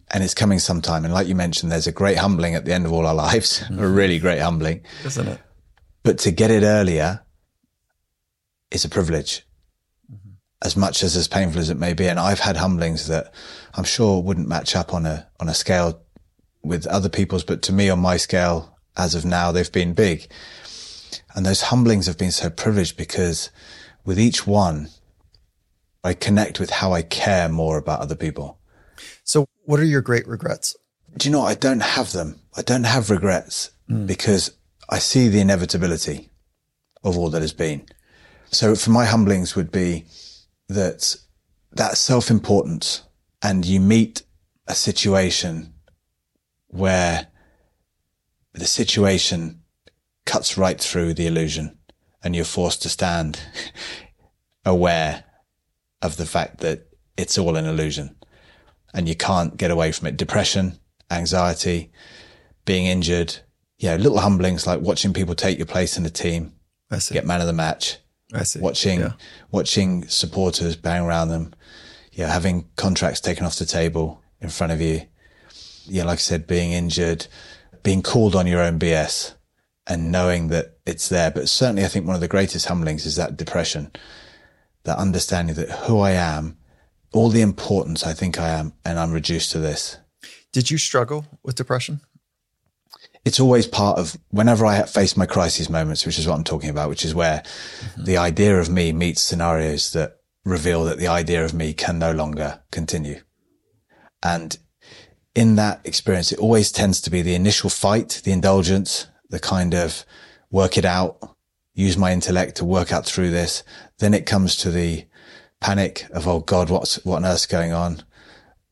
And 0.10 0.24
it's 0.24 0.34
coming 0.34 0.60
sometime. 0.60 1.03
And 1.03 1.14
like 1.14 1.28
you 1.28 1.36
mentioned, 1.36 1.74
there's 1.74 1.88
a 1.88 1.91
great 1.91 2.18
humbling 2.18 2.55
at 2.55 2.64
the 2.64 2.74
end 2.74 2.86
of 2.86 2.93
all 2.93 3.05
our 3.05 3.16
lives, 3.28 3.64
mm. 3.68 3.82
a 3.82 3.86
really 3.86 4.18
great 4.18 4.39
humbling. 4.39 4.80
Isn't 5.03 5.28
it? 5.28 5.41
But 6.08 6.20
to 6.20 6.32
get 6.32 6.51
it 6.51 6.64
earlier 6.64 7.20
is 8.72 8.86
a 8.86 8.89
privilege 8.89 9.45
as 10.64 10.78
much 10.78 11.03
as 11.03 11.18
as 11.18 11.28
painful 11.28 11.60
as 11.60 11.70
it 11.70 11.78
may 11.78 11.91
be. 11.91 12.08
And 12.08 12.18
I've 12.18 12.39
had 12.39 12.55
humblings 12.55 13.08
that 13.08 13.34
I'm 13.74 13.84
sure 13.84 14.24
wouldn't 14.24 14.47
match 14.47 14.74
up 14.74 14.93
on 14.93 15.05
a, 15.05 15.28
on 15.41 15.49
a 15.49 15.53
scale 15.53 16.01
with 16.64 16.88
other 16.88 17.10
people's, 17.10 17.43
but 17.43 17.62
to 17.64 17.74
me 17.74 17.89
on 17.89 17.99
my 17.99 18.16
scale, 18.16 18.78
as 18.95 19.16
of 19.16 19.26
now, 19.26 19.51
they've 19.51 19.70
been 19.70 19.93
big. 19.93 20.32
And 21.36 21.45
those 21.45 21.64
humblings 21.64 22.08
have 22.08 22.18
been 22.18 22.32
so 22.32 22.49
privileged 22.49 22.95
because 22.95 23.51
with 24.05 24.18
each 24.18 24.47
one, 24.47 24.88
I 26.05 26.14
connect 26.14 26.58
with 26.58 26.70
how 26.70 26.93
I 26.93 27.01
care 27.01 27.49
more 27.49 27.78
about 27.78 27.99
other 27.99 28.16
people. 28.16 28.60
So 29.26 29.45
what 29.66 29.82
are 29.82 29.84
your 29.84 29.99
great 29.99 30.26
regrets? 30.26 30.74
Do 31.18 31.28
you 31.28 31.34
know, 31.34 31.41
I 31.41 31.55
don't 31.55 31.82
have 31.82 32.14
them. 32.14 32.39
I 32.55 32.62
don't 32.62 32.86
have 32.86 33.10
regrets 33.10 33.72
mm. 33.89 34.08
because 34.08 34.51
I 34.90 35.00
see 35.00 35.28
the 35.28 35.42
inevitability 35.42 36.30
of 37.04 37.18
all 37.18 37.30
that 37.30 37.42
has 37.42 37.54
been. 37.54 37.86
So 38.52 38.76
for 38.76 38.92
my 38.92 39.06
humblings 39.06 39.56
would 39.56 39.72
be, 39.72 40.06
that 40.70 41.16
that 41.72 41.98
self-importance 41.98 43.04
and 43.42 43.66
you 43.66 43.80
meet 43.80 44.24
a 44.68 44.76
situation 44.76 45.74
where 46.68 47.28
the 48.54 48.66
situation 48.66 49.62
cuts 50.26 50.58
right 50.58 50.80
through 50.80 51.14
the 51.14 51.28
illusion 51.28 51.78
and 52.24 52.36
you're 52.36 52.46
forced 52.46 52.82
to 52.82 52.90
stand 52.90 53.40
aware 54.66 55.24
of 56.02 56.18
the 56.18 56.26
fact 56.26 56.60
that 56.60 56.88
it's 57.16 57.38
all 57.38 57.56
an 57.56 57.66
illusion 57.66 58.16
and 58.94 59.08
you 59.08 59.16
can't 59.16 59.58
get 59.58 59.72
away 59.72 59.92
from 59.92 60.08
it. 60.08 60.18
Depression, 60.18 60.80
anxiety, 61.10 61.92
being 62.66 62.86
injured, 62.86 63.40
you 63.78 63.90
know, 63.90 63.96
little 63.96 64.20
humblings 64.20 64.66
like 64.66 64.82
watching 64.82 65.14
people 65.14 65.36
take 65.36 65.58
your 65.58 65.68
place 65.68 65.98
in 65.98 66.04
the 66.04 66.10
team, 66.10 66.54
get 67.12 67.26
man 67.26 67.42
of 67.42 67.48
the 67.48 67.54
match, 67.54 67.98
I 68.34 68.44
see. 68.44 68.60
Watching, 68.60 69.00
yeah. 69.02 69.14
watching 69.52 70.08
supporters 70.08 70.76
bang 70.76 71.04
around 71.04 71.30
them. 71.30 71.54
Yeah. 72.12 72.32
Having 72.32 72.68
contracts 72.76 73.22
taken 73.22 73.46
off 73.46 73.56
the 73.56 73.66
table 73.66 74.22
in 74.42 74.50
front 74.50 74.74
of 74.74 74.82
you. 74.82 75.04
Yeah. 75.86 76.04
Like 76.04 76.20
I 76.20 76.22
said, 76.22 76.48
being 76.48 76.72
injured, 76.72 77.28
being 77.84 78.02
called 78.02 78.36
on 78.36 78.48
your 78.48 78.62
own 78.62 78.80
BS 78.80 79.34
and 79.86 80.12
knowing 80.12 80.50
that 80.50 80.78
it's 80.86 81.10
there. 81.10 81.32
But 81.32 81.48
certainly 81.48 81.86
I 81.86 81.88
think 81.88 82.06
one 82.06 82.16
of 82.16 82.22
the 82.22 82.28
greatest 82.28 82.66
humblings 82.66 83.06
is 83.06 83.16
that 83.16 83.38
depression, 83.38 83.92
that 84.84 84.98
understanding 84.98 85.56
that 85.56 85.70
who 85.70 86.00
I 86.00 86.12
am, 86.12 86.58
all 87.14 87.30
the 87.30 87.42
importance 87.42 88.06
I 88.06 88.14
think 88.14 88.40
I 88.40 88.50
am, 88.50 88.74
and 88.84 89.00
I'm 89.00 89.14
reduced 89.14 89.52
to 89.52 89.60
this. 89.60 89.98
Did 90.52 90.70
you 90.70 90.78
struggle 90.78 91.26
with 91.44 91.56
depression? 91.56 92.02
It's 93.28 93.42
always 93.42 93.68
part 93.68 94.00
of 94.00 94.18
whenever 94.30 94.66
I 94.66 94.82
face 94.84 95.18
my 95.18 95.26
crisis 95.26 95.70
moments, 95.70 96.06
which 96.06 96.18
is 96.18 96.26
what 96.26 96.36
I'm 96.36 96.46
talking 96.46 96.70
about, 96.70 96.88
which 96.88 97.04
is 97.04 97.14
where 97.14 97.40
mm-hmm. 97.42 98.06
the 98.06 98.16
idea 98.16 98.58
of 98.58 98.70
me 98.70 98.94
meets 98.94 99.22
scenarios 99.22 99.92
that 99.92 100.16
reveal 100.46 100.86
that 100.86 100.98
the 100.98 101.10
idea 101.10 101.44
of 101.44 101.54
me 101.54 101.74
can 101.74 102.00
no 102.00 102.14
longer 102.14 102.62
continue. 102.72 103.20
And 104.24 104.58
in 105.36 105.56
that 105.56 105.82
experience, 105.84 106.32
it 106.32 106.40
always 106.40 106.72
tends 106.72 107.02
to 107.02 107.10
be 107.10 107.22
the 107.22 107.36
initial 107.36 107.70
fight, 107.70 108.22
the 108.24 108.32
indulgence, 108.32 109.08
the 109.30 109.42
kind 109.42 109.74
of 109.74 110.06
work 110.50 110.78
it 110.78 110.86
out, 110.86 111.36
use 111.74 111.98
my 111.98 112.14
intellect 112.14 112.56
to 112.58 112.66
work 112.66 112.94
out 112.94 113.06
through 113.06 113.32
this. 113.32 113.62
Then 114.00 114.14
it 114.14 114.26
comes 114.26 114.56
to 114.58 114.72
the 114.72 115.06
panic 115.60 116.08
of, 116.12 116.30
oh 116.30 116.40
God, 116.40 116.70
what's, 116.70 117.04
what 117.04 117.18
on 117.18 117.26
earth's 117.26 117.46
going 117.46 117.74
on? 117.74 118.04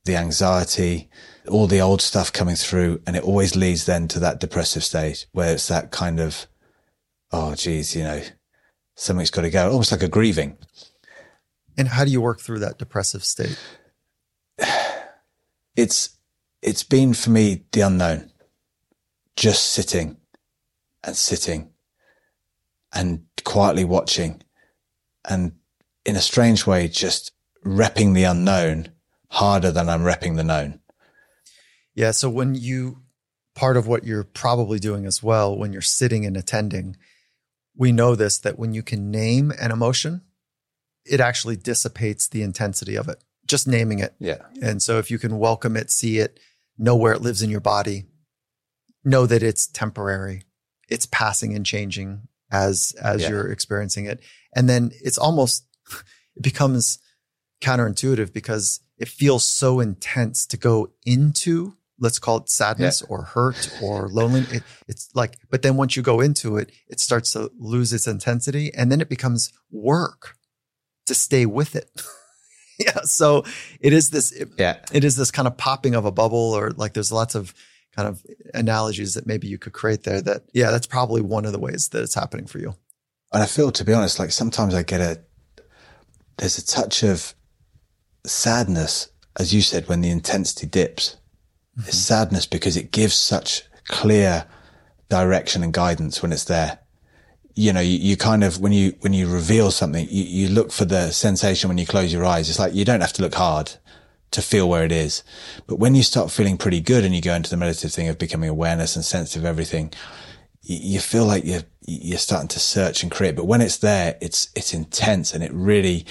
The 0.05 0.15
anxiety, 0.15 1.09
all 1.47 1.67
the 1.67 1.81
old 1.81 2.01
stuff 2.01 2.31
coming 2.31 2.55
through 2.55 3.01
and 3.05 3.15
it 3.15 3.23
always 3.23 3.55
leads 3.55 3.85
then 3.85 4.07
to 4.09 4.19
that 4.19 4.39
depressive 4.39 4.83
stage 4.83 5.27
where 5.31 5.53
it's 5.53 5.67
that 5.67 5.91
kind 5.91 6.19
of, 6.19 6.47
oh, 7.31 7.55
geez, 7.55 7.95
you 7.95 8.03
know, 8.03 8.21
something's 8.95 9.31
got 9.31 9.41
to 9.41 9.49
go, 9.49 9.69
almost 9.69 9.91
like 9.91 10.03
a 10.03 10.07
grieving. 10.07 10.57
And 11.77 11.87
how 11.87 12.05
do 12.05 12.11
you 12.11 12.21
work 12.21 12.39
through 12.39 12.59
that 12.59 12.77
depressive 12.79 13.23
state? 13.23 13.59
It's, 15.77 16.15
it's 16.61 16.83
been 16.83 17.13
for 17.13 17.31
me 17.31 17.65
the 17.73 17.81
unknown, 17.81 18.31
just 19.35 19.71
sitting 19.71 20.15
and 21.03 21.17
sitting 21.17 21.71
and 22.93 23.25
quietly 23.43 23.83
watching 23.83 24.41
and 25.27 25.51
in 26.05 26.15
a 26.15 26.21
strange 26.21 26.65
way, 26.67 26.87
just 26.87 27.31
repping 27.65 28.13
the 28.13 28.23
unknown 28.23 28.89
harder 29.29 29.71
than 29.71 29.89
I'm 29.89 30.03
repping 30.03 30.35
the 30.35 30.43
known. 30.43 30.79
Yeah. 31.95 32.11
So 32.11 32.29
when 32.29 32.55
you, 32.55 33.01
part 33.55 33.77
of 33.77 33.87
what 33.87 34.03
you're 34.03 34.23
probably 34.23 34.79
doing 34.79 35.05
as 35.05 35.23
well, 35.23 35.57
when 35.57 35.73
you're 35.73 35.81
sitting 35.81 36.25
and 36.25 36.37
attending, 36.37 36.97
we 37.77 37.91
know 37.91 38.15
this 38.15 38.37
that 38.39 38.59
when 38.59 38.73
you 38.73 38.83
can 38.83 39.11
name 39.11 39.51
an 39.59 39.71
emotion, 39.71 40.21
it 41.05 41.19
actually 41.19 41.55
dissipates 41.55 42.27
the 42.27 42.41
intensity 42.41 42.95
of 42.95 43.07
it, 43.07 43.23
just 43.47 43.67
naming 43.67 43.99
it. 43.99 44.15
Yeah. 44.19 44.41
And 44.61 44.81
so 44.81 44.97
if 44.97 45.09
you 45.09 45.19
can 45.19 45.39
welcome 45.39 45.77
it, 45.77 45.91
see 45.91 46.19
it, 46.19 46.39
know 46.77 46.95
where 46.95 47.13
it 47.13 47.21
lives 47.21 47.41
in 47.41 47.49
your 47.49 47.61
body, 47.61 48.05
know 49.03 49.25
that 49.25 49.43
it's 49.43 49.67
temporary, 49.67 50.43
it's 50.89 51.05
passing 51.05 51.55
and 51.55 51.65
changing 51.65 52.27
as, 52.51 52.93
as 53.01 53.21
yeah. 53.21 53.29
you're 53.29 53.51
experiencing 53.51 54.05
it. 54.05 54.21
And 54.55 54.67
then 54.67 54.91
it's 55.01 55.17
almost, 55.17 55.65
it 56.35 56.43
becomes 56.43 56.99
counterintuitive 57.61 58.33
because 58.33 58.81
it 58.97 59.07
feels 59.07 59.45
so 59.45 59.79
intense 59.79 60.45
to 60.47 60.57
go 60.57 60.91
into 61.05 61.75
let's 61.99 62.19
call 62.19 62.37
it 62.37 62.49
sadness 62.49 63.01
yeah. 63.01 63.07
or 63.09 63.23
hurt 63.23 63.77
or 63.81 64.09
loneliness. 64.09 64.51
It, 64.51 64.63
it's 64.87 65.09
like, 65.13 65.37
but 65.49 65.61
then 65.61 65.77
once 65.77 65.95
you 65.95 66.03
go 66.03 66.19
into 66.19 66.57
it, 66.57 66.71
it 66.87 66.99
starts 66.99 67.31
to 67.33 67.51
lose 67.57 67.93
its 67.93 68.07
intensity 68.07 68.73
and 68.73 68.91
then 68.91 69.01
it 69.01 69.09
becomes 69.09 69.53
work 69.71 70.35
to 71.05 71.15
stay 71.15 71.45
with 71.45 71.75
it. 71.75 71.89
yeah. 72.79 73.01
So 73.03 73.45
it 73.79 73.93
is 73.93 74.09
this, 74.09 74.31
it, 74.31 74.49
yeah. 74.57 74.77
it 74.91 75.03
is 75.03 75.15
this 75.15 75.31
kind 75.31 75.47
of 75.47 75.57
popping 75.57 75.95
of 75.95 76.05
a 76.05 76.11
bubble 76.11 76.53
or 76.53 76.71
like 76.71 76.93
there's 76.93 77.11
lots 77.11 77.35
of 77.35 77.53
kind 77.95 78.07
of 78.07 78.21
analogies 78.53 79.13
that 79.13 79.25
maybe 79.25 79.47
you 79.47 79.57
could 79.57 79.73
create 79.73 80.03
there 80.03 80.21
that, 80.21 80.43
yeah, 80.53 80.71
that's 80.71 80.87
probably 80.87 81.21
one 81.21 81.45
of 81.45 81.53
the 81.53 81.59
ways 81.59 81.89
that 81.89 82.03
it's 82.03 82.15
happening 82.15 82.45
for 82.45 82.59
you. 82.59 82.75
And 83.31 83.41
I 83.41 83.45
feel, 83.45 83.71
to 83.71 83.83
be 83.83 83.93
honest, 83.93 84.19
like 84.19 84.31
sometimes 84.31 84.73
I 84.73 84.83
get 84.83 85.01
a, 85.01 85.21
there's 86.37 86.57
a 86.57 86.65
touch 86.65 87.03
of 87.03 87.33
sadness, 88.25 89.09
as 89.39 89.53
you 89.53 89.61
said, 89.61 89.87
when 89.87 90.01
the 90.01 90.09
intensity 90.09 90.67
dips 90.67 91.15
mm-hmm. 91.77 91.89
sadness 91.89 92.45
because 92.45 92.77
it 92.77 92.91
gives 92.91 93.15
such 93.15 93.63
clear 93.87 94.45
direction 95.09 95.63
and 95.63 95.73
guidance 95.73 96.21
when 96.21 96.31
it's 96.31 96.45
there. 96.45 96.79
You 97.53 97.71
know, 97.71 97.79
you, 97.79 97.97
you 97.97 98.17
kind 98.17 98.43
of, 98.43 98.59
when 98.59 98.73
you, 98.73 98.95
when 98.99 99.13
you 99.13 99.27
reveal 99.27 99.71
something, 99.71 100.07
you, 100.09 100.23
you 100.23 100.49
look 100.49 100.71
for 100.71 100.85
the 100.85 101.11
sensation 101.11 101.69
when 101.69 101.77
you 101.77 101.85
close 101.85 102.11
your 102.11 102.25
eyes. 102.25 102.49
It's 102.49 102.59
like 102.59 102.73
you 102.73 102.83
don't 102.83 103.01
have 103.01 103.13
to 103.13 103.21
look 103.21 103.35
hard 103.35 103.73
to 104.31 104.41
feel 104.41 104.67
where 104.67 104.83
it 104.83 104.91
is. 104.91 105.23
But 105.67 105.77
when 105.77 105.95
you 105.95 106.03
start 106.03 106.31
feeling 106.31 106.57
pretty 106.57 106.81
good 106.81 107.05
and 107.05 107.15
you 107.15 107.21
go 107.21 107.33
into 107.33 107.49
the 107.49 107.57
meditative 107.57 107.93
thing 107.93 108.09
of 108.09 108.17
becoming 108.17 108.49
awareness 108.49 108.95
and 108.95 109.05
sensitive 109.05 109.43
of 109.43 109.47
everything, 109.47 109.93
you, 110.63 110.95
you 110.95 110.99
feel 110.99 111.25
like 111.25 111.45
you're, 111.45 111.63
you're 111.85 112.17
starting 112.17 112.49
to 112.49 112.59
search 112.59 113.03
and 113.03 113.11
create. 113.11 113.35
But 113.35 113.45
when 113.45 113.61
it's 113.61 113.77
there, 113.77 114.17
it's, 114.21 114.49
it's 114.55 114.73
intense 114.73 115.33
and 115.33 115.43
it 115.43 115.53
really, 115.53 116.05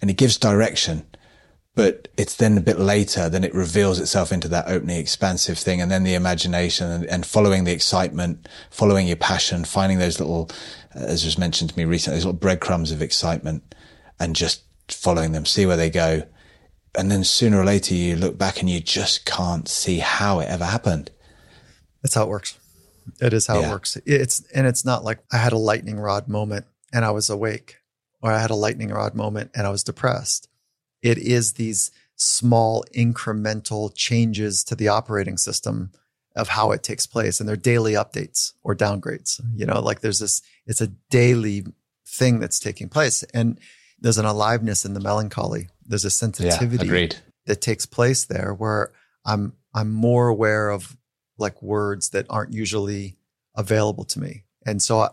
and 0.00 0.10
it 0.10 0.16
gives 0.16 0.36
direction 0.38 1.06
but 1.74 2.06
it's 2.16 2.36
then 2.36 2.56
a 2.56 2.60
bit 2.60 2.78
later, 2.78 3.28
then 3.28 3.42
it 3.42 3.52
reveals 3.52 3.98
itself 3.98 4.30
into 4.30 4.46
that 4.48 4.68
opening, 4.68 4.96
expansive 4.96 5.58
thing. 5.58 5.80
And 5.80 5.90
then 5.90 6.04
the 6.04 6.14
imagination 6.14 6.88
and, 6.88 7.04
and 7.06 7.26
following 7.26 7.64
the 7.64 7.72
excitement, 7.72 8.48
following 8.70 9.08
your 9.08 9.16
passion, 9.16 9.64
finding 9.64 9.98
those 9.98 10.20
little, 10.20 10.50
uh, 10.94 11.00
as 11.00 11.24
was 11.24 11.36
mentioned 11.36 11.70
to 11.70 11.78
me 11.78 11.84
recently, 11.84 12.16
those 12.16 12.26
little 12.26 12.38
breadcrumbs 12.38 12.92
of 12.92 13.02
excitement 13.02 13.74
and 14.20 14.36
just 14.36 14.62
following 14.88 15.32
them, 15.32 15.44
see 15.44 15.66
where 15.66 15.76
they 15.76 15.90
go. 15.90 16.22
And 16.96 17.10
then 17.10 17.24
sooner 17.24 17.60
or 17.60 17.64
later 17.64 17.94
you 17.94 18.14
look 18.14 18.38
back 18.38 18.60
and 18.60 18.70
you 18.70 18.78
just 18.78 19.26
can't 19.26 19.66
see 19.66 19.98
how 19.98 20.38
it 20.38 20.48
ever 20.48 20.64
happened. 20.64 21.10
That's 22.02 22.14
how 22.14 22.22
it 22.22 22.28
works. 22.28 22.56
It 23.20 23.32
is 23.32 23.48
how 23.48 23.58
yeah. 23.58 23.68
it 23.68 23.70
works. 23.72 23.98
It's, 24.06 24.46
and 24.54 24.68
it's 24.68 24.84
not 24.84 25.02
like 25.02 25.18
I 25.32 25.38
had 25.38 25.52
a 25.52 25.58
lightning 25.58 25.98
rod 25.98 26.28
moment 26.28 26.66
and 26.92 27.04
I 27.04 27.10
was 27.10 27.28
awake 27.28 27.78
or 28.22 28.30
I 28.30 28.38
had 28.38 28.50
a 28.50 28.54
lightning 28.54 28.90
rod 28.90 29.16
moment 29.16 29.50
and 29.56 29.66
I 29.66 29.70
was 29.70 29.82
depressed 29.82 30.48
it 31.04 31.18
is 31.18 31.52
these 31.52 31.90
small 32.16 32.84
incremental 32.96 33.92
changes 33.94 34.64
to 34.64 34.74
the 34.74 34.88
operating 34.88 35.36
system 35.36 35.90
of 36.36 36.48
how 36.48 36.72
it 36.72 36.82
takes 36.82 37.06
place 37.06 37.38
and 37.38 37.48
they're 37.48 37.56
daily 37.56 37.92
updates 37.92 38.54
or 38.62 38.74
downgrades 38.74 39.40
you 39.54 39.66
know 39.66 39.80
like 39.80 40.00
there's 40.00 40.18
this 40.18 40.42
it's 40.66 40.80
a 40.80 40.88
daily 41.10 41.64
thing 42.06 42.40
that's 42.40 42.58
taking 42.58 42.88
place 42.88 43.22
and 43.34 43.58
there's 44.04 44.18
an 44.18 44.26
aliveness 44.26 44.84
in 44.84 44.92
the 44.92 45.00
melancholy. 45.00 45.68
There's 45.86 46.04
a 46.04 46.10
sensitivity 46.10 46.86
yeah, 46.86 46.92
that 47.46 47.62
takes 47.62 47.86
place 47.86 48.26
there 48.26 48.52
where 48.52 48.92
i'm 49.24 49.54
i'm 49.74 49.90
more 49.90 50.28
aware 50.28 50.68
of 50.68 50.96
like 51.38 51.60
words 51.62 52.10
that 52.10 52.26
aren't 52.28 52.52
usually 52.52 53.16
available 53.56 54.04
to 54.04 54.20
me. 54.20 54.44
And 54.66 54.82
so 54.82 55.00
i 55.00 55.08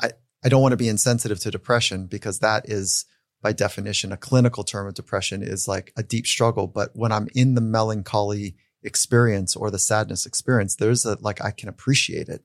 i, 0.00 0.10
I 0.44 0.48
don't 0.48 0.62
want 0.62 0.72
to 0.72 0.76
be 0.76 0.88
insensitive 0.88 1.40
to 1.40 1.50
depression 1.50 2.06
because 2.06 2.40
that 2.40 2.68
is 2.68 3.06
by 3.42 3.52
definition, 3.52 4.12
a 4.12 4.16
clinical 4.16 4.64
term 4.64 4.86
of 4.86 4.94
depression 4.94 5.42
is 5.42 5.68
like 5.68 5.92
a 5.96 6.02
deep 6.02 6.26
struggle. 6.26 6.66
But 6.66 6.90
when 6.94 7.12
I'm 7.12 7.28
in 7.34 7.54
the 7.54 7.60
melancholy 7.60 8.56
experience 8.82 9.54
or 9.54 9.70
the 9.70 9.78
sadness 9.78 10.26
experience, 10.26 10.76
there's 10.76 11.04
a 11.04 11.18
like 11.20 11.42
I 11.42 11.50
can 11.50 11.68
appreciate 11.68 12.28
it. 12.28 12.42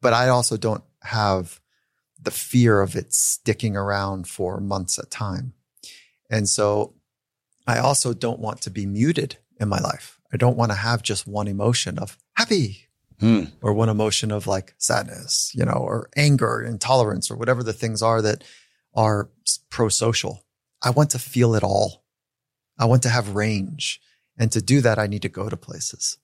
But 0.00 0.12
I 0.12 0.28
also 0.28 0.56
don't 0.56 0.84
have 1.02 1.60
the 2.20 2.30
fear 2.30 2.80
of 2.80 2.96
it 2.96 3.12
sticking 3.12 3.76
around 3.76 4.26
for 4.26 4.60
months 4.60 4.98
at 4.98 5.10
time. 5.10 5.54
And 6.30 6.48
so 6.48 6.94
I 7.66 7.78
also 7.78 8.12
don't 8.12 8.40
want 8.40 8.62
to 8.62 8.70
be 8.70 8.86
muted 8.86 9.38
in 9.60 9.68
my 9.68 9.78
life. 9.78 10.18
I 10.32 10.36
don't 10.36 10.56
want 10.56 10.72
to 10.72 10.76
have 10.76 11.02
just 11.02 11.26
one 11.26 11.48
emotion 11.48 11.98
of 11.98 12.18
happy 12.34 12.88
hmm. 13.20 13.44
or 13.62 13.72
one 13.72 13.88
emotion 13.88 14.30
of 14.30 14.46
like 14.46 14.74
sadness, 14.78 15.52
you 15.54 15.64
know, 15.64 15.72
or 15.72 16.10
anger, 16.16 16.62
intolerance, 16.62 17.30
or 17.30 17.36
whatever 17.36 17.62
the 17.62 17.72
things 17.72 18.02
are 18.02 18.20
that 18.22 18.42
are 18.94 19.30
pro 19.70 19.88
social. 19.88 20.44
I 20.82 20.90
want 20.90 21.10
to 21.10 21.18
feel 21.18 21.54
it 21.54 21.62
all. 21.62 22.04
I 22.78 22.84
want 22.86 23.02
to 23.02 23.08
have 23.08 23.34
range. 23.34 24.00
And 24.38 24.50
to 24.52 24.60
do 24.60 24.80
that, 24.80 24.98
I 24.98 25.06
need 25.06 25.22
to 25.22 25.28
go 25.28 25.48
to 25.48 25.56
places. 25.56 26.18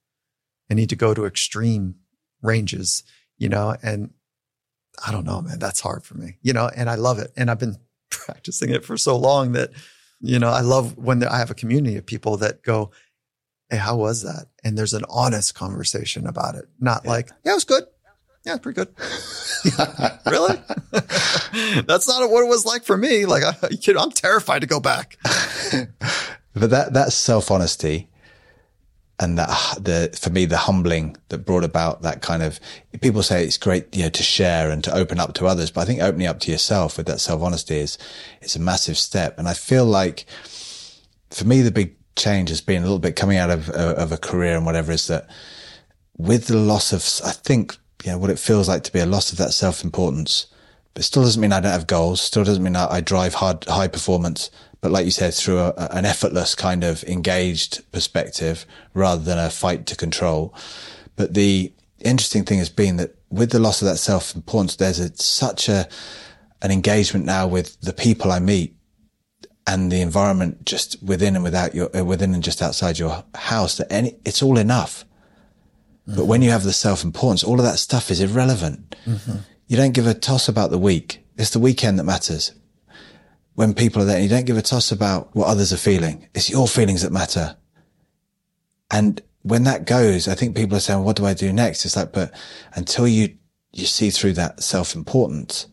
I 0.70 0.74
need 0.74 0.88
to 0.90 0.96
go 0.96 1.14
to 1.14 1.26
extreme 1.26 1.96
ranges, 2.42 3.02
you 3.38 3.48
know, 3.48 3.76
and 3.82 4.10
I 5.04 5.12
don't 5.12 5.24
know, 5.24 5.40
man, 5.40 5.58
that's 5.58 5.80
hard 5.80 6.04
for 6.04 6.14
me, 6.14 6.38
you 6.42 6.52
know, 6.52 6.70
and 6.74 6.90
I 6.90 6.96
love 6.96 7.18
it. 7.18 7.32
And 7.36 7.50
I've 7.50 7.58
been 7.58 7.76
practicing 8.10 8.70
it 8.70 8.84
for 8.84 8.96
so 8.96 9.16
long 9.16 9.52
that, 9.52 9.70
you 10.20 10.38
know, 10.38 10.50
I 10.50 10.60
love 10.60 10.96
when 10.96 11.24
I 11.24 11.38
have 11.38 11.50
a 11.50 11.54
community 11.54 11.96
of 11.96 12.06
people 12.06 12.36
that 12.38 12.62
go, 12.62 12.90
Hey, 13.68 13.76
how 13.76 13.96
was 13.96 14.22
that? 14.22 14.46
And 14.64 14.76
there's 14.76 14.94
an 14.94 15.04
honest 15.08 15.54
conversation 15.54 16.26
about 16.26 16.56
it, 16.56 16.64
not 16.80 17.02
yeah. 17.04 17.10
like, 17.10 17.30
yeah, 17.44 17.52
it 17.52 17.54
was 17.54 17.64
good 17.64 17.84
yeah, 18.44 18.56
pretty 18.56 18.76
good. 18.76 18.94
really? 20.26 20.56
That's 21.86 22.08
not 22.08 22.30
what 22.30 22.44
it 22.44 22.48
was 22.48 22.64
like 22.64 22.84
for 22.84 22.96
me. 22.96 23.26
Like, 23.26 23.44
I, 23.44 23.54
you 23.70 23.94
know, 23.94 24.00
I'm 24.00 24.10
terrified 24.10 24.60
to 24.60 24.66
go 24.66 24.80
back. 24.80 25.18
but 25.22 26.70
that 26.70 26.92
that 26.94 27.12
self 27.12 27.50
honesty 27.50 28.08
and 29.18 29.36
that 29.36 29.48
the 29.78 30.16
for 30.18 30.30
me 30.30 30.46
the 30.46 30.56
humbling 30.56 31.16
that 31.28 31.44
brought 31.44 31.64
about 31.64 32.02
that 32.02 32.22
kind 32.22 32.42
of 32.42 32.58
people 33.02 33.22
say 33.22 33.44
it's 33.44 33.58
great 33.58 33.94
you 33.94 34.02
know 34.02 34.08
to 34.08 34.22
share 34.22 34.70
and 34.70 34.82
to 34.82 34.94
open 34.94 35.20
up 35.20 35.34
to 35.34 35.46
others 35.46 35.70
but 35.70 35.82
i 35.82 35.84
think 35.84 36.00
opening 36.00 36.26
up 36.26 36.40
to 36.40 36.50
yourself 36.50 36.96
with 36.96 37.06
that 37.06 37.20
self-honesty 37.20 37.76
is 37.76 37.98
it's 38.40 38.56
a 38.56 38.60
massive 38.60 38.96
step 38.96 39.38
and 39.38 39.46
i 39.46 39.52
feel 39.52 39.84
like 39.84 40.24
for 41.30 41.44
me 41.44 41.60
the 41.60 41.70
big 41.70 41.94
change 42.16 42.48
has 42.48 42.62
been 42.62 42.78
a 42.78 42.86
little 42.86 42.98
bit 42.98 43.14
coming 43.14 43.36
out 43.36 43.50
of 43.50 43.68
of 43.68 44.10
a 44.10 44.16
career 44.16 44.56
and 44.56 44.64
whatever 44.64 44.90
is 44.90 45.06
that 45.06 45.28
with 46.16 46.46
the 46.46 46.56
loss 46.56 46.92
of 46.92 47.26
i 47.26 47.32
think 47.32 47.76
you 48.04 48.10
know, 48.10 48.18
what 48.18 48.30
it 48.30 48.38
feels 48.38 48.68
like 48.68 48.82
to 48.84 48.92
be 48.92 49.00
a 49.00 49.06
loss 49.06 49.32
of 49.32 49.38
that 49.38 49.52
self 49.52 49.84
importance. 49.84 50.46
But 50.94 51.04
still 51.04 51.22
doesn't 51.22 51.40
mean 51.40 51.52
I 51.52 51.60
don't 51.60 51.72
have 51.72 51.86
goals. 51.86 52.20
Still 52.20 52.44
doesn't 52.44 52.62
mean 52.62 52.76
I, 52.76 52.94
I 52.94 53.00
drive 53.00 53.34
hard, 53.34 53.64
high 53.66 53.88
performance. 53.88 54.50
But 54.80 54.90
like 54.90 55.04
you 55.04 55.10
said, 55.10 55.34
through 55.34 55.58
a, 55.58 55.88
an 55.90 56.04
effortless 56.04 56.54
kind 56.54 56.82
of 56.82 57.04
engaged 57.04 57.90
perspective 57.92 58.66
rather 58.94 59.22
than 59.22 59.38
a 59.38 59.50
fight 59.50 59.86
to 59.86 59.96
control. 59.96 60.54
But 61.16 61.34
the 61.34 61.72
interesting 62.00 62.44
thing 62.44 62.58
has 62.58 62.70
been 62.70 62.96
that 62.96 63.14
with 63.28 63.50
the 63.50 63.58
loss 63.58 63.82
of 63.82 63.88
that 63.88 63.98
self 63.98 64.34
importance, 64.34 64.76
there's 64.76 64.98
a, 64.98 65.14
such 65.16 65.68
a, 65.68 65.88
an 66.62 66.70
engagement 66.70 67.24
now 67.24 67.46
with 67.46 67.80
the 67.80 67.92
people 67.92 68.32
I 68.32 68.38
meet 68.38 68.74
and 69.66 69.92
the 69.92 70.00
environment 70.00 70.64
just 70.64 71.00
within 71.02 71.36
and 71.36 71.44
without 71.44 71.74
your, 71.74 71.94
uh, 71.96 72.04
within 72.04 72.34
and 72.34 72.42
just 72.42 72.62
outside 72.62 72.98
your 72.98 73.22
house 73.34 73.76
that 73.76 73.92
any, 73.92 74.16
it's 74.24 74.42
all 74.42 74.58
enough. 74.58 75.04
But 76.16 76.26
when 76.26 76.42
you 76.42 76.50
have 76.50 76.64
the 76.64 76.72
self 76.72 77.04
importance, 77.04 77.44
all 77.44 77.58
of 77.58 77.64
that 77.64 77.78
stuff 77.78 78.10
is 78.10 78.20
irrelevant. 78.20 78.96
Mm-hmm. 79.06 79.36
You 79.66 79.76
don't 79.76 79.94
give 79.94 80.06
a 80.06 80.14
toss 80.14 80.48
about 80.48 80.70
the 80.70 80.78
week. 80.78 81.24
It's 81.36 81.50
the 81.50 81.58
weekend 81.58 81.98
that 81.98 82.04
matters. 82.04 82.52
When 83.54 83.74
people 83.74 84.02
are 84.02 84.04
there, 84.04 84.20
you 84.20 84.28
don't 84.28 84.46
give 84.46 84.56
a 84.56 84.62
toss 84.62 84.90
about 84.90 85.34
what 85.34 85.48
others 85.48 85.72
are 85.72 85.76
feeling. 85.76 86.28
It's 86.34 86.50
your 86.50 86.66
feelings 86.66 87.02
that 87.02 87.12
matter. 87.12 87.56
And 88.90 89.22
when 89.42 89.64
that 89.64 89.86
goes, 89.86 90.28
I 90.28 90.34
think 90.34 90.56
people 90.56 90.76
are 90.76 90.80
saying, 90.80 91.04
what 91.04 91.16
do 91.16 91.24
I 91.24 91.34
do 91.34 91.52
next? 91.52 91.84
It's 91.84 91.96
like, 91.96 92.12
but 92.12 92.32
until 92.74 93.06
you, 93.06 93.36
you 93.72 93.86
see 93.86 94.10
through 94.10 94.32
that 94.34 94.62
self 94.62 94.94
importance, 94.94 95.66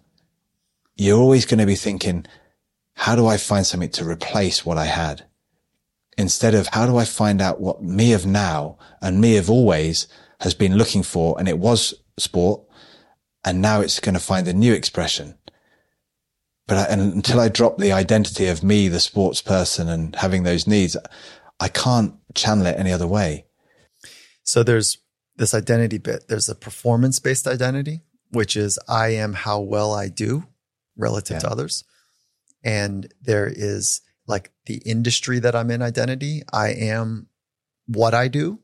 you're 0.95 1.19
always 1.19 1.45
going 1.45 1.59
to 1.59 1.65
be 1.65 1.75
thinking, 1.75 2.25
how 2.93 3.15
do 3.15 3.27
I 3.27 3.37
find 3.37 3.65
something 3.65 3.89
to 3.91 4.07
replace 4.07 4.65
what 4.65 4.77
I 4.77 4.85
had? 4.85 5.25
Instead 6.17 6.55
of 6.55 6.67
how 6.67 6.87
do 6.87 6.97
I 6.97 7.05
find 7.05 7.41
out 7.41 7.61
what 7.61 7.83
me 7.83 8.13
of 8.13 8.25
now 8.25 8.77
and 9.01 9.21
me 9.21 9.37
of 9.37 9.49
always 9.49 10.07
has 10.39 10.53
been 10.53 10.77
looking 10.77 11.03
for, 11.03 11.37
and 11.39 11.47
it 11.47 11.59
was 11.59 11.93
sport, 12.17 12.61
and 13.43 13.61
now 13.61 13.81
it's 13.81 13.99
going 13.99 14.13
to 14.13 14.19
find 14.19 14.47
a 14.47 14.53
new 14.53 14.73
expression. 14.73 15.37
But 16.67 16.77
I, 16.77 16.83
and 16.93 17.13
until 17.13 17.39
I 17.39 17.49
drop 17.49 17.77
the 17.77 17.93
identity 17.93 18.47
of 18.47 18.63
me, 18.63 18.87
the 18.87 18.99
sports 18.99 19.41
person, 19.41 19.87
and 19.87 20.15
having 20.15 20.43
those 20.43 20.67
needs, 20.67 20.97
I 21.59 21.69
can't 21.69 22.15
channel 22.35 22.67
it 22.67 22.77
any 22.77 22.91
other 22.91 23.07
way. 23.07 23.45
So 24.43 24.63
there's 24.63 24.97
this 25.37 25.53
identity 25.53 25.97
bit. 25.97 26.27
There's 26.27 26.49
a 26.49 26.55
performance 26.55 27.19
based 27.19 27.47
identity, 27.47 28.01
which 28.31 28.55
is 28.55 28.77
I 28.87 29.09
am 29.09 29.33
how 29.33 29.59
well 29.61 29.93
I 29.93 30.09
do 30.09 30.45
relative 30.97 31.35
yeah. 31.35 31.39
to 31.41 31.49
others. 31.49 31.83
And 32.63 33.11
there 33.21 33.47
is 33.47 34.01
like 34.27 34.51
the 34.65 34.77
industry 34.77 35.39
that 35.39 35.55
I'm 35.55 35.71
in 35.71 35.81
identity. 35.81 36.43
I 36.51 36.69
am 36.69 37.27
what 37.87 38.13
I 38.13 38.27
do. 38.27 38.59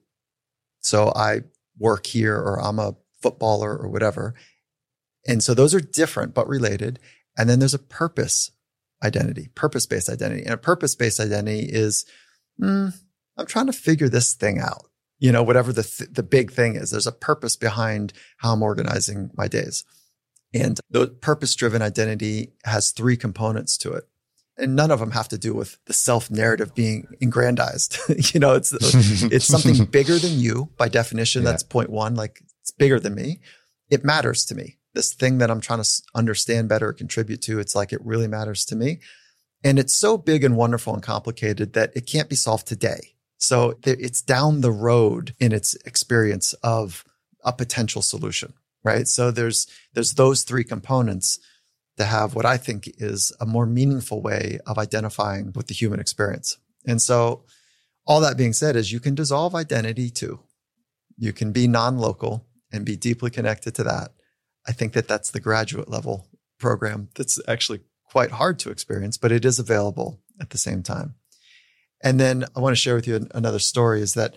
So 0.81 1.13
I 1.15 1.43
work 1.77 2.05
here 2.05 2.35
or 2.35 2.61
I'm 2.61 2.79
a 2.79 2.95
footballer 3.21 3.75
or 3.77 3.89
whatever. 3.89 4.35
And 5.27 5.43
so 5.43 5.53
those 5.53 5.73
are 5.73 5.79
different 5.79 6.33
but 6.33 6.47
related. 6.47 6.99
And 7.37 7.49
then 7.49 7.59
there's 7.59 7.73
a 7.73 7.79
purpose 7.79 8.51
identity, 9.03 9.49
purpose 9.55 9.85
based 9.85 10.09
identity. 10.09 10.43
And 10.43 10.53
a 10.53 10.57
purpose 10.57 10.95
based 10.95 11.19
identity 11.19 11.67
is, 11.69 12.05
mm, 12.61 12.93
I'm 13.37 13.45
trying 13.45 13.67
to 13.67 13.73
figure 13.73 14.09
this 14.09 14.33
thing 14.33 14.59
out. 14.59 14.89
You 15.19 15.31
know, 15.31 15.43
whatever 15.43 15.71
the, 15.71 15.83
th- 15.83 16.09
the 16.11 16.23
big 16.23 16.51
thing 16.51 16.75
is, 16.75 16.91
there's 16.91 17.07
a 17.07 17.11
purpose 17.11 17.55
behind 17.55 18.13
how 18.37 18.53
I'm 18.53 18.63
organizing 18.63 19.31
my 19.35 19.47
days. 19.47 19.85
And 20.53 20.79
the 20.89 21.07
purpose 21.07 21.55
driven 21.55 21.81
identity 21.81 22.53
has 22.65 22.91
three 22.91 23.17
components 23.17 23.77
to 23.79 23.93
it 23.93 24.07
and 24.57 24.75
none 24.75 24.91
of 24.91 24.99
them 24.99 25.11
have 25.11 25.27
to 25.29 25.37
do 25.37 25.53
with 25.53 25.77
the 25.85 25.93
self 25.93 26.29
narrative 26.29 26.75
being 26.75 27.07
aggrandized. 27.21 27.97
you 28.33 28.39
know, 28.39 28.53
it's 28.53 28.73
it's 29.23 29.45
something 29.45 29.85
bigger 29.91 30.17
than 30.17 30.39
you 30.39 30.69
by 30.77 30.87
definition. 30.87 31.43
Yeah. 31.43 31.51
That's 31.51 31.63
point 31.63 31.89
one. 31.89 32.15
Like 32.15 32.41
it's 32.61 32.71
bigger 32.71 32.99
than 32.99 33.15
me. 33.15 33.39
It 33.89 34.03
matters 34.03 34.45
to 34.45 34.55
me. 34.55 34.77
This 34.93 35.13
thing 35.13 35.39
that 35.39 35.49
I'm 35.49 35.61
trying 35.61 35.81
to 35.81 35.89
understand 36.13 36.69
better, 36.69 36.93
contribute 36.93 37.41
to. 37.43 37.59
It's 37.59 37.75
like 37.75 37.93
it 37.93 38.05
really 38.05 38.27
matters 38.27 38.65
to 38.65 38.75
me, 38.75 38.99
and 39.63 39.79
it's 39.79 39.93
so 39.93 40.17
big 40.17 40.43
and 40.43 40.55
wonderful 40.55 40.93
and 40.93 41.01
complicated 41.01 41.73
that 41.73 41.91
it 41.95 42.05
can't 42.05 42.29
be 42.29 42.35
solved 42.35 42.67
today. 42.67 43.13
So 43.37 43.77
it's 43.83 44.21
down 44.21 44.61
the 44.61 44.71
road 44.71 45.35
in 45.39 45.51
its 45.51 45.75
experience 45.85 46.53
of 46.63 47.03
a 47.43 47.51
potential 47.51 48.01
solution, 48.01 48.53
right? 48.83 49.07
So 49.07 49.31
there's 49.31 49.67
there's 49.93 50.13
those 50.13 50.43
three 50.43 50.63
components 50.63 51.39
to 51.97 52.05
have 52.05 52.35
what 52.35 52.45
I 52.45 52.57
think 52.57 52.89
is 52.97 53.31
a 53.39 53.45
more 53.45 53.65
meaningful 53.65 54.21
way 54.21 54.59
of 54.65 54.77
identifying 54.77 55.51
with 55.55 55.67
the 55.67 55.73
human 55.73 55.99
experience. 55.99 56.57
And 56.85 57.01
so 57.01 57.43
all 58.05 58.19
that 58.21 58.37
being 58.37 58.53
said 58.53 58.75
is 58.75 58.91
you 58.91 58.99
can 58.99 59.15
dissolve 59.15 59.55
identity 59.55 60.09
too. 60.09 60.39
You 61.17 61.33
can 61.33 61.51
be 61.51 61.67
non-local 61.67 62.45
and 62.71 62.85
be 62.85 62.95
deeply 62.95 63.29
connected 63.29 63.75
to 63.75 63.83
that. 63.83 64.11
I 64.67 64.71
think 64.71 64.93
that 64.93 65.07
that's 65.07 65.31
the 65.31 65.39
graduate 65.39 65.89
level 65.89 66.27
program 66.59 67.09
that's 67.15 67.39
actually 67.47 67.81
quite 68.05 68.31
hard 68.31 68.59
to 68.59 68.69
experience, 68.69 69.17
but 69.17 69.31
it 69.31 69.45
is 69.45 69.59
available 69.59 70.21
at 70.39 70.49
the 70.49 70.57
same 70.57 70.83
time. 70.83 71.15
And 72.03 72.19
then 72.19 72.45
I 72.55 72.59
want 72.59 72.73
to 72.73 72.81
share 72.81 72.95
with 72.95 73.07
you 73.07 73.27
another 73.33 73.59
story 73.59 74.01
is 74.01 74.13
that 74.15 74.35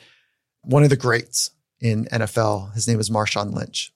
one 0.62 0.82
of 0.82 0.90
the 0.90 0.96
greats 0.96 1.50
in 1.80 2.06
NFL, 2.06 2.74
his 2.74 2.86
name 2.86 3.00
is 3.00 3.10
Marshawn 3.10 3.52
Lynch. 3.52 3.92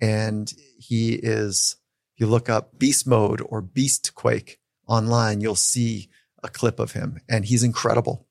And 0.00 0.52
he 0.78 1.14
is, 1.14 1.76
you 2.16 2.26
look 2.26 2.48
up 2.48 2.78
beast 2.78 3.06
mode 3.06 3.42
or 3.46 3.60
beast 3.60 4.14
quake 4.14 4.58
online, 4.86 5.40
you'll 5.40 5.54
see 5.54 6.08
a 6.42 6.48
clip 6.48 6.78
of 6.78 6.92
him 6.92 7.20
and 7.28 7.44
he's 7.44 7.62
incredible. 7.62 8.26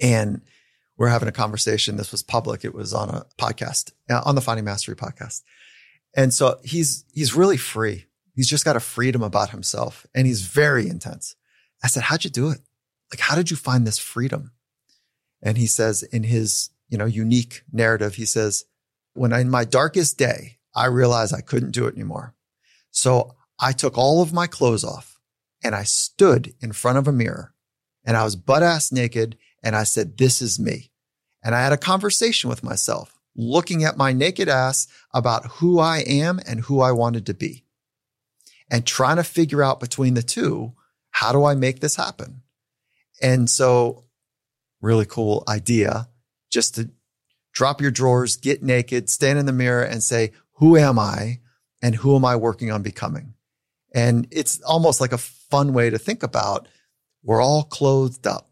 And 0.00 0.42
we're 0.96 1.08
having 1.08 1.28
a 1.28 1.32
conversation. 1.32 1.96
This 1.96 2.12
was 2.12 2.22
public. 2.22 2.64
It 2.64 2.74
was 2.74 2.94
on 2.94 3.10
a 3.10 3.26
podcast, 3.38 3.92
uh, 4.08 4.22
on 4.24 4.34
the 4.34 4.40
Finding 4.40 4.64
Mastery 4.64 4.94
podcast. 4.94 5.42
And 6.16 6.32
so 6.32 6.58
he's, 6.64 7.04
he's 7.12 7.34
really 7.34 7.56
free. 7.56 8.06
He's 8.34 8.48
just 8.48 8.64
got 8.64 8.76
a 8.76 8.80
freedom 8.80 9.22
about 9.22 9.50
himself 9.50 10.06
and 10.14 10.26
he's 10.26 10.42
very 10.42 10.88
intense. 10.88 11.36
I 11.82 11.88
said, 11.88 12.04
how'd 12.04 12.24
you 12.24 12.30
do 12.30 12.50
it? 12.50 12.60
Like, 13.12 13.20
how 13.20 13.36
did 13.36 13.50
you 13.50 13.56
find 13.56 13.86
this 13.86 13.98
freedom? 13.98 14.52
And 15.42 15.58
he 15.58 15.66
says 15.66 16.02
in 16.02 16.22
his, 16.22 16.70
you 16.88 16.96
know, 16.96 17.04
unique 17.04 17.62
narrative, 17.72 18.14
he 18.14 18.24
says, 18.24 18.64
when 19.14 19.32
in 19.32 19.50
my 19.50 19.64
darkest 19.64 20.18
day, 20.18 20.58
I 20.74 20.86
realized 20.86 21.34
I 21.34 21.40
couldn't 21.40 21.70
do 21.70 21.86
it 21.86 21.94
anymore. 21.94 22.34
So 22.94 23.34
I 23.58 23.72
took 23.72 23.98
all 23.98 24.22
of 24.22 24.32
my 24.32 24.46
clothes 24.46 24.84
off 24.84 25.18
and 25.62 25.74
I 25.74 25.82
stood 25.82 26.54
in 26.60 26.72
front 26.72 26.96
of 26.96 27.08
a 27.08 27.12
mirror 27.12 27.52
and 28.04 28.16
I 28.16 28.22
was 28.22 28.36
butt 28.36 28.62
ass 28.62 28.92
naked 28.92 29.36
and 29.62 29.74
I 29.74 29.82
said, 29.82 30.16
this 30.16 30.40
is 30.40 30.60
me. 30.60 30.92
And 31.42 31.54
I 31.54 31.62
had 31.62 31.72
a 31.72 31.76
conversation 31.76 32.48
with 32.48 32.62
myself, 32.62 33.18
looking 33.34 33.82
at 33.82 33.96
my 33.96 34.12
naked 34.12 34.48
ass 34.48 34.86
about 35.12 35.46
who 35.46 35.80
I 35.80 35.98
am 36.06 36.40
and 36.46 36.60
who 36.60 36.80
I 36.80 36.92
wanted 36.92 37.26
to 37.26 37.34
be 37.34 37.64
and 38.70 38.86
trying 38.86 39.16
to 39.16 39.24
figure 39.24 39.62
out 39.62 39.80
between 39.80 40.14
the 40.14 40.22
two, 40.22 40.72
how 41.10 41.32
do 41.32 41.44
I 41.44 41.56
make 41.56 41.80
this 41.80 41.96
happen? 41.96 42.42
And 43.20 43.50
so 43.50 44.04
really 44.80 45.04
cool 45.04 45.42
idea 45.48 46.08
just 46.48 46.76
to 46.76 46.90
drop 47.52 47.80
your 47.80 47.90
drawers, 47.90 48.36
get 48.36 48.62
naked, 48.62 49.10
stand 49.10 49.38
in 49.38 49.46
the 49.46 49.52
mirror 49.52 49.82
and 49.82 50.02
say, 50.02 50.32
who 50.58 50.76
am 50.76 50.98
I 50.98 51.40
and 51.84 51.94
who 51.94 52.16
am 52.16 52.24
I 52.24 52.34
working 52.36 52.72
on 52.72 52.80
becoming? 52.80 53.34
And 53.94 54.26
it's 54.30 54.58
almost 54.62 55.02
like 55.02 55.12
a 55.12 55.18
fun 55.18 55.74
way 55.74 55.90
to 55.90 55.98
think 55.98 56.22
about 56.22 56.66
we're 57.22 57.42
all 57.42 57.64
clothed 57.64 58.26
up. 58.26 58.50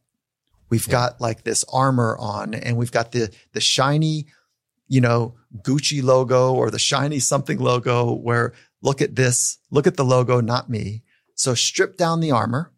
We've 0.68 0.86
yeah. 0.86 0.92
got 0.92 1.20
like 1.22 1.42
this 1.42 1.64
armor 1.72 2.14
on 2.20 2.52
and 2.52 2.76
we've 2.76 2.92
got 2.92 3.12
the, 3.12 3.34
the 3.54 3.60
shiny, 3.60 4.26
you 4.86 5.00
know, 5.00 5.34
Gucci 5.62 6.02
logo 6.02 6.52
or 6.52 6.70
the 6.70 6.78
shiny 6.78 7.20
something 7.20 7.58
logo 7.58 8.12
where 8.12 8.52
look 8.82 9.00
at 9.00 9.16
this, 9.16 9.56
look 9.70 9.86
at 9.86 9.96
the 9.96 10.04
logo, 10.04 10.42
not 10.42 10.68
me. 10.68 11.02
So 11.34 11.54
strip 11.54 11.96
down 11.96 12.20
the 12.20 12.32
armor. 12.32 12.70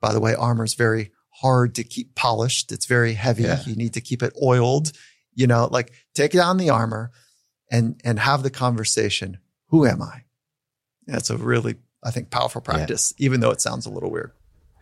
By 0.00 0.12
the 0.12 0.20
way, 0.20 0.34
armor 0.34 0.64
is 0.64 0.74
very 0.74 1.12
hard 1.30 1.76
to 1.76 1.84
keep 1.84 2.16
polished. 2.16 2.72
It's 2.72 2.86
very 2.86 3.14
heavy. 3.14 3.44
Yeah. 3.44 3.62
You 3.64 3.76
need 3.76 3.94
to 3.94 4.00
keep 4.00 4.24
it 4.24 4.36
oiled, 4.42 4.90
you 5.32 5.46
know, 5.46 5.68
like 5.70 5.92
take 6.12 6.32
down 6.32 6.56
the 6.56 6.70
armor 6.70 7.12
and, 7.70 8.00
and 8.04 8.18
have 8.18 8.42
the 8.42 8.50
conversation. 8.50 9.38
Who 9.72 9.86
am 9.86 10.02
I? 10.02 10.22
That's 11.06 11.30
a 11.30 11.36
really, 11.36 11.76
I 12.04 12.10
think, 12.10 12.30
powerful 12.30 12.60
practice, 12.60 13.12
yeah. 13.16 13.24
even 13.24 13.40
though 13.40 13.50
it 13.50 13.60
sounds 13.60 13.86
a 13.86 13.90
little 13.90 14.10
weird. 14.10 14.30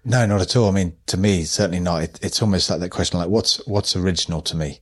No, 0.04 0.26
not 0.26 0.40
at 0.40 0.56
all. 0.56 0.68
I 0.68 0.72
mean, 0.72 0.96
to 1.06 1.16
me, 1.16 1.44
certainly 1.44 1.80
not. 1.80 2.02
It, 2.02 2.18
it's 2.22 2.42
almost 2.42 2.68
like 2.68 2.80
that 2.80 2.90
question, 2.90 3.18
like 3.18 3.28
what's 3.28 3.66
what's 3.68 3.94
original 3.94 4.42
to 4.42 4.56
me? 4.56 4.80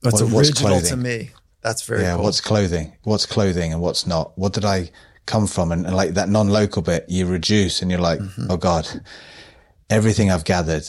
What's 0.00 0.22
what, 0.22 0.32
original 0.32 0.74
what's 0.76 0.90
to 0.90 0.96
me? 0.96 1.30
That's 1.62 1.82
very 1.82 2.02
yeah. 2.02 2.14
Cool. 2.14 2.24
What's 2.24 2.40
clothing? 2.40 2.96
What's 3.02 3.26
clothing 3.26 3.72
and 3.72 3.82
what's 3.82 4.06
not? 4.06 4.38
What 4.38 4.52
did 4.52 4.64
I 4.64 4.90
come 5.26 5.46
from? 5.46 5.72
And, 5.72 5.84
and 5.84 5.96
like 5.96 6.10
that 6.10 6.28
non-local 6.28 6.82
bit, 6.82 7.06
you 7.08 7.26
reduce 7.26 7.82
and 7.82 7.90
you're 7.90 8.00
like, 8.00 8.20
mm-hmm. 8.20 8.50
oh 8.50 8.56
God, 8.56 8.86
everything 9.90 10.30
I've 10.30 10.44
gathered, 10.44 10.84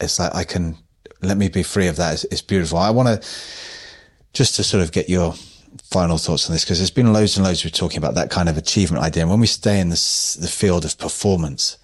it's 0.00 0.18
like 0.18 0.34
I 0.34 0.44
can 0.44 0.78
let 1.20 1.36
me 1.36 1.48
be 1.48 1.64
free 1.64 1.88
of 1.88 1.96
that. 1.96 2.14
It's, 2.14 2.24
it's 2.24 2.42
beautiful. 2.42 2.78
I 2.78 2.90
want 2.90 3.08
to 3.08 3.28
just 4.32 4.56
to 4.56 4.64
sort 4.64 4.82
of 4.82 4.92
get 4.92 5.10
your 5.10 5.34
final 5.84 6.18
thoughts 6.18 6.48
on 6.48 6.54
this 6.54 6.64
because 6.64 6.78
there's 6.78 6.90
been 6.90 7.12
loads 7.12 7.36
and 7.36 7.46
loads 7.46 7.64
we're 7.64 7.70
talking 7.70 7.98
about 7.98 8.14
that 8.14 8.30
kind 8.30 8.48
of 8.48 8.56
achievement 8.56 9.04
idea. 9.04 9.22
And 9.22 9.30
when 9.30 9.40
we 9.40 9.46
stay 9.46 9.80
in 9.80 9.90
this, 9.90 10.34
the 10.34 10.48
field 10.48 10.84
of 10.84 10.98
performance, 10.98 11.78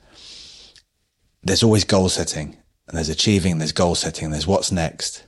there's 1.42 1.62
always 1.62 1.84
goal 1.84 2.08
setting 2.08 2.56
and 2.88 2.96
there's 2.96 3.08
achieving, 3.08 3.52
and 3.52 3.60
there's 3.60 3.72
goal 3.72 3.94
setting, 3.94 4.26
and 4.26 4.34
there's 4.34 4.46
what's 4.46 4.72
next. 4.72 5.24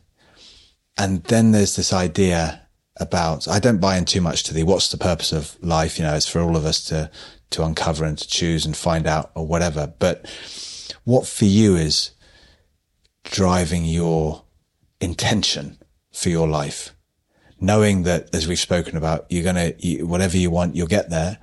And 0.98 1.22
then 1.24 1.52
there's 1.52 1.76
this 1.76 1.93
idea 1.93 2.66
about, 3.01 3.48
I 3.48 3.59
don't 3.59 3.81
buy 3.81 3.97
in 3.97 4.05
too 4.05 4.20
much 4.20 4.44
to 4.44 4.55
the 4.55 4.62
what's 4.64 4.90
the 4.90 4.98
purpose 4.98 5.32
of 5.32 5.56
life? 5.62 5.98
You 5.98 6.05
know, 6.05 6.14
it's 6.14 6.28
for 6.28 6.40
all 6.40 6.56
of 6.56 6.64
us 6.64 6.85
to, 6.85 7.10
to 7.51 7.64
uncover 7.64 8.05
and 8.05 8.18
to 8.18 8.28
choose 8.28 8.66
and 8.66 8.76
find 8.76 9.06
out 9.06 9.31
or 9.35 9.47
whatever. 9.47 9.93
But 9.98 10.26
what 11.05 11.26
for 11.26 11.47
you 11.47 11.76
is 11.76 12.10
driving 13.24 13.85
your 13.85 14.44
intention 15.01 15.78
for 16.12 16.28
your 16.28 16.47
life? 16.47 16.94
Knowing 17.60 18.02
that, 18.02 18.35
as 18.35 18.47
we've 18.47 18.59
spoken 18.59 18.97
about, 18.97 19.26
you're 19.31 19.44
going 19.44 19.76
to, 19.76 20.02
whatever 20.05 20.36
you 20.36 20.51
want, 20.51 20.76
you'll 20.76 20.86
get 20.86 21.10
there. 21.10 21.39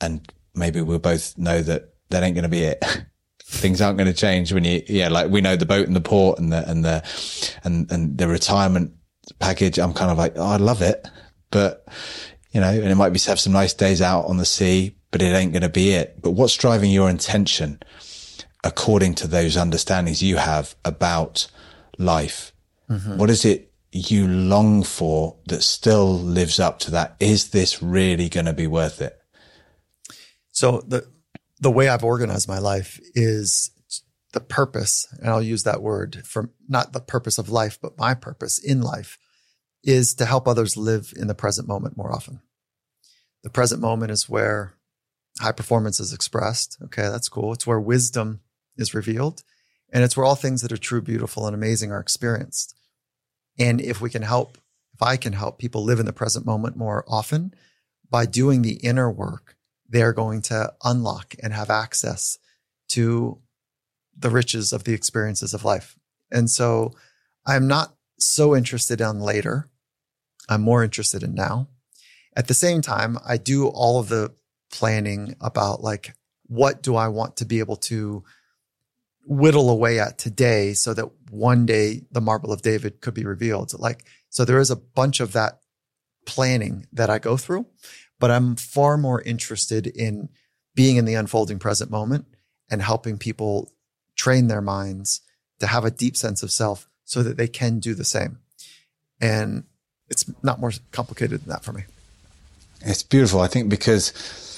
And 0.00 0.30
maybe 0.54 0.80
we'll 0.80 0.98
both 0.98 1.36
know 1.38 1.62
that 1.62 1.94
that 2.10 2.22
ain't 2.22 2.34
going 2.34 2.44
to 2.44 2.48
be 2.48 2.62
it. 2.62 2.84
things 3.44 3.80
aren't 3.80 3.96
going 3.96 4.12
to 4.12 4.18
change 4.18 4.52
when 4.52 4.64
you, 4.64 4.82
yeah, 4.88 5.08
like 5.08 5.30
we 5.30 5.40
know 5.40 5.56
the 5.56 5.66
boat 5.66 5.86
and 5.86 5.96
the 5.96 6.00
port 6.00 6.38
and 6.38 6.52
the, 6.52 6.68
and 6.68 6.84
the, 6.84 7.02
and, 7.64 7.90
and 7.90 8.18
the 8.18 8.28
retirement 8.28 8.92
package. 9.38 9.78
I'm 9.78 9.94
kind 9.94 10.10
of 10.10 10.18
like, 10.18 10.34
oh, 10.36 10.46
I 10.46 10.56
love 10.56 10.82
it, 10.82 11.08
but 11.50 11.86
you 12.56 12.60
know, 12.60 12.70
and 12.70 12.86
it 12.86 12.94
might 12.94 13.10
be 13.10 13.18
to 13.18 13.30
have 13.30 13.40
some 13.40 13.52
nice 13.52 13.74
days 13.74 14.00
out 14.00 14.24
on 14.26 14.38
the 14.38 14.46
sea, 14.46 14.96
but 15.10 15.20
it 15.20 15.34
ain't 15.34 15.52
going 15.52 15.62
to 15.62 15.68
be 15.68 15.90
it. 15.90 16.20
But 16.22 16.30
what's 16.30 16.56
driving 16.56 16.90
your 16.90 17.10
intention 17.10 17.80
according 18.64 19.14
to 19.16 19.28
those 19.28 19.56
understandings 19.56 20.22
you 20.22 20.36
have 20.36 20.74
about 20.84 21.48
life? 21.98 22.52
Mm-hmm. 22.88 23.18
What 23.18 23.28
is 23.28 23.44
it 23.44 23.72
you 23.92 24.26
long 24.26 24.82
for 24.82 25.36
that 25.46 25.62
still 25.62 26.18
lives 26.18 26.60
up 26.60 26.78
to 26.80 26.90
that? 26.92 27.16
Is 27.20 27.50
this 27.50 27.82
really 27.82 28.28
going 28.28 28.46
to 28.46 28.52
be 28.52 28.66
worth 28.66 29.00
it? 29.00 29.18
So 30.52 30.82
the 30.86 31.06
the 31.58 31.70
way 31.70 31.88
I've 31.88 32.04
organized 32.04 32.48
my 32.48 32.58
life 32.58 33.00
is 33.14 33.70
the 34.32 34.40
purpose, 34.40 35.06
and 35.18 35.30
I'll 35.30 35.42
use 35.42 35.62
that 35.62 35.82
word 35.82 36.26
for 36.26 36.50
not 36.68 36.92
the 36.92 37.00
purpose 37.00 37.38
of 37.38 37.48
life, 37.48 37.78
but 37.80 37.98
my 37.98 38.12
purpose 38.12 38.58
in 38.58 38.82
life 38.82 39.18
is 39.82 40.14
to 40.16 40.26
help 40.26 40.46
others 40.46 40.76
live 40.76 41.12
in 41.16 41.28
the 41.28 41.34
present 41.34 41.66
moment 41.66 41.96
more 41.96 42.12
often. 42.12 42.40
The 43.42 43.50
present 43.50 43.80
moment 43.80 44.10
is 44.10 44.28
where 44.28 44.74
high 45.40 45.52
performance 45.52 46.00
is 46.00 46.12
expressed. 46.12 46.76
Okay, 46.84 47.08
that's 47.08 47.28
cool. 47.28 47.52
It's 47.52 47.66
where 47.66 47.80
wisdom 47.80 48.40
is 48.76 48.94
revealed, 48.94 49.42
and 49.92 50.04
it's 50.04 50.16
where 50.16 50.26
all 50.26 50.36
things 50.36 50.62
that 50.62 50.72
are 50.72 50.76
true, 50.76 51.00
beautiful, 51.00 51.46
and 51.46 51.54
amazing 51.54 51.92
are 51.92 52.00
experienced. 52.00 52.75
And 53.58 53.80
if 53.80 54.00
we 54.00 54.10
can 54.10 54.22
help, 54.22 54.58
if 54.94 55.02
I 55.02 55.16
can 55.16 55.32
help 55.32 55.58
people 55.58 55.84
live 55.84 56.00
in 56.00 56.06
the 56.06 56.12
present 56.12 56.46
moment 56.46 56.76
more 56.76 57.04
often 57.08 57.54
by 58.08 58.26
doing 58.26 58.62
the 58.62 58.74
inner 58.76 59.10
work 59.10 59.56
they're 59.88 60.12
going 60.12 60.42
to 60.42 60.72
unlock 60.84 61.34
and 61.42 61.52
have 61.52 61.70
access 61.70 62.38
to 62.88 63.38
the 64.16 64.30
riches 64.30 64.72
of 64.72 64.84
the 64.84 64.94
experiences 64.94 65.54
of 65.54 65.64
life. 65.64 65.96
And 66.30 66.50
so 66.50 66.92
I'm 67.46 67.68
not 67.68 67.94
so 68.18 68.56
interested 68.56 69.00
in 69.00 69.20
later. 69.20 69.68
I'm 70.48 70.62
more 70.62 70.82
interested 70.82 71.22
in 71.22 71.34
now. 71.34 71.68
At 72.36 72.48
the 72.48 72.54
same 72.54 72.82
time, 72.82 73.18
I 73.26 73.36
do 73.36 73.68
all 73.68 73.98
of 73.98 74.08
the 74.08 74.34
planning 74.72 75.36
about 75.40 75.82
like, 75.82 76.14
what 76.46 76.82
do 76.82 76.96
I 76.96 77.08
want 77.08 77.36
to 77.36 77.44
be 77.44 77.58
able 77.58 77.76
to 77.76 78.24
whittle 79.26 79.70
away 79.70 79.98
at 79.98 80.18
today 80.18 80.72
so 80.72 80.94
that 80.94 81.10
one 81.30 81.66
day 81.66 82.02
the 82.10 82.20
marble 82.20 82.52
of 82.52 82.62
David 82.62 83.00
could 83.00 83.14
be 83.14 83.24
revealed. 83.24 83.78
Like, 83.78 84.04
so 84.30 84.44
there 84.44 84.58
is 84.58 84.70
a 84.70 84.76
bunch 84.76 85.20
of 85.20 85.32
that 85.32 85.60
planning 86.24 86.86
that 86.92 87.10
I 87.10 87.18
go 87.18 87.36
through 87.36 87.66
but 88.18 88.30
I'm 88.30 88.56
far 88.56 88.96
more 88.96 89.20
interested 89.22 89.86
in 89.86 90.28
being 90.74 90.96
in 90.96 91.04
the 91.04 91.14
unfolding 91.14 91.58
present 91.58 91.90
moment 91.90 92.26
and 92.70 92.82
helping 92.82 93.18
people 93.18 93.70
train 94.14 94.48
their 94.48 94.60
minds 94.60 95.20
to 95.60 95.66
have 95.66 95.84
a 95.84 95.90
deep 95.90 96.16
sense 96.16 96.42
of 96.42 96.50
self 96.50 96.88
so 97.04 97.22
that 97.22 97.36
they 97.36 97.48
can 97.48 97.78
do 97.78 97.94
the 97.94 98.04
same. 98.04 98.38
And 99.20 99.64
it's 100.08 100.24
not 100.42 100.60
more 100.60 100.72
complicated 100.92 101.42
than 101.42 101.48
that 101.48 101.64
for 101.64 101.72
me. 101.72 101.84
It's 102.82 103.02
beautiful. 103.02 103.40
I 103.40 103.46
think 103.46 103.68
because 103.68 104.55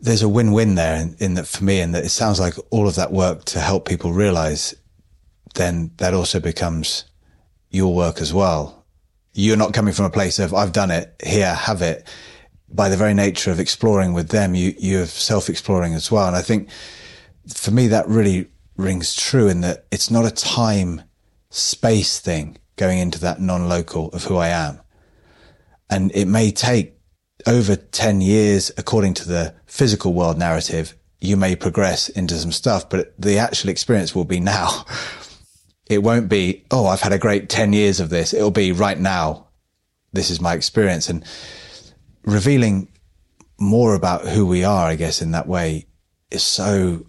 there's 0.00 0.22
a 0.22 0.28
win-win 0.28 0.74
there 0.74 0.96
in, 0.96 1.16
in 1.18 1.34
that 1.34 1.46
for 1.46 1.64
me, 1.64 1.80
and 1.80 1.94
that 1.94 2.04
it 2.04 2.10
sounds 2.10 2.40
like 2.40 2.54
all 2.70 2.88
of 2.88 2.94
that 2.96 3.12
work 3.12 3.44
to 3.46 3.60
help 3.60 3.86
people 3.86 4.12
realize, 4.12 4.74
then 5.54 5.90
that 5.98 6.14
also 6.14 6.40
becomes 6.40 7.04
your 7.70 7.94
work 7.94 8.20
as 8.20 8.32
well. 8.32 8.84
You're 9.32 9.56
not 9.56 9.74
coming 9.74 9.94
from 9.94 10.06
a 10.06 10.10
place 10.10 10.38
of 10.38 10.54
I've 10.54 10.72
done 10.72 10.90
it 10.90 11.14
here, 11.24 11.54
have 11.54 11.82
it 11.82 12.08
by 12.72 12.88
the 12.88 12.96
very 12.96 13.14
nature 13.14 13.50
of 13.50 13.60
exploring 13.60 14.12
with 14.12 14.28
them, 14.28 14.54
you, 14.54 14.74
you're 14.78 15.06
self-exploring 15.06 15.94
as 15.94 16.10
well. 16.10 16.26
And 16.26 16.36
I 16.36 16.42
think 16.42 16.68
for 17.48 17.70
me, 17.70 17.88
that 17.88 18.08
really 18.08 18.48
rings 18.76 19.14
true 19.14 19.48
in 19.48 19.60
that 19.62 19.86
it's 19.90 20.10
not 20.10 20.24
a 20.24 20.30
time 20.30 21.02
space 21.50 22.20
thing 22.20 22.58
going 22.76 22.98
into 22.98 23.20
that 23.20 23.40
non-local 23.40 24.08
of 24.10 24.24
who 24.24 24.36
I 24.36 24.48
am. 24.48 24.80
And 25.90 26.12
it 26.14 26.26
may 26.26 26.52
take 26.52 26.94
over 27.46 27.76
10 27.76 28.20
years, 28.20 28.70
according 28.76 29.14
to 29.14 29.28
the 29.28 29.54
physical 29.66 30.12
world 30.12 30.38
narrative, 30.38 30.94
you 31.20 31.36
may 31.36 31.54
progress 31.54 32.08
into 32.08 32.34
some 32.34 32.52
stuff, 32.52 32.88
but 32.88 33.14
the 33.18 33.38
actual 33.38 33.70
experience 33.70 34.14
will 34.14 34.24
be 34.24 34.40
now. 34.40 34.84
It 35.90 36.04
won't 36.04 36.28
be, 36.28 36.64
oh, 36.70 36.86
I've 36.86 37.00
had 37.00 37.12
a 37.12 37.18
great 37.18 37.48
10 37.48 37.72
years 37.72 37.98
of 37.98 38.10
this. 38.10 38.32
It'll 38.32 38.52
be 38.52 38.70
right 38.70 38.96
now. 38.96 39.48
This 40.12 40.30
is 40.30 40.40
my 40.40 40.54
experience. 40.54 41.08
And 41.08 41.24
revealing 42.22 42.86
more 43.58 43.96
about 43.96 44.24
who 44.24 44.46
we 44.46 44.62
are, 44.62 44.86
I 44.86 44.94
guess, 44.94 45.20
in 45.20 45.32
that 45.32 45.48
way 45.48 45.86
is 46.30 46.44
so 46.44 47.06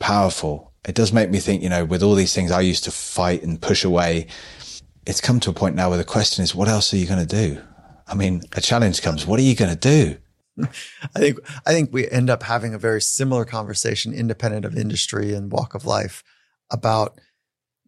powerful. 0.00 0.72
It 0.84 0.96
does 0.96 1.12
make 1.12 1.30
me 1.30 1.38
think, 1.38 1.62
you 1.62 1.68
know, 1.68 1.84
with 1.84 2.02
all 2.02 2.16
these 2.16 2.34
things 2.34 2.50
I 2.50 2.62
used 2.62 2.82
to 2.84 2.90
fight 2.90 3.44
and 3.44 3.62
push 3.62 3.84
away, 3.84 4.26
it's 5.06 5.20
come 5.20 5.38
to 5.38 5.50
a 5.50 5.54
point 5.54 5.76
now 5.76 5.88
where 5.88 5.98
the 5.98 6.04
question 6.04 6.42
is, 6.42 6.52
what 6.52 6.66
else 6.66 6.92
are 6.92 6.96
you 6.96 7.06
going 7.06 7.24
to 7.24 7.26
do? 7.26 7.62
I 8.06 8.14
mean, 8.14 8.42
a 8.52 8.60
challenge 8.60 9.02
comes. 9.02 9.26
What 9.26 9.40
are 9.40 9.44
you 9.44 9.54
going 9.54 9.76
to 9.76 9.76
do? 9.76 10.16
I 11.14 11.18
think 11.18 11.38
I 11.66 11.72
think 11.72 11.92
we 11.92 12.08
end 12.08 12.30
up 12.30 12.42
having 12.42 12.72
a 12.72 12.78
very 12.78 13.02
similar 13.02 13.44
conversation, 13.44 14.14
independent 14.14 14.64
of 14.64 14.76
industry 14.76 15.34
and 15.34 15.52
walk 15.52 15.74
of 15.74 15.84
life, 15.84 16.24
about 16.70 17.20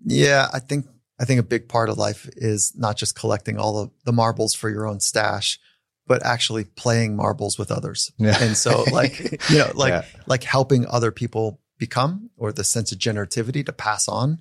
yeah. 0.05 0.49
I 0.53 0.59
think 0.59 0.87
I 1.19 1.25
think 1.25 1.41
a 1.41 1.45
big 1.45 1.69
part 1.69 1.89
of 1.89 1.97
life 1.97 2.29
is 2.37 2.75
not 2.77 2.97
just 2.97 3.15
collecting 3.15 3.59
all 3.59 3.79
of 3.79 3.91
the 4.05 4.13
marbles 4.13 4.55
for 4.55 4.69
your 4.69 4.87
own 4.87 5.01
stash, 5.01 5.59
but 6.07 6.25
actually 6.25 6.65
playing 6.65 7.17
marbles 7.17 7.59
with 7.59 7.71
others. 7.71 8.13
Yeah. 8.19 8.37
And 8.41 8.57
so, 8.57 8.85
like 8.93 9.19
you 9.51 9.59
know, 9.59 9.73
like 9.75 9.93
yeah. 9.93 10.05
like 10.27 10.45
helping 10.45 10.87
other 10.87 11.11
people 11.11 11.61
become, 11.79 12.29
or 12.37 12.53
the 12.53 12.65
sense 12.65 12.93
of 12.93 12.99
generativity 12.99 13.65
to 13.65 13.73
pass 13.73 14.09
on, 14.09 14.41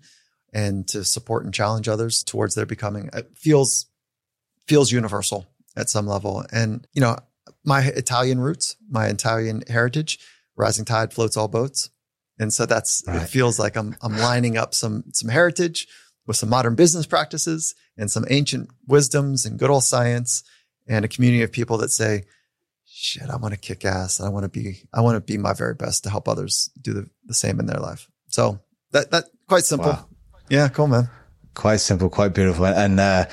and 0.52 0.86
to 0.90 1.06
support 1.06 1.46
and 1.46 1.54
challenge 1.54 1.88
others 1.88 2.24
towards 2.24 2.56
their 2.56 2.66
becoming. 2.66 3.10
It 3.14 3.32
feels 3.36 3.86
feels 4.68 4.92
universal 4.92 5.48
at 5.78 5.90
some 5.90 6.08
level. 6.08 6.44
And, 6.52 6.86
you 6.94 7.02
know, 7.02 7.16
my 7.64 7.82
Italian 7.84 8.40
roots, 8.40 8.76
my 8.90 9.08
Italian 9.08 9.64
heritage, 9.68 10.20
rising 10.58 10.86
tide 10.86 11.14
floats 11.14 11.38
all 11.38 11.48
boats. 11.48 11.90
And 12.40 12.54
so 12.54 12.66
that's, 12.66 13.04
right. 13.08 13.22
it 13.22 13.28
feels 13.28 13.60
like 13.60 13.78
I'm, 13.78 13.96
I'm 14.02 14.18
lining 14.18 14.58
up 14.58 14.74
some, 14.74 15.04
some 15.14 15.30
heritage 15.30 15.88
with 16.26 16.36
some 16.36 16.50
modern 16.50 16.76
business 16.76 17.06
practices 17.06 17.76
and 17.98 18.12
some 18.12 18.26
ancient 18.30 18.70
wisdoms 18.88 19.46
and 19.46 19.58
good 19.58 19.70
old 19.70 19.84
science 19.84 20.44
and 20.88 21.06
a 21.06 21.08
community 21.08 21.44
of 21.44 21.52
people 21.52 21.78
that 21.78 21.90
say, 21.90 22.24
shit, 22.86 23.30
I 23.30 23.38
want 23.38 23.54
to 23.54 23.60
kick 23.60 23.86
ass. 23.86 24.20
I 24.20 24.30
want 24.30 24.44
to 24.44 24.50
be, 24.50 24.88
I 24.94 25.02
want 25.02 25.16
to 25.16 25.22
be 25.22 25.38
my 25.38 25.54
very 25.54 25.76
best 25.76 26.04
to 26.04 26.10
help 26.10 26.28
others 26.28 26.70
do 26.82 26.94
the, 26.94 27.10
the 27.26 27.34
same 27.34 27.60
in 27.60 27.66
their 27.66 27.80
life. 27.80 28.10
So 28.28 28.60
that, 28.92 29.12
that 29.12 29.26
quite 29.48 29.64
simple. 29.64 29.92
Wow. 29.92 30.08
Yeah. 30.50 30.68
Cool, 30.70 30.88
man. 30.88 31.10
Quite 31.54 31.78
simple, 31.78 32.10
quite 32.10 32.34
beautiful. 32.34 32.66
And, 32.66 33.00
uh, 33.00 33.26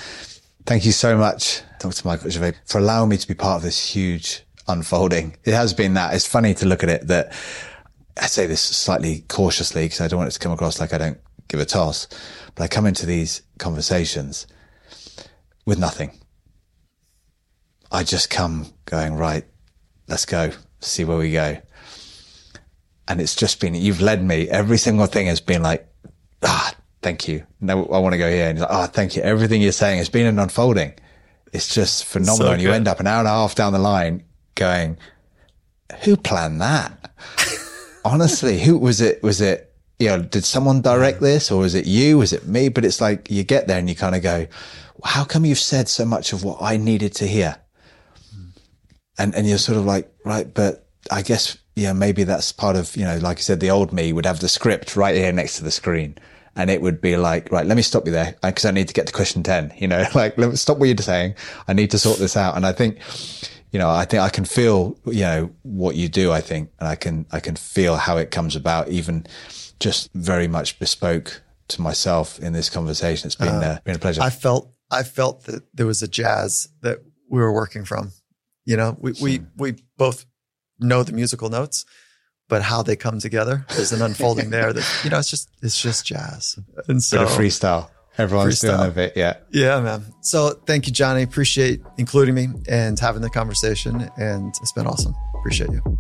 thank 0.67 0.85
you 0.87 0.93
so 0.93 1.17
much 1.17 1.63
Dr. 1.85 2.07
Michael 2.07 2.31
Gervais, 2.31 2.55
for 2.67 2.79
allowing 2.79 3.11
me 3.11 3.17
to 3.17 3.29
be 3.29 3.35
part 3.35 3.57
of 3.57 3.63
this 3.63 3.95
huge 3.95 4.43
unfolding. 4.69 5.37
It 5.45 5.55
has 5.55 5.75
been 5.75 5.95
that. 5.95 6.15
It's 6.15 6.27
funny 6.27 6.55
to 6.55 6.67
look 6.67 6.83
at 6.83 6.89
it 6.89 7.07
that 7.09 7.33
I 8.17 8.27
say 8.27 8.47
this 8.47 8.61
slightly 8.61 9.25
cautiously 9.29 9.85
because 9.85 10.01
I 10.01 10.09
don't 10.09 10.19
want 10.19 10.29
it 10.29 10.33
to 10.33 10.39
come 10.39 10.53
across 10.53 10.81
like 10.81 10.93
I 10.93 10.99
don't 10.99 11.19
give 11.49 11.61
a 11.61 11.65
toss, 11.65 12.09
but 12.55 12.65
I 12.65 12.69
come 12.69 12.87
into 12.87 13.07
these 13.07 13.43
conversations 13.59 14.47
with 15.67 15.79
nothing. 15.79 16.13
I 17.91 18.03
just 18.03 18.31
come 18.31 18.73
going, 18.87 19.15
right, 19.15 19.45
let's 20.09 20.27
go, 20.27 20.51
see 20.81 21.05
where 21.05 21.19
we 21.19 21.33
go. 21.33 21.61
And 23.07 23.21
it's 23.21 23.37
just 23.37 23.61
been, 23.61 23.75
you've 23.75 24.01
led 24.01 24.25
me. 24.25 24.49
Every 24.49 24.79
single 24.79 25.07
thing 25.07 25.27
has 25.27 25.41
been 25.41 25.63
like, 25.63 25.87
ah, 26.43 26.75
thank 27.03 27.29
you. 27.29 27.47
No, 27.61 27.85
I 27.87 27.99
want 27.99 28.15
to 28.15 28.19
go 28.19 28.31
here. 28.31 28.49
And 28.49 28.59
he's 28.59 28.63
like, 28.63 28.71
oh, 28.73 28.87
thank 28.87 29.15
you. 29.15 29.23
Everything 29.23 29.61
you're 29.61 29.73
saying 29.73 29.99
has 29.99 30.09
been 30.09 30.27
an 30.27 30.39
unfolding. 30.39 30.95
It's 31.55 31.73
just 31.73 32.05
phenomenal. 32.05 32.49
So 32.49 32.53
and 32.53 32.61
you 32.61 32.73
end 32.73 32.89
up 32.89 32.99
an 32.99 33.07
hour 33.07 33.21
and 33.21 33.29
a 33.29 33.31
half 33.31 33.55
down 33.55 33.73
the 33.73 33.79
line 33.79 34.25
going, 34.57 34.99
who 36.03 36.17
planned 36.17 36.61
that? 36.61 37.13
Honestly, 38.05 38.59
who 38.59 38.77
was 38.77 39.01
it? 39.01 39.23
Was 39.23 39.41
it, 39.41 39.73
you 40.01 40.09
know, 40.09 40.21
did 40.21 40.45
someone 40.45 40.83
direct 40.83 41.21
this 41.21 41.53
or 41.53 41.61
was 41.61 41.77
it 41.77 41.87
you? 41.87 42.19
Was 42.19 42.33
it 42.33 42.49
me? 42.49 42.71
But 42.71 42.85
it's 42.85 43.01
like 43.01 43.31
you 43.31 43.45
get 43.45 43.69
there 43.69 43.79
and 43.79 43.89
you 43.89 43.95
kind 43.95 44.17
of 44.17 44.23
go, 44.23 44.49
how 45.05 45.23
come 45.23 45.45
you've 45.45 45.59
said 45.61 45.89
so 45.89 46.05
much 46.05 46.33
of 46.33 46.43
what 46.43 46.59
I 46.61 46.77
needed 46.77 47.15
to 47.17 47.27
hear? 47.29 47.57
Hmm. 48.35 48.49
And, 49.17 49.35
and 49.37 49.47
you're 49.49 49.59
sort 49.59 49.79
of 49.79 49.85
like, 49.85 50.13
right, 50.25 50.53
but 50.53 50.89
I 51.09 51.23
guess, 51.23 51.57
yeah, 51.77 51.93
maybe 51.93 52.25
that's 52.25 52.51
part 52.51 52.75
of, 52.75 52.97
you 52.97 53.05
know, 53.05 53.19
like 53.19 53.39
I 53.39 53.43
said, 53.43 53.61
the 53.61 53.71
old 53.71 53.93
me 53.93 54.13
would 54.13 54.27
have 54.27 54.41
the 54.41 54.49
script 54.49 54.97
right 54.97 55.15
here 55.15 55.31
next 55.31 55.59
to 55.59 55.65
the 55.65 55.71
screen 55.71 56.19
and 56.57 56.71
it 56.71 56.81
would 56.81 57.01
be 57.01 57.17
like, 57.17 57.51
right, 57.51 57.67
let 57.67 57.77
me 57.77 57.83
stop 57.83 58.07
you 58.07 58.13
there 58.13 58.37
because 58.43 58.65
I 58.65 58.71
need 58.71 58.89
to 58.89 58.95
get 58.95 59.07
to 59.07 59.13
question 59.13 59.43
10, 59.43 59.75
you 59.79 59.89
know, 59.89 60.05
like 60.15 60.39
let 60.39 60.51
me 60.51 60.57
stop 60.57 60.79
what 60.79 60.87
you're 60.87 60.97
saying. 60.99 61.35
I 61.67 61.73
need 61.73 61.91
to 61.93 61.99
sort 61.99 62.19
this 62.19 62.37
out. 62.37 62.57
And 62.57 62.65
I 62.65 62.73
think, 62.73 62.99
you 63.73 63.79
know, 63.79 63.91
I 63.91 64.05
think 64.05 64.23
I 64.23 64.29
can 64.29 64.45
feel, 64.45 64.97
you 65.05 65.23
know, 65.23 65.51
what 65.63 65.97
you 65.97 66.09
do, 66.09 66.31
I 66.33 66.41
think, 66.41 66.71
and 66.79 66.89
I 66.89 66.95
can, 66.95 67.27
I 67.33 67.41
can 67.41 67.57
feel 67.57 67.97
how 67.97 68.17
it 68.17 68.31
comes 68.31 68.57
about, 68.57 68.89
even 68.89 69.27
just 69.81 70.13
very 70.15 70.49
much 70.49 70.79
bespoke 70.79 71.43
to 71.69 71.83
myself 71.83 72.39
in 72.39 72.53
this 72.53 72.71
conversation. 72.71 73.27
It's 73.27 73.37
been, 73.37 73.49
uh, 73.49 73.61
uh, 73.61 73.81
been 73.85 73.97
a 73.97 73.99
pleasure. 73.99 74.23
I 74.23 74.31
felt, 74.31 74.73
I 74.91 75.03
felt 75.03 75.45
that 75.45 75.65
there 75.75 75.87
was 75.87 76.03
a 76.03 76.09
jazz 76.09 76.69
that 76.83 77.01
we 77.29 77.41
were 77.41 77.53
working 77.53 77.85
from, 77.85 78.13
you 78.65 78.77
know, 78.77 78.97
we, 79.01 79.13
we, 79.21 79.41
we 79.57 79.75
both 79.97 80.25
know 80.79 81.03
the 81.03 81.13
musical 81.13 81.49
notes 81.49 81.85
but 82.49 82.63
how 82.63 82.83
they 82.83 82.97
come 82.97 83.19
together. 83.19 83.65
There's 83.75 83.93
an 83.93 84.03
unfolding 84.03 84.51
there 84.51 84.73
that, 84.73 85.01
you 85.03 85.11
know, 85.11 85.19
it's 85.19 85.31
just, 85.31 85.51
it's 85.63 85.81
just 85.81 86.07
jazz. 86.07 86.59
And 86.89 87.03
so 87.03 87.19
bit 87.19 87.27
of 87.27 87.33
freestyle. 87.33 87.91
Everyone's 88.17 88.61
freestyle. 88.61 88.79
doing 88.79 88.91
a 88.91 88.93
bit. 88.93 89.13
Yeah. 89.17 89.37
Yeah, 89.51 89.81
man. 89.81 90.05
So 90.21 90.51
thank 90.67 90.87
you, 90.87 90.93
Jonny. 90.93 91.23
Appreciate 91.23 91.83
including 91.99 92.35
me 92.35 92.49
and 92.69 92.99
having 92.99 93.23
the 93.23 93.31
conversation. 93.31 94.09
And 94.17 94.55
it's 94.61 94.73
been 94.73 94.87
awesome. 94.87 95.15
Appreciate 95.35 95.71
you. 95.71 95.99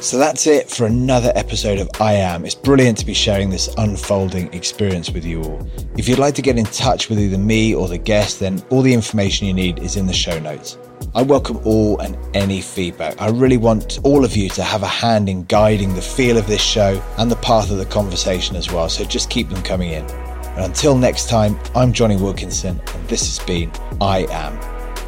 So 0.00 0.18
that's 0.18 0.46
it 0.46 0.70
for 0.70 0.86
another 0.86 1.32
episode 1.34 1.78
of 1.78 1.88
I 2.00 2.12
Am. 2.12 2.44
It's 2.44 2.54
brilliant 2.54 2.98
to 2.98 3.06
be 3.06 3.14
sharing 3.14 3.50
this 3.50 3.74
unfolding 3.76 4.52
experience 4.52 5.10
with 5.10 5.24
you 5.24 5.42
all. 5.42 5.66
If 5.96 6.06
you'd 6.06 6.18
like 6.18 6.34
to 6.34 6.42
get 6.42 6.58
in 6.58 6.66
touch 6.66 7.08
with 7.08 7.18
either 7.18 7.38
me 7.38 7.74
or 7.74 7.88
the 7.88 7.98
guest, 7.98 8.38
then 8.38 8.62
all 8.70 8.82
the 8.82 8.92
information 8.92 9.48
you 9.48 9.54
need 9.54 9.80
is 9.80 9.96
in 9.96 10.06
the 10.06 10.12
show 10.12 10.38
notes. 10.38 10.78
I 11.14 11.22
welcome 11.22 11.60
all 11.64 11.98
and 11.98 12.16
any 12.36 12.60
feedback. 12.60 13.20
I 13.20 13.30
really 13.30 13.56
want 13.56 13.98
all 14.04 14.24
of 14.24 14.36
you 14.36 14.48
to 14.50 14.62
have 14.62 14.82
a 14.82 14.86
hand 14.86 15.28
in 15.28 15.44
guiding 15.44 15.94
the 15.94 16.02
feel 16.02 16.36
of 16.36 16.46
this 16.46 16.62
show 16.62 17.02
and 17.18 17.30
the 17.30 17.36
path 17.36 17.70
of 17.70 17.78
the 17.78 17.86
conversation 17.86 18.54
as 18.54 18.70
well. 18.70 18.88
So 18.88 19.02
just 19.02 19.30
keep 19.30 19.48
them 19.48 19.62
coming 19.62 19.90
in. 19.90 20.04
And 20.04 20.66
until 20.66 20.96
next 20.96 21.28
time, 21.28 21.58
I'm 21.74 21.92
Jonny 21.92 22.16
Wilkinson, 22.16 22.80
and 22.94 23.08
this 23.08 23.22
has 23.22 23.44
been 23.44 23.72
I 24.00 24.26
Am. 24.30 24.56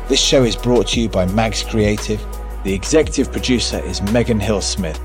This 0.09 0.21
show 0.21 0.43
is 0.43 0.57
brought 0.57 0.89
to 0.89 1.01
you 1.01 1.09
by 1.09 1.27
Mags 1.27 1.63
Creative. 1.63 2.21
The 2.69 2.75
executive 2.75 3.33
producer 3.33 3.79
is 3.87 4.03
Megan 4.13 4.39
Hill 4.39 4.61
Smith. 4.61 5.01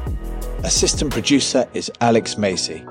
Assistant 0.65 1.14
producer 1.14 1.65
is 1.73 1.90
Alex 2.02 2.38
Macy. 2.38 2.84